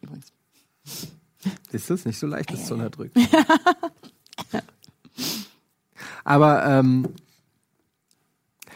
Übrigens. 0.00 0.32
Ist 1.72 1.90
das 1.90 2.04
nicht 2.04 2.18
so 2.18 2.26
leicht, 2.26 2.52
das 2.52 2.66
zu 2.66 2.74
unterdrücken? 2.74 3.26
Aber 6.24 6.64
ähm, 6.66 7.08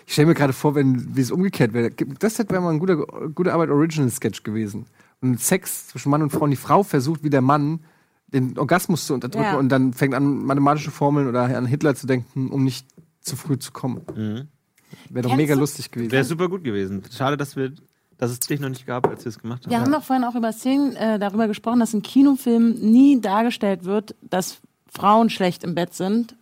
ich 0.07 0.12
stelle 0.12 0.28
mir 0.28 0.34
gerade 0.34 0.53
vor, 0.53 0.74
wenn 0.74 1.16
wie 1.16 1.20
es 1.20 1.30
umgekehrt 1.30 1.72
wäre. 1.72 1.90
Das 1.90 2.38
hätte 2.38 2.51
wäre 2.51 2.62
mal 2.62 2.70
ein 2.70 2.78
guter, 2.78 2.97
gute 3.34 3.53
Arbeit 3.53 3.70
Original 3.70 4.11
Sketch 4.11 4.42
gewesen. 4.42 4.86
Und 5.20 5.40
Sex 5.40 5.88
zwischen 5.88 6.11
Mann 6.11 6.22
und 6.22 6.30
Frau. 6.30 6.44
Und 6.44 6.51
die 6.51 6.57
Frau 6.57 6.82
versucht 6.82 7.22
wie 7.22 7.30
der 7.30 7.40
Mann 7.40 7.80
den 8.29 8.59
Orgasmus 8.59 9.07
zu 9.07 9.14
unterdrücken 9.14 9.45
Ja. 9.45 9.57
und 9.59 9.68
dann 9.68 9.93
fängt 9.93 10.14
an 10.14 10.45
mathematische 10.45 10.91
Formeln 10.91 11.29
oder 11.29 11.43
an 11.57 11.66
Hitler 11.66 11.95
zu 11.95 12.07
denken, 12.07 12.49
um 12.51 12.64
nicht 12.64 12.87
zu 13.20 13.37
früh 13.37 13.59
zu 13.59 13.72
kommen. 13.72 14.03
Wäre 14.07 15.22
doch 15.22 15.31
Kennst 15.31 15.37
mega 15.37 15.55
du- 15.55 15.61
lustig 15.61 15.91
gewesen. 15.91 16.12
Wäre 16.12 16.24
super 16.24 16.49
gut 16.49 16.64
gewesen. 16.64 17.03
Schade, 17.12 17.37
dass 17.37 17.57
wir, 17.57 17.72
dass 18.18 18.31
es 18.31 18.41
dich 18.41 18.61
noch 18.61 18.68
nicht 18.68 18.87
gab, 18.87 19.07
als 19.09 19.24
wir 19.24 19.31
es 19.31 19.39
gemacht 19.39 19.64
haben. 19.64 19.70
Wir 19.70 19.81
haben 19.81 19.93
doch 19.93 20.03
vorhin 20.03 20.24
auch 20.24 20.35
über 20.35 20.53
Szenen 20.53 20.95
äh, 20.97 21.18
darüber 21.18 21.49
gesprochen, 21.49 21.81
dass 21.81 21.93
in 21.95 22.03
Kinofilmen 22.03 22.74
nie 22.81 23.20
dargestellt 23.20 23.85
wird, 23.85 24.14
dass 24.22 24.59
Frauen 24.89 25.29
schlecht 25.31 25.64
im 25.64 25.74
Bett 25.74 25.95
sind, 25.95 26.37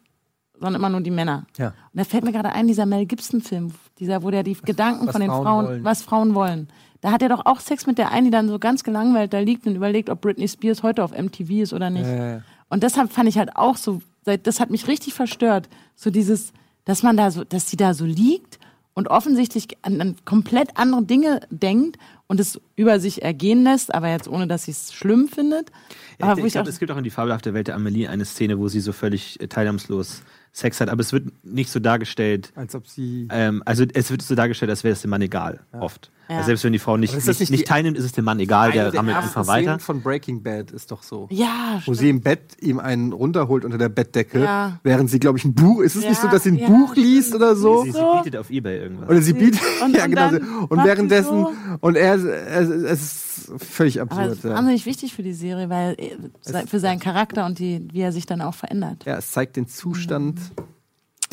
sondern 0.54 0.76
immer 0.76 0.88
nur 0.88 1.00
die 1.00 1.10
Männer. 1.10 1.46
Ja. 1.56 1.68
Und 1.68 1.74
da 1.94 2.04
fällt 2.04 2.24
mir 2.24 2.32
gerade 2.32 2.50
ein, 2.52 2.66
dieser 2.66 2.86
Mel 2.86 3.06
Gibson-Film, 3.06 3.72
dieser, 3.98 4.22
wo 4.22 4.30
der 4.30 4.42
die 4.42 4.54
Gedanken 4.54 5.06
was 5.06 5.12
von 5.12 5.20
den 5.20 5.30
Frauen 5.30 5.44
Frauen, 5.44 5.66
wollen. 5.66 5.84
was 5.84 6.02
Frauen 6.02 6.34
wollen. 6.34 6.68
Da 7.00 7.12
hat 7.12 7.22
er 7.22 7.28
doch 7.28 7.44
auch 7.44 7.60
Sex 7.60 7.86
mit 7.86 7.98
der 7.98 8.12
einen, 8.12 8.26
die 8.26 8.30
dann 8.30 8.48
so 8.48 8.58
ganz 8.58 8.82
gelangweilt 8.82 9.32
da 9.32 9.38
liegt 9.38 9.66
und 9.66 9.76
überlegt, 9.76 10.08
ob 10.08 10.20
Britney 10.22 10.48
Spears 10.48 10.82
heute 10.82 11.04
auf 11.04 11.12
MTV 11.12 11.50
ist 11.62 11.72
oder 11.72 11.90
nicht. 11.90 12.06
Äh, 12.06 12.40
Und 12.70 12.82
deshalb 12.82 13.12
fand 13.12 13.28
ich 13.28 13.36
halt 13.36 13.56
auch 13.56 13.76
so, 13.76 14.00
das 14.24 14.58
hat 14.58 14.70
mich 14.70 14.88
richtig 14.88 15.12
verstört. 15.12 15.68
So 15.96 16.10
dieses, 16.10 16.52
dass 16.86 17.02
man 17.02 17.16
da 17.16 17.30
so, 17.30 17.44
dass 17.44 17.68
sie 17.68 17.76
da 17.76 17.92
so 17.92 18.06
liegt 18.06 18.58
und 18.94 19.08
offensichtlich 19.08 19.68
an, 19.82 20.00
an 20.00 20.16
komplett 20.24 20.78
andere 20.78 21.02
Dinge 21.04 21.40
denkt 21.50 21.98
und 22.26 22.40
es 22.40 22.58
über 22.76 23.00
sich 23.00 23.22
ergehen 23.22 23.64
lässt, 23.64 23.94
aber 23.94 24.08
jetzt 24.08 24.28
ohne, 24.28 24.46
dass 24.46 24.64
sie 24.64 24.70
es 24.70 24.94
schlimm 24.94 25.28
findet. 25.28 25.70
Ja, 26.18 26.28
aber 26.28 26.40
ich, 26.40 26.46
ich 26.46 26.52
glaube, 26.54 26.70
es 26.70 26.78
gibt 26.78 26.90
auch 26.90 26.96
in 26.96 27.04
die 27.04 27.10
fabelhafte 27.10 27.52
Welt 27.52 27.68
der 27.68 27.74
Amelie 27.74 28.08
eine 28.08 28.24
Szene, 28.24 28.58
wo 28.58 28.68
sie 28.68 28.80
so 28.80 28.92
völlig 28.92 29.40
äh, 29.40 29.48
teilnahmslos 29.48 30.22
Sex 30.54 30.80
hat, 30.80 30.88
aber 30.88 31.00
es 31.00 31.12
wird 31.12 31.26
nicht 31.44 31.68
so 31.68 31.80
dargestellt. 31.80 32.52
Als 32.54 32.76
ob 32.76 32.86
sie. 32.86 33.26
Ähm, 33.30 33.62
also 33.66 33.84
es 33.92 34.12
wird 34.12 34.22
so 34.22 34.36
dargestellt, 34.36 34.70
als 34.70 34.84
wäre 34.84 34.92
es 34.92 35.02
dem 35.02 35.10
Mann 35.10 35.20
egal, 35.20 35.60
oft. 35.72 36.12
Ja. 36.28 36.36
Also 36.36 36.46
selbst 36.46 36.64
wenn 36.64 36.72
die 36.72 36.78
Frau 36.78 36.96
nicht, 36.96 37.10
Aber 37.12 37.18
ist 37.18 37.26
nicht, 37.28 37.40
nicht 37.40 37.50
nicht, 37.50 37.66
teilnimmt, 37.66 37.98
ist 37.98 38.04
es 38.04 38.12
dem 38.12 38.24
Mann 38.24 38.40
egal, 38.40 38.72
der 38.72 38.86
Eine 38.88 38.94
rammelt 38.98 39.14
der 39.16 39.22
einfach 39.22 39.36
ersten 39.36 39.46
weiter. 39.52 39.62
Szenen 39.72 39.80
von 39.80 40.00
Breaking 40.02 40.42
Bad 40.42 40.70
ist 40.70 40.90
doch 40.90 41.02
so. 41.02 41.28
ja, 41.30 41.82
Wo 41.84 41.92
sie 41.92 42.08
im 42.08 42.22
Bett 42.22 42.40
ihm 42.60 42.78
einen 42.78 43.12
runterholt 43.12 43.64
unter 43.64 43.76
der 43.76 43.90
Bettdecke, 43.90 44.40
Ja. 44.42 44.78
während 44.82 45.10
sie, 45.10 45.18
glaube 45.18 45.38
ich, 45.38 45.44
ein 45.44 45.54
Buch. 45.54 45.82
Ist 45.82 45.96
es 45.96 46.04
nicht 46.06 46.18
so, 46.20 46.26
Ja, 46.28 46.32
dass 46.32 46.44
sie 46.44 46.52
ein 46.52 46.56
ja, 46.58 46.68
Buch 46.68 46.96
liest 46.96 47.28
stimmt. 47.28 47.42
oder 47.42 47.56
so? 47.56 47.82
Sie, 47.84 47.90
sie 47.90 47.98
So. 47.98 48.16
bietet 48.22 48.36
auf 48.40 48.48
Ebay 48.50 48.78
irgendwas. 48.78 49.08
Oder 49.10 49.20
sie 49.20 49.32
bietet. 49.34 49.60
Und- 49.84 49.94
ja, 49.96 50.04
und 50.04 50.10
genau. 50.10 50.28
Und 50.68 50.78
sie 50.80 50.84
währenddessen. 50.86 51.40
so. 51.40 51.52
Und 51.80 51.96
er, 51.96 52.14
es, 52.14 52.68
ist 52.70 53.52
völlig 53.62 54.00
aber 54.00 54.08
das 54.10 54.18
absurd. 54.18 54.36
ist 54.38 54.44
Ja. 54.44 54.50
wahnsinnig 54.56 54.86
wichtig 54.86 55.14
für 55.14 55.22
die 55.22 55.34
Serie, 55.34 55.68
weil 55.68 55.94
äh, 55.98 56.66
für 56.66 56.80
seinen 56.80 57.00
Charakter 57.00 57.44
und 57.44 57.58
die, 57.58 57.86
wie 57.92 58.00
er 58.00 58.12
sich 58.12 58.24
dann 58.24 58.40
auch 58.40 58.54
verändert. 58.54 59.04
ja, 59.04 59.18
es 59.18 59.30
zeigt 59.30 59.56
den 59.56 59.66
Zustand 59.68 60.40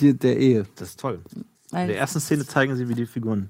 die, 0.02 0.18
der 0.18 0.38
Ehe. 0.38 0.66
Das 0.76 0.90
ist 0.90 1.00
toll. 1.00 1.20
In 1.72 1.88
der 1.88 1.98
ersten 1.98 2.20
Szene 2.20 2.46
zeigen 2.46 2.76
sie, 2.76 2.90
wie 2.90 2.96
die 2.96 3.06
Figuren. 3.06 3.50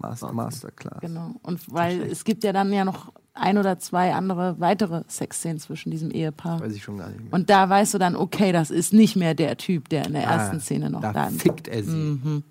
Master, 0.00 0.32
Masterclass. 0.32 1.00
genau. 1.00 1.34
Und 1.42 1.60
weil 1.72 2.02
es 2.02 2.24
gibt 2.24 2.42
ja 2.44 2.52
dann 2.52 2.72
ja 2.72 2.84
noch 2.84 3.12
ein 3.34 3.58
oder 3.58 3.78
zwei 3.78 4.12
andere 4.14 4.56
weitere 4.58 5.02
Sexszenen 5.08 5.58
zwischen 5.58 5.90
diesem 5.90 6.10
Ehepaar. 6.10 6.60
Weiß 6.60 6.74
ich 6.74 6.82
schon 6.82 6.98
gar 6.98 7.08
nicht 7.08 7.20
mehr. 7.22 7.32
Und 7.32 7.48
da 7.50 7.68
weißt 7.68 7.94
du 7.94 7.98
dann, 7.98 8.16
okay, 8.16 8.52
das 8.52 8.70
ist 8.70 8.92
nicht 8.92 9.16
mehr 9.16 9.34
der 9.34 9.56
Typ, 9.56 9.88
der 9.88 10.06
in 10.06 10.12
der 10.14 10.28
Ah, 10.28 10.32
ersten 10.34 10.60
Szene 10.60 10.90
noch 10.90 11.00
da 11.00 11.12
da 11.12 11.28
ist. 11.28 11.40
fickt 11.42 11.68
er 11.68 11.82
sie. 11.84 11.90
Mhm. 11.90 12.42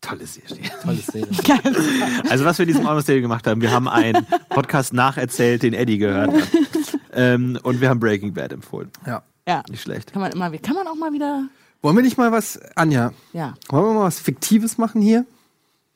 Tolle 0.00 0.26
Serie. 0.26 0.62
Tolle 0.82 0.96
Szene. 0.98 1.28
Also 2.28 2.44
was 2.44 2.58
wir 2.58 2.64
in 2.66 2.74
diesem 2.74 2.84
Daily 2.84 3.20
gemacht 3.20 3.46
haben, 3.46 3.60
wir 3.60 3.70
haben 3.70 3.88
einen 3.88 4.26
Podcast 4.48 4.92
nacherzählt, 4.92 5.62
den 5.62 5.74
Eddie 5.74 5.98
gehört 5.98 6.32
hat. 6.32 6.48
ähm, 7.12 7.58
und 7.62 7.80
wir 7.80 7.88
haben 7.88 8.00
Breaking 8.00 8.32
Bad 8.34 8.52
empfohlen. 8.52 8.90
ja. 9.06 9.22
Ja, 9.46 9.64
Nicht 9.68 9.82
schlecht. 9.82 10.12
kann 10.12 10.22
man 10.22 10.30
immer, 10.30 10.50
kann 10.58 10.76
man 10.76 10.86
auch 10.86 10.94
mal 10.94 11.12
wieder, 11.12 11.48
Wollen 11.82 11.96
wir 11.96 12.04
nicht 12.04 12.16
mal 12.16 12.30
was, 12.30 12.60
Anja, 12.76 13.12
ja. 13.32 13.54
wollen 13.70 13.86
wir 13.86 13.92
mal 13.94 14.04
was 14.04 14.20
Fiktives 14.20 14.78
machen 14.78 15.02
hier? 15.02 15.26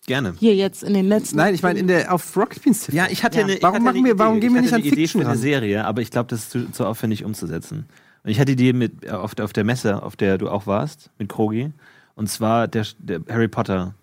Gerne. 0.07 0.35
Hier 0.39 0.55
jetzt 0.55 0.83
in 0.85 0.95
den 0.95 1.07
letzten. 1.09 1.37
Nein, 1.37 1.55
ich 1.55 1.63
meine 1.63 1.79
in 1.81 1.89
der 1.89 2.13
auf 2.13 2.37
Rocket 2.37 2.63
Beans. 2.63 2.87
Ja, 2.93 3.07
ich 3.11 3.25
hatte 3.25 3.39
Ja. 3.39 3.45
eine. 3.45 3.55
ich 3.57 3.63
Warum 3.63 3.75
hatte 3.75 3.85
machen 3.85 3.97
eine 3.99 4.05
wir- 4.07 4.19
warum 4.19 4.37
Idee. 4.37 4.47
gehen 4.47 4.55
wir 4.55 4.61
ich 4.61 4.63
nicht 4.67 4.73
hatte 4.73 4.83
an 4.83 4.87
eine 4.87 4.93
Idee 4.93 5.03
Fiction 5.03 5.23
für 5.23 5.29
eine? 5.29 5.39
Serie, 5.39 5.85
aber 5.85 6.01
ich 6.03 6.11
glaube, 6.11 6.29
das 6.29 6.41
ist 6.41 6.51
zu, 6.53 6.71
zu 6.71 6.87
aufwendig 6.87 7.25
umzusetzen. 7.25 7.87
Und 8.23 8.31
ich 8.31 8.39
hatte 8.41 8.55
die 8.57 8.73
mit 8.73 9.11
auf 9.11 9.35
der, 9.35 9.45
auf 9.45 9.53
der 9.53 9.65
Messe, 9.65 10.03
auf 10.03 10.15
der 10.17 10.39
du 10.39 10.49
auch 10.49 10.67
warst, 10.67 11.11
mit 11.19 11.29
Krogi. 11.29 11.73
Und 12.15 12.29
zwar 12.29 12.69
der, 12.69 12.87
der 12.99 13.21
Harry 13.29 13.49
Potter 13.49 13.95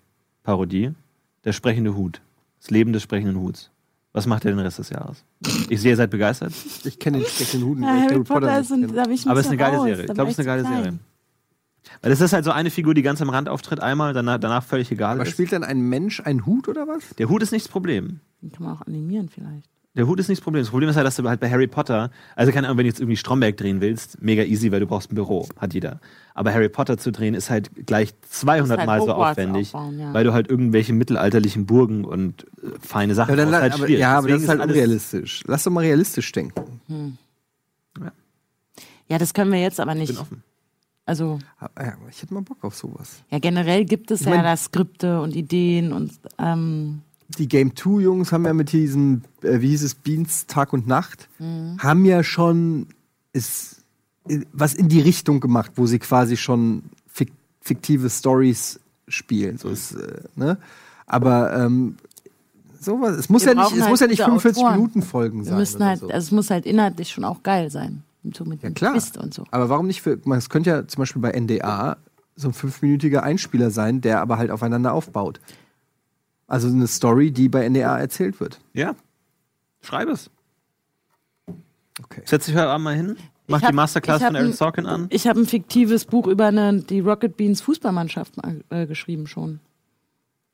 Parodie, 0.44 0.92
der 1.46 1.54
sprechende 1.54 1.96
Hut, 1.96 2.22
das 2.62 2.70
Leben 2.70 2.94
des 2.94 3.02
sprechenden 3.04 3.38
Huts. 3.40 3.70
Was 4.12 4.28
macht 4.28 4.46
er 4.46 4.52
den 4.52 4.60
Rest 4.60 4.78
des 4.80 4.90
Jahres? 4.92 5.24
Ich 5.70 5.82
sehe, 5.82 5.92
ihr 5.92 5.98
seid 5.98 6.12
begeistert. 6.12 6.54
Ich 6.84 7.00
kenne 7.00 7.18
den 7.20 7.28
sprechenden 7.28 7.68
Huden. 7.68 7.84
ja, 7.84 7.90
Harry 7.90 8.24
Potter 8.24 8.60
ist, 8.60 8.70
nicht 8.70 8.90
ein, 8.90 8.96
da 8.96 9.06
ich 9.10 9.26
Aber 9.28 9.40
es 9.40 9.46
ist 9.46 9.52
eine 9.52 9.58
geile 9.58 9.78
raus. 9.78 9.86
Serie. 9.86 10.02
Ich 10.02 10.08
Da 10.08 10.14
glaube, 10.14 10.30
es 10.32 10.38
ist 10.38 10.40
eine 10.40 10.46
geile 10.46 10.62
klein. 10.64 10.84
Serie. 10.84 11.00
Weil 12.02 12.12
das 12.12 12.22
ist 12.22 12.34
halt 12.34 12.46
so 12.46 12.52
eine 12.52 12.70
Figur, 12.70 12.94
die 12.94 13.02
ganz 13.02 13.22
am 13.22 13.30
Rand 13.30 13.50
auftritt, 13.50 13.80
einmal, 13.82 14.14
danach, 14.14 14.40
danach 14.40 14.64
völlig 14.64 14.92
egal 14.92 15.16
Aber 15.16 15.24
ist. 15.24 15.32
spielt 15.34 15.52
dann 15.52 15.64
ein 15.64 15.82
Mensch 15.82 16.20
einen 16.22 16.46
Hut 16.46 16.68
oder 16.68 16.88
was? 16.88 17.16
Der 17.18 17.30
Hut 17.30 17.42
ist 17.44 17.52
nicht 17.52 17.66
das 17.66 17.72
Problem. 17.72 18.20
Den 18.42 18.52
kann 18.52 18.64
man 18.66 18.76
auch 18.78 18.82
animieren 18.82 19.30
vielleicht. 19.30 19.70
Der 19.96 20.08
Hut 20.08 20.20
ist 20.20 20.28
nicht 20.28 20.40
das 20.40 20.44
Problem. 20.44 20.64
Das 20.64 20.72
Problem 20.72 20.90
ist 20.90 20.96
halt, 20.96 21.06
dass 21.06 21.18
du 21.18 21.30
halt 21.30 21.40
bei 21.40 21.52
Harry 21.52 21.68
Potter, 21.68 22.10
also 22.36 22.52
keine 22.52 22.66
Ahnung, 22.68 22.80
wenn 22.80 22.86
du 22.86 22.90
jetzt 22.90 23.00
irgendwie 23.00 23.16
Stromberg 23.18 23.58
drehen 23.58 23.80
willst, 23.80 24.20
mega 24.24 24.42
easy, 24.44 24.72
weil 24.72 24.80
du 24.80 24.88
brauchst 24.88 25.12
ein 25.12 25.16
Büro, 25.16 25.48
hat 25.58 25.76
jeder. 25.76 26.00
Aber 26.34 26.52
Harry 26.52 26.68
Potter 26.68 26.98
zu 26.98 27.12
drehen 27.12 27.36
ist 27.36 27.52
halt 27.52 27.70
gleich 27.86 28.12
200 28.28 28.80
halt 28.80 28.88
Mal 28.88 29.02
so 29.02 29.10
Hogwarts 29.10 29.38
aufwendig, 29.38 29.68
aufbauen, 29.76 30.00
ja. 30.00 30.12
weil 30.12 30.24
du 30.24 30.34
halt 30.34 30.50
irgendwelche 30.50 30.94
mittelalterlichen 30.94 31.68
Burgen 31.68 32.06
und 32.06 32.44
äh, 32.64 32.70
feine 32.82 33.14
Sachen 33.14 33.32
Ja, 33.32 33.36
dann, 33.36 33.50
brauchst. 33.50 33.62
halt 33.62 33.74
aber, 33.76 33.90
ja 33.90 34.18
aber 34.18 34.28
das 34.30 34.42
ist 34.42 34.50
halt 34.50 34.62
alles- 34.62 34.74
unrealistisch. 34.74 35.44
Lass 35.46 35.64
doch 35.64 35.72
mal 35.72 35.82
realistisch 35.82 36.32
denken. 36.32 37.20
Ja, 39.08 39.18
das 39.20 39.34
können 39.34 39.52
wir 39.52 39.62
jetzt 39.62 39.80
aber 39.80 39.92
Ich 39.92 40.00
bin 40.00 40.08
nicht. 40.08 40.20
offen. 40.20 40.44
Also, 41.06 41.40
Ah, 41.60 41.70
Ja, 41.80 41.94
ich 42.10 42.22
hätte 42.22 42.34
mal 42.34 42.42
Bock 42.44 42.64
auf 42.64 42.76
sowas. 42.76 43.24
ja, 43.30 43.40
generell 43.40 43.84
gibt 43.86 44.10
es 44.12 44.22
Ich 44.22 44.28
ja 44.28 44.34
mein- 44.36 44.44
da 44.44 44.56
Skripte 44.56 45.22
und 45.22 45.36
Ideen 45.36 45.92
und 45.92 46.14
ähm, 46.40 47.02
Die 47.38 47.48
Game 47.48 47.76
2 47.76 48.02
Jungs 48.02 48.32
haben 48.32 48.46
ja 48.46 48.54
mit 48.54 48.72
diesem, 48.72 49.22
äh, 49.42 49.60
wie 49.60 49.70
hieß 49.70 49.84
es, 49.84 49.96
Beans 49.96 50.46
Tag 50.48 50.72
und 50.72 50.88
Nacht, 50.88 51.28
Mhm. 51.40 51.78
haben 51.80 52.06
ja 52.06 52.24
schon 52.24 52.88
ist, 53.34 53.84
äh, 54.30 54.42
was 54.54 54.74
in 54.76 54.88
die 54.88 55.02
Richtung 55.02 55.40
gemacht, 55.40 55.72
wo 55.76 55.86
sie 55.88 56.00
quasi 56.00 56.38
schon 56.38 56.84
fik 57.08 57.32
fiktive 57.62 58.10
Stories 58.10 58.80
spielen. 59.08 59.58
So 59.58 59.70
ist, 59.70 59.94
äh, 59.94 60.22
ne? 60.36 60.58
Aber 61.08 61.54
ähm, 61.58 61.96
sowas, 62.80 63.18
es 63.18 63.30
muss 63.30 63.46
Wir 63.46 63.54
ja 63.54 63.62
nicht, 63.64 63.74
es 63.76 63.82
halt 63.82 63.90
muss 63.92 64.00
ja 64.02 64.08
nicht 64.08 64.20
gute 64.20 64.40
45 64.40 64.64
Autoren. 64.64 64.76
Minuten 64.80 65.02
Folgen 65.02 65.38
wir 65.40 65.46
sein. 65.46 65.58
müssen 65.58 65.76
oder 65.78 65.86
halt, 65.88 66.00
so. 66.02 66.06
also 66.08 66.18
es 66.18 66.32
muss 66.32 66.50
halt 66.50 66.66
inhaltlich 66.66 67.10
schon 67.10 67.24
auch 67.26 67.42
geil 67.44 67.70
sein. 67.72 68.04
So 68.34 68.46
mit 68.46 68.62
Ja, 68.64 68.70
dem 68.70 68.74
klar. 68.76 68.94
Twist 68.94 69.18
und 69.18 69.34
so. 69.34 69.44
Aber 69.52 69.70
warum 69.70 69.88
nicht 69.88 70.02
für, 70.02 70.18
man, 70.26 70.38
es 70.38 70.50
könnte 70.50 70.70
ja 70.70 70.88
zum 70.88 71.02
Beispiel 71.02 71.22
bei 71.22 71.32
NDA 71.38 71.98
so 72.36 72.48
ein 72.48 72.54
fünfminütiger 72.54 73.22
Einspieler 73.24 73.70
sein, 73.70 74.02
der 74.02 74.22
aber 74.22 74.38
halt 74.38 74.50
aufeinander 74.52 74.94
aufbaut. 74.94 75.40
Also 76.48 76.68
eine 76.68 76.88
Story, 76.88 77.32
die 77.32 77.50
bei 77.50 77.68
NDA 77.68 77.98
erzählt 78.00 78.40
wird. 78.40 78.60
Ja. 78.74 78.96
Schreib 79.82 80.08
es. 80.10 80.30
Okay. 82.02 82.22
Setz 82.26 82.46
dich 82.46 82.56
heute 82.56 82.70
Abend 82.70 82.86
mal 82.86 82.96
hin, 82.96 83.18
mach 83.48 83.62
hab- 83.62 83.70
die 83.70 83.76
Masterclass 83.76 84.24
von 84.24 84.36
Aaron 84.36 84.54
Sorkin 84.54 84.86
an. 84.86 85.08
Ich 85.10 85.28
habe 85.28 85.40
ein 85.40 85.46
fiktives 85.46 86.06
Buch 86.06 86.28
über 86.28 86.48
eine, 86.48 86.82
die 86.82 87.02
Rocket 87.02 87.38
Beans 87.38 87.62
Fußballmannschaft 87.62 88.38
mal, 88.38 88.62
äh, 88.70 88.88
geschrieben 88.88 89.28
schon. 89.28 89.60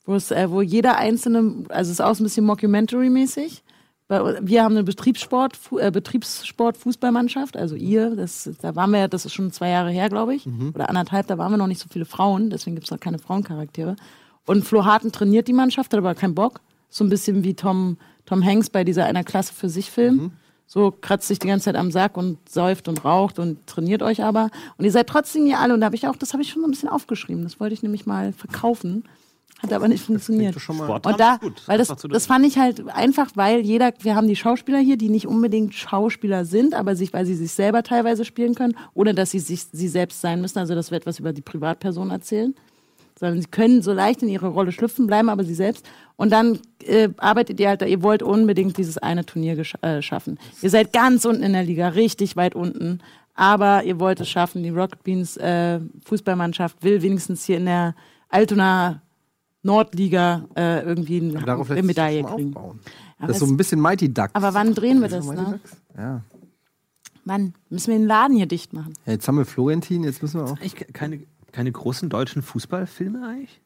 Wo, 0.06 0.16
es, 0.16 0.32
äh, 0.32 0.50
wo 0.50 0.62
jeder 0.62 0.98
einzelne, 0.98 1.66
also 1.70 1.90
es 1.90 2.00
ist 2.00 2.02
auch 2.02 2.16
so 2.16 2.24
ein 2.24 2.26
bisschen 2.26 2.46
Mockumentary-mäßig. 2.46 3.62
Wir 4.10 4.64
haben 4.64 4.76
eine 4.76 4.84
Betriebssport, 4.84 5.60
äh, 5.78 5.92
Betriebssport-Fußballmannschaft, 5.92 7.56
also 7.56 7.76
ihr, 7.76 8.16
das, 8.16 8.50
da 8.60 8.76
waren 8.76 8.90
wir, 8.90 9.08
das 9.08 9.26
ist 9.26 9.36
schon 9.36 9.52
zwei 9.52 9.70
Jahre 9.70 9.92
her, 9.92 10.10
glaube 10.10 10.34
ich, 10.34 10.48
oder 10.74 10.90
anderthalb, 10.90 11.28
da 11.28 11.38
waren 11.38 11.52
wir 11.52 11.58
noch 11.58 11.68
nicht 11.68 11.80
so 11.80 11.88
viele 11.92 12.06
Frauen, 12.06 12.50
deswegen 12.50 12.76
gibt 12.76 12.88
es 12.88 12.92
noch 12.92 13.00
keine 13.00 13.20
Frauencharaktere. 13.20 13.96
Und 14.48 14.66
Flo 14.66 14.84
Harten 14.84 15.12
trainiert 15.12 15.48
die 15.48 15.54
Mannschaft, 15.54 15.94
hat 15.94 16.00
aber 16.00 16.16
keinen 16.16 16.34
Bock. 16.34 16.62
So 16.90 17.04
ein 17.04 17.10
bisschen 17.10 17.44
wie 17.44 17.54
Tom, 17.54 17.98
Tom 18.26 18.44
Hanks 18.44 18.72
bei 18.72 18.84
dieser 18.84 19.06
einer 19.06 19.24
Klasse 19.24 19.54
für 19.54 19.70
sich 19.70 19.92
Film. 19.92 20.32
So 20.66 20.92
kratzt 20.92 21.28
sich 21.28 21.38
die 21.38 21.48
ganze 21.48 21.66
Zeit 21.66 21.76
am 21.76 21.92
Sack 21.92 22.18
und 22.18 22.50
säuft 22.50 22.88
und 22.88 23.04
raucht 23.06 23.38
und 23.38 23.66
trainiert 23.68 24.02
euch 24.02 24.24
aber. 24.24 24.50
Und 24.78 24.86
ihr 24.86 24.92
seid 24.92 25.08
trotzdem 25.08 25.46
hier 25.46 25.60
alle. 25.60 25.74
Und 25.74 25.82
da 25.82 25.86
habe 25.86 25.96
ich 25.96 26.08
auch, 26.08 26.16
das 26.16 26.34
habe 26.34 26.42
ich 26.42 26.50
schon 26.50 26.62
so 26.62 26.68
ein 26.68 26.72
bisschen 26.72 26.90
aufgeschrieben. 26.90 27.44
Das 27.44 27.60
wollte 27.60 27.74
ich 27.74 27.84
nämlich 27.84 28.06
mal 28.08 28.34
verkaufen. 28.34 29.04
Hat 29.62 29.74
aber 29.74 29.90
nicht 29.90 30.04
funktioniert. 30.06 30.56
doch 30.56 30.62
schon 30.62 30.78
mal- 30.78 30.86
Sport 30.86 31.06
Und 31.06 31.20
da, 31.20 31.38
weil 31.66 31.78
das, 31.78 31.90
das 32.10 32.26
fand 32.28 32.46
ich 32.46 32.58
halt 32.58 32.88
einfach, 32.90 33.32
weil 33.36 33.60
jeder, 33.60 33.92
wir 34.02 34.16
haben 34.16 34.28
die 34.28 34.38
Schauspieler 34.38 34.80
hier, 34.80 34.96
die 34.96 35.10
nicht 35.10 35.28
unbedingt 35.28 35.74
Schauspieler 35.74 36.46
sind, 36.46 36.74
aber 36.74 36.96
sich, 36.96 37.12
weil 37.12 37.26
sie 37.26 37.36
sich 37.36 37.52
selber 37.52 37.84
teilweise 37.84 38.24
spielen 38.24 38.56
können, 38.56 38.76
ohne 38.94 39.14
dass 39.14 39.32
sie 39.32 39.40
sich 39.40 39.66
sie 39.72 39.90
selbst 39.90 40.22
sein 40.22 40.40
müssen. 40.40 40.60
Also 40.60 40.76
das 40.76 40.92
wird 40.92 41.06
was 41.06 41.20
über 41.20 41.34
die 41.34 41.42
Privatperson 41.42 42.10
erzählen. 42.10 42.56
Sondern 43.20 43.42
sie 43.42 43.50
können 43.50 43.82
so 43.82 43.92
leicht 43.92 44.24
in 44.24 44.30
ihre 44.30 44.48
Rolle 44.48 44.72
schlüpfen, 44.72 45.06
bleiben 45.08 45.28
aber 45.28 45.44
sie 45.44 45.54
selbst. 45.54 45.86
Und 46.16 46.32
dann 46.32 46.60
äh, 46.86 47.10
arbeitet 47.18 47.60
ihr 47.60 47.68
halt 47.68 47.82
da, 47.82 47.86
ihr 47.86 48.02
wollt 48.02 48.24
unbedingt 48.24 48.78
dieses 48.78 48.98
eine 48.98 49.26
Turnier 49.26 49.62
äh, 49.82 50.02
schaffen. 50.02 50.40
Ihr 50.62 50.70
seid 50.70 50.94
ganz 50.94 51.26
unten 51.26 51.44
in 51.44 51.52
der 51.52 51.64
Liga, 51.64 51.90
richtig 51.90 52.38
weit 52.38 52.56
unten. 52.56 53.02
Aber 53.36 53.84
ihr 53.84 54.00
wollt 54.00 54.22
es 54.22 54.30
schaffen. 54.30 54.64
Die 54.64 54.70
Rocket 54.70 55.04
Beans 55.04 55.36
äh, 55.36 55.82
Fußballmannschaft 56.06 56.82
will 56.82 57.02
wenigstens 57.02 57.44
hier 57.44 57.58
in 57.58 57.66
der 57.66 57.94
Altona 58.30 59.02
Nordliga 59.64 60.46
äh, 60.56 60.82
irgendwie 60.84 61.32
darauf 61.32 61.70
eine 61.70 61.84
Medaille 61.84 62.24
kriegen. 62.24 62.54
Das 63.20 63.32
ist 63.32 63.40
so 63.40 63.46
ein 63.46 63.58
bisschen 63.58 63.82
Mighty 63.82 64.14
Ducks. 64.14 64.34
aber 64.34 64.54
wann 64.54 64.74
drehen 64.74 65.02
wir 65.02 65.10
das, 65.10 65.26
ne? 65.26 65.60
Ja. 65.98 66.22
Wann? 67.26 67.54
Müssen 67.70 67.92
wir 67.92 68.00
den 68.00 68.08
Laden 68.08 68.36
hier 68.38 68.46
dicht 68.48 68.74
machen? 68.74 68.94
ja. 69.06 69.14
Jetzt 69.14 69.28
haben 69.28 69.38
wir 69.38 69.46
Florentin, 69.46 70.04
jetzt 70.04 70.22
müssen 70.22 70.40
wir 70.40 70.46
auch. 70.46 70.58
Eigentlich 70.60 70.76
keine, 70.94 71.20
keine 71.52 71.72
großen 71.72 72.10
deutschen 72.10 72.42
Fußballfilme 72.42 73.28
eigentlich? 73.28 73.62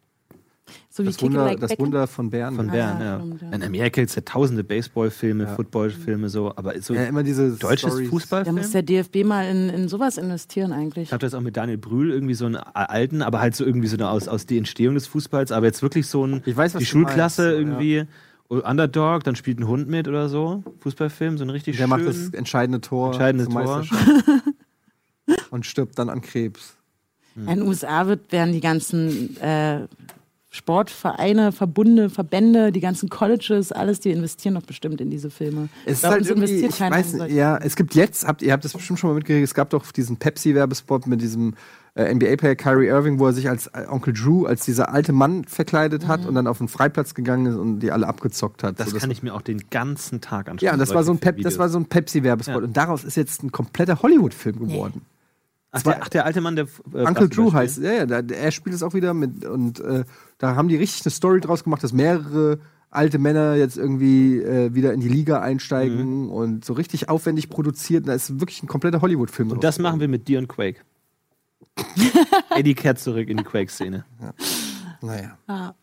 So 0.89 1.03
wie 1.03 1.07
Das 1.07 1.21
Wunder, 1.21 1.45
Like 1.45 1.59
das? 1.59 1.77
Wunder 1.79 2.07
von 2.07 2.29
Bern. 2.29 2.55
Von 2.55 2.69
Ah, 2.69 2.71
Bern, 2.71 2.99
ja, 2.99 3.05
ja. 3.05 3.19
stimmt, 3.19 3.41
ja. 3.41 3.51
In 3.51 3.63
Amerika 3.63 4.01
gibt 4.01 4.09
es 4.09 4.15
ja 4.15 4.21
tausende 4.23 4.63
Baseballfilme, 4.63 5.47
Footballfilme, 5.55 6.29
so, 6.29 6.53
aber 6.55 6.79
so 6.81 6.93
ja, 6.93 7.05
immer 7.05 7.23
diese 7.23 7.51
deutsches 7.51 7.91
Stories. 7.91 8.07
Da 8.09 8.11
Fußballfilm? 8.11 8.55
muss 8.55 8.71
der 8.71 8.83
DFB 8.83 9.23
mal 9.23 9.45
in, 9.47 9.69
in 9.69 9.87
sowas 9.87 10.17
investieren 10.17 10.71
eigentlich. 10.71 11.05
Ich 11.09 11.11
habe 11.13 11.21
das 11.25 11.33
auch 11.33 11.41
mit 11.41 11.57
Daniel 11.57 11.77
Brühl 11.77 12.11
irgendwie 12.11 12.33
so 12.35 12.45
einen 12.45 12.55
alten, 12.57 13.21
aber 13.21 13.39
halt 13.39 13.55
so 13.55 13.65
irgendwie 13.65 13.87
so 13.87 13.97
eine 13.97 14.09
aus, 14.09 14.27
aus 14.27 14.45
die 14.45 14.57
Entstehung 14.57 14.95
des 14.95 15.07
Fußballs, 15.07 15.51
aber 15.51 15.65
jetzt 15.65 15.81
wirklich 15.81 16.07
so 16.07 16.25
ein 16.25 16.41
Ich 16.45 16.55
weiß, 16.55 16.73
was 16.75 16.79
die 16.79 16.85
Schulklasse 16.85 17.41
meinst, 17.43 17.59
irgendwie 17.59 18.03
Underdog, 18.49 19.23
dann 19.23 19.35
spielt 19.35 19.59
ein 19.59 19.67
Hund 19.67 19.87
mit 19.87 20.07
oder 20.07 20.29
so, 20.29 20.63
Fußballfilm, 20.81 21.37
so 21.39 21.43
ein 21.45 21.49
richtig 21.49 21.77
Der 21.77 21.83
schön 21.83 21.89
macht 21.89 22.05
das 22.05 22.29
entscheidende 22.29 22.81
Tor 22.81 23.07
entscheidende 23.07 23.47
Tor. 23.47 23.83
Und 25.49 25.65
stirbt 25.65 25.97
dann 25.97 26.09
an 26.09 26.21
Krebs. 26.21 26.75
In 27.35 27.45
den 27.47 27.61
USA 27.63 28.05
wird, 28.07 28.31
werden 28.31 28.53
die 28.53 28.59
ganzen 28.59 29.37
äh, 29.41 29.87
Sportvereine, 30.53 31.51
Verbunde, 31.51 32.11
Verbände, 32.11 32.71
die 32.71 32.79
ganzen 32.79 33.09
Colleges, 33.09 33.71
alles, 33.71 33.99
die 34.01 34.11
investieren 34.11 34.53
doch 34.53 34.61
bestimmt 34.61 35.01
in 35.01 35.09
diese 35.09 35.31
Filme. 35.31 35.67
Es 35.83 35.97
ist 35.97 36.03
halt 36.03 36.27
irgendwie, 36.27 36.61
investiert 36.61 36.73
ich 36.73 36.79
weiß 36.79 37.13
nicht, 37.13 37.31
ja, 37.31 37.57
es 37.57 37.75
gibt 37.75 37.95
jetzt, 37.95 38.27
habt, 38.27 38.43
ihr 38.43 38.53
habt 38.53 38.63
das 38.63 38.73
bestimmt 38.73 38.99
schon 38.99 39.09
mal 39.09 39.15
mitgekriegt, 39.15 39.43
es 39.43 39.55
gab 39.55 39.71
doch 39.71 39.91
diesen 39.91 40.17
Pepsi-Werbespot 40.17 41.07
mit 41.07 41.23
diesem 41.23 41.55
äh, 41.95 42.13
NBA-Player 42.13 42.55
Kyrie 42.55 42.85
Irving, 42.85 43.17
wo 43.17 43.25
er 43.25 43.33
sich 43.33 43.49
als 43.49 43.65
äh, 43.65 43.87
Onkel 43.89 44.13
Drew, 44.13 44.45
als 44.45 44.63
dieser 44.63 44.93
alte 44.93 45.11
Mann 45.11 45.43
verkleidet 45.45 46.07
hat 46.07 46.27
und 46.27 46.35
dann 46.35 46.45
auf 46.45 46.59
den 46.59 46.67
Freiplatz 46.67 47.15
gegangen 47.15 47.47
ist 47.47 47.55
und 47.55 47.79
die 47.79 47.91
alle 47.91 48.05
abgezockt 48.05 48.61
hat. 48.61 48.79
Das 48.79 48.91
So, 48.91 48.97
kann 48.97 49.09
ich 49.09 49.23
mir 49.23 49.33
auch 49.33 49.41
den 49.41 49.71
ganzen 49.71 50.21
Tag 50.21 50.49
anschauen. 50.49 50.67
ja, 50.67 50.73
und 50.73 50.79
das 50.79 50.93
war 50.93 51.03
so 51.03 51.11
ein, 51.11 51.17
Pep, 51.17 51.41
das 51.41 51.57
war 51.57 51.67
so 51.67 51.79
ein 51.79 51.85
Pepsi-Werbespot. 51.85 52.61
Ja. 52.61 52.67
Und 52.67 52.77
daraus 52.77 53.03
ist 53.03 53.17
jetzt 53.17 53.41
ein 53.41 53.51
kompletter 53.51 54.03
Hollywood-Film 54.03 54.59
geworden. 54.59 55.01
Ach, 55.75 55.81
der, 55.81 56.03
ach, 56.03 56.09
der 56.09 56.25
alte 56.25 56.39
Mann, 56.39 56.55
der. 56.55 56.67
Äh, 56.93 57.03
Uncle 57.03 57.27
Drew 57.27 57.51
heißt, 57.51 57.79
ja, 57.79 57.93
ja, 57.93 58.05
da, 58.05 58.19
er 58.19 58.51
spielt 58.51 58.75
es 58.75 58.83
auch 58.83 58.93
wieder 58.93 59.15
mit 59.15 59.43
und 59.43 59.79
äh, 59.79 60.03
da 60.37 60.55
haben 60.55 60.67
die 60.67 60.75
richtig 60.75 61.03
eine 61.03 61.11
Story 61.11 61.41
draus 61.41 61.63
gemacht, 61.63 61.83
dass 61.83 61.93
mehrere 61.93 62.59
alte 62.91 63.17
Männer 63.17 63.55
jetzt 63.55 63.77
irgendwie 63.77 64.37
äh, 64.37 64.75
wieder 64.75 64.93
in 64.93 64.99
die 64.99 65.09
Liga 65.09 65.41
einsteigen 65.41 66.29
und 66.29 66.63
so 66.63 66.73
richtig 66.73 67.09
aufwendig 67.09 67.49
produziert. 67.49 68.07
Da 68.07 68.13
ist 68.13 68.39
wirklich 68.39 68.61
ein 68.61 68.67
kompletter 68.67 69.01
Hollywood-Film. 69.01 69.51
Und 69.51 69.63
das 69.63 69.79
machen 69.79 69.99
wir 69.99 70.07
mit 70.07 70.27
dir 70.27 70.37
und 70.37 70.47
Quake. 70.47 70.81
Eddie 72.55 72.75
kehrt 72.75 72.99
zurück 72.99 73.27
in 73.29 73.37
die 73.37 73.43
Quake-Szene. 73.43 74.05
Naja. 75.01 75.75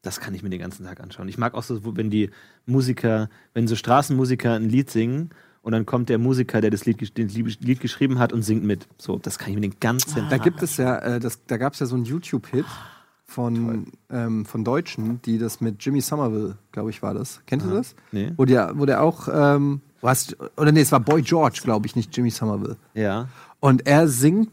Das 0.00 0.20
kann 0.20 0.32
ich 0.32 0.42
mir 0.42 0.48
den 0.48 0.60
ganzen 0.60 0.86
Tag 0.86 1.00
anschauen. 1.00 1.28
Ich 1.28 1.36
mag 1.36 1.52
auch 1.52 1.62
so, 1.62 1.80
wenn 1.96 2.08
die 2.08 2.30
Musiker, 2.64 3.28
wenn 3.52 3.66
so 3.66 3.76
Straßenmusiker 3.76 4.54
ein 4.54 4.70
Lied 4.70 4.88
singen 4.88 5.30
und 5.66 5.72
dann 5.72 5.84
kommt 5.84 6.08
der 6.10 6.18
Musiker, 6.18 6.60
der 6.60 6.70
das 6.70 6.86
Lied, 6.86 7.18
den 7.18 7.26
Lied 7.28 7.80
geschrieben 7.80 8.20
hat 8.20 8.32
und 8.32 8.42
singt 8.42 8.62
mit. 8.62 8.86
So, 8.98 9.18
das 9.18 9.36
kann 9.36 9.48
ich 9.48 9.56
mir 9.56 9.62
den 9.62 9.80
ganzen 9.80 10.14
Da 10.30 10.36
Tag 10.36 10.44
gibt 10.44 10.62
es 10.62 10.76
ja, 10.76 10.96
äh, 10.98 11.18
das, 11.18 11.44
da 11.44 11.56
gab 11.56 11.72
es 11.72 11.80
ja 11.80 11.86
so 11.86 11.96
einen 11.96 12.04
YouTube-Hit 12.04 12.64
von, 13.24 13.90
ähm, 14.08 14.46
von 14.46 14.62
Deutschen, 14.62 15.20
die 15.22 15.38
das 15.38 15.60
mit 15.60 15.84
Jimmy 15.84 16.00
Somerville, 16.02 16.56
glaube 16.70 16.90
ich, 16.90 17.02
war 17.02 17.14
das. 17.14 17.40
Kennt 17.46 17.64
ihr 17.64 17.72
das? 17.72 17.96
Nee. 18.12 18.32
Wo 18.36 18.44
der, 18.44 18.78
wo 18.78 18.86
der 18.86 19.02
auch, 19.02 19.26
ähm, 19.28 19.80
was, 20.00 20.36
oder 20.56 20.70
nee, 20.70 20.82
es 20.82 20.92
war 20.92 21.00
Boy 21.00 21.22
George, 21.22 21.58
glaube 21.64 21.88
ich, 21.88 21.96
nicht 21.96 22.16
Jimmy 22.16 22.30
Somerville. 22.30 22.76
Ja. 22.94 23.26
Und 23.58 23.88
er 23.88 24.06
singt 24.06 24.50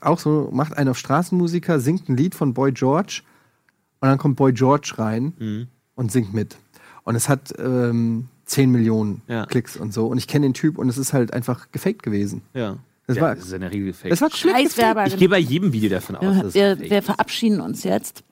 auch 0.00 0.18
so, 0.18 0.48
macht 0.54 0.74
einen 0.74 0.88
auf 0.88 0.96
Straßenmusiker, 0.96 1.80
singt 1.80 2.08
ein 2.08 2.16
Lied 2.16 2.34
von 2.34 2.54
Boy 2.54 2.72
George 2.72 3.20
und 4.00 4.08
dann 4.08 4.16
kommt 4.16 4.36
Boy 4.36 4.54
George 4.54 4.94
rein 4.96 5.34
Mhm. 5.38 5.66
und 5.96 6.10
singt 6.10 6.32
mit. 6.32 6.56
Und 7.04 7.14
es 7.14 7.28
hat 7.28 7.52
ähm, 7.58 8.28
10 8.50 8.70
Millionen 8.70 9.22
Ja. 9.28 9.46
Klicks 9.46 9.76
und 9.76 9.92
so. 9.94 10.06
Und 10.08 10.18
ich 10.18 10.26
kenne 10.26 10.46
den 10.46 10.54
Typ 10.54 10.76
und 10.78 10.88
es 10.88 10.98
ist 10.98 11.12
halt 11.12 11.32
einfach 11.32 11.70
gefaked 11.72 12.02
gewesen. 12.02 12.42
Ja. 12.54 12.76
Das 13.06 13.16
ja, 13.16 13.22
war- 13.22 13.34
das 13.34 13.46
ist 13.46 13.52
in 13.52 13.60
der 13.60 13.72
Regel 13.72 13.92
fake. 13.92 14.10
Das 14.10 14.20
war 14.20 14.28
gefaked. 14.28 14.54
Scheißwerber. 14.56 15.06
ich 15.06 15.16
gehe 15.16 15.28
bei 15.28 15.38
jedem 15.38 15.72
Video 15.72 15.88
davon 15.90 16.16
aus, 16.16 16.36
dass 16.42 16.54
Wir, 16.54 16.72
es 16.72 16.80
wir, 16.80 16.90
wir 16.90 17.02
verabschieden 17.02 17.60
uns 17.60 17.84
jetzt. 17.84 18.22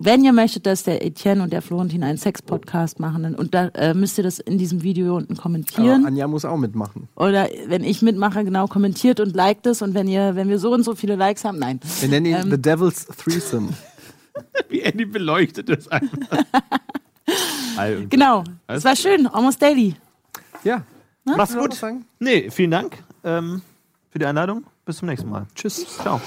Wenn 0.00 0.22
ihr 0.24 0.32
möchtet, 0.32 0.64
dass 0.66 0.84
der 0.84 1.04
Etienne 1.04 1.42
und 1.42 1.52
der 1.52 1.60
Florentin 1.60 2.04
einen 2.04 2.18
Sex-Podcast 2.18 3.00
machen, 3.00 3.24
dann, 3.24 3.34
und 3.34 3.52
da 3.52 3.66
äh, 3.74 3.94
müsst 3.94 4.16
ihr 4.16 4.22
das 4.22 4.38
in 4.38 4.56
diesem 4.56 4.82
Video 4.84 5.16
unten 5.16 5.32
Aber 5.32 5.42
kommentieren. 5.42 6.06
Anja 6.06 6.28
muss 6.28 6.44
auch 6.44 6.56
mitmachen. 6.56 7.08
Oder 7.16 7.48
wenn 7.66 7.82
ich 7.82 8.00
mitmache, 8.00 8.44
genau, 8.44 8.68
kommentiert 8.68 9.18
und 9.18 9.34
liked 9.34 9.66
es. 9.66 9.82
Und 9.82 9.94
wenn 9.94 10.06
ihr, 10.06 10.36
wenn 10.36 10.48
wir 10.48 10.60
so 10.60 10.72
und 10.72 10.84
so 10.84 10.94
viele 10.94 11.16
Likes 11.16 11.44
haben, 11.44 11.58
nein. 11.58 11.80
Wir 12.00 12.08
nennen 12.08 12.26
ihn 12.26 12.36
Ähm. 12.36 12.50
The 12.50 12.62
Devil's 12.62 13.06
Threesome. 13.06 13.70
Wie 14.68 14.82
Andy 14.82 15.04
beleuchtet 15.04 15.68
das 15.68 15.88
einfach. 15.88 16.44
Genau. 18.10 18.44
Es 18.66 18.84
war 18.84 18.96
schön. 18.96 19.26
Almost 19.26 19.60
daily. 19.62 19.94
Ja. 20.64 20.82
Mach's 21.24 21.54
Willst 21.54 21.82
du 21.82 21.86
noch 21.86 21.92
gut. 21.92 22.04
Nee, 22.18 22.50
vielen 22.50 22.70
Dank 22.70 22.98
ähm, 23.24 23.62
für 24.10 24.18
die 24.18 24.26
Einladung. 24.26 24.64
Bis 24.84 24.96
zum 24.98 25.08
nächsten 25.08 25.28
Mal. 25.28 25.46
Tschüss. 25.54 25.86
Ciao. 25.98 26.20